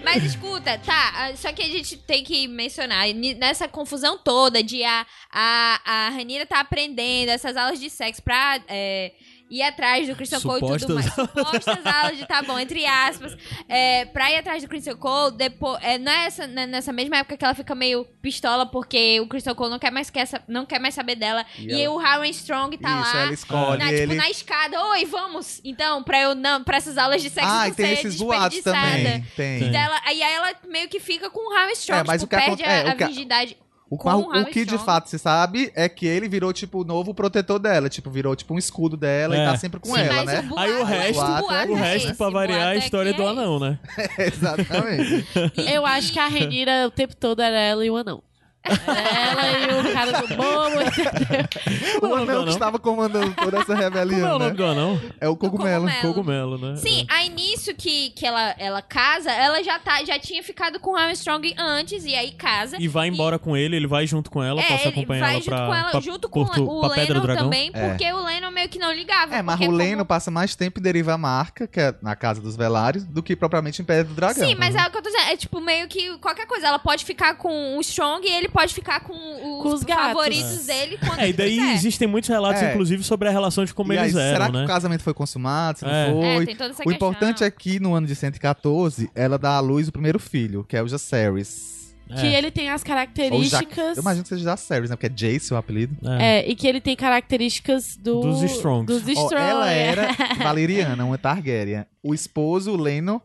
Mas 0.05 0.24
escuta, 0.24 0.78
tá, 0.78 1.12
ah, 1.15 1.37
só 1.37 1.53
que 1.53 1.62
a 1.62 1.69
gente 1.69 1.97
tem 1.97 2.24
que 2.24 2.49
mencionar, 2.49 3.07
nessa 3.37 3.69
confusão 3.69 4.19
toda 4.19 4.62
de 4.62 4.82
a, 4.85 5.07
a, 5.31 5.81
a 5.85 6.09
Ranira 6.11 6.47
tá 6.47 6.61
aprendendo 6.61 7.31
essas 7.31 7.57
aulas 7.57 7.81
de 7.81 7.91
sexo 7.91 8.23
pra 8.23 8.61
é, 8.69 9.12
ir 9.51 9.62
atrás 9.62 10.06
do 10.06 10.14
Christian 10.14 10.40
Cole 10.40 10.77
e 10.77 10.78
tudo 10.78 10.94
mais. 10.94 11.12
Supostas 11.12 11.85
aulas 11.85 12.16
de, 12.18 12.27
tá 12.27 12.40
bom, 12.43 12.59
entre 12.59 12.86
aspas, 12.86 13.36
é, 13.68 14.05
pra 14.06 14.31
ir 14.31 14.36
atrás 14.39 14.62
do 14.62 14.68
Christian 14.68 14.97
Cole, 14.97 15.36
depois, 15.36 15.82
é, 15.82 15.98
não 15.98 16.12
é 16.12 16.27
essa, 16.27 16.47
né, 16.47 16.66
nessa 16.66 16.93
mesma 16.93 17.16
época 17.18 17.36
que 17.36 17.44
ela 17.44 17.55
fica 17.55 17.74
meio 17.74 18.05
pistola 18.22 18.64
porque 18.64 19.20
o 19.20 19.27
Christian 19.27 19.55
Cole 19.55 19.70
não 19.70 19.78
quer 19.78 19.90
mais, 19.90 20.09
quer, 20.09 20.28
não 20.47 20.64
quer 20.64 20.78
mais 20.78 20.94
saber 20.94 21.16
dela. 21.16 21.44
E 21.59 21.66
E, 21.74 21.82
ela- 21.82 21.94
o 21.94 21.98
Harry 21.98 22.31
Strong 22.31 22.78
tá 22.78 23.01
Isso, 23.02 23.16
lá. 23.16 23.22
ela 23.22 23.32
escolhe 23.32 23.78
Na, 23.78 23.93
ele. 23.93 24.01
tipo, 24.02 24.14
na 24.14 24.31
escada, 24.31 24.86
oi, 24.90 25.05
vamos. 25.05 25.60
Então, 25.64 26.02
pra 26.02 26.20
eu 26.20 26.35
não, 26.35 26.62
pra 26.62 26.77
essas 26.77 26.97
aulas 26.97 27.20
de 27.20 27.28
sexo 27.31 27.51
ah, 27.51 27.60
não 27.62 27.66
e 27.68 27.72
tem 27.74 27.93
esses 27.93 28.16
boatos 28.16 28.60
também. 28.62 29.22
Tem. 29.36 29.60
Tem. 29.60 29.77
Ela, 29.77 30.01
aí 30.05 30.20
ela 30.22 30.55
meio 30.68 30.89
que 30.89 31.01
fica 31.01 31.28
com 31.28 31.51
o 31.52 31.55
Harry 31.56 31.72
Strong, 31.72 32.01
É, 32.01 32.05
mas 32.06 32.20
tipo, 32.22 32.35
o 32.35 32.39
que 32.39 32.44
perde 32.47 32.62
a, 32.62 32.66
é, 32.70 32.90
a 32.90 32.94
o 32.94 32.97
que- 32.97 33.05
virgindade. 33.06 33.56
O, 33.91 33.99
com 33.99 34.09
o 34.09 34.21
o- 34.33 34.41
o 34.43 34.47
que 34.47 34.65
de 34.65 34.79
fato 34.79 35.09
se 35.11 35.19
sabe 35.19 35.73
é 35.75 35.89
que 35.89 36.07
ele 36.07 36.29
virou, 36.29 36.53
tipo, 36.53 36.83
o 36.83 36.85
novo 36.85 37.12
protetor 37.12 37.59
dela. 37.59 37.89
Tipo, 37.89 38.09
virou, 38.09 38.37
tipo, 38.37 38.55
um 38.55 38.59
escudo 38.59 38.97
dela 38.97 39.37
É. 39.37 39.43
e 39.43 39.45
tá 39.51 39.57
sempre 39.57 39.81
com 39.81 39.93
Sim, 39.93 40.01
ela, 40.01 40.25
né? 40.25 40.49
o 40.49 40.57
Aí 40.59 40.73
o 40.81 40.85
resto, 40.85 41.21
é 41.21 41.43
O 41.43 41.51
é 41.77 41.81
resto, 41.81 42.09
esse, 42.09 42.17
pra 42.17 42.31
variar, 42.31 42.61
é 42.61 42.65
a 42.67 42.75
é 42.77 42.79
história 42.79 43.12
do 43.12 43.23
é 43.23 43.27
anão, 43.29 43.59
né? 43.59 43.79
Exatamente. 44.17 45.27
Eu 45.75 45.85
acho 45.85 46.12
que 46.12 46.19
a 46.21 46.29
Renira 46.29 46.87
o 46.87 46.91
tempo 46.91 47.17
todo 47.17 47.41
era 47.43 47.59
ela 47.59 47.85
e 47.85 47.91
o 47.91 47.97
anão. 47.97 48.23
Ela 48.62 49.51
e 49.51 49.89
o 49.89 49.93
cara 49.93 50.12
do 50.20 50.28
bobo, 50.28 50.82
entendeu? 50.85 51.97
O 51.97 52.01
Como 52.01 52.15
é 52.15 52.19
o 52.19 52.23
anão 52.23 52.45
que 52.45 52.51
estava 52.51 52.78
comandando 52.78 53.32
toda 53.35 53.59
essa 53.59 53.66
Como 53.66 53.78
é 53.82 53.89
o 53.89 53.91
rebelião, 53.91 54.28
nome 54.39 54.45
né? 54.47 54.51
do 54.51 54.65
anão? 54.65 55.01
É 55.20 55.28
o 55.28 55.37
cogumelo. 55.37 55.87
cogumelo. 55.87 56.15
Cogumelo, 56.15 56.59
né? 56.59 56.77
Sim, 56.77 57.07
aí 57.09 57.28
nisso 57.31 57.74
que, 57.74 58.11
que 58.11 58.27
ela, 58.27 58.55
ela 58.59 58.82
casa, 58.82 59.31
ela 59.31 59.62
já, 59.62 59.78
tá, 59.78 60.05
já 60.05 60.19
tinha 60.19 60.43
ficado 60.43 60.78
com 60.78 60.93
o 60.93 60.97
Armstrong 60.97 61.55
antes, 61.59 62.05
e 62.05 62.15
aí 62.15 62.32
casa. 62.32 62.77
E 62.78 62.87
vai 62.87 63.09
embora 63.09 63.39
com 63.39 63.57
ele, 63.57 63.77
ele 63.77 63.87
vai 63.87 64.07
junto 64.07 64.31
com 64.31 64.43
ela, 64.43 64.61
é, 64.61 64.65
passa 64.65 64.74
a 64.74 64.89
ele 64.89 64.89
acompanhar 64.99 65.20
vai 65.23 65.31
ela 65.35 65.41
junto 65.41 65.49
pra, 65.51 65.66
com 65.66 65.74
ela, 65.74 65.91
pra 65.91 66.01
junto 66.01 66.28
com 66.28 66.45
Porto- 66.45 66.65
o 66.69 66.87
Lennon 66.87 67.35
também, 67.35 67.70
É. 67.73 67.89
porque 67.89 68.12
o 68.12 68.24
Lennon 68.24 68.51
meio 68.51 68.69
que 68.69 68.78
não 68.78 68.93
ligava. 68.93 69.35
É, 69.35 69.43
mas 69.43 69.57
o 69.57 69.65
como- 69.65 69.77
Leno 69.77 70.05
passa 70.05 70.31
mais 70.31 70.55
tempo 70.55 70.78
em 70.81 70.82
Deriva 70.82 71.16
Marca, 71.16 71.66
que 71.66 71.81
é 71.81 71.95
na 72.03 72.15
Casa 72.15 72.41
dos 72.41 72.57
Velários, 72.57 73.05
do 73.05 73.23
que 73.23 73.35
propriamente 73.35 73.81
em 73.81 73.85
Pedra 73.85 74.05
do 74.05 74.15
Dragão. 74.15 74.47
Sim, 74.47 74.55
mas 74.55 74.74
é 74.74 74.87
o 74.87 74.91
que 74.91 74.99
eu 74.99 75.03
tô 75.03 75.09
dizendo. 75.11 75.31
É 75.31 75.37
tipo 75.37 75.61
meio 75.61 75.89
que 75.89 76.19
qualquer 76.19 76.47
coisa. 76.47 76.66
Ela 76.66 76.78
pode 76.78 77.05
ficar 77.05 77.35
com 77.35 77.77
o 77.77 77.81
Strong 77.81 78.27
e 78.27 78.31
ele 78.31 78.49
pode 78.51 78.74
ficar 78.74 79.01
com 79.01 79.12
os, 79.14 79.62
Com 79.62 79.68
os 79.74 79.82
gatos. 79.82 80.05
favoritos 80.06 80.66
dele 80.66 80.98
quando 80.98 81.18
É, 81.20 81.28
e 81.28 81.32
daí 81.32 81.56
quiser. 81.59 81.74
existem 81.74 82.09
muitos 82.09 82.28
relatos, 82.28 82.62
É. 82.62 82.70
inclusive, 82.70 83.02
sobre 83.02 83.28
a 83.28 83.31
relação 83.31 83.64
de 83.64 83.72
como 83.72 83.93
E 83.93 83.98
aí, 83.98 84.05
eles 84.06 84.16
eram, 84.16 84.32
será 84.32 84.48
né? 84.52 84.59
que 84.59 84.64
o 84.64 84.66
casamento 84.66 85.02
foi 85.02 85.14
consumado? 85.14 85.78
Se 85.78 85.85
não 85.85 85.93
É. 85.93 86.12
foi? 86.12 86.43
É, 86.43 86.47
tem 86.47 86.56
toda 86.56 86.70
essa 86.70 86.82
o 86.86 86.93
importante 86.93 87.28
questão. 87.39 87.47
é 87.47 87.51
que 87.51 87.81
no 87.81 87.94
ano 87.94 88.06
de 88.06 88.14
114, 88.14 89.10
ela 89.14 89.39
dá 89.39 89.56
à 89.56 89.60
luz 89.60 89.89
o 89.89 89.93
primeiro 89.93 90.18
filho, 90.18 90.64
que 90.68 90.77
é 90.77 90.82
o 90.82 90.89
Jaceres. 90.89 91.70
Que 92.09 92.27
É, 92.27 92.39
ele 92.39 92.51
tem 92.51 92.68
as 92.68 92.82
características. 92.82 93.97
Eu 93.97 94.02
imagino 94.02 94.24
que 94.24 94.28
seja 94.31 94.43
Jaceres, 94.43 94.90
né? 94.90 94.97
Porque 94.97 95.06
é 95.06 95.09
Jace 95.09 95.55
o 95.55 95.56
apelido. 95.56 95.94
é. 96.18 96.40
É, 96.40 96.51
e 96.51 96.56
que 96.56 96.66
ele 96.66 96.81
tem 96.81 96.97
características 96.97 97.97
do... 97.97 98.20
Dos 98.20 98.43
Strongs. 98.43 98.86
Dos 98.86 99.06
Strongs. 99.06 99.32
ela 99.32 99.70
era 99.70 100.09
Valeriana, 100.43 101.05
uma 101.05 101.16
Targaryen. 101.16 101.85
O 102.02 102.12
esposo, 102.12 102.72
o 102.72 102.77
Leno, 102.77 103.22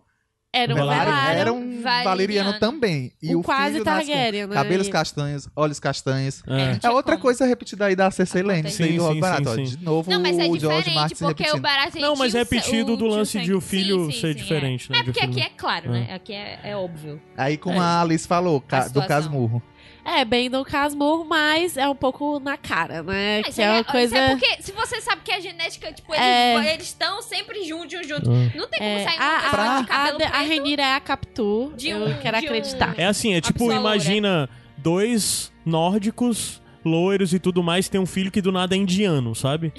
Era 0.56 0.73
um 0.73 0.76
Velário 0.77 1.06
Velário. 1.11 1.40
era 1.40 1.53
um 1.53 1.82
Valeriano. 1.82 2.03
Valeriano 2.06 2.60
também. 2.60 3.11
E 3.22 3.36
um 3.36 3.40
o 3.40 3.44
quase 3.44 3.73
filho 3.73 3.86
nasce 3.86 4.06
com 4.07 4.14
Targaryen, 4.14 4.48
né? 4.48 4.53
Cabelos 4.56 4.88
castanhos, 4.90 5.49
olhos 5.56 5.80
castanhos. 5.80 6.41
É. 6.48 6.88
É 6.88 6.90
outra 6.90 7.14
como. 7.15 7.23
coisa 7.23 7.45
repetida 7.45 7.86
aí 7.86 7.95
da 7.95 8.10
Cersei 8.10 8.41
Acontece. 8.41 8.61
Lannister 8.61 8.86
e 8.88 8.99
Sim, 8.99 9.14
sim, 9.15 9.19
Barato. 9.19 9.44
sim, 9.44 9.49
ó. 9.49 9.56
sim. 9.56 9.64
De 9.77 9.84
novo, 9.84 10.10
Não, 10.11 10.22
mas 10.22 10.40
é 10.40 10.45
o 10.48 10.57
George 10.57 10.91
Martin 10.94 11.15
porque 11.15 11.44
o 11.44 11.45
repetindo. 11.45 11.61
Baratheon 11.61 12.02
Não, 12.02 12.15
mas 12.15 12.34
é 12.34 12.38
o 12.38 12.40
repetido 12.44 12.94
o- 12.94 12.98
do 12.98 13.06
o 13.06 13.07
lance 13.10 13.40
de 13.41 13.53
o 13.53 13.60
filho 13.61 14.06
Sim, 14.06 14.11
sim, 14.11 14.19
ser 14.22 14.27
sim, 14.34 14.36
diferente, 14.36 14.88
é. 14.90 14.94
né, 14.94 14.99
É 14.99 15.03
porque 15.03 15.19
aqui 15.19 15.41
é 15.41 15.49
claro, 15.49 15.88
É. 15.88 15.91
né? 15.91 16.14
Aqui 16.14 16.34
é, 16.34 16.60
é 16.64 16.76
óbvio. 16.77 17.22
Aí, 17.38 17.57
como 17.57 17.76
É. 17.76 17.80
a 17.80 18.02
Alice 18.02 18.27
falou, 18.27 18.61
ca- 18.61 18.88
do 18.88 19.06
casmurro. 19.06 19.61
É, 20.06 20.23
bem 20.23 20.49
do 20.52 20.64
Casmurro, 20.64 21.26
mas 21.26 21.76
é 21.77 21.90
um 21.90 21.95
pouco 21.95 22.40
na 22.40 22.56
cara, 22.57 23.02
né? 23.02 23.41
Mas 23.44 23.56
que 23.56 23.61
é 23.61 23.69
uma 23.72 23.82
isso 23.82 23.91
coisa... 23.91 24.18
é 24.18 24.30
porque 24.30 24.61
se 24.61 24.72
você 24.72 25.02
sabe 25.02 25.22
que 25.23 25.32
a 25.32 25.40
genética, 25.40 25.91
tipo, 25.91 26.14
eles 26.14 26.23
É. 26.23 26.73
eles 26.76 26.86
estão 26.86 27.22
sempre 27.23 27.64
juntos, 27.68 28.07
juntos. 28.07 28.30
Ah. 28.30 28.52
Não 28.56 28.68
tem 28.68 28.80
como 28.80 28.91
É, 28.91 29.03
sair 29.03 29.18
a, 29.19 29.49
uma 29.52 29.77
a, 29.77 29.82
de 29.82 29.88
cabelo 29.88 30.19
a, 30.23 30.38
a. 30.38 30.41
Renira 30.41 30.84
é 30.84 30.94
a 30.94 30.99
Capitu. 30.99 31.73
De 31.76 31.90
eu 31.90 32.06
um- 32.06 32.18
quero 32.19 32.38
de 32.38 32.44
um- 32.44 32.48
acreditar. 32.49 32.94
É 32.98 33.06
assim, 33.07 33.34
é 33.34 33.41
tipo, 33.41 33.72
imagina 33.72 34.48
dois 34.77 35.52
nórdicos, 35.65 36.61
loiros 36.86 37.34
e 37.34 37.40
tudo 37.40 37.64
mais, 37.64 37.90
tem 37.90 37.99
um 37.99 38.06
filho 38.06 38.30
que 38.30 38.41
do 38.41 38.52
nada 38.52 38.76
é 38.76 38.77
indiano, 38.77 39.34
sabe? 39.34 39.73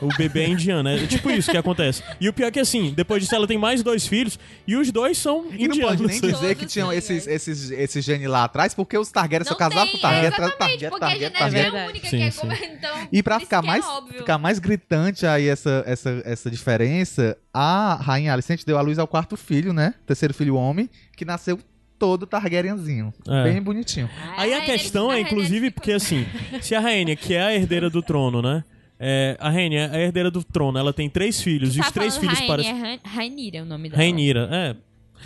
O 0.00 0.08
bebê 0.16 0.44
é 0.44 0.48
indiano, 0.48 0.88
é 0.88 1.06
tipo 1.06 1.30
isso 1.30 1.50
que 1.50 1.56
acontece. 1.56 2.02
E 2.20 2.28
o 2.28 2.32
pior 2.32 2.48
é 2.48 2.50
que 2.50 2.58
assim, 2.60 2.92
depois 2.94 3.22
disso 3.22 3.34
ela 3.34 3.46
tem 3.46 3.58
mais 3.58 3.82
dois 3.82 4.06
filhos 4.06 4.38
e 4.66 4.74
os 4.76 4.90
dois 4.90 5.16
são 5.18 5.46
E 5.52 5.66
não 5.68 5.74
indianos. 5.74 5.80
pode 6.00 6.02
nem 6.06 6.20
dizer 6.20 6.32
Todos 6.32 6.54
que 6.58 6.66
tinham 6.66 6.92
esses, 6.92 7.26
esses, 7.26 7.70
esses 7.70 8.04
genes 8.04 8.28
lá 8.28 8.44
atrás, 8.44 8.74
porque 8.74 8.96
os 8.98 9.10
Targaryen 9.10 9.44
só 9.44 9.50
Não 9.52 9.58
casavam 9.58 9.88
com 9.92 9.98
Targaryen, 9.98 10.24
é, 10.24 10.28
atrás 10.28 10.48
exatamente, 10.50 10.80
Targaryen, 10.80 10.90
porque 10.90 11.04
a 11.04 11.08
Targaryen, 11.08 11.20
genética 11.20 11.38
Targaryen. 11.38 11.64
é 11.64 11.68
a 11.68 11.70
Targaryen. 11.70 11.90
única 11.90 12.08
Sim, 12.08 12.16
que 12.16 12.22
é 12.22 12.30
sim. 12.30 12.40
como... 12.40 12.52
Então, 12.52 13.08
E 13.12 13.22
pra 13.22 13.40
ficar 13.40 13.60
que 13.60 13.66
mais, 13.66 13.84
é 13.84 14.18
ficar 14.18 14.38
mais 14.38 14.58
gritante 14.58 15.26
aí 15.26 15.48
essa, 15.48 15.82
essa, 15.86 16.22
essa 16.24 16.50
diferença, 16.50 17.36
a 17.52 17.94
rainha 18.00 18.32
Alicente 18.32 18.64
deu 18.66 18.78
à 18.78 18.80
luz 18.80 18.98
ao 18.98 19.06
quarto 19.06 19.36
filho, 19.36 19.72
né? 19.72 19.94
Terceiro 20.06 20.32
filho 20.34 20.56
homem, 20.56 20.88
que 21.16 21.24
nasceu 21.24 21.58
todo 21.98 22.26
Targaryenzinho. 22.26 23.12
É. 23.28 23.44
Bem 23.44 23.62
bonitinho. 23.62 24.10
Aí 24.36 24.52
a 24.52 24.60
questão 24.62 25.12
é, 25.12 25.20
inclusive, 25.20 25.70
porque 25.70 25.92
assim, 25.92 26.26
se 26.60 26.74
a 26.74 26.80
Rainha, 26.80 27.14
que 27.14 27.32
é 27.34 27.42
a 27.42 27.54
herdeira 27.54 27.88
do 27.88 28.02
trono, 28.02 28.42
né? 28.42 28.64
É, 29.04 29.36
a 29.40 29.50
Rainha 29.50 29.90
é 29.92 29.96
a 29.96 30.00
herdeira 30.00 30.30
do 30.30 30.44
trono, 30.44 30.78
ela 30.78 30.92
tem 30.92 31.10
três 31.10 31.42
filhos, 31.42 31.76
e 31.76 31.80
os 31.80 31.90
três 31.90 32.16
filhos 32.16 32.40
parecem. 32.42 32.70
É 32.70 32.74
Rain- 32.80 33.00
Rainira 33.04 33.58
é 33.58 33.62
o 33.62 33.64
nome 33.64 33.88
dela. 33.90 34.00
Rainira, 34.00 34.48
é. 34.52 34.76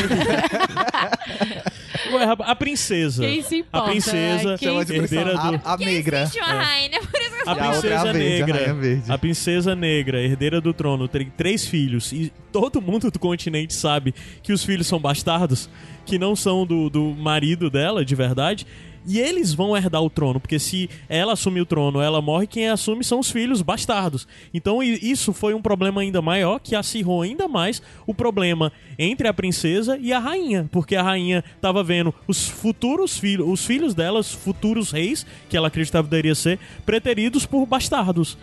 Ué, 2.13 2.25
a- 2.25 2.33
a 2.51 2.55
princesa. 2.57 3.23
Quem 3.25 3.43
se 3.43 3.55
A 3.55 3.59
importa? 3.59 3.91
princesa, 3.91 4.51
né? 4.53 4.59
Quem 4.59 4.79
herdeira 4.79 5.07
princesa- 5.07 5.33
do. 5.35 5.69
a, 5.69 5.73
a 5.73 5.77
negra. 5.77 6.23
existe 6.23 6.39
uma 6.39 6.53
rainha, 6.53 7.01
por 7.01 7.21
isso 7.21 7.31
que 7.31 7.43
eu 7.43 7.51
A 7.51 7.55
E 7.55 7.61
a 7.61 7.65
é 7.65 7.67
a 7.67 7.71
princesa 7.71 8.13
verde, 8.13 8.43
a 8.43 8.47
negra. 8.47 8.57
rainha 8.59 8.75
verde. 8.75 9.13
A 9.13 9.19
princesa 9.19 9.75
negra, 9.77 10.21
herdeira 10.23 10.61
do 10.61 10.73
trono, 10.75 11.09
tem 11.09 11.33
três 11.37 11.67
filhos. 11.67 12.13
E 12.13 12.33
todo 12.53 12.81
mundo 12.81 13.11
do 13.11 13.19
continente 13.19 13.75
sabe 13.75 14.15
que 14.43 14.53
os 14.53 14.65
filhos 14.65 14.87
são 14.87 14.99
bastardos, 14.99 15.69
que 16.07 16.19
não 16.19 16.37
são 16.37 16.67
do, 16.67 16.89
do 16.91 17.15
marido 17.15 17.71
dela, 17.71 18.05
de 18.05 18.15
verdade. 18.15 18.67
E 19.07 19.19
eles 19.19 19.53
vão 19.53 19.77
herdar 19.77 20.03
o 20.03 20.11
trono, 20.11 20.41
porque 20.41 20.59
se 20.59 20.89
ela 21.09 21.35
assumir 21.35 21.61
o 21.61 21.67
trono, 21.67 22.01
ela 22.01 22.23
morre, 22.23 22.47
quem 22.47 22.69
assume 22.69 23.05
são 23.05 23.21
os 23.21 23.31
filhos 23.31 23.63
bastardos. 23.63 24.27
Então 24.53 24.83
isso 24.83 25.33
foi 25.33 25.55
um 25.55 25.61
problema 25.63 26.01
ainda 26.01 26.23
maior, 26.23 26.59
que 26.59 26.75
acirrou 26.75 27.23
ainda 27.23 27.47
mais 27.47 27.83
o 28.07 28.15
problema 28.15 28.73
entre 28.99 29.29
a 29.29 29.35
princesa 29.35 29.99
e 30.01 30.13
a 30.13 30.19
rainha, 30.19 30.69
porque 30.71 30.97
a 30.97 31.03
rainha 31.03 31.45
tava 31.61 31.83
vendo 31.83 32.15
os 32.27 32.49
futuros 32.49 33.19
filhos, 33.19 33.47
os 33.49 33.65
filhos 33.65 33.95
dela, 33.95 34.21
os 34.21 34.33
futuros 34.33 34.91
reis, 34.91 35.27
que 35.49 35.57
ela 35.57 35.69
acreditava 35.69 36.09
deveria 36.09 36.35
ser, 36.35 36.59
preteridos 36.87 37.45
por 37.45 37.67
bastardos, 37.67 38.39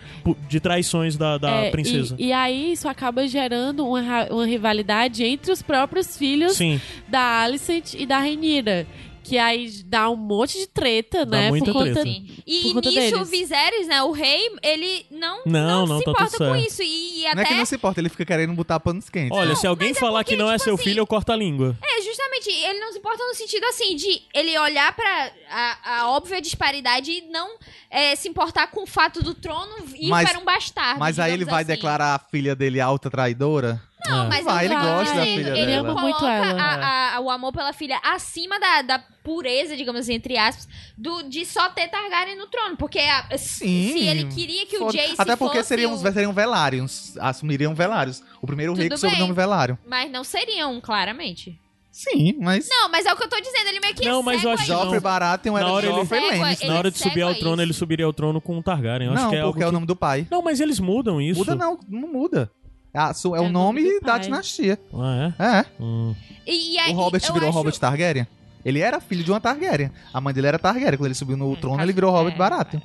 de 0.48 0.60
traições 0.60 1.16
da, 1.16 1.38
da 1.38 1.50
É, 1.50 1.70
princesa. 1.70 2.14
E, 2.18 2.26
e 2.26 2.32
aí 2.32 2.72
isso 2.72 2.88
acaba 2.88 3.26
gerando 3.26 3.86
uma, 3.86 4.26
uma 4.30 4.46
rivalidade 4.46 5.24
entre 5.24 5.50
os 5.50 5.62
próprios 5.62 6.16
filhos 6.16 6.52
Sim, 6.52 6.80
da 7.08 7.42
Alicent 7.42 7.94
e 7.94 8.06
da 8.06 8.18
Renira. 8.18 8.86
Que 9.24 9.38
aí 9.38 9.70
dá 9.86 10.10
um 10.10 10.16
monte 10.16 10.58
de 10.58 10.66
treta, 10.66 11.24
Dá 11.24 11.38
né? 11.38 11.48
muita 11.48 11.66
por 11.66 11.74
conta, 11.84 11.92
treta. 11.92 12.02
Sim. 12.02 12.26
E 12.46 12.62
Por 12.64 12.74
conta 12.74 12.88
nisso 12.90 13.00
deles. 13.00 13.20
o 13.20 13.24
Viserys, 13.24 13.86
né, 13.86 14.02
o 14.02 14.10
rei, 14.10 14.50
ele 14.62 15.06
não, 15.10 15.42
Não, 15.46 15.66
não, 15.66 15.86
não, 15.86 15.98
se 15.98 16.04
tá 16.04 16.10
importa 16.10 16.38
com 16.38 16.44
certo. 16.44 16.66
isso. 16.66 16.82
E, 16.82 17.22
Não 17.22 17.30
é 17.30 17.34
que 17.34 17.40
até 17.40 17.54
não 17.56 17.64
se 17.64 17.74
importa, 17.76 18.00
ele 18.00 18.08
fica 18.08 18.24
querendo 18.24 18.52
botar 18.52 18.80
panos 18.80 19.08
quentes. 19.08 19.36
olha, 19.36 19.54
se 19.54 19.66
alguém 19.66 19.90
é 19.90 19.94
falar 19.94 20.20
porque, 20.24 20.32
que 20.34 20.36
não 20.36 20.48
é 20.50 20.54
tipo 20.54 20.64
seu 20.64 20.74
assim, 20.74 20.82
filho, 20.84 21.00
eu 21.00 21.06
corto 21.06 21.30
a 21.32 21.36
língua. 21.36 21.76
É, 21.82 22.02
justamente, 22.02 22.50
ele 22.50 22.80
não 22.80 22.92
se 22.92 22.98
importa 22.98 23.24
no 23.26 23.34
sentido 23.34 23.64
assim, 23.66 23.94
de 23.96 24.22
ele 24.34 24.58
olhar 24.58 24.94
pra 24.94 25.30
a, 25.50 25.98
a 26.00 26.10
óbvia 26.10 26.40
disparidade 26.42 27.10
e 27.12 27.20
não 27.30 27.56
é, 27.90 28.16
se 28.16 28.28
importar 28.28 28.66
com 28.72 28.82
o 28.82 28.86
fato 28.86 29.22
do 29.22 29.34
trono 29.34 29.72
ir 29.94 30.08
Mas- 30.08 30.28
para 30.28 30.38
um 30.40 30.44
bastardo. 30.44 30.98
Mas 30.98 31.18
aí 31.18 31.32
ele 31.32 31.44
vai 31.44 31.62
assim. 31.62 31.72
declarar 31.72 32.14
a 32.16 32.18
filha 32.18 32.56
dele 32.56 32.80
alta 32.80 33.08
traidora? 33.08 33.80
Não, 34.06 34.24
É. 34.24 34.28
mas 34.28 34.44
Vai, 34.44 34.66
eu 34.66 34.72
ele 34.72 34.80
gosta 34.80 35.14
da 35.14 35.20
dizendo, 35.24 35.36
filha 35.38 35.48
ele 35.58 35.66
dela. 35.66 35.90
Ama 35.90 36.00
muito 36.00 36.18
coloca 36.18 36.34
ela. 36.36 36.60
a- 36.62 37.16
a- 37.16 37.20
o 37.20 37.30
amor 37.30 37.52
pela 37.52 37.72
filha 37.72 38.00
acima 38.02 38.58
da, 38.58 38.82
da 38.82 38.98
pureza, 38.98 39.76
digamos 39.76 40.00
assim, 40.00 40.14
entre 40.14 40.36
aspas, 40.36 40.66
do, 40.98 41.22
de 41.22 41.44
só 41.46 41.68
ter 41.68 41.88
Targaryen 41.88 42.36
no 42.36 42.46
trono. 42.48 42.76
Porque 42.76 42.98
a- 42.98 43.26
Sim. 43.38 43.92
se 43.92 44.00
ele 44.00 44.24
queria 44.24 44.66
que 44.66 44.76
o 44.78 44.90
Jace 44.90 45.14
Até 45.16 45.36
porque 45.36 45.58
fosse 45.58 45.68
seriam, 45.68 45.92
o- 45.94 45.98
seriam 45.98 46.32
velários. 46.32 47.16
Assumiriam 47.18 47.74
velários. 47.74 48.22
O 48.40 48.46
primeiro 48.46 48.74
rei 48.74 48.88
com 48.88 48.96
sobrenome 48.96 49.26
bem. 49.26 49.34
velário. 49.34 49.78
Mas 49.86 50.10
não 50.10 50.24
seriam, 50.24 50.80
claramente. 50.80 51.58
Sim, 51.92 52.36
mas... 52.40 52.66
Não, 52.70 52.88
mas 52.88 53.04
é 53.04 53.12
o 53.12 53.16
que 53.16 53.22
eu 53.22 53.28
tô 53.28 53.38
dizendo, 53.38 53.68
ele 53.68 53.78
meio 53.78 53.94
que 53.94 54.02
Não, 54.08 54.22
mas 54.22 54.42
eu 54.42 54.50
acho 54.50 54.62
que. 54.62 54.68
Joffrey. 54.68 54.98
Baratheon 54.98 55.58
era 55.58 55.66
Na 55.66 55.72
hora 55.74 55.86
ele- 55.86 55.94
Joffrey 55.94 56.20
Lannister. 56.38 56.66
Na 56.66 56.72
ele 56.72 56.78
hora 56.78 56.90
de 56.90 56.98
subir 56.98 57.20
ao 57.20 57.28
cega 57.28 57.40
trono, 57.40 57.56
isso. 57.56 57.62
ele 57.62 57.72
subiria 57.74 58.06
ao 58.06 58.12
trono 58.14 58.40
com 58.40 58.58
o 58.58 58.62
Targaryen. 58.62 59.08
Eu 59.08 59.12
acho 59.14 59.22
Não, 59.24 59.30
que 59.30 59.36
é 59.36 59.42
porque 59.42 59.62
é 59.62 59.66
o 59.66 59.68
que- 59.68 59.74
nome 59.74 59.86
do 59.86 59.94
pai. 59.94 60.26
Não, 60.30 60.40
mas 60.40 60.58
eles 60.58 60.80
mudam 60.80 61.20
isso. 61.20 61.38
Muda 61.40 61.54
não, 61.54 61.78
não 61.86 62.08
muda. 62.10 62.50
Ah, 62.94 63.14
su- 63.14 63.34
é, 63.34 63.38
É 63.38 63.40
o 63.40 63.48
nome 63.48 64.00
da 64.00 64.12
pai. 64.12 64.20
dinastia. 64.20 64.78
Ah, 64.92 65.32
É. 65.38 65.44
é? 65.60 65.64
Hum. 65.80 66.14
E, 66.46 66.74
e 66.74 66.78
aí, 66.78 66.92
O 66.92 66.96
Robert 66.96 67.22
virou 67.32 67.48
acho- 67.48 67.56
Robert 67.58 67.78
Targaryen. 67.78 68.26
Ele 68.64 68.80
era 68.80 69.00
filho 69.00 69.24
de 69.24 69.30
uma 69.30 69.40
Targaryen. 69.40 69.90
A 70.12 70.20
mãe 70.20 70.32
dele 70.34 70.46
era 70.48 70.58
Targaryen. 70.58 70.96
Quando 70.98 71.06
ele 71.06 71.14
subiu 71.14 71.36
no 71.36 71.56
trono, 71.56 71.76
caso- 71.76 71.86
ele 71.86 71.92
virou 71.94 72.10
Robert 72.12 72.34
é, 72.34 72.36
Baratheon. 72.36 72.80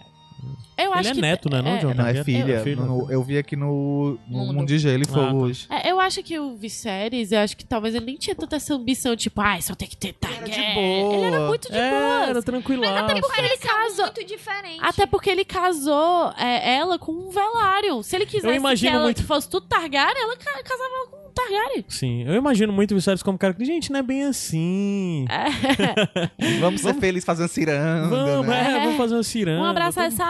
Eu 0.77 0.91
Ele 0.91 0.99
acho 0.99 1.09
é 1.09 1.13
que, 1.13 1.21
neto, 1.21 1.49
né? 1.49 1.61
Não, 1.61 1.71
é, 1.71 1.79
um 1.79 1.81
Não, 1.83 1.89
é 1.91 1.93
Targaryen? 1.95 2.23
filha. 2.23 2.75
No- 2.75 3.11
eu 3.11 3.23
vi 3.23 3.37
aqui 3.37 3.55
no, 3.55 4.19
no 4.27 4.37
Mundo. 4.39 4.53
Mundo 4.53 4.67
de 4.67 4.77
Gelo 4.77 5.03
e 5.03 5.05
Ah, 5.09 5.13
Fogo 5.13 5.27
tá. 5.27 5.33
hoje. 5.33 5.65
É, 5.69 5.91
eu 5.91 5.99
acho 5.99 6.21
que 6.21 6.37
o 6.37 6.55
Viserys, 6.55 7.31
eu 7.31 7.39
acho 7.39 7.57
que 7.57 7.65
talvez 7.65 7.95
ele 7.95 8.05
nem 8.05 8.15
tinha 8.15 8.35
tanta 8.35 8.55
essa 8.57 8.73
ambição, 8.75 9.15
tipo, 9.15 9.41
ai, 9.41 9.61
só 9.61 9.73
tem 9.73 9.87
que 9.87 9.97
ter 9.97 10.13
Targaryen. 10.13 10.49
de 10.69 10.73
boa. 10.75 11.15
Ele 11.15 11.25
era 11.25 11.47
muito 11.47 11.71
de 11.71 11.77
É, 11.77 11.89
boas. 11.89 12.29
era 12.29 12.41
tranquilaço. 12.43 13.15
Porque 13.21 13.41
ele 13.41 13.57
casou- 13.57 14.05
muito 14.05 14.23
diferentes. 14.25 14.79
Até 14.83 15.05
porque 15.07 15.29
ele 15.29 15.43
casou 15.45 16.31
é, 16.37 16.75
ela 16.75 16.99
com 16.99 17.11
um 17.11 17.29
Velaryon. 17.29 18.03
Se 18.03 18.15
ele 18.15 18.25
quisesse 18.25 18.55
imagino 18.55 18.91
que 18.91 18.95
ela 18.95 19.03
muito- 19.05 19.23
fosse 19.23 19.49
tudo 19.49 19.65
Targaryen, 19.67 20.21
ela 20.23 20.37
ca- 20.37 20.63
casava 20.63 21.07
com 21.09 21.17
um 21.27 21.31
Targaryen. 21.31 21.85
Sim, 21.87 22.23
eu 22.23 22.33
imagino 22.35 22.71
muito 22.71 22.91
o 22.91 22.95
Viserys 22.95 23.23
como 23.23 23.37
cara 23.37 23.53
que, 23.53 23.65
gente, 23.65 23.91
não 23.91 23.99
é 23.99 24.03
bem 24.03 24.23
assim. 24.25 25.25
Vamos 26.59 26.81
ser 26.81 26.93
felizes 26.95 27.25
fazendo 27.25 27.47
ciranda, 27.47 28.07
Vamos, 28.07 28.47
né? 28.47 28.71
é, 28.71 28.79
vamos 28.79 28.97
fazer 28.97 29.15
uma 29.15 29.23
ciranda. 29.23 29.57
Vamos 29.59 29.71
abraçar 29.71 30.05
essa 30.07 30.23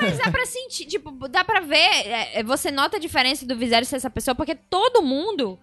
Mas 0.00 0.18
dá 0.18 0.30
pra 0.30 0.46
sentir, 0.46 0.86
tipo, 0.86 1.10
dá 1.28 1.44
pra 1.44 1.60
ver, 1.60 1.76
é, 1.76 2.40
é, 2.40 2.42
você 2.42 2.70
nota 2.70 2.96
a 2.96 3.00
diferença 3.00 3.46
do 3.46 3.56
Viserys 3.56 3.88
ser 3.88 3.96
essa 3.96 4.10
pessoa, 4.10 4.34
porque 4.34 4.54
todo 4.54 5.02
mundo 5.02 5.58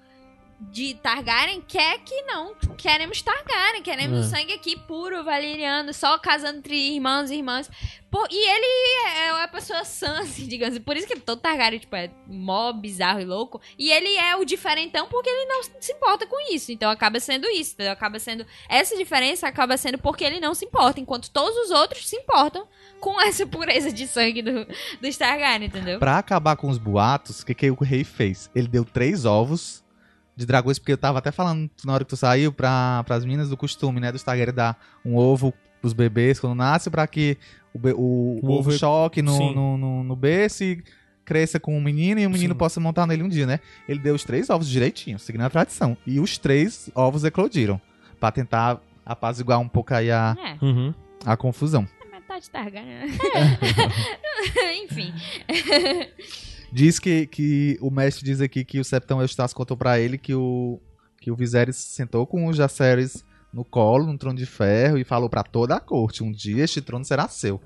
de 0.72 0.96
Targaryen 0.96 1.62
quer 1.62 2.00
que 2.00 2.22
não. 2.24 2.56
Queremos 2.78 3.22
Targaryen, 3.22 3.82
queremos 3.84 4.26
É. 4.28 4.38
sangue 4.38 4.54
aqui 4.54 4.78
puro, 4.78 5.24
valeriano, 5.24 5.94
só 5.94 6.18
casando 6.18 6.60
entre 6.60 6.76
irmãos 6.76 7.30
e 7.30 7.36
irmãs. 7.36 7.70
Pô, 8.10 8.24
e 8.30 8.50
ele 8.50 9.26
é 9.26 9.34
uma 9.34 9.48
pessoa 9.48 9.84
sã, 9.84 10.20
assim, 10.22 10.48
digamos. 10.48 10.78
Por 10.80 10.96
isso 10.96 11.08
que 11.08 11.20
todo 11.20 11.40
Targaryen, 11.42 11.80
tipo, 11.80 11.96
é 11.96 12.12
mó 12.28 12.72
bizarro 12.72 13.20
e 13.20 13.26
louco. 13.26 13.60
E 13.78 13.92
ele 13.92 14.16
é 14.18 14.36
o 14.36 14.46
diferentão 14.46 15.08
porque 15.08 15.30
ele 15.30 15.46
não 15.46 15.64
se 15.80 15.92
importa 15.92 16.26
com 16.28 16.38
isso. 16.54 16.72
Então 16.72 16.90
acaba 16.92 17.20
sendo 17.20 17.48
isso, 17.50 17.74
entendeu? 17.74 17.92
Acaba 17.94 18.20
sendo... 18.20 18.46
Essa 18.70 18.96
diferença 18.96 19.48
acaba 19.48 19.78
sendo 19.78 19.98
porque 19.98 20.24
ele 20.24 20.40
não 20.40 20.54
se 20.54 20.66
importa, 20.66 21.00
enquanto 21.00 21.32
todos 21.32 21.58
os 21.58 21.72
outros 21.72 22.08
se 22.08 22.16
importam 22.16 22.68
com 23.00 23.20
essa 23.22 23.46
pureza 23.48 23.92
de 23.92 24.08
sangue 24.08 24.42
do, 24.42 24.68
dos 25.02 25.18
Targaryen, 25.18 25.68
entendeu? 25.68 26.00
Pra 26.00 26.20
acabar 26.20 26.56
com 26.56 26.70
os 26.70 26.78
boatos, 26.78 27.40
o 27.42 27.46
que, 27.46 27.54
que 27.56 27.72
o 27.72 27.76
rei 27.84 28.04
fez? 28.04 28.50
Ele 28.54 28.68
deu 28.68 28.86
três 28.86 29.26
ovos 29.26 29.83
de 30.36 30.46
dragões, 30.46 30.80
porque 30.80 30.92
eu 30.94 30.98
tava 30.98 31.20
até 31.20 31.32
falando 31.32 31.70
na 31.86 31.94
hora 31.94 32.04
que 32.04 32.10
tu 32.10 32.18
saiu 32.18 32.52
pra, 32.52 33.04
pras 33.06 33.24
meninas 33.24 33.50
do 33.50 33.58
costume, 33.58 34.00
né? 34.00 34.12
Dos 34.12 34.24
Targaryen 34.24 34.54
dar 34.54 34.78
um 35.06 35.16
ovo 35.16 35.54
pros 35.80 35.94
bebês 35.94 36.40
quando 36.40 36.56
nasce, 36.56 36.90
pra 36.90 37.06
que 37.06 37.38
o, 37.74 37.78
be- 37.80 37.94
o- 37.94 38.40
o 38.42 38.48
O 38.48 38.52
ovo 38.52 38.72
choque 38.72 39.22
no, 39.22 39.36
Sim. 39.38 39.54
no, 39.54 39.78
no, 39.78 40.04
no 40.04 40.16
berço 40.16 40.64
e 40.64 40.84
cresça 41.26 41.60
com 41.60 41.78
o 41.78 41.82
menino 41.82 42.20
e 42.20 42.26
o 42.26 42.30
menino 42.30 42.54
Sim. 42.54 42.58
possa 42.58 42.80
montar 42.80 43.06
nele 43.08 43.24
um 43.24 43.30
dia, 43.30 43.46
né? 43.46 43.60
Ele 43.88 44.00
deu 44.00 44.16
os 44.16 44.24
três 44.24 44.50
ovos 44.50 44.68
direitinho, 44.70 45.18
seguindo 45.20 45.42
a 45.42 45.50
tradição. 45.50 45.96
E 46.06 46.20
os 46.20 46.38
três 46.38 46.90
ovos 46.96 47.24
eclodiram, 47.24 47.80
pra 48.20 48.32
tentar 48.32 48.82
apaziguar 49.06 49.60
um 49.60 49.68
pouco 49.68 49.94
aí 49.94 50.10
a, 50.12 50.36
É. 50.62 50.66
Uhum. 50.66 50.94
a 51.26 51.36
confusão. 51.38 51.88
Metade 52.12 52.50
Targaryen. 52.50 53.08
Enfim. 54.84 55.14
Diz 56.74 56.98
que, 56.98 57.28
que 57.28 57.78
o 57.80 57.92
mestre 57.92 58.26
diz 58.26 58.42
aqui 58.42 58.66
que 58.66 58.80
o 58.80 58.84
Septão 58.84 59.22
Eustácio 59.22 59.56
contou 59.56 59.78
pra 59.78 60.00
ele 60.00 60.18
que 60.18 60.34
o, 60.34 60.82
que 61.22 61.30
o 61.30 61.36
Viserys 61.36 61.76
sentou 61.76 62.26
com 62.26 62.48
o 62.48 62.54
Jaceres 62.54 63.24
no 63.54 63.64
colo, 63.64 64.08
num 64.08 64.18
trono 64.18 64.38
de 64.38 64.48
ferro, 64.48 64.98
e 64.98 65.04
falou 65.04 65.30
pra 65.30 65.44
toda 65.44 65.76
a 65.76 65.80
corte: 65.80 66.24
um 66.24 66.32
dia 66.32 66.64
este 66.64 66.82
trono 66.82 67.06
será 67.06 67.28
seu. 67.28 67.62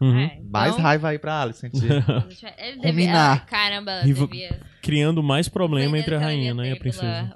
Uhum. 0.00 0.20
É, 0.20 0.40
Mais 0.48 0.72
então, 0.72 0.82
raiva 0.84 1.08
aí 1.08 1.18
pra 1.18 1.42
Alicent. 1.42 1.72
Ele 1.78 2.76
devia... 2.76 2.90
Combinar. 2.90 3.46
Caramba, 3.46 4.02
devia... 4.02 4.60
Criando 4.80 5.22
mais 5.22 5.48
problema 5.48 5.96
entre 5.96 6.14
a 6.14 6.18
ela 6.18 6.24
rainha 6.26 6.54
né, 6.54 6.70
e 6.70 6.72
a 6.72 6.76
princesa. 6.76 7.32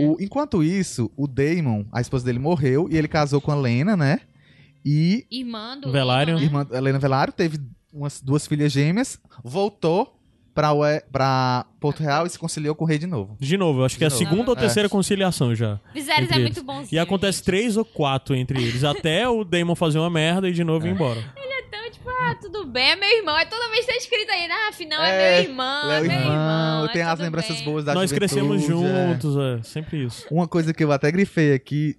O- 0.00 0.16
enquanto 0.18 0.62
isso, 0.62 1.10
o 1.14 1.26
Daemon, 1.26 1.84
a 1.92 2.00
esposa 2.00 2.24
dele, 2.24 2.38
morreu 2.38 2.88
e 2.90 2.96
ele 2.96 3.06
casou 3.06 3.38
com 3.38 3.50
a 3.50 3.54
Lena, 3.54 3.96
né? 3.98 4.20
E 4.82 5.26
Irmã 5.30 5.78
do 5.78 5.92
Velaryon. 5.92 6.38
Aemon, 6.38 6.58
né? 6.58 6.64
irmã 6.64 6.76
Helena 6.78 6.98
Velário 6.98 7.34
teve 7.34 7.60
umas 7.92 8.20
duas 8.20 8.46
filhas 8.46 8.72
gêmeas, 8.72 9.20
voltou 9.44 10.15
pra, 10.56 10.72
Ue- 10.72 11.02
pra 11.12 11.66
Porto 11.78 12.02
Real 12.02 12.26
e 12.26 12.30
se 12.30 12.38
conciliou 12.38 12.74
com 12.74 12.84
o 12.84 12.86
rei 12.88 12.98
de 12.98 13.06
novo. 13.06 13.36
De 13.38 13.56
novo, 13.56 13.80
eu 13.80 13.84
acho 13.84 13.96
que 13.96 14.02
é 14.02 14.08
a 14.08 14.10
De 14.10 14.16
segunda 14.16 14.50
ou 14.50 14.56
É. 14.56 14.60
terceira 14.60 14.88
conciliação 14.88 15.54
já. 15.54 15.78
Viserys 15.94 16.30
é 16.30 16.34
eles. 16.34 16.42
muito 16.46 16.64
bonzinho. 16.64 16.88
E 16.92 16.98
acontece 16.98 17.38
gente. 17.38 17.44
três 17.44 17.76
ou 17.76 17.84
quatro 17.84 18.34
entre 18.34 18.60
eles, 18.60 18.82
até 18.82 19.28
o 19.30 19.44
Damon 19.44 19.76
fazer 19.76 19.98
uma 19.98 20.10
merda 20.10 20.48
e 20.48 20.52
de 20.52 20.64
novo 20.64 20.86
ir 20.86 20.90
embora. 20.90 21.20
Então, 21.68 21.90
tipo, 21.92 22.08
ah, 22.08 22.34
tudo 22.40 22.64
bem, 22.66 22.90
é 22.92 22.96
meu 22.96 23.08
irmão. 23.18 23.34
Aí 23.36 23.44
toda 23.46 23.68
vez 23.70 23.84
tá 23.84 23.92
escrito 23.96 24.30
aí, 24.30 24.48
ah, 24.50 24.68
afinal 24.70 25.02
é, 25.02 25.10
É, 25.10 25.40
meu 25.42 25.50
irmão, 25.50 25.90
é 25.92 26.00
meu 26.00 26.10
irmão. 26.12 26.80
eu 26.84 26.86
é 26.88 26.92
tenho 26.92 27.08
as 27.08 27.20
lembranças 27.20 27.56
bem. 27.56 27.64
boas 27.64 27.84
da 27.84 27.92
Nós 27.94 28.10
crescemos 28.10 28.62
é. 28.62 28.66
juntos, 28.66 29.36
é. 29.36 29.62
sempre 29.62 30.04
isso. 30.04 30.26
Uma 30.30 30.48
coisa 30.48 30.72
que 30.72 30.82
eu 30.82 30.90
até 30.90 31.10
grifei 31.12 31.52
aqui, 31.52 31.96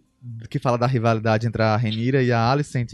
que 0.49 0.57
fala 0.57 0.77
da 0.77 0.87
rivalidade 0.87 1.45
entre 1.45 1.61
a 1.61 1.77
Renira 1.77 2.23
e 2.23 2.31
a 2.31 2.49
Alicent, 2.51 2.93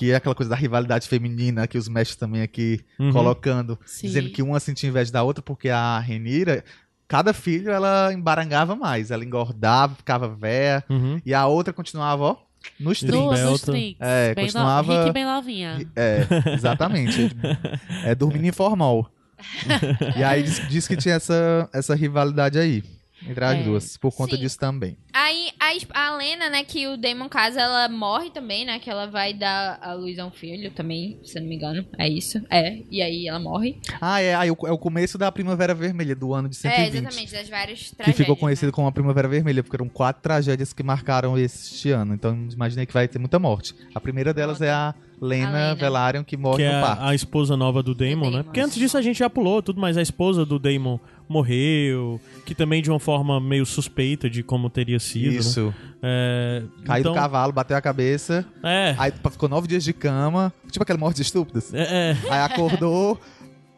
que 0.00 0.12
é 0.12 0.14
aquela 0.14 0.34
coisa 0.34 0.48
da 0.48 0.56
rivalidade 0.56 1.06
feminina 1.06 1.66
que 1.66 1.76
os 1.76 1.86
mestres 1.86 2.16
também 2.16 2.40
aqui 2.40 2.80
Uhum. 2.98 3.12
colocando, 3.12 3.78
Sim. 3.84 4.06
dizendo 4.06 4.30
que 4.30 4.40
uma 4.42 4.58
sentia 4.58 4.88
inveja 4.88 5.12
da 5.12 5.22
outra, 5.22 5.42
porque 5.42 5.68
a 5.68 5.98
Renira, 5.98 6.64
cada 7.06 7.34
filho 7.34 7.70
ela 7.70 8.10
embarangava 8.10 8.74
mais, 8.74 9.10
ela 9.10 9.22
engordava, 9.22 9.94
ficava 9.94 10.26
véia, 10.26 10.82
Uhum. 10.88 11.20
e 11.24 11.34
a 11.34 11.46
outra 11.46 11.70
continuava, 11.74 12.24
ó, 12.24 12.36
nos 12.78 13.02
No- 13.02 13.08
trinques. 13.10 13.40
Duas 13.42 13.66
nos. 13.66 13.68
É, 14.00 14.34
bem 14.34 14.46
continuava- 14.46 14.90
No... 14.94 15.00
Rick 15.02 15.12
bem 15.12 15.24
novinha. 15.26 15.86
É, 15.94 16.26
exatamente. 16.54 17.30
é 18.06 18.14
dormindo 18.14 18.46
informal. 18.46 19.10
e 20.16 20.24
aí 20.24 20.42
diz, 20.42 20.66
diz 20.66 20.88
que 20.88 20.96
tinha 20.96 21.16
essa, 21.16 21.68
essa 21.74 21.94
rivalidade 21.94 22.58
aí. 22.58 22.82
Entre 23.28 23.44
as 23.44 23.58
É, 23.58 23.62
duas, 23.62 23.96
por 23.96 24.12
conta 24.14 24.34
sim. 24.36 24.42
disso 24.42 24.58
também. 24.58 24.96
Aí 25.12 25.50
a, 25.60 26.06
a 26.06 26.16
Lena, 26.16 26.48
né, 26.48 26.64
que 26.64 26.86
o 26.88 26.96
Damon 26.96 27.28
casa, 27.28 27.60
ela 27.60 27.88
morre 27.88 28.30
também, 28.30 28.64
né? 28.64 28.78
Que 28.78 28.88
ela 28.88 29.06
vai 29.06 29.34
dar 29.34 29.78
a 29.82 29.92
luz 29.92 30.18
a 30.18 30.24
um 30.26 30.30
filho 30.30 30.70
também, 30.70 31.18
se 31.22 31.36
eu 31.38 31.42
não 31.42 31.48
me 31.48 31.56
engano. 31.56 31.84
É 31.98 32.08
isso. 32.08 32.40
É. 32.48 32.78
E 32.90 33.02
aí 33.02 33.28
ela 33.28 33.38
morre. 33.38 33.78
Ah, 34.00 34.20
é, 34.22 34.34
aí 34.34 34.48
é 34.48 34.52
o 34.52 34.78
começo 34.78 35.18
da 35.18 35.30
Primavera 35.30 35.74
Vermelha, 35.74 36.14
do 36.16 36.32
ano 36.32 36.48
de 36.48 36.56
120. 36.56 36.80
É, 36.80 36.98
exatamente, 36.98 37.32
das 37.32 37.48
várias 37.48 37.80
Que 37.90 37.94
tragédias. 37.96 38.16
ficou 38.16 38.36
conhecido 38.36 38.68
né? 38.68 38.72
como 38.72 38.88
a 38.88 38.92
Primavera 38.92 39.28
Vermelha, 39.28 39.62
porque 39.62 39.76
eram 39.76 39.88
quatro 39.88 40.22
tragédias 40.22 40.72
que 40.72 40.82
marcaram 40.82 41.36
este 41.38 41.90
ano. 41.90 42.14
Então 42.14 42.48
imaginei 42.52 42.86
que 42.86 42.92
vai 42.94 43.06
ter 43.06 43.18
muita 43.18 43.38
morte. 43.38 43.74
A 43.94 44.00
primeira 44.00 44.32
delas 44.32 44.60
é 44.62 44.70
a 44.70 44.94
Lena, 45.20 45.48
A 45.48 45.52
Lena. 45.52 45.74
Velaryon, 45.74 46.24
que 46.24 46.36
morre 46.36 46.56
Que 46.56 46.62
é 46.62 46.74
no 46.74 46.80
parto. 46.86 47.02
a, 47.02 47.08
a 47.10 47.14
esposa 47.14 47.54
nova 47.56 47.82
do 47.82 47.94
Damon, 47.94 48.26
né? 48.26 48.30
Damon. 48.30 48.44
Porque 48.44 48.60
antes 48.60 48.76
disso 48.78 48.96
a 48.96 49.02
gente 49.02 49.18
já 49.18 49.28
pulou 49.28 49.62
tudo, 49.62 49.78
mas 49.80 49.98
a 49.98 50.02
esposa 50.02 50.46
do 50.46 50.58
Damon 50.58 50.98
morreu, 51.30 52.20
que 52.44 52.54
também 52.54 52.82
de 52.82 52.90
uma 52.90 52.98
forma 53.00 53.40
meio 53.40 53.64
suspeita 53.64 54.28
de 54.28 54.42
como 54.42 54.68
teria 54.68 54.98
sido. 54.98 55.32
Né? 55.32 55.38
Isso. 55.38 55.74
É, 56.02 56.62
Caiu 56.84 57.00
então, 57.00 57.12
do 57.12 57.18
cavalo, 57.18 57.52
bateu 57.52 57.76
a 57.76 57.80
cabeça. 57.80 58.44
É, 58.62 58.94
Aí 58.98 59.12
ficou 59.30 59.48
nove 59.48 59.68
dias 59.68 59.84
de 59.84 59.92
cama. 59.92 60.52
Tipo 60.70 60.82
aquela 60.82 60.98
morte 60.98 61.22
estúpidas. 61.22 61.72
é, 61.72 62.10
é. 62.12 62.16
Aí 62.30 62.40
acordou, 62.40 63.18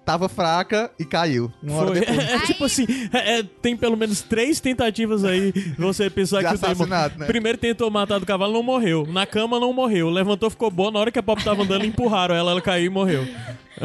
tava 0.04 0.28
fraca 0.28 0.90
e 0.98 1.04
caiu. 1.04 1.52
Uma 1.62 1.76
hora 1.76 1.86
Foi. 1.88 2.00
depois. 2.00 2.18
É, 2.32 2.38
tipo 2.46 2.64
assim, 2.64 2.86
é, 3.12 3.38
é, 3.38 3.42
tem 3.42 3.76
pelo 3.76 3.96
menos 3.96 4.22
três 4.22 4.58
tentativas 4.60 5.24
aí 5.24 5.52
você 5.78 6.08
pensar 6.08 6.38
De 6.42 6.48
que 6.48 6.54
o 6.54 6.58
Damon 6.58 6.86
né? 6.86 7.26
primeiro 7.26 7.58
tentou 7.58 7.90
matar 7.90 8.18
do 8.18 8.26
cavalo, 8.26 8.52
não 8.52 8.62
morreu. 8.62 9.06
Na 9.10 9.26
cama 9.26 9.60
não 9.60 9.72
morreu. 9.72 10.08
Levantou, 10.08 10.48
ficou 10.48 10.70
boa. 10.70 10.90
Na 10.90 10.98
hora 11.00 11.10
que 11.10 11.18
a 11.18 11.22
Pop 11.22 11.42
tava 11.44 11.62
andando, 11.62 11.84
empurraram 11.84 12.34
ela, 12.34 12.52
ela 12.52 12.60
caiu 12.60 12.86
e 12.86 12.90
morreu. 12.90 13.26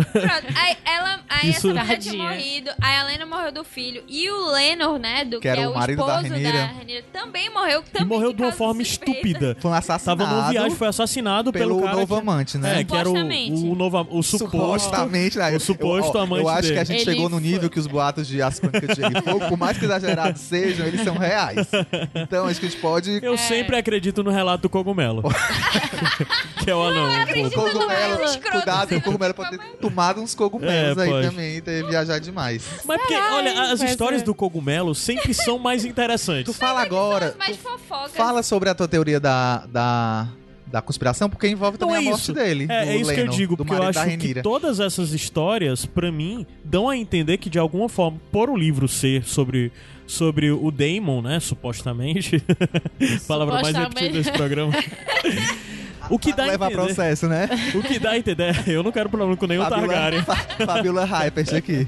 Pronto, 0.03 0.57
aí 0.57 0.77
ela, 0.85 1.19
aí 1.29 1.49
Isso- 1.49 1.69
essa 1.71 1.83
mulher 1.83 1.97
tinha 1.97 2.23
morrido, 2.23 2.71
aí 2.81 2.97
a 2.97 3.03
Lena 3.03 3.25
morreu 3.25 3.51
do 3.51 3.63
filho, 3.63 4.03
e 4.07 4.29
o 4.29 4.51
Lenor, 4.51 4.97
né, 4.99 5.25
do, 5.25 5.39
que, 5.39 5.47
era 5.47 5.61
é 5.61 5.67
o 5.67 5.73
marido 5.75 6.05
da 6.05 6.15
esposo 6.17 6.33
Rhaenyra. 6.33 6.65
Rhaenyra, 6.65 7.03
também 7.13 7.49
morreu. 7.49 7.83
E 7.87 7.89
Também 7.91 8.07
morreu 8.07 8.33
de 8.33 8.41
uma 8.41 8.51
forma 8.51 8.83
suspeita. 8.83 9.11
estúpida. 9.27 9.57
Foi 9.59 9.71
um 9.71 9.73
assassinado. 9.73 10.19
Tava 10.23 10.35
numa 10.35 10.49
viagem, 10.49 10.75
foi 10.77 10.87
assassinado 10.87 11.51
pelo, 11.51 11.75
pelo 11.75 11.81
cara 11.83 11.95
novo 11.97 12.15
que, 12.15 12.21
amante, 12.21 12.57
né? 12.57 12.81
É, 12.81 12.83
que 12.83 12.95
era 12.95 13.07
o, 13.09 13.11
Supostamente. 13.13 13.61
o, 13.65 13.75
novo, 13.75 14.07
o 14.11 14.23
suposto. 14.23 14.57
Supostamente, 14.57 15.37
né? 15.37 15.55
o 15.55 15.59
suposto 15.59 16.17
eu, 16.17 16.21
ó, 16.21 16.23
amante 16.23 16.41
Eu 16.43 16.49
acho 16.49 16.61
dele. 16.63 16.73
que 16.73 16.79
a 16.79 16.83
gente 16.83 17.01
Ele 17.01 17.05
chegou 17.11 17.29
no 17.29 17.39
nível 17.39 17.61
foi- 17.61 17.69
que 17.69 17.79
os 17.79 17.87
boatos 17.87 18.27
de 18.27 18.41
As 18.41 18.59
Crônicas 18.59 18.95
de 18.95 19.01
Gelo 19.01 19.17
e 19.17 19.21
Fogo, 19.21 19.47
por 19.47 19.57
mais 19.57 19.77
que 19.77 19.85
exagerados 19.85 20.41
sejam, 20.41 20.85
eles 20.85 21.01
são 21.01 21.15
reais. 21.17 21.67
Então, 22.15 22.45
acho 22.47 22.59
que 22.59 22.65
a 22.65 22.69
gente 22.69 22.81
pode... 22.81 23.19
Eu 23.23 23.33
É. 23.33 23.37
sempre 23.37 23.75
acredito 23.77 24.23
no 24.23 24.31
relato 24.31 24.63
do 24.63 24.69
cogumelo. 24.69 25.23
que 26.63 26.69
é 26.69 26.75
o 26.75 26.81
anão. 26.81 27.07
O 27.09 27.21
acredito 27.21 27.53
cogumelo, 27.53 28.17
no 28.19 28.23
escroto, 28.25 28.51
cuidado, 28.57 28.95
o 28.95 29.01
cogumelo 29.01 29.33
pode 29.33 29.51
ter 29.51 29.59
tomado 29.89 30.21
uns 30.21 30.33
cogumelos 30.35 30.97
É, 30.97 31.01
aí 31.03 31.09
pode. 31.09 31.29
também 31.29 31.61
ter 31.61 31.85
viajado 31.87 32.19
demais. 32.21 32.63
Mas 32.85 32.97
porque, 32.99 33.13
olha, 33.15 33.71
as 33.71 33.79
vai 33.79 33.89
histórias 33.89 34.21
ser. 34.21 34.25
do 34.25 34.35
cogumelo 34.35 34.93
sempre 34.95 35.33
são 35.33 35.57
mais 35.59 35.83
Tu 35.83 35.87
interessantes. 35.89 36.55
fala 36.57 36.81
agora, 36.81 37.27
as 37.27 37.37
mais 37.37 37.57
tu 37.57 37.63
fofocas. 37.63 38.11
fala 38.13 38.43
sobre 38.43 38.69
a 38.69 38.75
tua 38.75 38.87
teoria 38.87 39.19
da, 39.19 39.65
da, 39.67 40.27
da 40.65 40.81
conspiração, 40.81 41.29
porque 41.29 41.47
envolve 41.47 41.75
Então 41.75 41.89
também 41.89 42.03
é 42.05 42.07
a 42.07 42.11
morte 42.11 42.23
isso. 42.23 42.33
dele. 42.33 42.65
É, 42.69 42.85
do 42.85 42.91
é 42.91 42.95
isso 42.97 43.13
que 43.13 43.19
eu 43.19 43.27
digo, 43.27 43.55
do 43.55 43.65
porque 43.65 43.81
eu 43.81 43.87
acho 43.87 44.17
que 44.17 44.41
todas 44.41 44.79
essas 44.79 45.13
histórias, 45.13 45.85
pra 45.85 46.11
mim, 46.11 46.45
dão 46.63 46.89
a 46.89 46.97
entender 46.97 47.37
que 47.37 47.49
de 47.49 47.59
alguma 47.59 47.87
forma, 47.89 48.19
por 48.31 48.49
o 48.49 48.55
livro 48.55 48.87
ser 48.87 49.23
sobre, 49.23 49.71
sobre 50.05 50.51
o 50.51 50.69
Damon, 50.71 51.21
né, 51.21 51.39
supostamente, 51.39 52.43
palavra 53.27 53.61
mais 53.61 53.75
repetida 53.75 54.09
desse 54.13 54.31
programa, 54.31 54.73
o 56.09 56.19
que 56.19 56.33
dá 56.33 56.43
a 56.43 56.47
levar 56.47 56.71
entender, 56.71 56.85
processo, 56.85 57.27
né? 57.27 57.49
o 57.75 57.81
que 57.81 57.99
dá 57.99 58.11
a 58.11 58.17
entender, 58.17 58.67
eu 58.67 58.83
não 58.83 58.91
quero 58.91 59.09
problema 59.09 59.35
com 59.35 59.45
nenhum 59.47 59.67
Targaryen. 59.67 60.21
Fabiola 60.65 61.05
Hypers 61.05 61.53
aqui. 61.53 61.87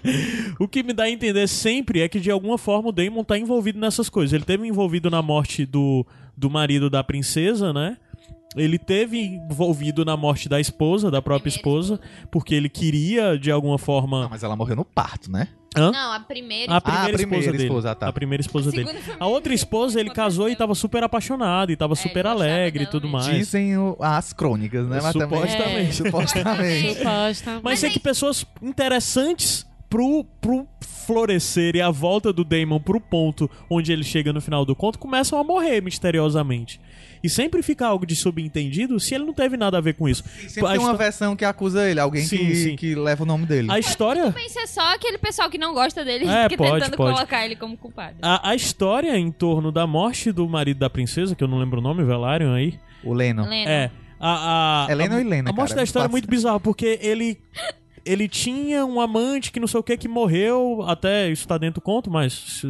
O 0.58 0.68
que 0.68 0.82
me 0.82 0.92
dá 0.92 1.04
a 1.04 1.10
entender 1.10 1.48
sempre 1.48 2.00
é 2.00 2.08
que 2.08 2.20
de 2.20 2.30
alguma 2.30 2.58
forma 2.58 2.88
o 2.90 2.92
Damon 2.92 3.24
tá 3.24 3.38
envolvido 3.38 3.78
nessas 3.78 4.08
coisas. 4.08 4.32
Ele 4.32 4.44
teve 4.44 4.66
envolvido 4.66 5.10
na 5.10 5.22
morte 5.22 5.64
do, 5.64 6.06
do 6.36 6.50
marido 6.50 6.90
da 6.90 7.02
princesa, 7.02 7.72
né? 7.72 7.96
Ele 8.56 8.78
teve 8.78 9.18
envolvido 9.50 10.04
na 10.04 10.16
morte 10.16 10.48
da 10.48 10.60
esposa, 10.60 11.10
da 11.10 11.22
própria 11.22 11.48
esposa, 11.48 12.00
porque 12.30 12.54
ele 12.54 12.68
queria 12.68 13.38
de 13.38 13.50
alguma 13.50 13.74
Não, 13.74 13.78
forma. 13.78 14.28
mas 14.28 14.42
ela 14.42 14.56
morreu 14.56 14.76
no 14.76 14.84
parto, 14.84 15.30
né? 15.30 15.48
Hã? 15.76 15.92
Não, 15.92 16.12
a 16.12 16.18
primeira. 16.20 16.74
A 16.74 16.80
primeira, 16.80 17.04
Ah, 17.04 17.06
a 17.06 17.12
primeira 17.12 17.22
esposa 17.22 17.52
dele. 17.52 17.64
esposa, 17.64 17.94
tá. 17.94 18.08
A 18.08 18.12
primeira 18.12 18.40
esposa 18.40 18.70
dele. 18.72 18.86
segunda 18.86 19.04
foi 19.04 19.16
A 19.20 19.26
outra 19.26 19.54
esposa 19.54 20.00
ele 20.00 20.10
casou 20.10 20.48
e 20.48 20.56
tava 20.56 20.74
super 20.74 21.02
apaixonado 21.04 21.70
e 21.70 21.76
tava 21.76 21.94
super 21.94 22.24
gostava 22.24 22.30
alegre 22.44 22.82
e 22.84 22.86
tudo 22.88 23.08
mais. 23.08 23.26
Dizem 23.26 23.78
o- 23.78 23.96
as 24.00 24.32
crônicas, 24.32 24.88
né? 24.88 24.98
Mas 25.00 25.12
Supostamente. 25.12 25.94
Supostamente. 25.94 26.98
Supostamente. 26.98 27.62
Mas 27.62 27.84
aí- 27.84 27.90
que 27.90 28.00
pessoas 28.00 28.44
interessantes 28.60 29.64
pro, 29.88 30.24
pro 30.40 30.66
florescer 30.80 31.76
e 31.76 31.80
a 31.80 31.90
volta 31.90 32.32
do 32.32 32.44
Damon 32.44 32.80
pro 32.80 33.00
ponto 33.00 33.48
onde 33.68 33.92
ele 33.92 34.04
chega 34.04 34.32
no 34.32 34.40
final 34.40 34.64
do 34.64 34.74
conto, 34.74 34.98
começam 34.98 35.38
a 35.38 35.44
morrer 35.44 35.80
misteriosamente. 35.80 36.80
E 37.22 37.28
sempre 37.28 37.62
fica 37.62 37.86
algo 37.86 38.06
de 38.06 38.16
subentendido 38.16 38.98
se 38.98 39.14
ele 39.14 39.24
não 39.24 39.34
teve 39.34 39.56
nada 39.56 39.78
a 39.78 39.80
ver 39.80 39.94
com 39.94 40.08
isso. 40.08 40.24
Sempre 40.48 40.66
A 40.66 40.72
tem 40.72 40.80
uma 40.80 40.94
versão 40.96 41.36
que 41.36 41.44
acusa 41.44 41.88
ele, 41.88 42.00
alguém 42.00 42.24
Sim, 42.24 42.38
que, 42.38 42.54
sim. 42.54 42.76
que 42.76 42.94
leva 42.94 43.22
o 43.24 43.26
nome 43.26 43.44
dele. 43.46 43.70
A 43.70 43.78
história. 43.78 44.32
Pense 44.32 44.58
é 44.58 44.66
só 44.66 44.94
aquele 44.94 45.18
pessoal 45.18 45.50
que 45.50 45.58
não 45.58 45.74
gosta 45.74 46.04
dele 46.04 46.26
É, 46.26 46.48
que 46.48 46.56
pode, 46.56 46.72
tentando 46.72 46.96
pode. 46.96 47.14
colocar 47.14 47.44
ele 47.44 47.56
como 47.56 47.76
culpado. 47.76 48.16
A, 48.22 48.50
a 48.50 48.54
história 48.54 49.16
em 49.18 49.30
torno 49.30 49.70
da 49.70 49.86
morte 49.86 50.32
do 50.32 50.48
marido 50.48 50.78
da 50.78 50.88
princesa, 50.88 51.34
que 51.34 51.44
eu 51.44 51.48
não 51.48 51.58
lembro 51.58 51.78
o 51.80 51.82
nome, 51.82 52.02
Velaryon 52.04 52.54
aí. 52.54 52.78
O 53.04 53.12
Leno. 53.12 53.46
Lena. 53.46 53.70
É. 53.70 53.90
A, 54.18 54.84
a, 54.86 54.90
É 54.90 54.94
Lena 54.94 55.14
a, 55.14 55.18
ou 55.18 55.20
Helena, 55.24 55.50
A 55.50 55.52
morte 55.52 55.68
cara? 55.70 55.76
da 55.76 55.82
É 55.82 55.84
história 55.84 56.06
é 56.06 56.10
muito 56.10 56.28
bizarra, 56.28 56.60
porque 56.60 56.98
ele. 57.02 57.38
Ele 58.02 58.26
tinha 58.28 58.84
um 58.86 58.98
amante 58.98 59.52
que 59.52 59.60
não 59.60 59.66
sei 59.68 59.78
o 59.78 59.82
que 59.82 59.94
que 59.94 60.08
morreu, 60.08 60.82
até 60.86 61.28
isso 61.30 61.46
tá 61.46 61.58
dentro 61.58 61.82
do 61.82 61.84
conto, 61.84 62.10
mas 62.10 62.62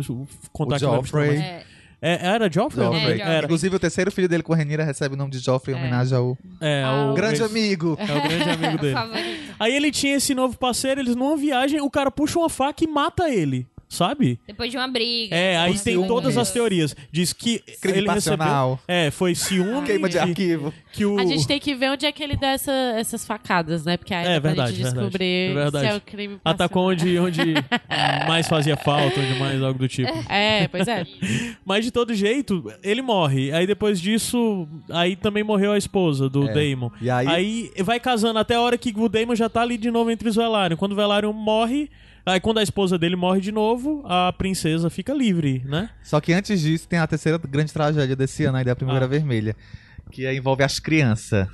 contar 0.52 0.72
O 0.72 0.74
aqui 0.74 0.85
Joffrey. 0.85 1.36
É. 1.39 1.64
É, 2.02 2.27
era 2.27 2.51
Joffrey? 2.51 2.85
Joffrey. 2.85 3.02
É, 3.05 3.16
Joffrey. 3.18 3.20
Era. 3.36 3.44
Inclusive, 3.44 3.77
o 3.77 3.78
terceiro 3.78 4.10
filho 4.10 4.28
dele 4.28 4.43
com 4.43 4.52
a 4.52 4.56
Renira 4.56 4.82
recebe 4.85 5.14
o 5.14 5.18
nome 5.18 5.31
de 5.31 5.39
Joffrey 5.39 5.74
em 5.74 5.78
É. 5.78 5.81
homenagem 5.82 6.16
ao 6.16 6.39
É, 6.60 6.82
Ah, 6.85 7.10
o 7.10 7.14
grande 7.14 7.43
amigo. 7.43 7.97
É 7.98 8.05
o 8.05 8.22
grande 8.22 8.48
amigo 8.51 8.78
dele. 8.78 8.97
Aí 9.59 9.74
ele 9.77 9.90
tinha 9.90 10.16
esse 10.16 10.35
novo 10.35 10.56
parceiro, 10.56 11.01
eles 11.01 11.14
numa 11.14 11.36
viagem, 11.36 11.81
o 11.81 11.90
cara 11.90 12.10
puxa 12.10 12.39
uma 12.39 12.48
faca 12.48 12.82
e 12.82 12.86
mata 12.86 13.28
ele, 13.28 13.66
sabe? 13.91 14.39
Depois 14.47 14.71
de 14.71 14.77
uma 14.79 14.87
briga. 14.89 15.35
É, 15.37 15.57
aí 15.59 15.79
tem 15.79 16.03
todas 16.07 16.39
as 16.39 16.51
teorias. 16.51 16.97
Diz 17.12 17.33
que 17.35 17.59
Crime 17.83 17.99
ele 17.99 18.09
recebeu... 18.09 18.39
passional. 18.39 18.81
É, 18.89 19.11
foi 19.11 19.35
ciúme 19.35 19.85
Queima 19.87 20.09
de 20.09 20.19
arquivo. 20.19 20.73
que 20.93 21.05
o... 21.05 21.19
A 21.19 21.25
gente 21.27 21.47
tem 21.47 21.59
que 21.59 21.75
ver 21.75 21.91
onde 21.91 22.07
é 22.07 22.12
que 22.12 22.23
ele 22.23 22.37
dá 22.37 22.53
essa- 22.53 22.73
essas 22.97 23.27
facadas, 23.27 23.85
né? 23.85 23.97
Porque 23.97 24.15
aí 24.15 24.27
É 24.27 24.41
verdade, 24.41 24.73
gente 24.77 24.85
descobrir 24.85 25.53
Verdade. 25.55 25.87
se 25.87 25.93
é 25.93 25.97
o 25.97 26.01
crime 26.01 26.39
Atacou 26.45 26.89
passional. 26.95 27.25
onde, 27.27 27.41
onde 27.43 27.55
mais 28.29 28.47
fazia 28.49 28.77
falta, 28.77 29.21
onde 29.21 29.39
mais 29.39 29.61
algo 29.62 29.79
do 29.79 29.89
tipo. 29.89 30.11
É, 30.29 30.69
pois 30.69 30.87
é. 30.87 31.05
Mas 31.65 31.85
de 31.85 31.91
todo 31.91 32.15
jeito, 32.15 32.73
ele 32.83 33.03
morre. 33.03 33.51
Aí 33.53 33.67
depois 33.67 34.01
disso, 34.01 34.69
aí 34.89 35.17
também 35.17 35.43
morreu 35.43 35.73
a 35.73 35.79
esposa 35.79 36.29
do 36.29 36.49
É. 36.49 36.53
Daemon. 36.55 36.91
E 37.01 37.11
aí- 37.11 37.71
vai 37.83 37.99
casando 37.99 38.39
até 38.39 38.55
a 38.55 38.61
hora 38.61 38.79
que 38.79 38.95
o 38.97 39.09
Daemon 39.09 39.35
já 39.35 39.49
tá 39.49 39.62
ali 39.62 39.77
de 39.77 39.91
novo 39.91 40.11
entre 40.12 40.29
os 40.29 40.37
Velaryon. 40.37 40.77
Quando 40.77 40.93
o 40.93 40.97
Velaryon 40.97 41.33
morre, 41.33 41.91
aí 42.26 42.40
quando 42.40 42.59
a 42.59 42.62
esposa 42.62 42.98
dele 42.98 43.16
morre 43.16 43.40
de 43.40 43.51
novo, 43.52 44.02
a 44.06 44.32
princesa 44.32 44.88
fica 44.90 45.12
livre, 45.12 45.62
né? 45.64 45.90
Só 46.02 46.20
que 46.20 46.32
antes 46.32 46.60
disso, 46.60 46.88
tem 46.88 46.98
a 46.98 47.06
terceira 47.06 47.38
grande 47.38 47.72
tragédia 47.72 48.14
desse 48.16 48.44
ano 48.44 48.59
aí 48.59 48.64
da 48.64 48.76
Primavera 48.76 49.05
Ah. 49.05 49.09
Vermelha. 49.09 49.56
Que 50.10 50.26
aí 50.26 50.36
envolve 50.36 50.62
as 50.62 50.78
crianças. 50.78 51.47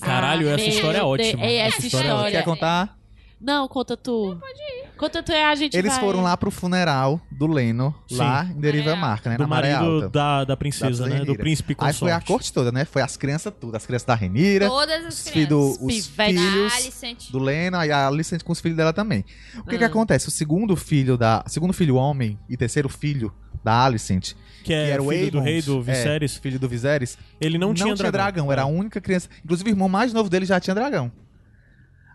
Caralho, 0.00 0.48
essa 0.48 0.56
meu 0.56 0.68
história 0.68 0.98
é 0.98 1.02
ótima. 1.02 1.44
É, 1.44 1.54
Essa 1.56 1.76
essa 1.78 1.86
história 1.86 2.08
é 2.08 2.10
história. 2.10 2.38
Quer 2.38 2.44
contar? 2.44 2.98
Não, 3.40 3.68
conta 3.68 3.96
tu. 3.96 4.36
pode 4.40 4.58
ir. 4.58 4.83
E 4.96 5.32
a 5.32 5.54
gente 5.54 5.76
Eles 5.76 5.92
vai... 5.92 6.00
foram 6.00 6.22
lá 6.22 6.36
pro 6.36 6.50
funeral 6.50 7.20
do 7.30 7.46
Leno, 7.46 7.94
Sim. 8.08 8.16
lá 8.16 8.44
em 8.44 8.60
Deriva 8.60 8.90
Maré 8.90 9.00
Marca, 9.00 9.30
né? 9.30 9.36
Do 9.36 9.42
na 9.42 9.46
Maré 9.46 9.72
marido 9.74 9.92
Alta. 9.96 10.08
da, 10.08 10.44
da 10.44 10.56
princesa, 10.56 11.04
Da 11.04 11.10
né? 11.10 11.24
Do 11.24 11.34
príncipe 11.36 11.76
Aí 11.78 11.92
foi 11.92 12.10
a 12.10 12.14
consorte. 12.14 12.26
corte 12.26 12.52
toda, 12.52 12.72
né? 12.72 12.84
Foi 12.84 13.02
as 13.02 13.16
crianças 13.16 13.52
tudo. 13.60 13.76
As 13.76 13.84
crianças 13.84 14.06
da 14.06 14.14
Renira, 14.14 14.68
Todas 14.68 15.04
as 15.06 15.14
os, 15.14 15.28
filhos 15.28 15.48
crianças. 15.48 15.78
do- 15.78 15.86
os 15.86 16.06
Pivetes. 16.08 16.40
filhos 16.40 16.72
A 16.72 16.76
Alicent. 16.76 17.30
do 17.30 17.38
Leno 17.38 17.84
e 17.84 17.90
a 17.92 18.06
Alicent 18.06 18.42
com 18.42 18.52
os 18.52 18.60
filhos 18.60 18.76
dela 18.76 18.92
também. 18.92 19.24
O 19.58 19.64
que 19.64 19.76
que 19.78 19.84
Ah. 19.84 19.88
acontece? 19.88 20.28
O 20.28 20.30
segundo 20.30 20.74
filho 20.76 21.16
da... 21.18 21.42
Segundo 21.46 21.72
filho 21.72 21.96
homem 21.96 22.38
e 22.48 22.56
terceiro 22.56 22.88
filho 22.88 23.32
da 23.64 23.84
Alicent, 23.84 24.32
Que 24.62 24.72
é 24.74 24.84
que 24.86 24.90
era 24.92 25.02
o 25.02 25.08
filho 25.08 25.30
do 25.32 25.40
rei 25.40 25.62
do 25.62 25.78
é, 25.80 25.82
Viserys. 25.82 26.36
filho 26.36 26.58
do 26.58 26.68
Viserys, 26.68 27.16
Ele 27.40 27.56
não, 27.58 27.72
tinha 27.74 27.94
dragão. 27.94 28.52
Era 28.52 28.62
a 28.62 28.66
única 28.66 29.00
criança... 29.00 29.28
Inclusive 29.44 29.70
o 29.70 29.72
irmão 29.72 29.88
mais 29.88 30.12
novo 30.12 30.28
dele 30.30 30.44
já 30.46 30.60
tinha 30.60 30.74
dragão. 30.74 31.10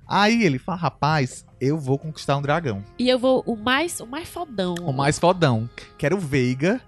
Aí 0.09 0.43
ele 0.43 0.57
fala, 0.57 0.77
rapaz, 0.79 1.45
eu 1.61 1.77
vou 1.77 1.99
conquistar 1.99 2.35
um 2.35 2.41
dragão. 2.41 2.83
E 2.97 3.07
eu 3.07 3.19
vou 3.19 3.43
o 3.45 3.55
mais, 3.55 3.99
o 3.99 4.07
mais 4.07 4.27
fodão. 4.27 4.73
O 4.81 4.91
mais 4.91 5.19
fodão, 5.19 5.69
que 5.99 6.05
era 6.05 6.15
o 6.15 6.19
Veiga, 6.19 6.81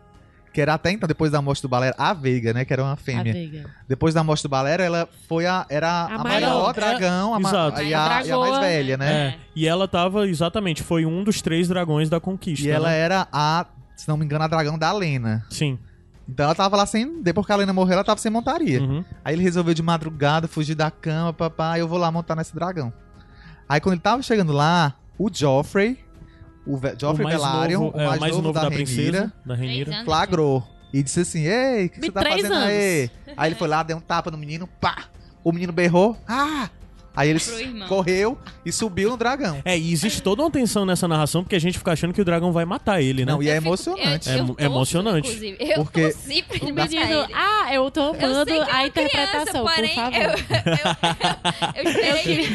que 0.51 0.59
era 0.59 0.73
até 0.73 0.91
então, 0.91 1.07
depois 1.07 1.31
da 1.31 1.41
morte 1.41 1.61
do 1.61 1.69
Balera, 1.69 1.95
a 1.97 2.13
Veiga, 2.13 2.51
né? 2.51 2.65
Que 2.65 2.73
era 2.73 2.81
uma 2.83 2.93
A 2.93 2.95
fêmea. 2.97 3.31
Veiga. 3.31 3.69
Depois 3.87 4.13
da 4.13 4.23
morte 4.23 4.41
do 4.43 4.49
Balera, 4.49 4.83
ela 4.83 5.07
foi 5.29 5.45
a, 5.45 5.65
era 5.69 5.87
A 5.87 6.05
a, 6.15 6.17
maior. 6.17 6.41
maior 6.41 6.73
dragão, 6.73 7.33
a, 7.35 7.39
ma- 7.39 7.49
Exato. 7.49 7.81
e, 7.83 7.93
a, 7.93 8.17
A 8.17 8.25
e 8.25 8.31
a 8.31 8.37
mais 8.37 8.59
velha, 8.59 8.97
né? 8.97 9.13
É. 9.13 9.37
E 9.55 9.67
ela 9.67 9.87
tava, 9.87 10.27
exatamente, 10.27 10.81
foi 10.81 11.05
um 11.05 11.23
dos 11.23 11.41
três 11.41 11.67
dragões 11.67 12.09
da 12.09 12.19
conquista. 12.19 12.67
E 12.67 12.71
ela 12.71 12.89
né? 12.89 12.97
era 12.97 13.27
a, 13.31 13.65
se 13.95 14.07
não 14.09 14.17
me 14.17 14.25
engano, 14.25 14.43
a 14.43 14.47
dragão 14.47 14.77
da 14.79 14.91
Lena. 14.91 15.45
Sim. 15.49 15.77
Então 16.27 16.45
ela 16.45 16.55
tava 16.55 16.75
lá 16.75 16.85
sem. 16.85 17.21
Depois 17.21 17.45
que 17.45 17.51
a 17.51 17.55
Lena 17.57 17.71
morreu, 17.73 17.93
ela 17.93 18.03
tava 18.03 18.19
sem 18.19 18.31
montaria. 18.31 18.81
Uhum. 18.81 19.03
Aí 19.23 19.35
ele 19.35 19.43
resolveu 19.43 19.73
de 19.73 19.83
madrugada 19.83 20.47
fugir 20.47 20.75
da 20.75 20.89
cama, 20.89 21.31
papai, 21.33 21.81
eu 21.81 21.87
vou 21.87 21.97
lá 21.99 22.11
montar 22.11 22.35
nesse 22.35 22.53
dragão. 22.55 22.91
Aí 23.71 23.79
quando 23.79 23.93
ele 23.93 24.01
tava 24.01 24.21
chegando 24.21 24.51
lá, 24.51 24.95
o 25.17 25.29
Joffrey, 25.33 25.97
o 26.67 26.75
Ve- 26.75 26.93
Joffrey 26.99 27.25
o 27.25 27.29
Velaryon, 27.29 27.79
novo, 27.79 27.97
o 27.97 28.01
é, 28.01 28.05
mais, 28.05 28.17
o 28.17 28.19
mais 28.19 28.31
novo, 28.33 28.43
novo 28.43 28.53
da, 28.53 28.61
da, 28.63 28.69
princesa, 28.69 29.33
Rhaenyra, 29.47 29.91
da 29.91 30.03
flagrou. 30.03 30.67
E 30.91 31.01
disse 31.01 31.21
assim, 31.21 31.47
ei, 31.47 31.85
o 31.85 31.89
que, 31.89 32.01
você 32.01 32.11
tá 32.11 32.21
fazendo 32.21 32.53
anos. 32.53 32.67
aí? 32.67 33.09
Aí 33.37 33.47
ele 33.47 33.55
foi 33.55 33.69
lá, 33.69 33.81
deu 33.81 33.95
um 33.95 34.01
tapa 34.01 34.29
no 34.29 34.37
menino, 34.37 34.67
pá! 34.67 35.05
O 35.41 35.53
menino 35.53 35.71
berrou, 35.71 36.17
ah! 36.27 36.69
Aí 37.15 37.29
ele 37.29 37.39
correu 37.87 38.37
e 38.65 38.71
subiu 38.71 39.09
no 39.09 39.17
dragão. 39.17 39.61
É, 39.65 39.77
e 39.77 39.91
existe 39.91 40.21
toda 40.23 40.41
uma 40.43 40.49
tensão 40.51 40.85
nessa 40.85 41.07
narração, 41.07 41.43
porque 41.43 41.55
a 41.55 41.59
gente 41.59 41.77
fica 41.77 41.91
achando 41.91 42.13
que 42.13 42.21
o 42.21 42.25
dragão 42.25 42.51
vai 42.53 42.63
matar 42.63 43.01
ele, 43.01 43.25
né? 43.25 43.31
Não, 43.33 43.43
e 43.43 43.49
é 43.49 43.57
emocionante. 43.57 44.29
eu- 44.29 44.35
eu 44.35 44.43
É 44.43 44.45
torço, 44.47 44.61
emocionante. 44.61 45.27
Inclusive. 45.29 45.57
Eu 45.59 45.75
Porque- 45.83 46.09
torci 46.11 46.43
pra 46.43 46.55
ele 46.57 46.71
menino, 46.71 47.27
ah, 47.33 47.73
eu 47.73 47.91
tô 47.91 48.01
amando 48.13 48.51
a 48.71 48.87
interpretação, 48.87 49.65
criança, 49.65 49.75
porém, 49.75 49.89
por 49.89 49.95
favor. 49.95 50.21
Eu, 51.75 51.83
eu, 51.83 51.83
eu, 51.83 51.83
eu 51.83 51.91
esperei 51.91 52.45
que. 52.47 52.53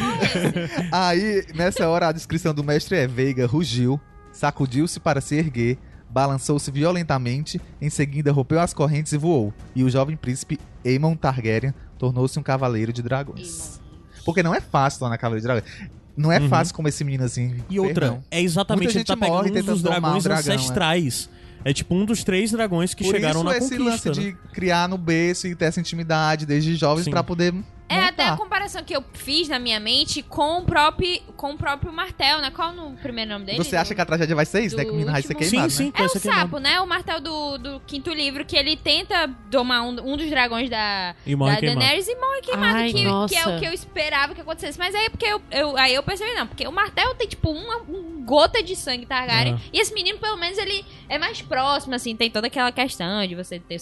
Aí, 0.92 1.44
nessa 1.54 1.88
hora, 1.88 2.08
a 2.08 2.12
descrição 2.12 2.54
do 2.54 2.64
mestre 2.64 2.96
é: 2.96 3.06
Veiga 3.06 3.46
rugiu, 3.46 4.00
sacudiu-se 4.32 4.98
para 5.00 5.20
se 5.20 5.34
erguer, 5.36 5.78
balançou-se 6.08 6.70
violentamente, 6.70 7.60
em 7.80 7.90
seguida 7.90 8.32
rompeu 8.32 8.60
as 8.60 8.72
correntes 8.72 9.12
e 9.12 9.18
voou. 9.18 9.52
E 9.74 9.82
o 9.84 9.90
jovem 9.90 10.16
príncipe 10.16 10.58
Aemon 10.84 11.14
Targaryen 11.14 11.74
tornou-se 11.98 12.38
um 12.38 12.42
cavaleiro 12.42 12.92
de 12.92 13.02
dragões. 13.02 13.80
Porque 14.26 14.42
não 14.42 14.54
é 14.54 14.60
fácil 14.60 14.98
tornar 15.00 15.16
cavaleiro 15.16 15.40
de 15.40 15.46
dragões. 15.46 15.90
Não 16.16 16.30
é 16.32 16.38
Uhum. 16.40 16.48
fácil 16.48 16.74
como 16.74 16.88
esse 16.88 17.02
menino 17.04 17.24
assim. 17.24 17.56
E 17.70 17.78
outra, 17.80 18.06
ferrão. 18.08 18.24
é 18.30 18.40
exatamente, 18.42 18.84
Muita 18.84 18.98
ele 18.98 19.04
tá 19.04 19.14
gente 19.14 19.28
morre 19.28 19.50
pegando 19.50 19.70
um 19.70 19.72
dos 19.74 19.82
domar 19.82 19.98
um 19.98 20.00
dragões 20.18 20.24
dragão, 20.24 20.52
é. 20.52 20.54
ancestrais. 20.56 21.30
É. 21.64 21.72
tipo 21.72 21.94
um 21.94 22.04
dos 22.04 22.22
três 22.22 22.50
dragões 22.52 22.94
que 22.94 23.04
Por 23.04 23.10
chegaram 23.14 23.40
isso 23.40 23.44
na 23.44 23.56
esse 23.56 23.76
conquista. 23.76 24.08
lance 24.10 24.20
né? 24.20 24.26
de 24.26 24.36
criar 24.52 24.88
no 24.88 24.96
berço 24.96 25.46
e 25.48 25.54
ter 25.56 25.64
essa 25.66 25.80
intimidade 25.80 26.46
desde 26.46 26.74
jovens 26.76 27.08
pra 27.08 27.22
poder 27.24 27.52
É 27.88 27.98
até 27.98 28.24
a 28.24 28.30
montar. 28.32 28.36
comparação 28.42 28.82
que 28.82 28.94
eu 28.96 29.04
fiz 29.12 29.48
na 29.48 29.58
minha 29.58 29.78
mente 29.78 30.22
com 30.22 30.58
o 30.58 30.64
próprio, 30.64 31.20
com 31.36 31.52
o 31.52 31.56
próprio 31.56 31.92
Martel, 31.92 32.40
né? 32.40 32.50
Qual 32.50 32.72
o 32.74 32.96
primeiro 32.96 33.30
nome 33.30 33.44
dele? 33.44 33.58
Você 33.62 33.76
acha 33.76 33.94
que 33.94 34.00
a 34.00 34.04
tragédia 34.06 34.34
vai 34.34 34.44
ser 34.44 34.62
isso, 34.62 34.76
né? 34.76 34.84
Que 34.84 34.90
o 34.90 34.94
menino 34.94 35.12
vai 35.12 35.22
ser 35.22 35.34
queimado, 35.34 35.70
Sim, 35.70 35.76
sim, 35.76 35.84
né? 35.86 35.92
É 35.96 36.04
o 36.04 36.08
sapo, 36.08 36.58
né? 36.58 36.80
O 36.80 36.86
martel 36.86 37.20
do, 37.20 37.58
do 37.58 37.80
quinto 37.86 38.10
livro, 38.12 38.44
que 38.44 38.56
ele 38.56 38.76
tenta 38.76 39.26
domar 39.50 39.82
um, 39.82 39.90
um 40.12 40.16
dos 40.16 40.28
dragões 40.28 40.68
da, 40.68 41.14
E 41.24 41.36
da. 41.36 41.60
Daenerys 41.60 42.08
e 42.08 42.14
morre 42.16 42.40
queimado, 42.42 42.76
Ai, 42.78 42.92
que, 42.92 43.04
nossa. 43.04 43.34
que 43.34 43.40
é 43.40 43.46
o 43.56 43.58
que 43.60 43.66
eu 43.66 43.72
esperava 43.72 44.34
que 44.34 44.40
acontecesse. 44.40 44.78
Mas 44.78 44.94
aí, 44.94 45.08
porque 45.08 45.26
eu, 45.26 45.40
eu- 45.50 45.76
aí 45.76 45.94
eu 45.94 46.02
percebi, 46.02 46.34
não, 46.34 46.46
porque 46.46 46.66
o 46.66 46.72
martel 46.72 47.14
tem, 47.14 47.28
tipo, 47.28 47.50
uma 47.50 47.76
um 47.82 48.16
gota 48.24 48.60
de 48.60 48.74
sangue 48.74 49.06
Targaryen, 49.06 49.54
Ah. 49.54 49.60
e 49.72 49.78
esse 49.78 49.94
menino, 49.94 50.18
pelo 50.18 50.36
menos, 50.36 50.58
ele 50.58 50.84
é 51.08 51.16
mais 51.18 51.40
próximo, 51.40 51.94
assim, 51.94 52.16
tem 52.16 52.28
toda 52.28 52.48
aquela 52.48 52.72
questão 52.72 53.24
de 53.24 53.36
você 53.36 53.60
ter, 53.60 53.78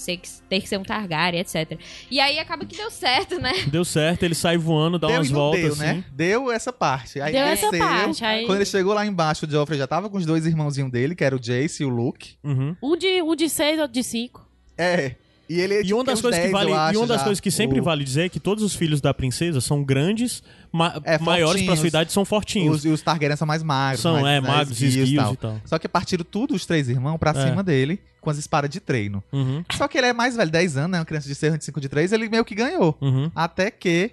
ter 0.50 0.60
que 0.60 0.68
ser 0.68 0.78
um 0.78 0.82
Targaryen, 0.82 1.40
etc. 1.40 1.78
E 2.10 2.20
aí 2.20 2.38
acaba 2.38 2.66
que 2.66 2.76
deu 2.76 2.90
certo, 2.90 3.40
né? 3.40 3.52
Deu 3.68 3.82
certo, 3.84 3.93
ele 4.22 4.34
sai 4.34 4.56
voando, 4.56 4.98
dá 4.98 5.08
deu 5.08 5.16
umas 5.16 5.30
não 5.30 5.38
voltas 5.40 5.62
deu, 5.62 5.72
assim. 5.72 5.82
né? 5.82 6.04
Deu 6.12 6.50
essa 6.50 6.72
parte. 6.72 7.20
Aí 7.20 7.32
Deu 7.32 7.42
essa 7.42 7.70
desceu. 7.70 7.86
parte. 7.86 8.24
Aí, 8.24 8.46
Quando 8.46 8.58
ele 8.58 8.64
chegou 8.66 8.94
lá 8.94 9.04
embaixo, 9.06 9.46
o 9.46 9.50
Joffrey 9.50 9.78
já 9.78 9.86
tava 9.86 10.08
com 10.08 10.16
os 10.16 10.26
dois 10.26 10.46
irmãozinhos 10.46 10.90
dele, 10.90 11.14
que 11.14 11.24
era 11.24 11.34
o 11.34 11.38
Jace 11.40 11.82
e 11.82 11.86
o 11.86 11.88
Luke. 11.88 12.34
Uhum. 12.42 12.76
um, 12.82 12.96
de, 12.96 13.22
um 13.22 13.34
de 13.34 13.48
seis, 13.48 13.78
outro 13.78 13.92
de 13.94 14.02
cinco. 14.02 14.46
É. 14.76 15.14
E 15.48 15.60
ele 15.60 15.82
E 15.82 15.92
uma 15.92 16.02
das 16.04 16.20
coisas 16.22 16.40
que 16.40 16.48
vale, 16.48 16.70
e 16.70 16.96
uma 16.96 17.06
das 17.06 17.22
coisas 17.22 17.38
que 17.40 17.50
sempre 17.50 17.76
vale 17.80 17.84
vale 17.84 18.04
dizer 18.04 18.22
é 18.24 18.28
que 18.28 18.40
todos 18.40 18.64
os 18.64 18.74
filhos 18.74 19.00
da 19.00 19.12
princesa 19.12 19.60
são 19.60 19.84
grandes, 19.84 20.42
ma- 20.72 21.00
É, 21.04 21.18
maiores 21.18 21.62
pra 21.62 21.66
fortinhos. 21.74 21.78
sua 21.80 21.88
idade, 21.88 22.12
são 22.12 22.24
fortinhos. 22.24 22.76
Os, 22.78 22.84
e 22.86 22.88
os 22.88 23.02
Targaryen 23.02 23.36
são 23.36 23.46
mais 23.46 23.62
magros. 23.62 24.00
são, 24.00 24.14
mais, 24.14 24.24
é, 24.26 24.40
né, 24.40 24.48
magros, 24.48 24.80
esguios 24.80 25.10
e 25.10 25.14
e 25.14 25.16
tal. 25.36 25.60
Só 25.66 25.78
que 25.78 25.86
partiram 25.86 26.24
tudo 26.24 26.54
os 26.54 26.64
três 26.64 26.88
irmãos 26.88 27.18
pra 27.18 27.30
É. 27.32 27.46
cima 27.48 27.62
dele 27.62 28.00
com 28.22 28.30
as 28.30 28.38
espadas 28.38 28.70
de 28.70 28.80
treino. 28.80 29.22
Uhum, 29.30 29.62
Só 29.76 29.86
que 29.86 29.98
ele 29.98 30.06
é 30.06 30.12
mais 30.14 30.34
velho, 30.34 30.50
10 30.50 30.78
anos, 30.78 30.90
né? 30.92 30.98
Uma 30.98 31.04
criança 31.04 31.28
de 31.28 31.34
6 31.34 31.58
de 31.58 31.64
5 31.66 31.78
de 31.80 31.88
3, 31.90 32.10
ele 32.12 32.26
meio 32.30 32.44
que 32.44 32.54
ganhou. 32.54 32.96
uhum. 33.02 33.30
Até 33.34 33.70
que 33.70 34.12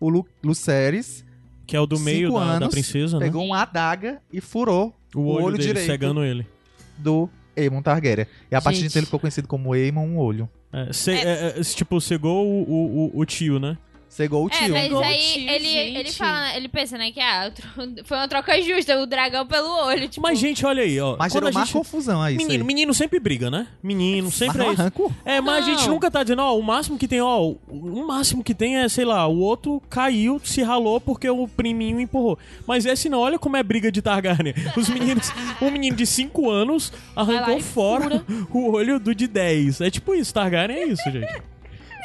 o 0.00 0.08
Lu 0.08 0.26
Lucerys 0.42 1.24
Que 1.64 1.76
é 1.76 1.80
o 1.80 1.86
do 1.86 1.98
meio 2.00 2.32
da, 2.32 2.38
da 2.40 2.44
anos, 2.54 2.68
princesa, 2.70 3.18
né? 3.20 3.26
pegou 3.26 3.44
uma 3.46 3.62
adaga 3.62 4.18
e 4.32 4.40
furou 4.40 4.92
O 5.14 5.20
olho, 5.28 5.52
dele, 5.56 5.68
direito 5.68 5.86
cegando 5.86 6.24
ele. 6.24 6.44
do 6.98 7.28
Aemon 7.56 7.82
Targaryen. 7.82 8.26
E 8.50 8.54
a 8.54 8.60
partir 8.60 8.78
Gente. 8.80 8.86
disso 8.88 8.98
ele 8.98 9.06
ficou 9.06 9.20
conhecido 9.20 9.46
como 9.48 9.72
Aemon 9.72 10.06
um 10.06 10.18
olho. 10.18 10.48
É, 10.72 10.92
ce- 10.92 11.10
é, 11.10 11.54
é, 11.58 11.60
tipo, 11.62 12.00
cegou 12.00 12.46
o, 12.46 13.10
o- 13.14 13.18
o 13.20 13.24
tio, 13.24 13.58
né? 13.58 13.76
Cegou 14.12 14.44
o 14.44 14.48
É, 14.48 14.50
tio. 14.50 14.74
mas 14.74 14.92
o 14.92 14.98
aí 14.98 15.18
tio, 15.18 15.48
ele, 15.48 15.64
gente. 15.64 15.96
ele 15.96 16.12
fala, 16.12 16.54
ele 16.54 16.68
pensa, 16.68 16.98
né, 16.98 17.10
que 17.10 17.18
ah, 17.18 17.50
tro- 17.50 18.04
foi 18.04 18.18
uma 18.18 18.28
troca 18.28 18.60
justa, 18.60 19.00
o 19.00 19.06
dragão 19.06 19.46
pelo 19.46 19.70
olho, 19.86 20.06
tipo. 20.06 20.20
Mas, 20.20 20.38
gente, 20.38 20.66
olha 20.66 20.82
aí, 20.82 21.00
ó. 21.00 21.16
Mas 21.18 21.32
quando 21.32 21.44
gerou 21.44 21.48
a 21.48 21.52
mais 21.54 21.68
gente... 21.68 21.78
confusão 21.78 22.20
aí. 22.20 22.36
Menino, 22.36 22.62
aí. 22.62 22.66
menino 22.66 22.92
sempre 22.92 23.18
briga, 23.18 23.50
né? 23.50 23.66
Menino 23.82 24.30
sempre 24.30 24.58
Mas 24.58 24.78
é 24.78 24.84
isso. 24.88 25.12
É, 25.24 25.40
mas 25.40 25.64
a 25.64 25.70
gente 25.70 25.86
Não. 25.86 25.94
nunca 25.94 26.10
tá 26.10 26.22
dizendo, 26.22 26.42
ó, 26.42 26.58
o 26.58 26.62
máximo 26.62 26.98
que 26.98 27.08
tem, 27.08 27.22
ó, 27.22 27.40
o 27.42 27.58
o 27.68 28.06
máximo 28.06 28.44
que 28.44 28.54
tem 28.54 28.76
é, 28.76 28.88
sei 28.88 29.06
lá, 29.06 29.26
o 29.26 29.38
outro 29.38 29.82
caiu, 29.88 30.38
se 30.44 30.62
ralou 30.62 31.00
porque 31.00 31.30
o 31.30 31.48
priminho 31.48 31.98
empurrou. 31.98 32.38
Mas 32.66 32.84
esse 32.84 33.08
não, 33.08 33.18
olha 33.20 33.38
como 33.38 33.56
é 33.56 33.62
briga 33.62 33.90
de 33.90 34.02
Targaryen. 34.02 34.54
Os 34.76 34.90
meninos, 34.90 35.32
um 35.60 35.70
menino 35.70 35.96
de 35.96 36.04
5 36.06 36.50
anos 36.50 36.92
Vai 37.14 37.24
lá 37.24 37.32
arrancou 37.32 37.56
e 37.56 37.62
fora 37.62 38.22
o 38.50 38.72
olho 38.72 39.00
do 39.00 39.14
de 39.14 39.26
10. 39.26 39.80
É 39.80 39.90
tipo 39.90 40.14
isso, 40.14 40.34
Targaryen 40.34 40.76
é 40.76 40.86
isso, 40.86 41.02
gente. 41.10 41.42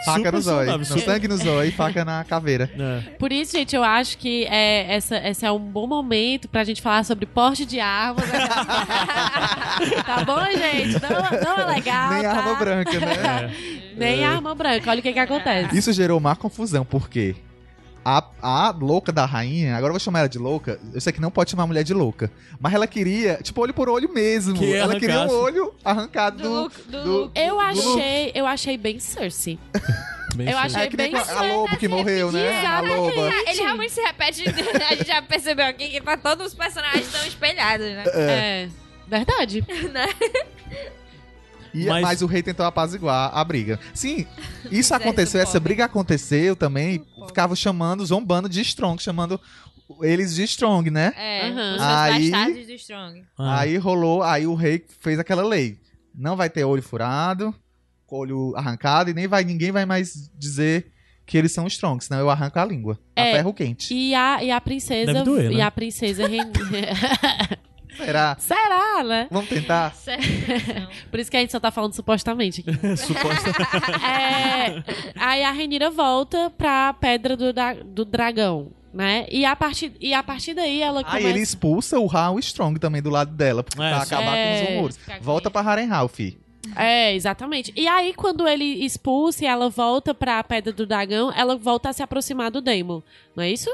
Faca 0.06 0.32
no 0.32 0.42
zóio. 0.42 0.78
No 0.78 0.86
sangue 0.86 1.28
no 1.28 1.38
zóio 1.38 1.70
e 1.70 1.72
faca 1.72 2.06
na 2.06 2.24
caveira. 2.24 2.70
É. 2.78 3.02
Por 3.18 3.32
isso, 3.32 3.54
gente, 3.54 3.76
eu 3.76 3.84
acho 3.84 4.18
que 4.18 4.46
é, 4.46 4.96
essa, 4.96 5.18
esse 5.28 5.46
é 5.46 5.52
um 5.52 5.60
bom 5.60 5.88
momento 5.88 6.48
pra 6.48 6.64
gente 6.64 6.82
falar 6.82 7.04
sobre 7.04 7.26
porte 7.26 7.66
de 7.66 7.80
armas. 7.80 8.24
né? 8.30 8.40
tá 10.06 10.24
bom, 10.24 10.46
gente? 10.46 11.02
Não, 11.02 11.10
não 11.10 11.64
é 11.64 11.76
legal. 11.76 12.10
Nem 12.12 12.22
tá? 12.22 12.32
arma 12.32 12.56
branca, 12.56 13.00
né? 13.00 13.56
Nem 13.98 14.24
arma 14.24 14.54
branca. 14.54 14.90
Olha 14.92 15.00
o 15.00 15.04
que 15.04 15.12
que 15.12 15.20
acontece. 15.20 15.76
Isso 15.76 15.92
gerou 15.92 16.20
má 16.20 16.36
confusão, 16.36 16.86
porque 16.86 17.36
a, 18.10 18.24
a 18.42 18.70
louca 18.72 19.12
da 19.12 19.26
rainha, 19.26 19.76
agora 19.76 19.90
eu 19.90 19.94
vou 19.94 20.00
chamar 20.00 20.20
ela 20.20 20.30
de 20.30 20.38
louca, 20.40 20.80
eu 20.94 21.02
sei 21.02 21.12
que 21.12 21.20
não 21.20 21.30
pode 21.30 21.52
chamar 21.52 21.64
a 21.64 21.68
mulher 21.68 21.84
de 21.84 21.94
louca, 21.94 22.32
mas 22.58 22.74
ela 22.74 22.88
queria, 22.88 23.38
tipo, 23.44 23.60
olho 23.60 23.74
por 23.74 23.90
olho 23.90 24.08
mesmo. 24.14 24.58
Que 24.58 24.74
ela 24.74 24.98
queria 24.98 25.22
um 25.24 25.30
olho 25.30 25.74
arrancado 25.84 26.38
Do 26.38 26.44
do. 26.44 26.62
Luke- 26.64 26.82
do 26.84 27.04
do- 27.04 27.18
Luke. 27.24 27.40
Eu 27.40 27.60
achei, 27.60 28.32
eu 28.34 28.48
achei 28.48 28.78
bem 28.78 28.98
Cersei. 28.98 29.60
Bem 30.36 30.50
Eu 30.50 30.58
achei 30.58 30.84
É 30.84 30.88
que 30.88 30.96
bem 30.96 31.14
a, 31.16 31.40
a 31.40 31.42
lobo 31.54 31.78
que 31.78 31.88
morreu, 31.88 32.32
né? 32.32 32.66
A 32.66 32.80
loba. 32.80 33.12
Ele 33.48 33.62
realmente 33.62 33.92
se 33.92 34.02
repete, 34.02 34.44
a 34.48 34.96
gente 34.96 35.08
já 35.08 35.22
percebeu 35.22 35.66
aqui 35.66 35.90
que 35.90 36.00
tá 36.00 36.16
todos 36.16 36.48
os 36.48 36.54
personagens 36.54 37.06
estão 37.08 37.26
espelhados, 37.28 37.86
né? 37.88 38.04
É. 38.14 38.70
Verdade. 39.08 39.66
E- 41.84 41.86
Mas- 41.86 42.02
mas... 42.04 42.22
o 42.22 42.26
rei 42.26 42.42
tentou 42.44 42.66
apaziguar 42.66 43.32
a 43.34 43.44
briga. 43.44 43.80
Sim, 43.94 44.26
isso 44.66 44.72
Exército 44.72 44.94
aconteceu, 44.96 45.42
essa 45.42 45.60
briga 45.60 45.86
aconteceu 45.86 46.56
também. 46.56 47.06
Ficava 47.28 47.56
chamando, 47.56 48.06
zombando 48.06 48.48
de 48.50 48.62
Strong, 48.62 49.02
chamando 49.02 49.40
eles 50.02 50.36
de 50.36 50.44
Strong, 50.44 50.90
né? 50.90 51.14
É, 51.16 51.48
Aham. 51.50 51.76
os 51.76 51.82
Aí- 51.82 52.32
bastardos 52.32 52.66
do 52.68 52.74
Strong. 52.74 53.24
Ah. 53.38 53.60
Aí 53.62 53.78
rolou, 53.78 54.24
aí 54.24 54.46
o 54.48 54.56
rei 54.56 54.84
fez 55.00 55.20
aquela 55.20 55.44
lei. 55.46 55.78
Não 56.14 56.36
vai 56.36 56.50
ter 56.50 56.64
olho 56.64 56.82
furado, 56.82 57.54
olho 58.10 58.54
arrancado, 58.56 59.10
e 59.10 59.14
nem 59.14 59.28
vai, 59.28 59.44
ninguém 59.44 59.72
vai 59.72 59.86
mais 59.86 60.30
dizer 60.38 60.92
que 61.26 61.38
eles 61.38 61.52
são 61.52 61.68
strong, 61.68 62.02
senão 62.04 62.20
eu 62.22 62.30
arranco 62.30 62.58
a 62.58 62.64
língua. 62.66 62.98
A 63.16 63.22
É, 63.22 63.34
ferro 63.36 63.54
quente. 63.54 63.94
E 63.94 64.16
a, 64.16 64.42
e 64.42 64.50
a 64.50 64.62
princesa. 64.62 65.12
Deve 65.14 65.26
doer, 65.26 65.50
né? 65.50 65.56
E 65.58 65.62
a 65.62 65.70
princesa. 65.70 66.26
Ren- 66.26 66.52
Será? 67.98 68.36
Será, 68.40 69.04
né? 69.04 69.28
Vamos 69.32 69.50
tentar? 69.50 69.94
Por 71.12 71.20
isso 71.20 71.30
que 71.32 71.38
a 71.38 71.40
gente 71.40 71.52
só 71.52 71.60
tá 71.60 71.72
falando 71.72 71.94
supostamente 71.94 72.62
aqui. 72.62 72.72
Suposta. 72.98 73.50
É, 74.06 74.84
aí 75.16 75.44
a 75.44 75.52
Renira 75.52 75.90
volta 75.90 76.50
pra 76.50 76.94
Pedra 76.94 77.36
do, 77.36 77.54
do 77.86 78.06
Dragão, 78.06 78.72
né? 78.94 79.26
E 79.30 79.46
a, 79.46 79.56
partir, 79.56 79.94
e 80.00 80.14
a 80.14 80.24
partir 80.24 80.54
daí 80.54 80.82
ela 80.82 81.00
Aí 81.00 81.06
começa... 81.06 81.28
ele 81.28 81.40
expulsa 81.40 82.00
o 82.00 82.10
Hal 82.10 82.38
Strong 82.40 82.80
também 82.80 83.02
do 83.02 83.10
lado 83.10 83.32
dela, 83.32 83.64
pra 83.64 83.86
É, 83.86 83.94
pra 83.94 84.04
acabar 84.04 84.32
com 84.32 84.38
É. 84.38 84.62
os 84.64 84.70
rumores. 84.70 84.98
Ficar 84.98 85.18
com 85.18 85.24
Volta 85.24 85.52
pra 85.52 85.62
Harrenhal, 85.62 86.08
fi. 86.08 86.38
É, 86.76 87.16
exatamente. 87.16 87.72
E 87.78 87.88
aí, 87.88 88.14
quando 88.14 88.46
ele 88.46 88.66
expulsa 88.84 89.46
e 89.46 89.48
ela 89.48 89.70
volta 89.70 90.14
pra 90.14 90.44
Pedra 90.44 90.74
do 90.74 90.86
Dragão, 90.86 91.32
ela 91.34 91.56
volta 91.56 91.90
a 91.90 91.94
se 91.94 92.04
aproximar 92.04 92.52
do 92.52 92.62
Daemon. 92.62 93.00
Não 93.36 93.44
é 93.44 93.50
isso? 93.50 93.70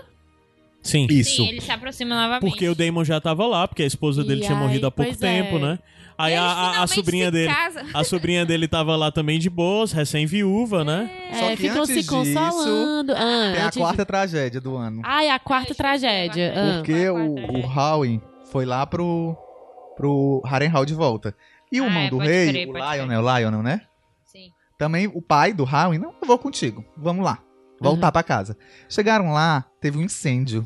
Sim. 0.83 1.07
Isso. 1.09 1.37
Sim, 1.37 1.47
ele 1.47 1.61
se 1.61 1.71
aproxima 1.71 2.13
novamente. 2.13 2.41
Porque 2.41 2.67
o 2.67 2.75
Damon 2.75 3.03
já 3.05 3.19
tava 3.21 3.47
lá, 3.47 3.67
porque 3.67 3.81
a 3.83 3.85
esposa 3.87 4.23
dele 4.23 4.41
E 4.41 4.45
tinha 4.45 4.57
aí, 4.57 4.61
morrido 4.63 4.85
há 4.85 4.91
pouco 4.91 5.09
pois 5.11 5.19
tempo, 5.19 5.55
é. 5.55 5.59
né? 5.59 5.79
Aí 6.17 6.35
a, 6.35 6.43
a- 6.43 6.83
a 6.83 6.87
sobrinha 6.87 7.31
dele. 7.31 7.51
casam. 7.51 7.83
A 7.93 8.03
sobrinha 8.03 8.45
dele 8.45 8.67
tava 8.67 8.95
lá 8.95 9.11
também 9.11 9.39
de 9.39 9.49
boas, 9.49 9.91
recém-viúva, 9.91 10.83
né? 10.83 11.09
Só 11.39 11.45
é, 11.45 11.55
que 11.55 11.63
ficam 11.69 11.85
se 11.87 12.03
consolando. 12.05 13.13
Ah, 13.13 13.51
Tem 13.53 13.61
a 13.61 13.65
antes 13.65 13.77
de- 13.77 13.79
quarta 13.79 14.05
tragédia 14.05 14.61
do 14.61 14.75
ano. 14.75 15.01
Ai, 15.03 15.29
a 15.29 15.39
quarta 15.39 15.73
tragédia. 15.73 16.53
Ah. 16.55 16.73
Porque 16.77 16.91
é 16.91 17.11
o, 17.11 17.15
quarta 17.33 17.51
o 17.57 17.79
Howen 17.79 18.21
foi 18.51 18.65
lá 18.65 18.85
pro, 18.85 19.35
pro 19.95 20.41
Harrenhal 20.45 20.85
de 20.85 20.93
volta. 20.93 21.35
E 21.71 21.81
o 21.81 21.85
Ah, 21.85 21.87
irmão 21.87 22.03
é, 22.03 22.09
do 22.09 22.17
rei, 22.19 22.49
crer, 22.49 22.67
o 22.69 22.73
Lionel, 22.73 23.21
Lionel, 23.21 23.63
né? 23.63 23.81
Sim. 24.25 24.51
Também 24.77 25.07
o 25.07 25.21
pai 25.21 25.51
do 25.53 25.63
Howen, 25.63 25.97
não, 25.97 26.13
eu 26.21 26.27
vou 26.27 26.37
contigo. 26.37 26.85
Vamos 26.95 27.25
lá. 27.25 27.39
Voltar 27.83 28.07
Uhum. 28.07 28.11
pra 28.13 28.23
casa. 28.23 28.57
Chegaram 28.89 29.31
lá, 29.31 29.65
teve 29.81 29.97
um 29.97 30.01
incêndio. 30.01 30.65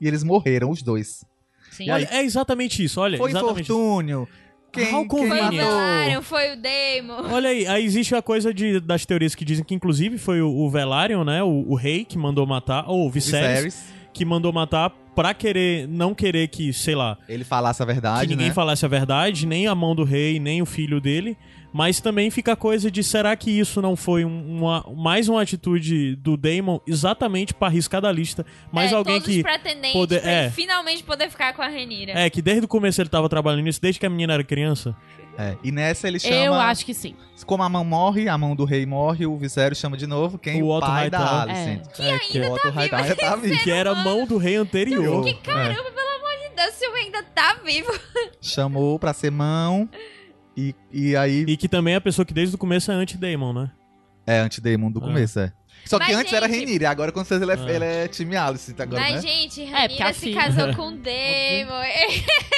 E 0.00 0.06
eles 0.06 0.22
morreram, 0.22 0.70
os 0.70 0.82
dois. 0.82 1.24
Sim. 1.70 1.90
Olha, 1.90 2.08
é 2.10 2.22
exatamente 2.22 2.82
isso, 2.84 3.00
olha. 3.00 3.16
Foi 3.18 3.30
infortúnio. 3.30 4.28
Quem, 4.72 4.94
How 4.94 5.08
quem 5.08 5.28
Foi 5.28 5.38
o 5.40 5.42
matou? 5.42 5.58
Velaryon, 5.58 6.22
foi 6.22 6.52
o 6.52 6.56
Daemon. 6.60 7.32
Olha 7.32 7.48
aí, 7.48 7.66
aí 7.66 7.84
existe 7.84 8.14
a 8.14 8.20
coisa 8.20 8.52
de, 8.52 8.78
das 8.78 9.06
teorias 9.06 9.34
que 9.34 9.42
dizem 9.44 9.64
que 9.64 9.74
inclusive 9.74 10.18
foi 10.18 10.42
o, 10.42 10.50
o 10.50 10.68
Velaryon, 10.68 11.24
né? 11.24 11.42
O, 11.42 11.64
o 11.68 11.74
rei 11.74 12.04
que 12.04 12.18
mandou 12.18 12.46
matar, 12.46 12.84
ou 12.86 13.06
o 13.06 13.10
Viserys, 13.10 13.64
Viserys. 13.74 13.84
que 14.12 14.24
mandou 14.24 14.52
matar 14.52 14.90
pra 15.14 15.32
querer, 15.32 15.88
não 15.88 16.14
querer 16.14 16.48
que, 16.48 16.74
sei 16.74 16.94
lá, 16.94 17.16
Ele 17.26 17.42
falasse 17.42 17.82
a 17.82 17.86
verdade, 17.86 18.22
que 18.26 18.34
ninguém 18.34 18.48
né? 18.48 18.52
falasse 18.54 18.84
a 18.84 18.88
verdade, 18.88 19.46
nem 19.46 19.66
a 19.66 19.74
mão 19.74 19.94
do 19.94 20.04
rei, 20.04 20.38
nem 20.38 20.60
o 20.60 20.66
filho 20.66 21.00
dele. 21.00 21.38
Mas 21.76 22.00
também 22.00 22.30
fica 22.30 22.52
a 22.52 22.56
coisa 22.56 22.90
de 22.90 23.04
será 23.04 23.36
que 23.36 23.50
isso 23.50 23.82
não 23.82 23.94
foi 23.94 24.24
um- 24.24 24.56
uma, 24.60 24.82
mais 24.96 25.28
uma 25.28 25.42
atitude 25.42 26.16
do 26.16 26.34
Damon 26.34 26.80
exatamente 26.86 27.52
pra 27.52 27.68
arriscar 27.68 28.00
da 28.00 28.10
lista? 28.10 28.46
Mais 28.72 28.92
é, 28.92 28.94
alguém 28.94 29.20
que. 29.20 29.42
pretendentes 29.42 29.92
poder- 29.92 30.22
pra 30.22 30.30
é. 30.30 30.42
ele 30.44 30.50
finalmente 30.52 31.02
poder 31.04 31.28
ficar 31.28 31.52
com 31.52 31.60
a 31.60 31.68
Renira. 31.68 32.12
É, 32.12 32.30
que 32.30 32.40
desde 32.40 32.64
o 32.64 32.68
começo 32.68 32.98
ele 33.02 33.10
tava 33.10 33.28
trabalhando 33.28 33.62
nisso, 33.64 33.78
desde 33.78 34.00
que 34.00 34.06
a 34.06 34.08
menina 34.08 34.32
era 34.32 34.42
criança. 34.42 34.96
É, 35.38 35.54
E 35.62 35.70
nessa 35.70 36.08
ele 36.08 36.18
chama... 36.18 36.34
Eu 36.34 36.54
acho 36.54 36.82
que 36.86 36.94
sim. 36.94 37.14
Como 37.44 37.62
a 37.62 37.68
mão 37.68 37.84
morre, 37.84 38.26
a 38.26 38.38
mão 38.38 38.56
do 38.56 38.64
rei 38.64 38.86
morre, 38.86 39.26
o 39.26 39.36
Viserys 39.36 39.76
chama 39.76 39.98
de 39.98 40.06
novo 40.06 40.38
quem? 40.38 40.62
O 40.62 40.68
O, 40.68 40.70
Otto 40.78 40.86
pai 40.86 41.10
da 41.10 41.18
Hightower. 41.18 41.42
Alicent. 41.42 42.00
É, 42.00 42.18
que, 42.20 42.40
o 42.40 42.52
Otto 42.54 42.70
Hightower 42.70 43.02
ainda 43.04 43.16
tá 43.16 43.36
vivo. 43.36 43.62
que 43.62 43.70
era 43.70 43.90
a 43.90 43.94
mão 43.96 44.24
do 44.26 44.38
rei 44.38 44.56
anterior. 44.56 45.22
Que 45.22 45.34
caramba, 45.34 45.90
pelo 45.90 46.08
amor 46.08 46.48
de 46.48 46.56
Deus, 46.56 46.72
se 46.74 46.88
o 46.88 46.94
ainda 46.94 47.22
tá 47.22 47.54
vivo. 47.62 47.92
Chamou 48.40 48.98
pra 48.98 49.12
ser 49.12 49.30
mão. 49.30 49.86
E, 50.56 50.74
e 50.92 51.14
aí. 51.16 51.44
E 51.46 51.56
que 51.56 51.68
também 51.68 51.94
é 51.94 51.96
a 51.98 52.00
pessoa 52.00 52.24
que 52.24 52.32
desde 52.32 52.54
o 52.54 52.58
começo 52.58 52.90
é 52.90 52.94
anti-Damon, 52.94 53.52
né? 53.52 53.70
É, 54.26 54.38
anti-Demon 54.40 54.90
do 54.90 54.98
Ah. 55.00 55.02
começo, 55.02 55.38
é. 55.38 55.52
Só 55.84 55.98
que 55.98 56.06
Mas, 56.06 56.16
antes 56.16 56.32
era 56.32 56.48
gente- 56.48 56.58
Renira, 56.60 56.90
agora 56.90 57.12
com 57.12 57.22
certeza 57.24 57.44
ele 57.52 57.60
é, 57.60 57.64
Ah. 57.64 57.72
ele 57.76 57.84
é 57.84 58.08
time 58.08 58.34
Alicent 58.34 58.80
agora, 58.80 59.00
Mas, 59.00 59.22
né? 59.22 59.30
gente, 59.30 59.62
É, 59.62 59.86
Renira 59.86 60.12
se 60.12 60.20
filha- 60.20 60.40
casou 60.40 60.74
com 60.74 60.88
o 60.88 60.96
Daemon. 60.96 61.82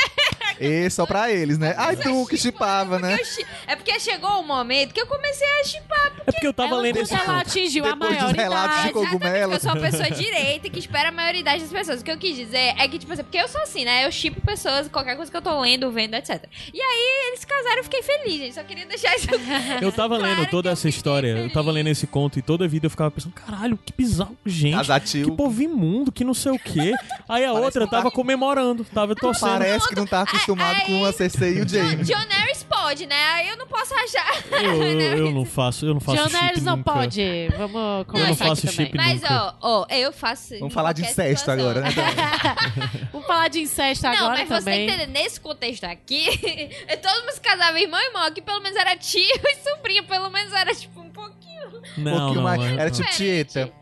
E 0.60 0.90
só 0.90 1.06
pra 1.06 1.30
eles, 1.30 1.58
né? 1.58 1.74
Ai, 1.76 1.96
tu 1.96 2.26
que 2.26 2.36
chipava, 2.36 2.98
né? 2.98 3.14
Eu 3.20 3.46
É 3.66 3.76
porque 3.76 3.98
chegou 4.00 4.40
o 4.40 4.42
momento 4.46 4.92
que 4.92 5.00
eu 5.00 5.06
comecei 5.06 5.46
a 5.60 5.64
chipar. 5.64 6.12
É 6.26 6.32
porque 6.32 6.46
eu 6.46 6.52
tava 6.52 6.72
ela, 6.74 6.82
lendo 6.82 6.98
esse 6.98 7.14
ela 7.14 7.40
atingiu 7.40 7.84
a 7.86 7.92
Depois 7.92 8.18
dos 8.18 8.32
relatos 8.32 8.76
de 8.76 8.92
maioridade. 8.92 8.92
cogumelo. 8.92 9.52
Eu 9.54 9.60
sou 9.60 9.72
uma 9.72 9.80
pessoa 9.80 10.10
direita 10.10 10.68
que 10.70 10.78
espera 10.78 11.08
a 11.08 11.12
maioridade 11.12 11.62
das 11.62 11.70
pessoas. 11.72 12.00
O 12.00 12.04
que 12.04 12.10
eu 12.10 12.18
quis 12.18 12.36
dizer 12.36 12.74
é 12.78 12.88
que, 12.88 12.98
tipo 12.98 13.12
assim, 13.12 13.22
porque 13.22 13.38
eu 13.38 13.48
sou 13.48 13.60
assim, 13.62 13.84
né? 13.84 14.04
Eu 14.06 14.12
chipo 14.12 14.40
pessoas, 14.40 14.88
qualquer 14.88 15.16
coisa 15.16 15.30
que 15.30 15.36
eu 15.36 15.42
tô 15.42 15.60
lendo, 15.60 15.90
vendo, 15.90 16.14
etc. 16.14 16.44
E 16.72 16.80
aí 16.80 17.28
eles 17.28 17.40
se 17.40 17.46
casaram 17.46 17.76
e 17.76 17.78
eu 17.80 17.84
fiquei 17.84 18.02
feliz, 18.02 18.38
gente. 18.38 18.54
Só 18.54 18.62
queria 18.62 18.86
deixar 18.86 19.14
isso. 19.16 19.28
Eu 19.80 19.92
tava 19.92 20.16
Claro 20.18 20.32
lendo 20.34 20.44
que 20.44 20.50
toda 20.50 20.68
eu 20.68 20.72
essa 20.72 20.88
história, 20.88 21.28
eu 21.28 21.36
feliz. 21.36 21.52
tava 21.52 21.70
lendo 21.70 21.88
esse 21.88 22.06
conto 22.06 22.38
e 22.38 22.42
toda 22.42 22.64
a 22.64 22.68
vida 22.68 22.86
eu 22.86 22.90
ficava 22.90 23.10
pensando, 23.10 23.32
caralho, 23.32 23.78
que 23.84 23.92
bizarro, 23.96 24.36
gente. 24.44 24.72
Que 24.72 24.76
Casatio. 24.78 25.36
povo 25.36 25.62
imundo, 25.62 26.10
que 26.10 26.24
não 26.24 26.34
sei 26.34 26.52
o 26.52 26.58
quê. 26.58 26.92
Aí 27.28 27.44
a 27.44 27.48
Parece 27.52 27.64
outra 27.64 27.84
que 27.84 27.90
tá- 27.90 27.96
tava 27.98 28.10
comemorando, 28.10 28.84
tava 28.84 29.14
torcendo. 29.14 29.50
Parece 29.58 29.88
que 29.88 29.94
não 29.94 30.06
tá 30.06 30.24
acostumado 30.52 30.76
Aí- 30.80 30.86
com 30.86 31.04
a 31.04 31.12
Cersei 31.12 31.58
e 31.58 31.60
o 31.62 31.68
Jaime. 31.68 32.04
John 32.04 32.26
Harris 32.28 32.62
pode, 32.64 33.06
né? 33.06 33.24
Aí 33.34 33.48
eu 33.48 33.56
não 33.56 33.66
posso 33.66 33.94
achar. 33.94 34.28
Eu, 34.58 34.82
eu, 34.82 35.00
eu 35.26 35.30
não 35.32 35.44
faço, 35.44 35.86
eu 35.86 35.94
não 35.94 36.00
faço 36.00 36.18
John 36.18 36.28
chip 36.28 36.36
Harris 36.40 36.62
não 36.64 36.76
nunca. 36.76 36.92
pode. 36.92 37.48
Vamos 37.56 37.74
Eu 37.74 37.80
não 37.98 38.04
conversar 38.04 38.46
faço 38.46 38.66
aqui 38.66 38.76
também. 38.76 38.86
chip 38.86 38.96
Mas, 38.96 39.22
ó, 39.30 39.54
ó, 39.60 39.86
eu 39.90 40.12
faço. 40.12 40.58
Vamos 40.58 40.74
falar 40.74 40.92
de 40.92 41.02
incesto 41.02 41.38
situação. 41.40 41.52
agora, 41.70 41.80
né? 41.82 41.90
Vamos 43.12 43.26
falar 43.26 43.48
de 43.48 43.60
incesto 43.60 44.04
Não, 44.06 44.12
agora 44.14 44.38
mas 44.38 44.48
você 44.48 44.58
também. 44.64 44.86
tá 44.86 44.94
entendendo, 44.94 45.12
nesse 45.14 45.40
contexto 45.40 45.84
aqui, 45.84 46.26
todo 47.02 47.20
mundo 47.20 47.32
se 47.32 47.40
casava 47.40 47.78
irmão 47.78 48.00
e 48.00 48.06
irmão, 48.06 48.22
aqui 48.24 48.40
pelo 48.42 48.60
menos 48.60 48.76
era 48.78 48.96
tio 48.96 49.20
e 49.22 49.56
sobrinho, 49.62 50.04
pelo 50.04 50.30
menos 50.30 50.52
era 50.52 50.74
tipo 50.74 51.00
um 51.00 51.10
pouquinho 51.10 51.82
Um 51.98 52.02
Não, 52.02 52.12
pouquinho 52.18 52.34
não, 52.36 52.42
mais. 52.42 52.62
é- 52.62 52.72
Era 52.74 52.90
tipo. 52.90 53.08
Tieta. 53.10 53.72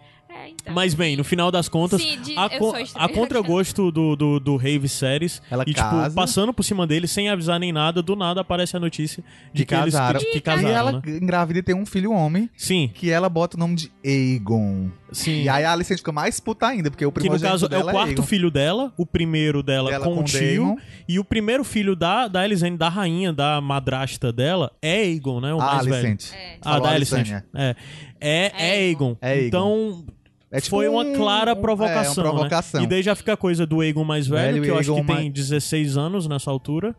É, 0.59 0.63
então. 0.63 0.75
Mas 0.75 0.95
bem, 0.95 1.17
no 1.17 1.23
final 1.25 1.51
das 1.51 1.69
contas, 1.69 2.01
Sim, 2.03 2.21
de- 2.23 2.37
a, 2.37 2.49
co- 2.49 2.75
a 2.97 3.09
contragosto 3.09 3.91
do, 3.93 4.17
do, 4.17 4.41
do 4.41 4.57
rei 4.57 4.79
Viserys, 4.79 5.41
Ela 5.51 5.63
e 5.67 5.73
tipo, 5.73 5.81
casa. 5.81 6.15
passando 6.15 6.53
por 6.53 6.63
cima 6.65 6.87
dele, 6.87 7.07
sem 7.07 7.29
avisar 7.29 7.61
nem 7.61 7.73
nada, 7.73 8.03
do 8.03 8.17
nada 8.17 8.41
aparece 8.41 8.77
a 8.77 8.81
notícia 8.81 9.23
de 9.53 9.65
Que 9.65 9.75
que, 9.75 9.81
eles 9.81 9.95
casaram. 9.95 10.21
que, 10.21 10.27
que 10.27 10.39
E 10.39 10.41
casaram, 10.41 10.69
ela 10.69 10.93
né? 10.93 11.01
engravida 11.07 11.59
e 11.61 11.63
tem 11.63 11.75
um 11.75 11.87
filho 11.87 12.11
homem, 12.13 12.51
Sim, 12.57 12.91
que 12.93 13.11
ela 13.11 13.29
bota 13.29 13.57
o 13.57 13.61
nome 13.61 13.77
de 13.77 13.93
Aegon. 14.05 14.91
sim. 15.13 15.43
E 15.43 15.49
aí 15.49 15.65
a 15.65 15.73
Alicent 15.73 15.99
fica 15.99 16.11
mais 16.13 16.41
puta 16.41 16.67
ainda, 16.67 16.91
porque 16.91 17.07
o 17.07 17.13
que 17.13 17.29
no 17.29 17.39
caso 17.41 17.67
é 17.71 17.79
o 17.79 17.83
quarto 17.85 18.09
Aegon. 18.09 18.23
filho 18.25 18.51
dela, 18.51 18.93
o 18.97 19.07
primeiro 19.07 19.63
dela, 19.63 19.91
Dela 19.91 20.05
com, 20.05 20.15
com 20.17 20.21
o 20.21 20.25
tio, 20.25 20.77
e 21.09 21.19
o 21.19 21.25
primeiro 21.25 21.63
filho 21.65 21.95
da, 21.95 22.27
da 22.29 22.45
Elisane, 22.45 22.77
da 22.77 22.89
rainha, 22.89 23.33
da 23.33 23.61
madrasta 23.61 24.33
dela, 24.33 24.73
é 24.83 24.97
Aegon, 25.03 25.41
né? 25.41 25.55
O 25.55 25.61
A 25.61 25.67
mais 25.75 25.87
velho. 25.87 25.97
Alicent. 26.09 26.33
É. 26.35 26.57
Ah, 26.61 26.71
Falou 26.73 26.81
da 26.89 26.91
Alicânia. 26.95 27.45
Alicent. 27.55 27.55
É. 27.55 27.77
É, 28.21 28.53
é. 28.57 28.71
Aegon. 28.87 29.17
É 29.21 29.29
Aegon. 29.33 29.47
Então, 29.47 30.05
É 30.51 30.61
tipo 30.61 30.77
Foi 30.77 30.89
uma 30.89 31.03
um- 31.03 31.15
clara 31.15 31.53
um- 31.55 31.61
provocação, 31.61 32.25
É, 32.25 32.27
uma 32.27 32.33
né? 32.33 32.39
provocação. 32.39 32.83
E 32.83 32.87
daí 32.87 33.03
já 33.03 33.15
fica 33.17 33.33
a 33.33 33.37
coisa 33.37 33.67
do 33.67 33.83
Egon 33.83 34.05
mais 34.05 34.27
velho, 34.29 34.55
Velho, 34.55 34.65
que 34.65 34.71
eu 34.71 34.79
acho 34.79 34.95
que 34.95 35.03
tem 35.05 35.17
mais- 35.17 35.33
16 35.33 35.97
anos 35.97 36.29
nessa 36.29 36.51
altura, 36.51 36.95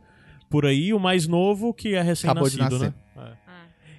por 0.50 0.66
aí, 0.66 0.94
o 0.94 1.00
mais 1.00 1.28
novo 1.28 1.74
que 1.74 1.96
é 1.96 2.02
recém-nascido, 2.02 2.80
né? 2.80 2.94
É. 3.18 3.48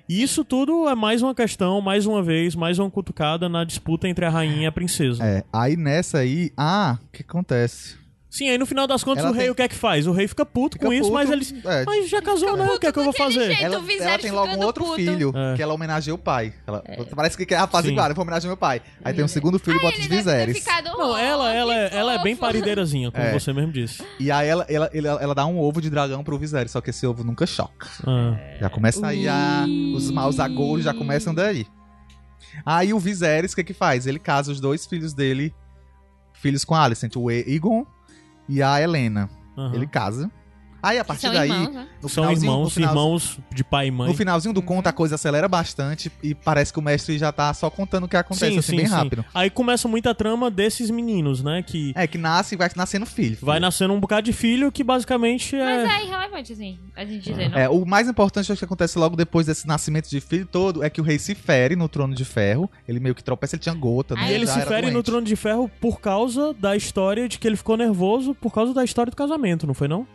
E 0.09 0.23
isso 0.23 0.43
tudo 0.45 0.89
é 0.89 0.95
mais 0.95 1.23
uma 1.23 1.35
questão, 1.35 1.81
mais 1.83 2.07
uma 2.07 2.23
vez, 2.23 2.55
mais 2.55 2.79
uma 2.79 2.91
cutucada 2.91 3.47
na 3.49 3.63
disputa 3.65 4.09
entre 4.09 4.25
a 4.25 4.31
rainha 4.31 4.63
e 4.63 4.67
a 4.67 4.73
princesa. 4.73 5.23
É, 5.23 5.45
aí 5.53 5.77
nessa 5.77 6.19
aí, 6.19 6.51
ah, 6.57 6.99
o 7.03 7.13
que 7.13 7.23
acontece? 7.23 7.97
Sim, 8.31 8.51
aí 8.51 8.59
no 8.59 8.67
final 8.67 8.87
das 8.87 9.03
contas 9.03 9.25
Ela 9.25 9.33
o 9.33 9.35
rei 9.35 9.45
tem- 9.45 9.51
o 9.51 9.55
que 9.55 9.63
é 9.63 9.69
que 9.69 9.75
faz? 9.75 10.07
O 10.07 10.13
rei 10.13 10.29
fica 10.29 10.45
puto 10.45 10.75
Fica 10.77 10.85
com 10.87 10.93
isso, 10.93 11.05
puto, 11.05 11.15
mas 11.15 11.31
ele. 11.31 11.47
é, 11.65 11.85
Mas 11.87 12.11
já 12.11 12.21
casou, 12.21 12.59
né? 12.59 12.67
O 12.73 12.79
que 12.79 12.87
é 12.87 12.93
que 12.93 12.99
eu 12.99 13.05
vou 13.05 13.13
daquele 13.13 13.33
fazer? 13.35 13.47
jeito. 13.47 13.63
ela, 13.65 13.79
o 13.79 13.83
Viserys 13.83 14.07
ela 14.07 14.19
tem 14.19 14.31
logo 14.31 14.47
um 14.49 14.51
ficando 14.51 14.67
outro 14.67 14.85
puto. 14.85 14.97
filho, 14.97 15.33
É. 15.35 15.57
que 15.57 15.63
ela 15.63 15.73
homenageia 15.73 16.15
o 16.15 16.19
pai. 16.19 16.53
Ela, 16.67 16.85
Parece 17.17 17.39
que 17.39 17.47
quer 17.47 17.57
apaziguar, 17.57 18.11
eu 18.11 18.15
vou 18.15 18.23
homenagear 18.23 18.51
meu 18.51 18.57
pai. 18.59 18.83
Aí 19.03 19.15
tem 19.15 19.25
um 19.25 19.29
segundo 19.29 19.59
filho, 19.59 19.81
bota 19.81 19.95
os 19.99 20.05
Ele 20.05 20.09
deve 20.09 20.23
ter 20.25 20.47
Viserys. 20.47 20.65
Não, 20.85 21.13
"Oh, 21.13 21.17
ela, 21.17 21.55
ela, 21.55 21.89
que 21.89 21.97
ela 21.97 22.15
é 22.15 22.19
bem 22.23 22.35
fofo." 22.35 22.47
parideirazinha, 22.49 23.11
como 23.11 23.25
É. 23.25 23.33
você 23.33 23.51
mesmo 23.53 23.73
disse. 23.73 24.05
E 24.21 24.31
aí 24.31 24.47
ela, 24.47 24.67
ela, 24.69 24.91
ela, 24.93 25.09
ela 25.23 25.35
dá 25.35 25.47
um 25.47 25.59
ovo 25.59 25.81
de 25.81 25.89
dragão 25.89 26.23
pro 26.23 26.37
Viserys, 26.39 26.71
só 26.73 26.83
que 26.83 26.91
esse 26.91 27.07
ovo 27.07 27.25
nunca 27.25 27.47
choca. 27.47 27.89
Ah. 28.07 28.37
Já 28.61 28.69
começa 28.69 29.07
aí 29.07 29.27
a, 29.27 29.65
os 29.97 30.11
maus 30.11 30.39
agouros 30.39 30.85
já 30.85 30.93
começam 30.93 31.35
daí. 31.35 31.67
Aí 32.67 32.93
o 32.93 32.99
Viserys, 32.99 33.53
o 33.53 33.57
que 33.57 33.65
que 33.65 33.73
faz? 33.75 34.07
Ele 34.07 34.19
casa 34.19 34.53
os 34.53 34.61
dois 34.61 34.85
filhos 34.85 35.15
dele, 35.15 35.55
filhos 36.35 36.63
com 36.65 36.75
a 36.75 36.83
Alicent, 36.85 37.17
o 37.17 37.31
Egon 37.31 37.87
e 38.49 38.63
a 38.63 38.81
Helena. 38.81 39.29
aham. 39.57 39.75
Ele 39.75 39.87
casa. 39.87 40.31
Aí 40.83 40.99
a 40.99 41.05
partir 41.05 41.23
São 41.23 41.33
daí, 41.35 41.51
irmãos, 41.51 41.75
né? 41.75 41.87
no 42.03 42.09
São 42.09 42.33
irmãos, 42.33 42.77
no 42.77 42.83
irmãos 42.83 43.39
de 43.53 43.65
pai 43.65 43.89
e 43.89 43.91
mãe. 43.91 44.09
no 44.09 44.15
finalzinho 44.15 44.55
do 44.55 44.63
conto 44.63 44.87
a 44.87 44.93
coisa 44.93 45.17
acelera 45.17 45.49
bastante 45.49 46.11
e 46.23 46.35
parece 46.35 46.73
que 46.73 46.79
o 46.79 46.83
mestre 46.83 47.19
já 47.19 47.33
tá 47.33 47.53
só 47.53 47.69
contando 47.69 48.05
o 48.05 48.09
que 48.09 48.17
acontece 48.17 48.59
assim 48.59 48.77
bem 48.77 48.87
rápido. 48.87 49.25
Aí 49.35 49.51
começa 49.51 49.89
muita 49.89 50.15
trama 50.15 50.51
desses 50.51 50.91
meninos, 50.91 51.43
né? 51.43 51.63
Que 51.63 51.93
É 51.97 52.07
que 52.07 52.17
nasce 52.17 52.55
e 52.55 52.59
vai 52.59 52.71
nascendo 52.77 53.07
filho. 53.07 53.37
vai 53.43 53.59
nascendo 53.59 53.93
um 53.93 54.01
bocado 54.01 54.23
de 54.23 54.33
filho 54.33 54.71
que 54.71 54.85
basicamente 54.85 55.57
é. 55.57 55.65
Mas 55.85 55.95
é 55.95 56.05
irrelevante, 56.05 56.53
assim, 56.53 56.79
a 56.97 57.05
gente 57.05 57.29
dizer, 57.31 57.49
não. 57.51 57.59
É, 57.59 57.69
o 57.69 57.85
mais 57.85 58.09
importante 58.09 58.55
que 58.55 58.65
acontece 58.65 58.99
logo 58.99 59.17
depois 59.17 59.47
desse 59.47 59.67
nascimento 59.67 60.09
de 60.09 60.21
filho 60.21 60.47
todo 60.47 60.85
é 60.85 60.91
que 60.91 61.01
o 61.01 61.05
rei 61.05 61.19
se 61.19 61.35
fere 61.35 61.75
no 61.75 61.89
trono 61.89 62.15
de 62.15 62.25
ferro. 62.25 62.71
Ele 62.87 63.01
meio 63.01 63.15
que 63.15 63.25
tropeça, 63.25 63.57
ele 63.57 63.63
tinha 63.63 63.75
gota, 63.75 64.15
né? 64.15 64.31
E 64.31 64.35
ele 64.35 64.47
já 64.47 64.55
se 64.55 64.63
fere 64.67 64.87
no 64.87 64.93
doente. 64.95 65.07
trono 65.07 65.27
de 65.27 65.35
ferro 65.37 65.71
por 65.81 66.01
causa 66.01 66.55
da 66.55 66.77
história 66.77 67.29
de 67.29 67.39
que 67.39 67.47
ele 67.49 67.57
ficou 67.57 67.77
nervoso 67.77 68.35
por 68.35 68.53
causa 68.53 68.73
da 68.73 68.85
história 68.85 69.11
do 69.11 69.17
casamento, 69.17 69.67
não 69.67 69.75
foi 69.75 69.89
não? 69.89 70.07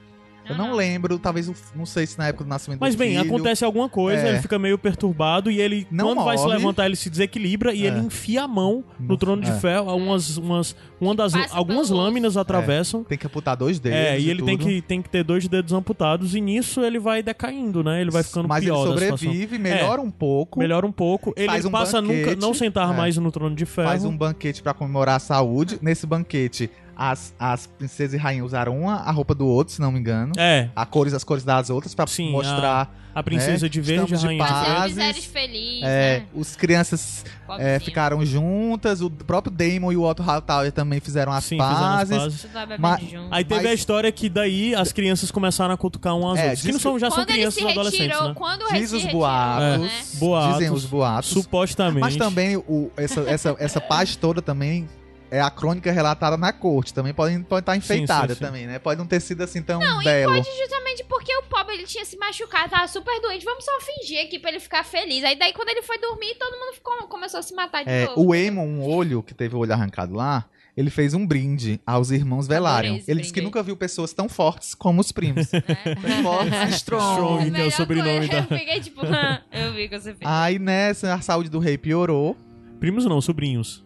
Eu 0.50 0.56
não 0.58 0.74
lembro, 0.74 1.18
talvez, 1.18 1.48
o- 1.48 1.56
não 1.76 1.86
sei 1.86 2.06
se 2.06 2.18
na 2.18 2.28
época 2.28 2.44
do 2.44 2.50
nascimento 2.50 2.80
Mas 2.80 2.96
do 2.96 3.00
bem, 3.00 3.18
filho. 3.18 3.22
acontece 3.34 3.64
alguma 3.64 3.88
coisa, 3.88 4.24
É. 4.28 4.30
ele 4.30 4.42
fica 4.42 4.60
meio 4.60 4.78
perturbado 4.78 5.50
e 5.50 5.60
ele, 5.62 5.88
Não 5.90 6.08
quando 6.08 6.26
vai 6.26 6.38
se 6.38 6.44
morre. 6.44 6.58
levantar, 6.58 6.86
ele 6.86 6.96
se 6.96 7.10
desequilibra 7.10 7.74
e 7.74 7.84
É. 7.86 7.88
ele 7.88 8.00
enfia 8.00 8.44
a 8.44 8.48
mão 8.48 8.84
no 9.00 9.08
No- 9.10 9.18
trono 9.18 9.42
de 9.42 9.50
é. 9.50 9.54
ferro, 9.56 9.96
umas, 9.96 10.38
umas, 10.38 10.76
uma 11.00 11.16
das, 11.16 11.34
Passa 11.34 11.56
algumas 11.56 11.90
lâminas 11.90 12.36
atravessam. 12.36 13.04
Tem 13.04 13.18
que 13.18 13.26
amputar 13.28 13.56
dois 13.56 13.80
dedos. 13.80 13.98
É, 14.00 14.20
e 14.20 14.30
ele 14.30 14.42
tem 14.44 14.58
tudo. 14.58 14.68
que, 14.70 14.82
tem 14.82 15.02
que 15.02 15.10
ter 15.10 15.24
dois 15.24 15.48
dedos 15.48 15.72
amputados, 15.74 16.36
e 16.36 16.42
nisso 16.42 16.82
ele 16.82 17.00
vai 17.00 17.24
decaindo, 17.24 17.84
né? 17.84 18.02
Ele 18.02 18.12
vai 18.12 18.24
ficando 18.24 18.48
Mas 18.48 18.64
pior 18.64 18.82
ele 18.82 18.90
da 18.96 19.00
situação. 19.02 19.18
sobrevive, 19.18 19.58
melhora 19.58 20.02
um 20.02 20.12
pouco. 20.12 20.60
Melhora 20.60 20.86
um 20.86 20.92
pouco. 20.92 21.34
Ele 21.38 21.48
Faz 21.48 21.64
um 21.66 21.72
passa 21.72 21.98
a 22.00 22.02
nunca 22.02 22.36
não 22.36 22.54
sentar 22.54 22.94
É. 22.94 22.98
mais 22.98 23.18
no 23.18 23.32
trono 23.32 23.56
de 23.56 23.66
ferro. 23.66 23.88
Faz 23.88 24.04
um 24.04 24.16
banquete 24.16 24.62
pra 24.62 24.74
comemorar 24.74 25.16
a 25.16 25.20
saúde. 25.20 25.80
Nesse 25.82 26.06
banquete, 26.06 26.70
as, 26.96 27.34
as 27.40 27.66
princesas 27.68 28.14
e 28.14 28.18
rainhas 28.18 28.46
usaram 28.46 28.80
uma 28.80 28.96
a 28.98 29.12
roupa 29.12 29.34
do 29.34 29.48
outro, 29.48 29.74
se 29.74 29.82
não 29.82 29.92
me 29.92 30.00
engano. 30.00 30.34
É, 30.38 30.70
A 30.76 30.86
cores, 30.86 31.14
as 31.14 31.24
cores 31.24 31.44
das 31.44 31.70
outras 31.70 31.94
pra 31.96 32.06
Sim, 32.08 32.32
mostrar. 32.32 32.94
a 33.16 33.22
princesa 33.24 33.66
É, 33.68 33.70
de 33.70 33.80
verde, 33.82 34.14
a 34.16 34.18
de 34.18 34.26
rainha 34.26 34.44
de 34.44 34.50
paz. 34.50 34.64
verde. 34.66 34.72
Fazer 34.72 34.74
o 34.74 34.76
Fases, 34.78 34.96
Viserys 34.96 35.26
feliz, 35.26 35.84
É, 35.84 36.20
né? 36.20 36.26
os 36.34 36.56
crianças 36.56 37.26
é, 37.60 37.80
ficaram 37.80 38.26
juntas. 38.26 39.02
O 39.02 39.10
próprio 39.10 39.52
Damon 39.54 39.92
e 39.92 39.98
o 39.98 40.04
Otto 40.04 40.24
Hightower 40.24 40.72
também 40.72 41.00
fizeram 41.00 41.32
as 41.32 41.44
Sim, 41.44 41.58
fizeram 41.58 41.86
as 41.94 42.10
pazes. 42.10 42.46
pazes. 42.46 42.80
Mas-. 42.80 43.02
Aí 43.32 43.44
teve 43.44 43.62
Mas- 43.62 43.72
a 43.72 43.74
história 43.74 44.12
que 44.12 44.30
daí 44.30 44.74
as 44.76 44.92
crianças 44.92 45.30
começaram 45.32 45.74
a 45.74 45.78
cutucar 45.78 46.16
umas 46.18 46.40
É, 46.40 46.44
outras. 46.44 46.62
Que 46.62 46.72
não 46.72 46.80
são, 46.80 46.98
já 47.00 47.10
são 47.12 47.26
crianças 47.26 47.54
se 47.56 47.64
ou 47.64 47.70
adolescentes, 47.70 48.08
retirou, 48.08 48.28
né? 48.30 48.36
quando 48.36 48.66
rei 48.68 48.82
Diz 48.82 48.90
se 48.90 48.96
os 48.96 49.02
retirou, 49.04 49.22
boatos. 49.22 49.80
né? 49.82 50.02
Boatos, 50.16 50.54
Dizem 50.58 50.72
os 50.72 50.86
boatos. 50.86 51.30
supostamente. 51.30 52.00
Mas 52.02 52.16
também 52.16 52.58
o, 52.58 52.92
essa, 52.98 53.22
essa, 53.22 53.56
essa 53.60 53.80
paz 53.82 54.16
toda 54.16 54.42
também 54.42 54.88
é 55.36 55.42
a 55.42 55.50
crônica 55.50 55.92
relatada 55.92 56.38
na 56.38 56.54
corte. 56.54 56.94
Também 56.94 57.14
pode, 57.14 57.38
pode 57.40 57.62
estar 57.62 57.76
enfeitada 57.76 58.34
sim, 58.34 58.40
sim. 58.40 58.46
também, 58.46 58.68
né? 58.68 58.78
Pode 58.80 59.00
não 59.00 59.08
ter 59.08 59.20
sido 59.20 59.42
assim 59.44 59.62
tão 59.62 59.80
Não, 59.80 60.02
e 60.02 60.04
belo. 60.06 60.34
pode 60.36 60.48
justamente 60.58 61.04
porque 61.06 61.36
o 61.38 61.44
pobre 61.44 61.74
ele 61.76 61.86
tinha 61.86 62.06
se 62.06 62.16
machucado, 62.18 62.70
tava 62.70 62.88
super 62.88 63.20
doente. 63.22 63.44
Vamos 63.44 63.66
só 63.66 63.72
fingir 63.82 64.22
aqui 64.24 64.38
pra 64.40 64.52
ele 64.52 64.60
ficar 64.60 64.84
feliz. 64.86 65.24
Aí 65.24 65.38
daí 65.38 65.52
quando 65.54 65.70
ele 65.70 65.82
foi 65.82 65.98
dormir, 66.00 66.36
todo 66.40 66.54
mundo 66.58 66.74
ficou, 66.76 66.96
começou 67.08 67.40
a 67.40 67.44
se 67.44 67.54
matar 67.56 67.84
de 67.84 67.90
É, 67.90 68.06
novo. 68.06 68.26
o 68.28 68.34
Aemon, 68.34 68.66
um 68.68 68.84
olho, 68.88 69.24
que 69.24 69.34
teve 69.34 69.56
o 69.56 69.60
olho 69.60 69.74
arrancado 69.74 70.14
lá, 70.14 70.46
ele 70.78 70.90
fez 70.90 71.14
um 71.14 71.26
brinde 71.26 71.80
aos 71.86 72.10
irmãos 72.12 72.48
Velaryon. 72.48 73.00
Ele 73.08 73.22
disse 73.22 73.34
que 73.34 73.42
nunca 73.42 73.62
viu 73.64 73.76
pessoas 73.78 74.12
tão 74.14 74.28
fortes 74.30 74.74
como 74.76 75.02
os 75.02 75.12
primos. 75.12 75.48
Tão 75.50 76.24
fortes 76.24 76.54
e 76.54 76.70
strong. 76.78 77.14
Strong. 77.14 77.38
que 77.38 77.48
é 77.48 77.50
o 77.50 77.52
melhor 77.54 77.72
sobrenome 77.72 78.28
coisa, 78.28 78.32
da- 78.42 78.56
Eu 78.56 78.60
fiquei 78.60 78.80
tipo, 78.82 79.02
"Ah, 79.06 79.42
eu 79.54 79.74
vi 79.74 79.88
que 79.90 80.00
você 80.00 80.14
fez. 80.14 80.22
Aí 80.24 80.58
nessa, 80.60 81.14
a 81.14 81.22
saúde 81.22 81.50
do 81.50 81.60
rei 81.60 81.78
piorou. 81.78 82.36
Primos 82.80 83.06
não, 83.06 83.22
sobrinhos. 83.22 83.84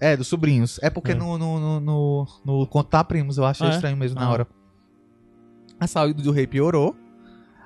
É, 0.00 0.16
dos 0.16 0.26
sobrinhos. 0.28 0.78
É 0.82 0.88
porque 0.90 1.12
É. 1.12 1.14
no, 1.14 1.36
no, 1.38 1.58
no, 1.60 1.80
no, 1.80 2.26
no 2.44 2.66
contar 2.66 3.04
primos, 3.04 3.36
eu 3.38 3.44
achei 3.44 3.66
Ah, 3.66 3.70
é? 3.70 3.74
estranho 3.74 3.96
mesmo 3.96 4.18
na 4.20 4.26
Ah. 4.26 4.30
hora. 4.30 4.46
A 5.80 5.86
saúde 5.86 6.22
do 6.22 6.30
rei 6.32 6.46
piorou. 6.46 6.96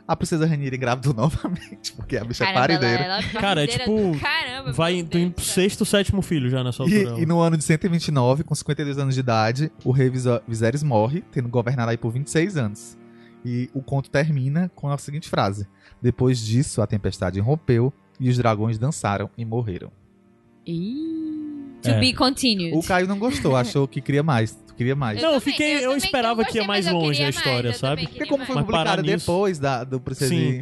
A 0.07 0.17
princesa 0.17 0.45
Rainha 0.47 0.67
engravidou 0.67 1.15
novamente, 1.15 1.93
porque 1.95 2.17
a 2.17 2.25
bicha 2.25 2.43
é 2.43 2.47
Caramba, 2.49 2.61
parideira. 2.61 3.05
ela, 3.05 3.15
ela 3.19 3.25
é 3.25 3.41
Cara, 3.41 3.65
é 3.65 3.67
tipo, 3.69 4.13
do 4.13 4.19
Caramba, 4.19 4.73
Vai 4.73 4.97
indo 4.99 5.41
sexto, 5.41 5.85
sétimo 5.87 6.21
filho 6.21 6.51
já 6.51 6.63
nessa 6.65 6.83
altura. 6.83 7.19
E, 7.19 7.23
e 7.23 7.27
no 7.27 7.41
ano 7.41 7.57
de 7.57 7.63
129, 7.65 8.43
com 8.43 8.55
52 8.55 8.99
anos 8.99 9.15
de 9.15 9.21
idade, 9.21 9.73
o 9.85 9.93
rei 9.93 10.11
Viserys 10.47 10.83
morre, 10.83 11.23
tendo 11.31 11.49
governado 11.49 11.91
aí 11.91 11.97
por 11.97 12.11
26 12.11 12.57
anos. 12.57 12.99
E 13.45 13.71
o 13.73 13.81
conto 13.81 14.11
termina 14.11 14.71
com 14.75 14.89
a 14.89 14.99
seguinte 14.99 15.29
frase: 15.29 15.67
Depois 16.03 16.39
disso, 16.41 16.83
a 16.83 16.87
tempestade 16.87 17.39
rompeu 17.41 17.93
e 18.19 18.29
os 18.29 18.37
dragões 18.37 18.79
dançaram 18.79 19.31
e 19.39 19.45
morreram. 19.45 19.91
To 21.83 21.91
É. 21.91 21.99
be 22.01 22.13
continued. 22.13 22.77
O 22.77 22.83
Caio 22.83 23.07
não 23.09 23.19
gostou, 23.19 23.57
achou 23.57 23.87
que 23.89 24.01
queria 24.01 24.23
mais. 24.23 24.61
Queria 24.75 24.97
mais. 24.97 25.21
Não, 25.21 25.35
eu 25.35 25.41
também- 25.41 25.53
fiquei- 25.53 25.77
eu 25.77 25.81
também 25.83 25.97
esperava 25.99 26.45
que 26.47 26.57
ia 26.59 26.65
mais 26.67 26.87
eu 26.87 26.95
longe 26.95 27.23
a 27.23 27.29
história, 27.29 27.65
mais, 27.65 27.75
eu 27.75 27.79
sabe? 27.79 28.07
Porque 28.07 28.25
como 28.25 28.45
foi 28.47 28.57
publicado 28.57 29.03
nisso- 29.03 29.19
depois 29.27 29.59
da, 29.59 29.85
do 29.85 30.01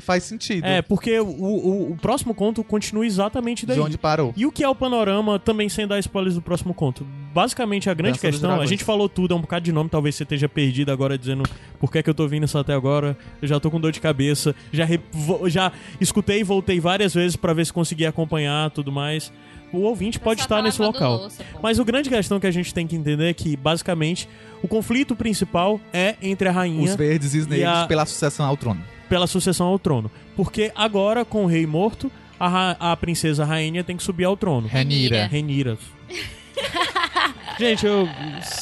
faz 0.00 0.24
sentido. 0.24 0.64
É, 0.66 0.82
porque 0.82 1.20
o, 1.20 1.26
o, 1.26 1.92
o 1.92 1.96
próximo 1.96 2.34
conto 2.34 2.64
continua 2.64 3.06
exatamente 3.06 3.64
daí. 3.64 3.76
de 3.76 3.82
onde 3.82 3.96
parou. 3.96 4.34
E 4.36 4.44
o 4.44 4.50
que 4.52 4.64
é 4.64 4.68
o 4.68 4.74
panorama, 4.74 5.38
também 5.38 5.68
sem 5.68 5.86
dar 5.86 5.98
spoilers 6.00 6.34
do 6.34 6.42
próximo 6.42 6.74
conto? 6.74 7.06
Basicamente, 7.32 7.88
a 7.88 7.94
grande 7.94 8.14
Dança 8.18 8.26
questão, 8.30 8.60
a 8.60 8.66
gente 8.66 8.82
falou 8.82 9.08
tudo, 9.08 9.32
é 9.32 9.36
um 9.36 9.40
bocado 9.40 9.64
de 9.64 9.70
nome, 9.72 9.88
talvez 9.88 10.16
você 10.16 10.24
esteja 10.24 10.48
perdido 10.48 10.90
agora 10.90 11.16
dizendo 11.16 11.44
por 11.78 11.90
que, 11.92 11.98
é 11.98 12.02
que 12.02 12.10
eu 12.10 12.14
tô 12.14 12.26
vindo 12.26 12.44
isso 12.44 12.58
até 12.58 12.74
agora. 12.74 13.16
Eu 13.40 13.46
já 13.46 13.60
tô 13.60 13.70
com 13.70 13.80
dor 13.80 13.92
de 13.92 14.00
cabeça, 14.00 14.54
já, 14.72 14.84
re- 14.84 15.00
vo- 15.12 15.48
já 15.48 15.70
escutei 16.00 16.40
e 16.40 16.44
voltei 16.44 16.80
várias 16.80 17.14
vezes 17.14 17.36
pra 17.36 17.52
ver 17.52 17.64
se 17.64 17.72
conseguia 17.72 18.08
acompanhar 18.08 18.70
tudo 18.70 18.90
mais. 18.90 19.32
O 19.72 19.78
ouvinte 19.82 20.18
pode 20.18 20.40
estar 20.40 20.62
nesse 20.62 20.80
local. 20.82 21.16
louça. 21.18 21.44
Mas 21.62 21.78
o 21.78 21.84
grande 21.84 22.08
questão 22.08 22.40
que 22.40 22.46
a 22.46 22.50
gente 22.50 22.74
tem 22.74 22.86
que 22.86 22.96
entender 22.96 23.28
é 23.30 23.32
que, 23.34 23.56
basicamente, 23.56 24.28
o 24.62 24.68
conflito 24.68 25.14
principal 25.14 25.80
é 25.92 26.16
entre 26.20 26.48
a 26.48 26.52
rainha 26.52 26.82
Os 26.90 26.96
verdes 26.96 27.34
e 27.34 27.38
os 27.38 27.46
E 27.46 27.50
negros 27.50 27.68
a- 27.78 27.86
pela 27.86 28.04
sucessão 28.06 28.46
ao 28.46 28.56
trono. 28.56 28.82
pela 29.08 29.26
sucessão 29.26 29.66
ao 29.68 29.78
trono. 29.78 30.10
Porque 30.36 30.72
agora, 30.74 31.24
com 31.24 31.44
o 31.44 31.46
rei 31.46 31.66
morto, 31.66 32.10
a, 32.38 32.48
ra- 32.48 32.76
a 32.80 32.96
princesa 32.96 33.44
rainha 33.44 33.84
tem 33.84 33.96
que 33.96 34.02
subir 34.02 34.24
ao 34.24 34.36
trono. 34.36 34.66
Renira. 34.66 35.26
Renira. 35.26 35.78
Gente, 37.60 37.84
eu. 37.86 38.08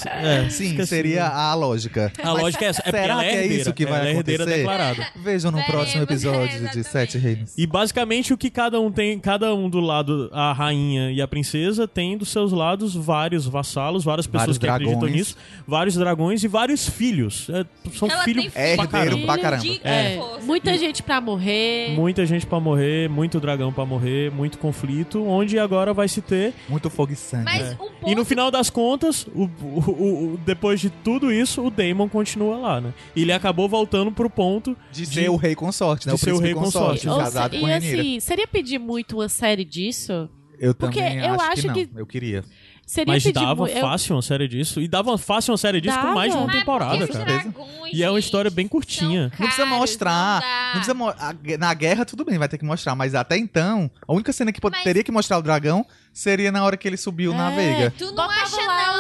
É, 0.07 0.49
Sim, 0.51 0.71
esqueci. 0.71 0.87
seria 0.89 1.27
a 1.29 1.55
lógica. 1.55 2.13
A 2.23 2.33
lógica 2.33 2.65
é 2.65 2.69
essa. 2.69 2.83
É 2.85 2.91
será 2.91 3.05
ela 3.05 3.25
é 3.25 3.29
que 3.31 3.37
é 3.37 3.41
herdeira. 3.43 3.63
isso 3.63 3.73
que 3.73 3.87
vai 3.87 4.01
ela 4.01 4.09
é 4.09 4.13
herdeira 4.15 4.43
acontecer? 4.43 4.59
declarada. 4.61 5.07
Vejam 5.17 5.51
no 5.51 5.57
Veremos, 5.59 5.75
próximo 5.77 6.03
episódio 6.03 6.69
de. 6.71 6.85
Sete 6.85 7.17
Reinos. 7.19 7.53
E 7.57 7.67
basicamente 7.67 8.33
o 8.33 8.37
que 8.39 8.51
cada 8.51 8.81
um 8.81 8.91
tem, 8.91 9.19
cada 9.19 9.55
um 9.55 9.69
do 9.71 9.79
lado, 9.81 10.29
a 10.33 10.53
rainha 10.53 11.11
e 11.13 11.23
a 11.23 11.29
princesa, 11.29 11.87
tem 11.87 12.17
dos 12.19 12.29
seus 12.31 12.51
lados 12.53 12.95
vários 12.95 13.47
vassalos, 13.47 14.03
várias 14.05 14.27
pessoas 14.27 14.57
Vários 14.57 14.59
que 14.59 14.67
acreditam 14.69 14.99
dragões. 15.01 15.17
nisso, 15.19 15.37
vários 15.67 15.95
dragões 15.95 16.43
e 16.43 16.49
vários 16.49 16.89
filhos. 16.89 17.49
É, 17.51 17.65
são 17.93 18.09
Ela 18.11 18.25
filhos 18.25 18.53
tem 18.53 18.63
É 18.63 18.75
pra 18.75 18.85
herdeiro 18.85 19.11
caramba. 19.27 19.27
pra 19.27 19.39
caramba. 19.43 19.65
É. 19.85 20.19
Muita 20.43 20.77
gente 20.77 21.03
pra 21.03 21.21
morrer. 21.21 21.95
Muita 21.95 22.27
gente 22.27 22.47
pra 22.47 22.59
morrer, 22.59 23.09
muito 23.09 23.39
dragão 23.39 23.73
pra 23.73 23.85
morrer, 23.87 24.31
muito 24.33 24.59
conflito, 24.59 25.25
onde 25.25 25.59
agora 25.59 25.93
vai 25.95 26.09
se 26.09 26.21
ter 26.21 26.53
Muito 26.69 26.89
fogo 26.91 27.13
e 27.13 27.17
sangue. 27.17 27.45
Mas 27.45 27.73
um 27.73 27.77
ponto 27.77 28.09
E 28.11 28.15
no 28.15 28.25
final 28.25 28.51
das 28.51 28.71
contas, 28.71 28.88
o, 28.97 28.99
o- 29.35 29.49
o- 29.63 30.35
o- 30.35 30.41
depois 30.45 30.81
de 30.81 30.91
tudo 30.91 31.33
isso, 31.33 31.65
o 31.65 31.71
Daemon 31.71 32.09
continua 32.09 32.57
lá, 32.57 32.81
né? 32.81 32.93
E 33.15 33.23
ele 33.23 33.33
acabou 33.33 33.69
voltando 33.69 34.11
pro 34.13 34.31
ponto 34.31 34.77
de 34.93 35.07
de- 35.07 35.15
ser 35.15 35.31
o 35.31 35.37
rei 35.37 35.55
consorte, 35.55 36.07
né? 36.07 36.13
de 36.15 36.17
o 36.17 36.19
ser 36.25 36.33
o 36.33 36.39
rei 36.39 36.55
consorte, 36.55 37.07
consorte. 37.07 37.09
Ou 37.09 37.19
casado 37.19 37.55
se- 37.55 37.61
com 37.61 37.69
e 37.69 37.71
Renira. 37.71 38.01
assim, 38.03 38.21
seria 38.21 38.47
pedir 38.47 38.79
muito 38.79 39.17
uma 39.17 39.29
série 39.29 39.65
disso? 39.65 40.29
eu 40.61 40.75
porque 40.75 41.01
também 41.01 41.19
eu 41.21 41.35
acho, 41.35 41.43
acho 41.53 41.63
que 41.63 41.67
não. 41.69 41.75
que- 41.75 41.89
Eu 41.95 42.07
queria. 42.07 42.45
Seria 42.85 43.13
Mas 43.13 43.23
dava 43.33 43.69
eu- 43.69 43.81
fácil 43.83 44.17
uma 44.17 44.23
série 44.23 44.49
disso. 44.49 44.81
E 44.81 44.89
dava 44.89 45.19
fácil 45.19 45.53
uma 45.53 45.59
série 45.59 45.79
disso 45.79 45.99
com 46.01 46.07
mais 46.15 46.33
de 46.33 46.39
uma 46.39 46.47
Dava. 46.47 46.53
Mas 46.57 46.59
temporada, 46.59 47.07
cara. 47.07 47.25
dragões, 47.43 47.93
E 47.93 48.03
é 48.03 48.09
uma 48.09 48.19
história 48.19 48.51
bem 48.51 48.67
curtinha. 48.67 49.29
são 49.29 49.39
Não 49.39 49.47
precisa 49.47 49.65
caros, 49.65 49.79
mostrar. 49.79 50.41
não. 50.41 50.49
Não 50.65 50.73
precisa 50.73 50.95
mo- 50.95 51.59
na 51.59 51.75
guerra, 51.75 52.07
tudo 52.07 52.25
bem, 52.25 52.39
vai 52.39 52.49
ter 52.49 52.57
que 52.57 52.65
mostrar. 52.65 52.95
Mas 52.97 53.15
até 53.15 53.37
então, 53.37 53.91
a 54.07 54.13
única 54.15 54.33
cena 54.33 54.51
que 54.53 54.61
Mas- 54.63 54.83
teria 54.83 55.05
que 55.05 55.13
mostrar 55.13 55.37
o 55.37 55.43
dragão 55.43 55.85
seria 56.15 56.51
na 56.51 56.65
hora 56.65 56.79
que 56.79 56.89
ele 56.89 56.97
subiu 56.97 57.35
na 57.35 57.53
É. 57.53 57.55
veiga. 57.57 57.91
Tu 57.97 58.07
não 58.07 58.13
Botava 58.13 58.33
acha 58.33 58.57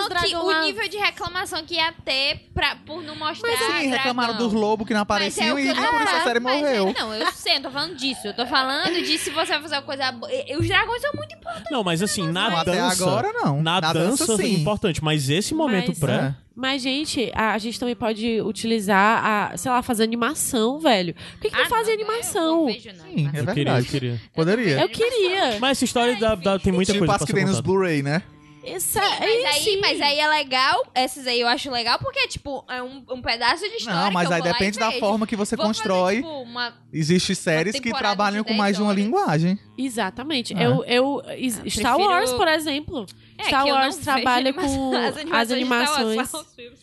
que 0.08 0.36
o 0.36 0.60
nível 0.62 0.88
de 0.88 0.96
reclamação 0.96 1.64
que 1.64 1.74
ia 1.74 1.92
ter 2.04 2.48
pra, 2.54 2.76
por 2.76 3.02
não 3.02 3.14
mostrar 3.16 3.48
Mas 3.50 3.58
sim, 3.58 3.66
dragão. 3.66 3.90
reclamaram 3.90 4.36
dos 4.36 4.52
lobos 4.52 4.86
que 4.86 4.94
não 4.94 5.00
Mas 5.00 5.08
é 5.38 5.40
apareciam 5.42 5.56
que 5.56 5.62
e 5.62 5.68
eu 5.68 5.74
tô 5.74 5.80
por 5.82 6.00
isso 6.02 6.14
a 6.16 6.20
série 6.24 6.40
mas 6.40 6.62
é- 6.62 6.80
morreu. 6.80 6.94
não, 6.98 7.14
eu 7.14 7.32
sei, 7.32 7.56
eu 7.56 7.62
tô 7.62 7.70
falando 7.70 7.96
disso. 7.96 8.26
Eu 8.26 8.34
tô 8.34 8.46
falando 8.46 8.94
de 9.02 9.18
se 9.18 9.30
você 9.30 9.52
vai 9.52 9.62
fazer 9.62 9.74
uma 9.76 9.82
coisa 9.82 10.12
boa. 10.12 10.30
Os 10.58 10.66
dragões 10.68 11.02
são 11.02 11.12
muito 11.14 11.34
importantes. 11.34 11.70
Não, 11.70 11.82
mas 11.84 12.02
assim, 12.02 12.26
na 12.30 12.50
Não, 12.50 12.56
até 12.58 12.72
dança. 12.76 13.02
agora 13.04 13.32
não. 13.32 13.62
Na, 13.62 13.80
dança, 13.80 14.32
é 14.34 14.36
sim. 14.36 14.54
importante, 14.60 15.02
mas 15.02 15.28
esse 15.28 15.54
momento 15.54 15.88
Mas- 15.88 15.98
pré. 15.98 16.14
É. 16.14 16.48
Mas, 16.60 16.82
gente, 16.82 17.30
a, 17.36 17.52
a 17.52 17.58
gente 17.58 17.78
também 17.78 17.94
pode 17.94 18.40
utilizar, 18.40 19.24
a, 19.52 19.56
sei 19.56 19.70
lá, 19.70 19.80
fazer 19.80 20.02
animação, 20.02 20.80
velho. 20.80 21.14
Por 21.14 21.42
que, 21.42 21.50
que 21.50 21.56
não 21.56 21.64
Ah, 21.64 21.68
fazem 21.68 21.94
eu 21.94 22.00
animação? 22.00 22.56
não 22.56 22.66
vejo, 22.66 22.88
não, 22.94 23.04
Sim, 23.04 23.30
é 23.32 23.40
Eu 23.40 23.46
queria, 23.86 24.10
eu. 24.10 24.18
Poderia. 24.34 24.80
Eu 24.80 24.88
queria. 24.88 25.58
Mas 25.60 25.70
essa 25.78 25.84
história 25.84 26.16
dá, 26.16 26.34
dá- 26.34 26.58
tem 26.58 26.72
muita 26.72 26.92
Tipo 26.92 27.04
coisa 27.06 27.12
as 27.14 27.18
pra 27.18 27.26
que 27.28 27.32
vem 27.32 27.44
nos. 27.44 27.60
Blu-ray, 27.60 28.02
né? 28.02 28.24
Isso, 28.76 28.98
Mas 28.98 29.20
é, 29.20 29.46
aí, 29.48 29.62
sim. 29.62 29.80
mas 29.80 30.00
aí 30.00 30.18
é 30.20 30.28
legal, 30.28 30.86
essas 30.94 31.26
aí 31.26 31.40
eu 31.40 31.48
acho 31.48 31.70
legal, 31.70 31.98
porque, 31.98 32.26
tipo, 32.28 32.64
é 32.68 32.82
um, 32.82 33.04
um 33.10 33.22
pedaço 33.22 33.68
de 33.68 33.76
história. 33.76 34.00
Não, 34.04 34.10
mas 34.12 34.28
eu 34.30 34.36
aí 34.36 34.42
depende 34.42 34.78
da 34.78 34.92
forma 34.92 35.26
que 35.26 35.36
você 35.36 35.56
Vou 35.56 35.66
fazer, 35.66 35.78
constrói. 35.78 36.16
tipo, 36.16 36.28
uma- 36.42 36.72
Existem 36.92 37.34
séries 37.36 37.78
que 37.80 37.92
trabalham 37.92 38.42
de 38.42 38.48
com 38.48 38.54
mais 38.54 38.76
de 38.76 38.82
uma 38.82 38.94
10 38.94 39.06
horas. 39.08 39.22
linguagem. 39.22 39.58
Exatamente. 39.76 40.54
É. 40.54 40.66
Eu, 40.66 40.84
eu, 40.84 41.22
is- 41.36 41.60
Star 41.68 41.94
prefiro- 41.94 42.14
Wars, 42.14 42.32
por 42.32 42.48
exemplo. 42.48 43.06
É, 43.38 43.44
Star 43.44 43.66
eu 43.66 43.74
Wars 43.74 43.96
trabalha 43.96 44.52
com 44.52 44.92
as 45.32 45.48
de 45.48 45.54
animações. 45.54 46.32
os 46.34 46.54
filmes. 46.54 46.78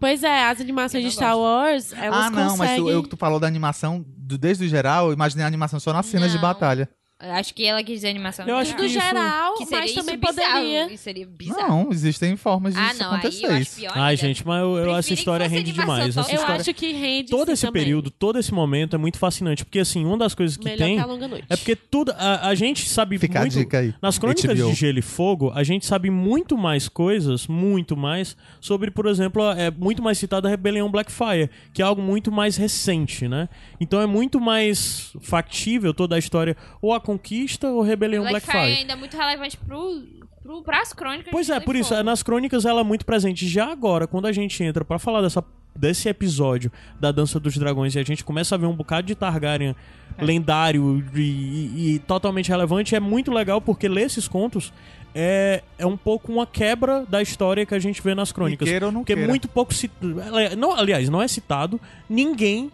Pois 0.00 0.22
é, 0.24 0.44
as 0.44 0.60
animações 0.60 1.04
Eu 1.04 1.10
de 1.10 1.14
Star 1.14 1.38
Wars, 1.38 1.92
elas 1.92 2.26
ah, 2.26 2.30
não, 2.30 2.56
mas 2.56 2.70
tu, 2.70 2.76
conseguem... 2.76 2.88
eu 2.88 3.02
que 3.02 3.08
tu 3.10 3.16
falou 3.16 3.38
da 3.38 3.46
animação, 3.46 4.02
do, 4.16 4.38
desde 4.38 4.64
o 4.64 4.68
geral, 4.68 5.08
eu 5.08 5.12
imaginei 5.12 5.44
a 5.44 5.46
animação 5.46 5.78
só 5.78 5.92
nas 5.92 6.06
cenas 6.06 6.30
de 6.30 6.36
Não. 6.36 6.42
batalha. 6.42 6.88
Acho 7.18 7.54
que 7.54 7.64
ela 7.64 7.82
quis 7.82 7.94
dizer 7.96 8.10
animação. 8.10 8.46
Eu 8.46 8.56
no 8.56 8.60
acho 8.60 8.76
isso- 8.76 8.88
geral, 8.90 9.54
Que 9.54 9.64
seria 9.64 9.80
mas 9.80 9.90
isso 9.90 10.00
também 10.00 10.18
bizarro, 10.18 10.52
poderia. 10.52 10.92
Isso 10.92 11.02
seria 11.02 11.26
bizarro. 11.26 11.68
Não, 11.84 11.90
existem 11.90 12.36
formas 12.36 12.76
ah, 12.76 12.88
disso 12.88 13.02
não, 13.02 13.10
aí 13.10 13.18
acontecer. 13.18 13.46
eu 13.46 13.50
acho 13.52 13.62
isso. 13.62 13.76
pior 13.80 13.92
Ai, 13.94 14.02
ainda. 14.10 14.16
gente, 14.16 14.46
mas 14.46 14.60
eu, 14.60 14.76
eu- 14.76 14.84
Preferi 14.84 15.06
que 15.06 15.14
história 15.14 15.46
fosse 15.46 15.56
rende 15.56 15.70
animação 15.70 15.94
demais. 15.96 16.10
Essa 16.10 16.20
total. 16.20 16.34
Eu 16.34 16.40
história, 16.42 16.60
acho 16.60 16.74
que 16.74 16.92
rende 16.92 17.30
todo 17.30 17.46
sim 17.46 17.52
esse 17.54 17.66
também. 17.66 17.82
período, 17.84 18.10
todo 18.10 18.38
esse 18.38 18.52
momento 18.52 18.96
é 18.96 18.98
muito 18.98 19.18
fascinante. 19.18 19.64
Porque, 19.64 19.78
assim, 19.78 20.04
uma 20.04 20.18
das 20.18 20.34
coisas 20.34 20.58
que 20.58 20.64
Melhor 20.66 20.84
tem 20.86 20.96
que 20.96 21.02
a 21.02 21.06
Longa 21.06 21.26
Noite. 21.28 21.46
é 21.48 21.56
porque 21.56 21.74
tudo. 21.74 22.12
A, 22.18 22.48
a 22.48 22.54
gente 22.54 22.86
sabe 22.86 23.18
Fica 23.18 23.40
muito. 23.40 23.56
a 23.56 23.60
dica 23.62 23.78
aí. 23.78 23.94
Nas 24.02 24.18
crônicas 24.18 24.44
HBO. 24.58 24.68
de 24.68 24.74
Gelo 24.74 24.98
e 24.98 25.02
Fogo, 25.02 25.50
a 25.54 25.62
gente 25.64 25.86
sabe 25.86 26.10
muito 26.10 26.58
mais 26.58 26.86
coisas, 26.86 27.46
muito 27.46 27.96
mais, 27.96 28.36
sobre, 28.60 28.90
por 28.90 29.06
exemplo, 29.06 29.42
é 29.52 29.70
muito 29.70 30.02
mais 30.02 30.18
citada 30.18 30.48
a 30.48 30.50
Rebelião 30.50 30.90
Blackfire, 30.90 31.48
que 31.72 31.80
é 31.80 31.84
algo 31.86 32.02
muito 32.02 32.30
mais 32.30 32.58
recente, 32.58 33.26
né? 33.26 33.48
Então 33.80 34.02
é 34.02 34.06
muito 34.06 34.38
mais 34.38 35.12
factível 35.22 35.94
toda 35.94 36.14
a 36.14 36.18
história, 36.18 36.54
ou 36.82 36.92
a 36.92 37.05
conquista 37.06 37.68
ou 37.70 37.82
a 37.82 37.86
Rebelião 37.86 38.22
Blackfire 38.24 38.52
Blackfire. 38.52 38.80
ainda 38.80 38.92
é 38.92 38.96
muito 38.96 39.16
relevante 39.16 39.56
pro, 39.56 40.02
pro, 40.42 40.62
pras 40.62 40.92
crônicas. 40.92 41.30
Pois 41.30 41.48
é, 41.48 41.60
por 41.60 41.76
isso, 41.76 41.94
é, 41.94 42.02
nas 42.02 42.22
crônicas 42.22 42.64
ela 42.64 42.80
é 42.80 42.84
muito 42.84 43.06
presente. 43.06 43.46
Já 43.48 43.70
agora, 43.70 44.06
quando 44.06 44.26
a 44.26 44.32
gente 44.32 44.62
entra 44.62 44.84
pra 44.84 44.98
falar 44.98 45.22
dessa, 45.22 45.42
desse 45.74 46.08
episódio 46.08 46.70
da 47.00 47.12
Dança 47.12 47.38
dos 47.38 47.56
Dragões 47.56 47.94
e 47.94 47.98
a 47.98 48.02
gente 48.02 48.24
começa 48.24 48.54
a 48.54 48.58
ver 48.58 48.66
um 48.66 48.74
bocado 48.74 49.06
de 49.06 49.14
Targaryen 49.14 49.74
lendário 50.20 51.04
e, 51.14 51.20
e- 51.20 51.94
e 51.94 51.98
totalmente 52.00 52.48
relevante, 52.48 52.94
é 52.94 53.00
muito 53.00 53.30
legal 53.32 53.60
porque 53.60 53.86
ler 53.88 54.02
esses 54.06 54.26
contos 54.26 54.72
é, 55.14 55.62
é 55.78 55.86
um 55.86 55.96
pouco 55.96 56.30
uma 56.32 56.46
quebra 56.46 57.04
da 57.08 57.22
história 57.22 57.64
que 57.64 57.74
a 57.74 57.78
gente 57.78 58.02
vê 58.02 58.14
nas 58.14 58.32
crônicas. 58.32 58.66
E 58.66 58.70
queira 58.70 58.86
ou 58.86 58.92
não 58.92 59.00
Porque 59.00 59.14
queira. 59.14 59.28
muito 59.28 59.48
pouco 59.48 59.72
citado. 59.72 60.14
Não, 60.58 60.72
aliás, 60.72 61.08
não 61.08 61.22
é 61.22 61.28
citado 61.28 61.80
ninguém 62.08 62.70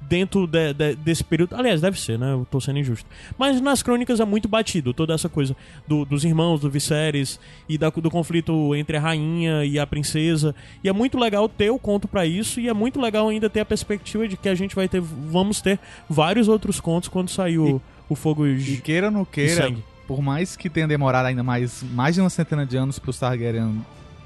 dentro 0.00 0.46
de- 0.46 0.72
de- 0.74 0.94
desse 0.96 1.22
período. 1.24 1.54
Aliás, 1.54 1.80
deve 1.80 2.00
ser, 2.00 2.18
né? 2.18 2.32
Eu 2.32 2.46
tô 2.50 2.60
sendo 2.60 2.78
injusto. 2.78 3.08
Mas 3.38 3.60
nas 3.60 3.82
crônicas 3.82 4.20
é 4.20 4.24
muito 4.24 4.48
batido 4.48 4.92
toda 4.94 5.12
essa 5.14 5.28
coisa 5.28 5.54
do- 5.86 6.04
dos 6.04 6.24
irmãos, 6.24 6.60
do 6.60 6.70
Viserys 6.70 7.38
e 7.68 7.76
da- 7.76 7.90
do 7.90 8.10
conflito 8.10 8.74
entre 8.74 8.96
a 8.96 9.00
rainha 9.00 9.64
e 9.64 9.78
a 9.78 9.86
princesa. 9.86 10.54
E 10.82 10.88
é 10.88 10.92
muito 10.92 11.18
legal 11.18 11.48
ter 11.48 11.70
o 11.70 11.78
conto 11.78 12.08
pra 12.08 12.24
isso. 12.26 12.60
E 12.60 12.68
é 12.68 12.72
muito 12.72 13.00
legal 13.00 13.28
ainda 13.28 13.50
ter 13.50 13.60
a 13.60 13.64
perspectiva 13.64 14.26
de 14.26 14.36
que 14.36 14.48
a 14.48 14.54
gente 14.54 14.74
vai 14.74 14.88
ter. 14.88 15.00
Vamos 15.00 15.60
ter 15.60 15.78
vários 16.08 16.48
outros 16.48 16.80
contos 16.80 17.08
quando 17.08 17.28
sair 17.30 17.58
o, 17.58 17.80
o 18.08 18.14
Fogo 18.14 18.46
e, 18.46 18.74
E 18.74 18.76
queira 18.78 19.06
ou 19.08 19.12
não 19.12 19.22
e 19.22 19.26
queira, 19.26 19.72
por 20.06 20.22
mais 20.22 20.56
que 20.56 20.70
tenha 20.70 20.88
demorado 20.88 21.26
ainda 21.26 21.42
mais, 21.42 21.82
mais 21.92 22.14
de 22.14 22.20
uma 22.22 22.30
centena 22.30 22.64
de 22.64 22.76
anos 22.76 22.98
pros 22.98 23.18
Targaryen 23.18 23.84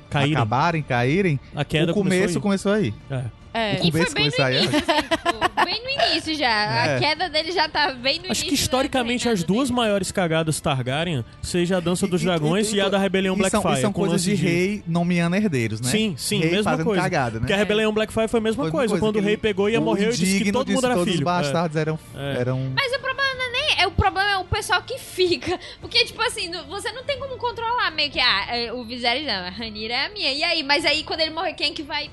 Caírem. 0.08 0.34
acabarem, 0.34 0.82
caírem, 0.82 1.40
A 1.54 1.64
queda 1.64 1.90
o 1.90 1.94
começo 1.94 2.40
começou 2.40 2.42
começou 2.42 2.72
aí. 2.72 2.94
aí. 3.10 3.18
É. 3.18 3.41
É. 3.54 3.80
O 3.82 3.86
E 3.88 3.92
foi 3.92 4.14
bem 4.14 4.30
no 4.38 4.44
aí. 4.44 4.56
início, 4.64 4.78
assim, 4.78 5.02
tipo, 5.02 5.64
bem 5.64 5.82
no 5.84 5.90
início 5.90 6.34
já. 6.34 6.52
É. 6.82 6.96
A 6.96 6.98
queda 6.98 7.28
dele 7.28 7.52
já 7.52 7.68
tá 7.68 7.92
bem 7.92 8.18
no 8.18 8.30
Acho 8.30 8.42
início. 8.42 8.48
que 8.48 8.54
historicamente 8.54 9.24
do 9.24 9.30
as 9.32 9.44
duas 9.44 9.68
reinado 9.68 9.74
maiores 9.82 10.10
cagadas 10.12 10.60
Targaryen 10.60 11.24
seja 11.42 11.76
a 11.76 11.80
Dança 11.80 12.06
dos 12.06 12.20
E- 12.20 12.24
e- 12.24 12.26
Dragões 12.28 12.72
e- 12.72 12.76
e, 12.76 12.80
a 12.80 12.88
da 12.88 12.98
Rebelião 12.98 13.34
e 13.34 13.50
são, 13.50 13.60
Blackfire. 13.60 13.78
e 13.78 13.80
são 13.82 13.92
com 13.92 14.00
coisas 14.00 14.22
de 14.22 14.34
rei 14.34 14.82
nomeando 14.86 15.36
herdeiros, 15.36 15.80
né? 15.80 15.90
Sim, 15.90 16.14
sim, 16.16 16.40
rei 16.40 16.50
mesma 16.50 16.78
coisa. 16.84 17.02
cagada, 17.02 17.32
né? 17.34 17.38
Porque 17.40 17.52
a 17.52 17.56
Rebelião 17.56 17.92
Blackfire 17.92 18.28
foi 18.28 18.38
a 18.38 18.42
mesma 18.42 18.62
Foi 18.64 18.68
a 18.68 18.72
coisa, 18.72 18.94
mesma 18.94 19.06
quando 19.06 19.16
o 19.16 19.20
rei 19.20 19.36
pegou 19.36 19.68
e 19.68 19.76
o 19.76 19.82
morreu 19.82 20.10
e 20.10 20.16
disse 20.16 20.42
que 20.44 20.52
todo 20.52 20.64
disse 20.66 20.74
mundo 20.76 20.84
era 20.86 20.94
todos 20.94 21.08
filho. 21.12 21.18
os 21.20 21.24
bastardos 21.24 21.76
eram, 21.76 21.98
É. 22.16 22.40
eram... 22.40 22.72
Mas 22.74 22.92
o 22.92 22.98
problema 23.00 23.34
não 23.34 23.44
é 23.44 23.50
nem. 23.52 23.62
É, 23.82 23.86
o 23.86 23.90
problema 23.90 24.30
é 24.30 24.36
o 24.38 24.44
pessoal 24.44 24.82
que 24.82 24.98
fica. 25.00 25.58
Porque, 25.80 26.04
tipo 26.04 26.20
assim, 26.22 26.48
no- 26.48 26.64
você 26.66 26.90
não 26.92 27.04
tem 27.04 27.18
como 27.18 27.36
controlar 27.36 27.90
meio 27.90 28.10
que. 28.10 28.20
Ah, 28.20 28.46
é, 28.56 28.72
o 28.72 28.84
Viserys 28.84 29.26
não, 29.26 29.46
a 29.46 29.50
Ranira 29.50 29.94
é 29.94 30.06
a 30.06 30.08
minha. 30.10 30.32
E 30.32 30.42
aí? 30.44 30.62
Mas 30.62 30.84
aí, 30.84 31.02
quando 31.04 31.20
ele 31.20 31.30
morrer, 31.32 31.52
quem 31.54 31.70
é 31.70 31.74
que 31.74 31.82
vai. 31.82 32.10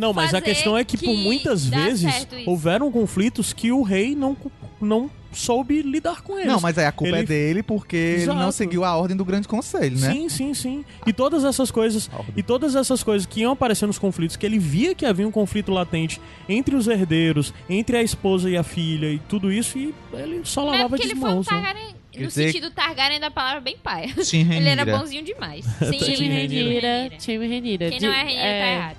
Não, 0.00 0.12
mas 0.14 0.32
a 0.32 0.40
questão 0.40 0.76
é 0.76 0.82
que, 0.84 0.96
por 0.96 1.04
que 1.04 1.16
muitas 1.16 1.68
dá 1.68 1.78
vezes 1.84 2.26
houveram 2.46 2.90
conflitos 2.90 3.52
que 3.52 3.70
o 3.70 3.82
rei 3.82 4.16
não, 4.16 4.36
não 4.80 5.10
soube 5.30 5.82
lidar 5.82 6.22
com 6.22 6.36
eles. 6.38 6.46
Não, 6.50 6.58
mas 6.60 6.76
aí 6.78 6.86
a 6.86 6.90
culpa 6.92 7.12
Ele- 7.12 7.20
é 7.20 7.22
dele 7.22 7.62
porque 7.62 7.96
ele 7.96 8.26
não 8.26 8.34
Exato. 8.36 8.52
seguiu 8.52 8.84
a 8.84 8.96
ordem 8.96 9.16
do 9.16 9.24
grande 9.24 9.46
conselho, 9.46 9.96
né? 9.98 10.10
Sim, 10.12 10.28
sim, 10.28 10.54
sim. 10.54 10.84
E 11.06 11.12
todas 11.12 11.44
essas 11.44 11.70
coisas, 11.70 12.10
e 12.36 12.42
todas 12.42 12.74
essas 12.74 13.02
coisas 13.02 13.26
que 13.26 13.40
iam 13.40 13.52
aparecendo 13.52 13.88
nos 13.88 13.98
conflitos, 13.98 14.36
que 14.36 14.44
ele 14.46 14.58
via 14.58 14.94
que 14.94 15.04
havia 15.06 15.28
um 15.28 15.30
conflito 15.30 15.70
latente 15.70 16.20
entre 16.48 16.74
os 16.74 16.88
herdeiros, 16.88 17.52
entre 17.68 17.96
a 17.98 18.02
esposa 18.02 18.48
e 18.50 18.56
a 18.56 18.62
filha 18.62 19.06
e 19.12 19.18
tudo 19.28 19.52
isso, 19.52 19.78
e 19.78 19.94
ele 20.14 20.40
só 20.44 20.62
é 20.62 20.78
lavava 20.78 20.98
de 20.98 21.14
mãos. 21.14 21.46
né? 21.46 21.74
No 22.16 22.26
dizer- 22.26 22.46
sentido 22.52 22.70
Targaryen 22.72 23.20
da 23.20 23.30
palavra 23.30 23.60
bem 23.60 23.76
paia. 23.80 24.12
Tim 24.24 24.50
Ele 24.50 24.68
era 24.68 24.84
bonzinho 24.84 25.22
demais. 25.24 25.64
Sim, 25.78 25.98
Time 25.98 26.28
Renira. 26.28 27.10
Time 27.18 27.46
Renira. 27.46 27.88
Quem 27.90 28.00
não 28.00 28.12
é 28.12 28.22
Renira 28.24 28.42
tá 28.42 28.66
errado. 28.66 28.96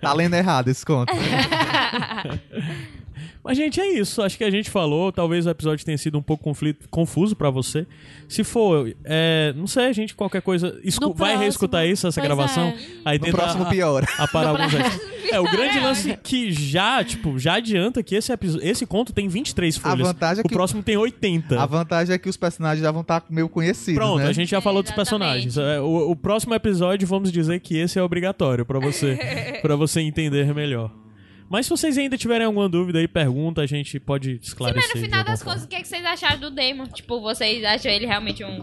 Tá 0.00 0.12
lendo 0.12 0.34
errado 0.34 0.68
esse 0.68 0.84
conto. 0.84 1.12
Mas, 3.44 3.58
gente, 3.58 3.78
é 3.78 3.86
isso. 3.92 4.22
Acho 4.22 4.38
que 4.38 4.44
a 4.44 4.50
gente 4.50 4.70
falou. 4.70 5.12
Talvez 5.12 5.44
o 5.46 5.50
episódio 5.50 5.84
tenha 5.84 5.98
sido 5.98 6.16
um 6.18 6.22
pouco 6.22 6.42
conflito, 6.42 6.88
confuso 6.88 7.36
pra 7.36 7.50
você. 7.50 7.86
Se 8.26 8.42
for, 8.42 8.90
é, 9.04 9.52
não 9.54 9.66
sei, 9.66 9.92
gente, 9.92 10.14
qualquer 10.14 10.40
coisa. 10.40 10.80
escu- 10.82 11.04
No 11.04 11.08
vai 11.12 11.16
próximo. 11.28 11.42
reescutar 11.42 11.86
isso, 11.86 12.06
essa 12.06 12.20
Pois 12.20 12.26
gravação? 12.26 12.68
é. 12.68 12.76
Aí 13.04 13.18
No 13.18 13.24
tenta 13.26 13.36
próximo 13.36 13.64
a- 13.64 13.66
piora. 13.68 14.08
aparar 14.18 14.48
alguns. 14.48 14.72
É, 15.30 15.38
o 15.40 15.44
grande 15.44 15.78
É, 15.78 15.80
lance 15.82 16.18
que 16.22 16.52
já, 16.52 17.02
tipo, 17.04 17.38
já 17.38 17.54
adianta 17.54 18.02
que 18.02 18.14
esse, 18.14 18.32
episo- 18.32 18.60
esse 18.62 18.86
conto 18.86 19.12
tem 19.12 19.28
23 19.28 19.76
A 19.76 19.80
folhas. 19.90 20.06
vantagem 20.06 20.38
é 20.38 20.46
o 20.46 20.48
que 20.48 20.54
próximo 20.54 20.82
tem 20.82 20.96
80. 20.96 21.60
a 21.60 21.66
vantagem 21.66 22.14
é 22.14 22.18
que 22.18 22.28
os 22.28 22.36
personagens 22.36 22.82
já 22.82 22.90
vão 22.92 23.02
estar 23.02 23.24
meio 23.28 23.48
conhecidos, 23.48 23.98
Pronto, 23.98 24.18
né? 24.22 24.28
a 24.28 24.32
gente 24.32 24.50
já 24.50 24.60
falou 24.60 24.82
dos 24.82 24.92
personagens. 24.92 25.58
É, 25.58 25.80
O, 25.80 26.12
o 26.12 26.16
próximo 26.16 26.54
episódio, 26.54 27.06
vamos 27.06 27.30
dizer 27.32 27.60
que 27.60 27.76
esse 27.76 27.98
é 27.98 28.02
obrigatório 28.02 28.64
pra 28.64 28.78
você, 28.78 29.18
pra 29.60 29.76
você 29.76 30.00
entender 30.00 30.54
melhor. 30.54 30.90
Mas 31.54 31.66
se 31.66 31.70
vocês 31.70 31.96
ainda 31.96 32.18
tiverem 32.18 32.44
alguma 32.44 32.68
dúvida 32.68 32.98
aí, 32.98 33.06
pergunta, 33.06 33.62
a 33.62 33.66
gente 33.66 34.00
pode 34.00 34.30
Sim, 34.30 34.38
esclarecer. 34.42 34.88
mas 34.88 34.92
no 34.92 35.00
final 35.00 35.22
das 35.22 35.40
forma. 35.40 35.52
contas, 35.52 35.64
o 35.64 35.68
que, 35.68 35.76
é 35.76 35.82
que 35.82 35.86
vocês 35.86 36.04
acharam 36.04 36.40
do 36.40 36.50
Damon? 36.50 36.88
Tipo, 36.88 37.20
vocês 37.20 37.62
acham 37.62 37.92
ele 37.92 38.06
realmente 38.06 38.42
um, 38.42 38.58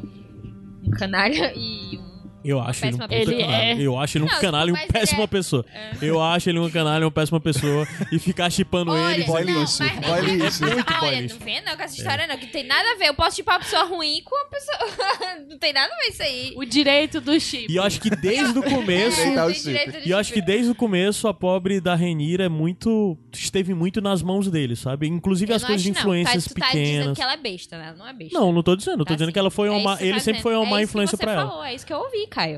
um 0.83 0.91
canalha 0.91 1.53
e 1.55 1.97
um. 1.97 2.10
Eu 2.43 2.59
acho 2.59 2.85
ele 2.85 2.95
um 2.95 2.97
puta 2.97 3.07
pessoa. 3.09 3.37
canalha. 3.37 3.71
Ele 3.71 3.81
é. 3.83 3.85
Eu 3.87 3.99
acho 3.99 4.17
ele 4.17 4.25
um 4.25 4.27
Não, 4.27 4.39
canalha 4.39 4.69
e 4.69 4.73
um 4.73 4.77
ele 4.77 4.87
péssima 4.87 5.23
é- 5.23 5.27
pessoa. 5.27 5.65
Eu 6.01 6.21
acho 6.21 6.49
ele 6.49 6.59
um 6.59 6.69
canalha 6.69 7.01
e 7.03 7.05
uma 7.05 7.11
péssima 7.11 7.39
pessoa. 7.39 7.87
e 8.11 8.19
ficar 8.19 8.49
chipando 8.49 8.91
Olha, 8.91 9.13
ele. 9.15 9.23
boy 9.25 9.43
não, 9.43 9.61
lixo, 9.61 9.77
mas 9.83 9.99
boy 10.07 10.21
nem- 10.21 10.35
lixo. 10.37 10.65
É 10.65 10.73
muito 10.73 10.93
Olha, 11.01 11.21
não 11.21 11.37
vem 11.39 11.61
não 11.63 11.75
com 11.75 11.83
essa 11.83 11.95
história 11.97 12.27
não, 12.27 12.37
que 12.37 12.47
tem 12.47 12.63
nada 12.65 12.91
a 12.91 12.95
ver. 12.97 13.05
Eu 13.09 13.13
posso 13.13 13.35
chipar 13.35 13.55
uma 13.57 13.63
pessoa 13.63 13.83
ruim 13.83 14.21
com 14.23 14.35
uma 14.35 14.45
pessoa... 14.49 14.77
não 15.49 15.57
tem 15.59 15.73
nada 15.73 15.93
a 15.93 15.97
ver 16.03 16.09
isso 16.09 16.23
aí. 16.23 16.53
O 16.55 16.65
direito 16.65 17.21
do 17.21 17.39
chip. 17.39 17.71
E 17.71 17.75
eu 17.75 17.83
acho 17.83 17.99
que 18.01 18.09
desde 18.09 18.57
o 18.57 18.63
começo. 18.69 19.21
É, 19.21 19.85
de 19.85 20.07
E 20.07 20.11
eu 20.11 20.17
acho 20.17 20.33
que 20.33 20.41
desde 20.41 20.71
o 20.71 20.75
começo 20.75 21.27
a 21.27 21.33
pobre 21.33 21.79
da 21.79 21.95
Renira 21.95 22.45
é 22.45 22.49
muito. 22.49 23.17
esteve 23.33 23.73
muito 23.73 24.01
nas 24.01 24.21
mãos 24.21 24.49
dele, 24.49 24.75
sabe? 24.75 25.07
Inclusive 25.07 25.51
Eu 25.51 25.55
as 25.57 25.63
coisas 25.63 25.83
de 25.83 25.91
acho, 25.91 25.95
não. 26.07 26.15
influências 26.15 26.45
tá, 26.45 26.49
tu 26.55 26.59
tá 26.59 26.67
dizendo 26.67 26.85
pequenas. 26.85 27.17
que 27.17 27.21
ela 27.23 27.33
é 27.33 27.37
besta, 27.37 27.77
né? 27.77 27.87
Ela 27.89 27.97
não 27.97 28.07
é 28.07 28.13
besta. 28.13 28.39
Não, 28.39 28.51
não 28.51 28.63
tô 28.63 28.75
dizendo. 28.75 29.01
Eu 29.01 29.05
tô 29.05 29.11
Tá 29.11 29.15
dizendo 29.15 29.31
que 29.33 29.39
ela 29.39 29.51
foi 29.51 29.67
É 29.67 29.71
uma. 29.71 29.93
isso 29.95 30.03
ele 30.03 30.13
tá 30.13 30.19
sempre 30.19 30.41
foi 30.41 30.55
uma 30.55 30.65
má 30.65 30.79
é 30.79 30.83
isso 30.83 30.89
influência 30.91 31.17
pra 31.17 31.31
ela. 31.33 31.69
É 31.69 31.75
isso 31.75 31.85
que 31.85 31.91
eu 31.93 31.97
ouvi, 31.99 32.27
Caio. 32.31 32.57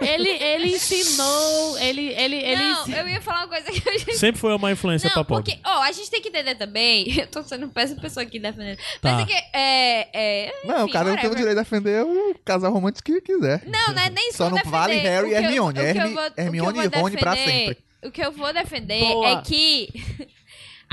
Ele, 0.00 0.28
ele 0.28 0.68
ensinou, 0.76 1.78
ele, 1.78 2.08
ele, 2.12 2.36
ele 2.36 2.62
não, 2.62 2.88
eu 2.88 3.08
ia 3.08 3.20
falar 3.22 3.40
uma 3.40 3.48
coisa 3.48 3.72
que 3.72 3.88
eu 3.88 3.98
já 3.98 4.12
Sempre 4.12 4.38
foi 4.40 4.54
uma 4.54 4.70
influência 4.70 5.06
Não, 5.08 5.14
pra 5.14 5.24
pobre. 5.24 5.52
porque, 5.54 5.68
ó, 5.68 5.82
a 5.82 5.90
gente 5.92 6.10
tem 6.10 6.20
que 6.20 6.28
entender 6.28 6.54
também. 6.54 7.06
Eu 7.18 7.26
tô 7.26 7.42
sendo 7.42 7.66
péssima 7.68 8.00
pessoa 8.02 8.22
aqui 8.22 8.38
defendendo. 8.38 8.76
Tá. 9.00 9.12
Mas 9.12 9.22
é 9.22 9.26
que. 9.26 9.32
É, 9.56 10.08
é, 10.12 10.54
Não, 10.64 10.84
enfim, 10.84 10.92
cada 10.92 11.10
um 11.10 11.16
tem 11.16 11.24
o 11.24 11.28
whatever. 11.30 11.36
direito 11.38 11.56
de 11.56 11.62
defender 11.64 12.04
o 12.04 12.34
casal 12.44 12.72
romântico 12.72 13.04
que 13.12 13.20
quiser. 13.22 13.62
Não, 13.66 13.94
não 13.94 14.02
é 14.02 14.10
nem 14.10 14.30
Só 14.32 14.48
só 14.48 14.50
não 14.50 14.70
vale 14.70 14.94
Harry 14.98 15.28
O 15.28 15.30
e 15.30 15.32
eu- 15.34 15.38
Hermione. 15.42 15.78
o 15.80 15.92
que 15.92 15.98
eu 15.98 16.10
vou- 16.12 16.22
o 16.22 16.32
Hermione 16.40 16.72
vou 16.74 16.84
e 16.84 17.00
Rony 17.00 17.16
pra 17.16 17.34
defender- 17.34 17.58
sempre. 17.68 17.84
O 18.04 18.10
que 18.10 18.20
eu 18.22 18.30
vou 18.32 18.52
defender 18.52 19.00
Boa. 19.00 19.28
é 19.30 19.36
que 19.42 19.88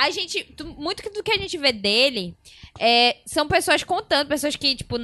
a 0.01 0.09
gente, 0.09 0.55
muito 0.77 1.07
do 1.11 1.21
que 1.21 1.31
a 1.31 1.37
gente 1.37 1.55
vê 1.59 1.71
dele 1.71 2.35
é, 2.79 3.17
são 3.25 3.47
pessoas 3.47 3.83
contando, 3.83 4.27
pessoas 4.27 4.55
que, 4.55 4.75
tipo, 4.75 4.95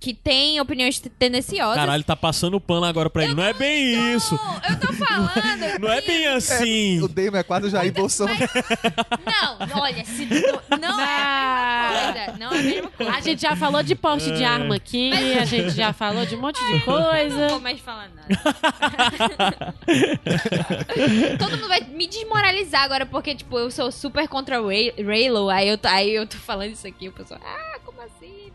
que 0.00 0.14
têm 0.14 0.58
opiniões 0.60 0.98
tendenciosas. 1.18 1.76
Caralho, 1.76 2.02
tá 2.02 2.16
passando 2.16 2.58
pano 2.58 2.86
agora 2.86 3.10
pra 3.10 3.24
ele. 3.24 3.34
Não 3.34 3.42
é 3.42 3.52
bem 3.52 4.14
isso. 4.14 4.34
Não, 4.36 4.54
eu 4.70 4.80
tô 4.80 4.92
falando. 4.94 5.28
Não 5.80 5.92
é 5.92 6.00
bem 6.00 6.26
assim. 6.28 7.00
O 7.02 7.08
Damon 7.08 7.36
é 7.36 7.42
quase 7.42 7.66
o 7.66 7.70
Jair 7.70 7.92
Bolsonaro. 7.92 8.38
Não, 9.26 9.82
olha, 9.82 10.04
se 10.04 10.24
não, 10.24 10.78
não 10.78 11.00
é 11.00 11.04
a 11.04 12.12
mesma 12.14 12.22
coisa. 12.24 12.38
Não 12.38 12.52
é 12.52 12.58
a 12.58 12.62
mesma 12.62 12.90
coisa. 12.90 13.12
A 13.12 13.20
gente 13.20 13.42
já 13.42 13.56
falou 13.56 13.82
de 13.82 13.94
porte 13.94 14.30
de 14.32 14.44
arma 14.44 14.76
aqui, 14.76 15.12
a 15.36 15.44
gente 15.44 15.70
já 15.70 15.92
falou 15.92 16.24
de 16.24 16.34
um 16.36 16.40
monte 16.40 16.58
de 16.58 16.72
Não 16.72 16.80
vou 16.80 17.02
coisa. 17.02 17.58
mais 17.58 17.80
falar 17.80 18.08
nada. 18.10 19.74
Todo 21.38 21.56
mundo 21.56 21.68
vai 21.68 21.80
me 21.80 22.06
desmoralizar 22.06 22.82
agora 22.82 23.04
porque, 23.04 23.34
tipo, 23.34 23.58
eu 23.58 23.70
sou 23.70 23.90
super 23.92 24.28
contra 24.38 24.62
o 24.62 24.68
Ray- 24.68 24.94
Raylo. 25.04 25.50
Aí 25.50 25.68
eu, 25.68 25.78
aí 25.84 26.14
eu 26.14 26.26
tô 26.26 26.36
falando 26.36 26.70
isso 26.72 26.86
aqui, 26.86 27.08
o 27.08 27.12
pessoal, 27.12 27.40
ah? 27.42 27.77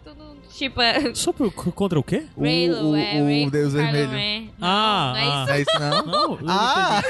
Tudo, 0.03 0.35
tipo, 0.55 0.81
é- 0.81 1.13
Só 1.15 1.31
pro- 1.31 1.51
contra 1.51 1.99
o 1.99 2.03
quê? 2.03 2.25
O- 2.35 2.43
Raylo, 2.43 2.91
o- 2.91 2.95
é 2.95 3.21
o 3.21 3.25
Ray- 3.25 3.49
Deus 3.49 3.73
Vermelho. 3.73 4.09
Ren. 4.11 4.41
Não, 4.59 4.67
Ah, 4.67 5.13
não 5.13 5.19
é 5.19 5.23
isso. 5.23 5.33
Não 5.33 5.53
é 5.53 5.61
isso, 5.61 5.79
não? 5.79 6.03
Não, 6.43 6.49
Ah! 6.49 7.01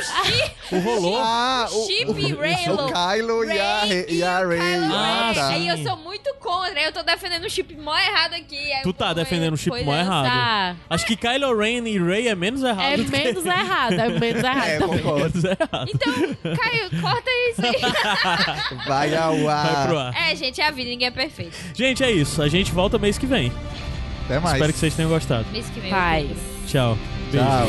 o 0.72 0.80
rolou. 0.80 1.18
Ah, 1.20 1.68
o 1.72 1.86
chip 1.88 2.34
Raylo. 2.36 2.86
O 2.86 2.92
Kylo 2.94 3.46
e 3.46 3.60
a, 3.60 3.80
Ray 3.82 4.06
e 4.10 4.24
a 4.24 4.40
Ray. 4.40 4.60
Ah, 4.92 5.32
tá. 5.34 5.48
Aí 5.50 5.68
eu 5.68 5.78
sou 5.78 5.98
muito 5.98 6.34
contra, 6.40 6.80
aí 6.80 6.86
eu 6.86 6.92
tô 6.92 7.04
defendendo 7.04 7.46
o 7.46 7.50
chip 7.50 7.76
mó 7.76 7.98
errado 7.98 8.34
aqui. 8.34 8.60
Tu 8.84 8.94
tá 8.94 9.14
defendendo 9.14 9.54
o 9.54 9.58
chip 9.58 9.84
mó 9.84 9.94
errado. 9.96 10.26
Tá. 10.26 10.76
Acho 10.90 11.06
que 11.06 11.16
Kylo 11.16 11.56
Ren 11.58 11.88
e 11.88 12.00
Rey 12.00 12.28
é 12.28 12.36
menos 12.36 12.64
errado. 12.64 12.94
É 12.94 12.98
menos 12.98 13.46
errado, 13.46 13.94
é 13.94 14.10
menos 14.20 14.44
errado. 14.44 14.68
É, 14.68 14.78
também. 14.80 15.00
concordo. 15.00 15.20
menos 15.42 15.44
errado. 15.44 15.92
Então, 15.94 16.14
Caio, 16.56 17.02
corta 17.02 17.30
isso 17.50 17.62
aí. 17.66 18.78
Vai 18.88 19.16
ao 19.16 19.38
Vai 19.44 19.88
pro 19.88 19.98
ar. 19.98 20.14
ar. 20.16 20.32
É, 20.32 20.36
gente, 20.36 20.62
é 20.62 20.68
a 20.68 20.72
vida, 20.72 20.90
ninguém 20.90 21.08
é 21.08 21.12
perfeito. 21.12 21.56
Gente, 21.74 22.04
é 22.04 22.12
isso. 22.12 22.42
A 22.42 22.48
gente 22.48 22.72
volta 22.84 23.00
mês 23.00 23.18
que 23.18 23.26
vem. 23.26 23.50
Até 24.26 24.40
mais. 24.40 24.56
Espero 24.56 24.74
que 24.74 24.80
vocês 24.80 24.94
tenham 24.94 25.10
gostado. 25.10 25.46
Mês 25.52 25.70
que 25.70 25.80
vem. 25.80 25.90
Paz. 25.90 26.30
Tchau. 26.68 26.98
Beijo. 27.32 27.46
Tchau. 27.46 27.68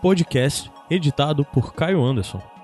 Podcast 0.00 0.70
editado 0.90 1.44
por 1.44 1.74
Caio 1.74 2.02
Anderson. 2.02 2.59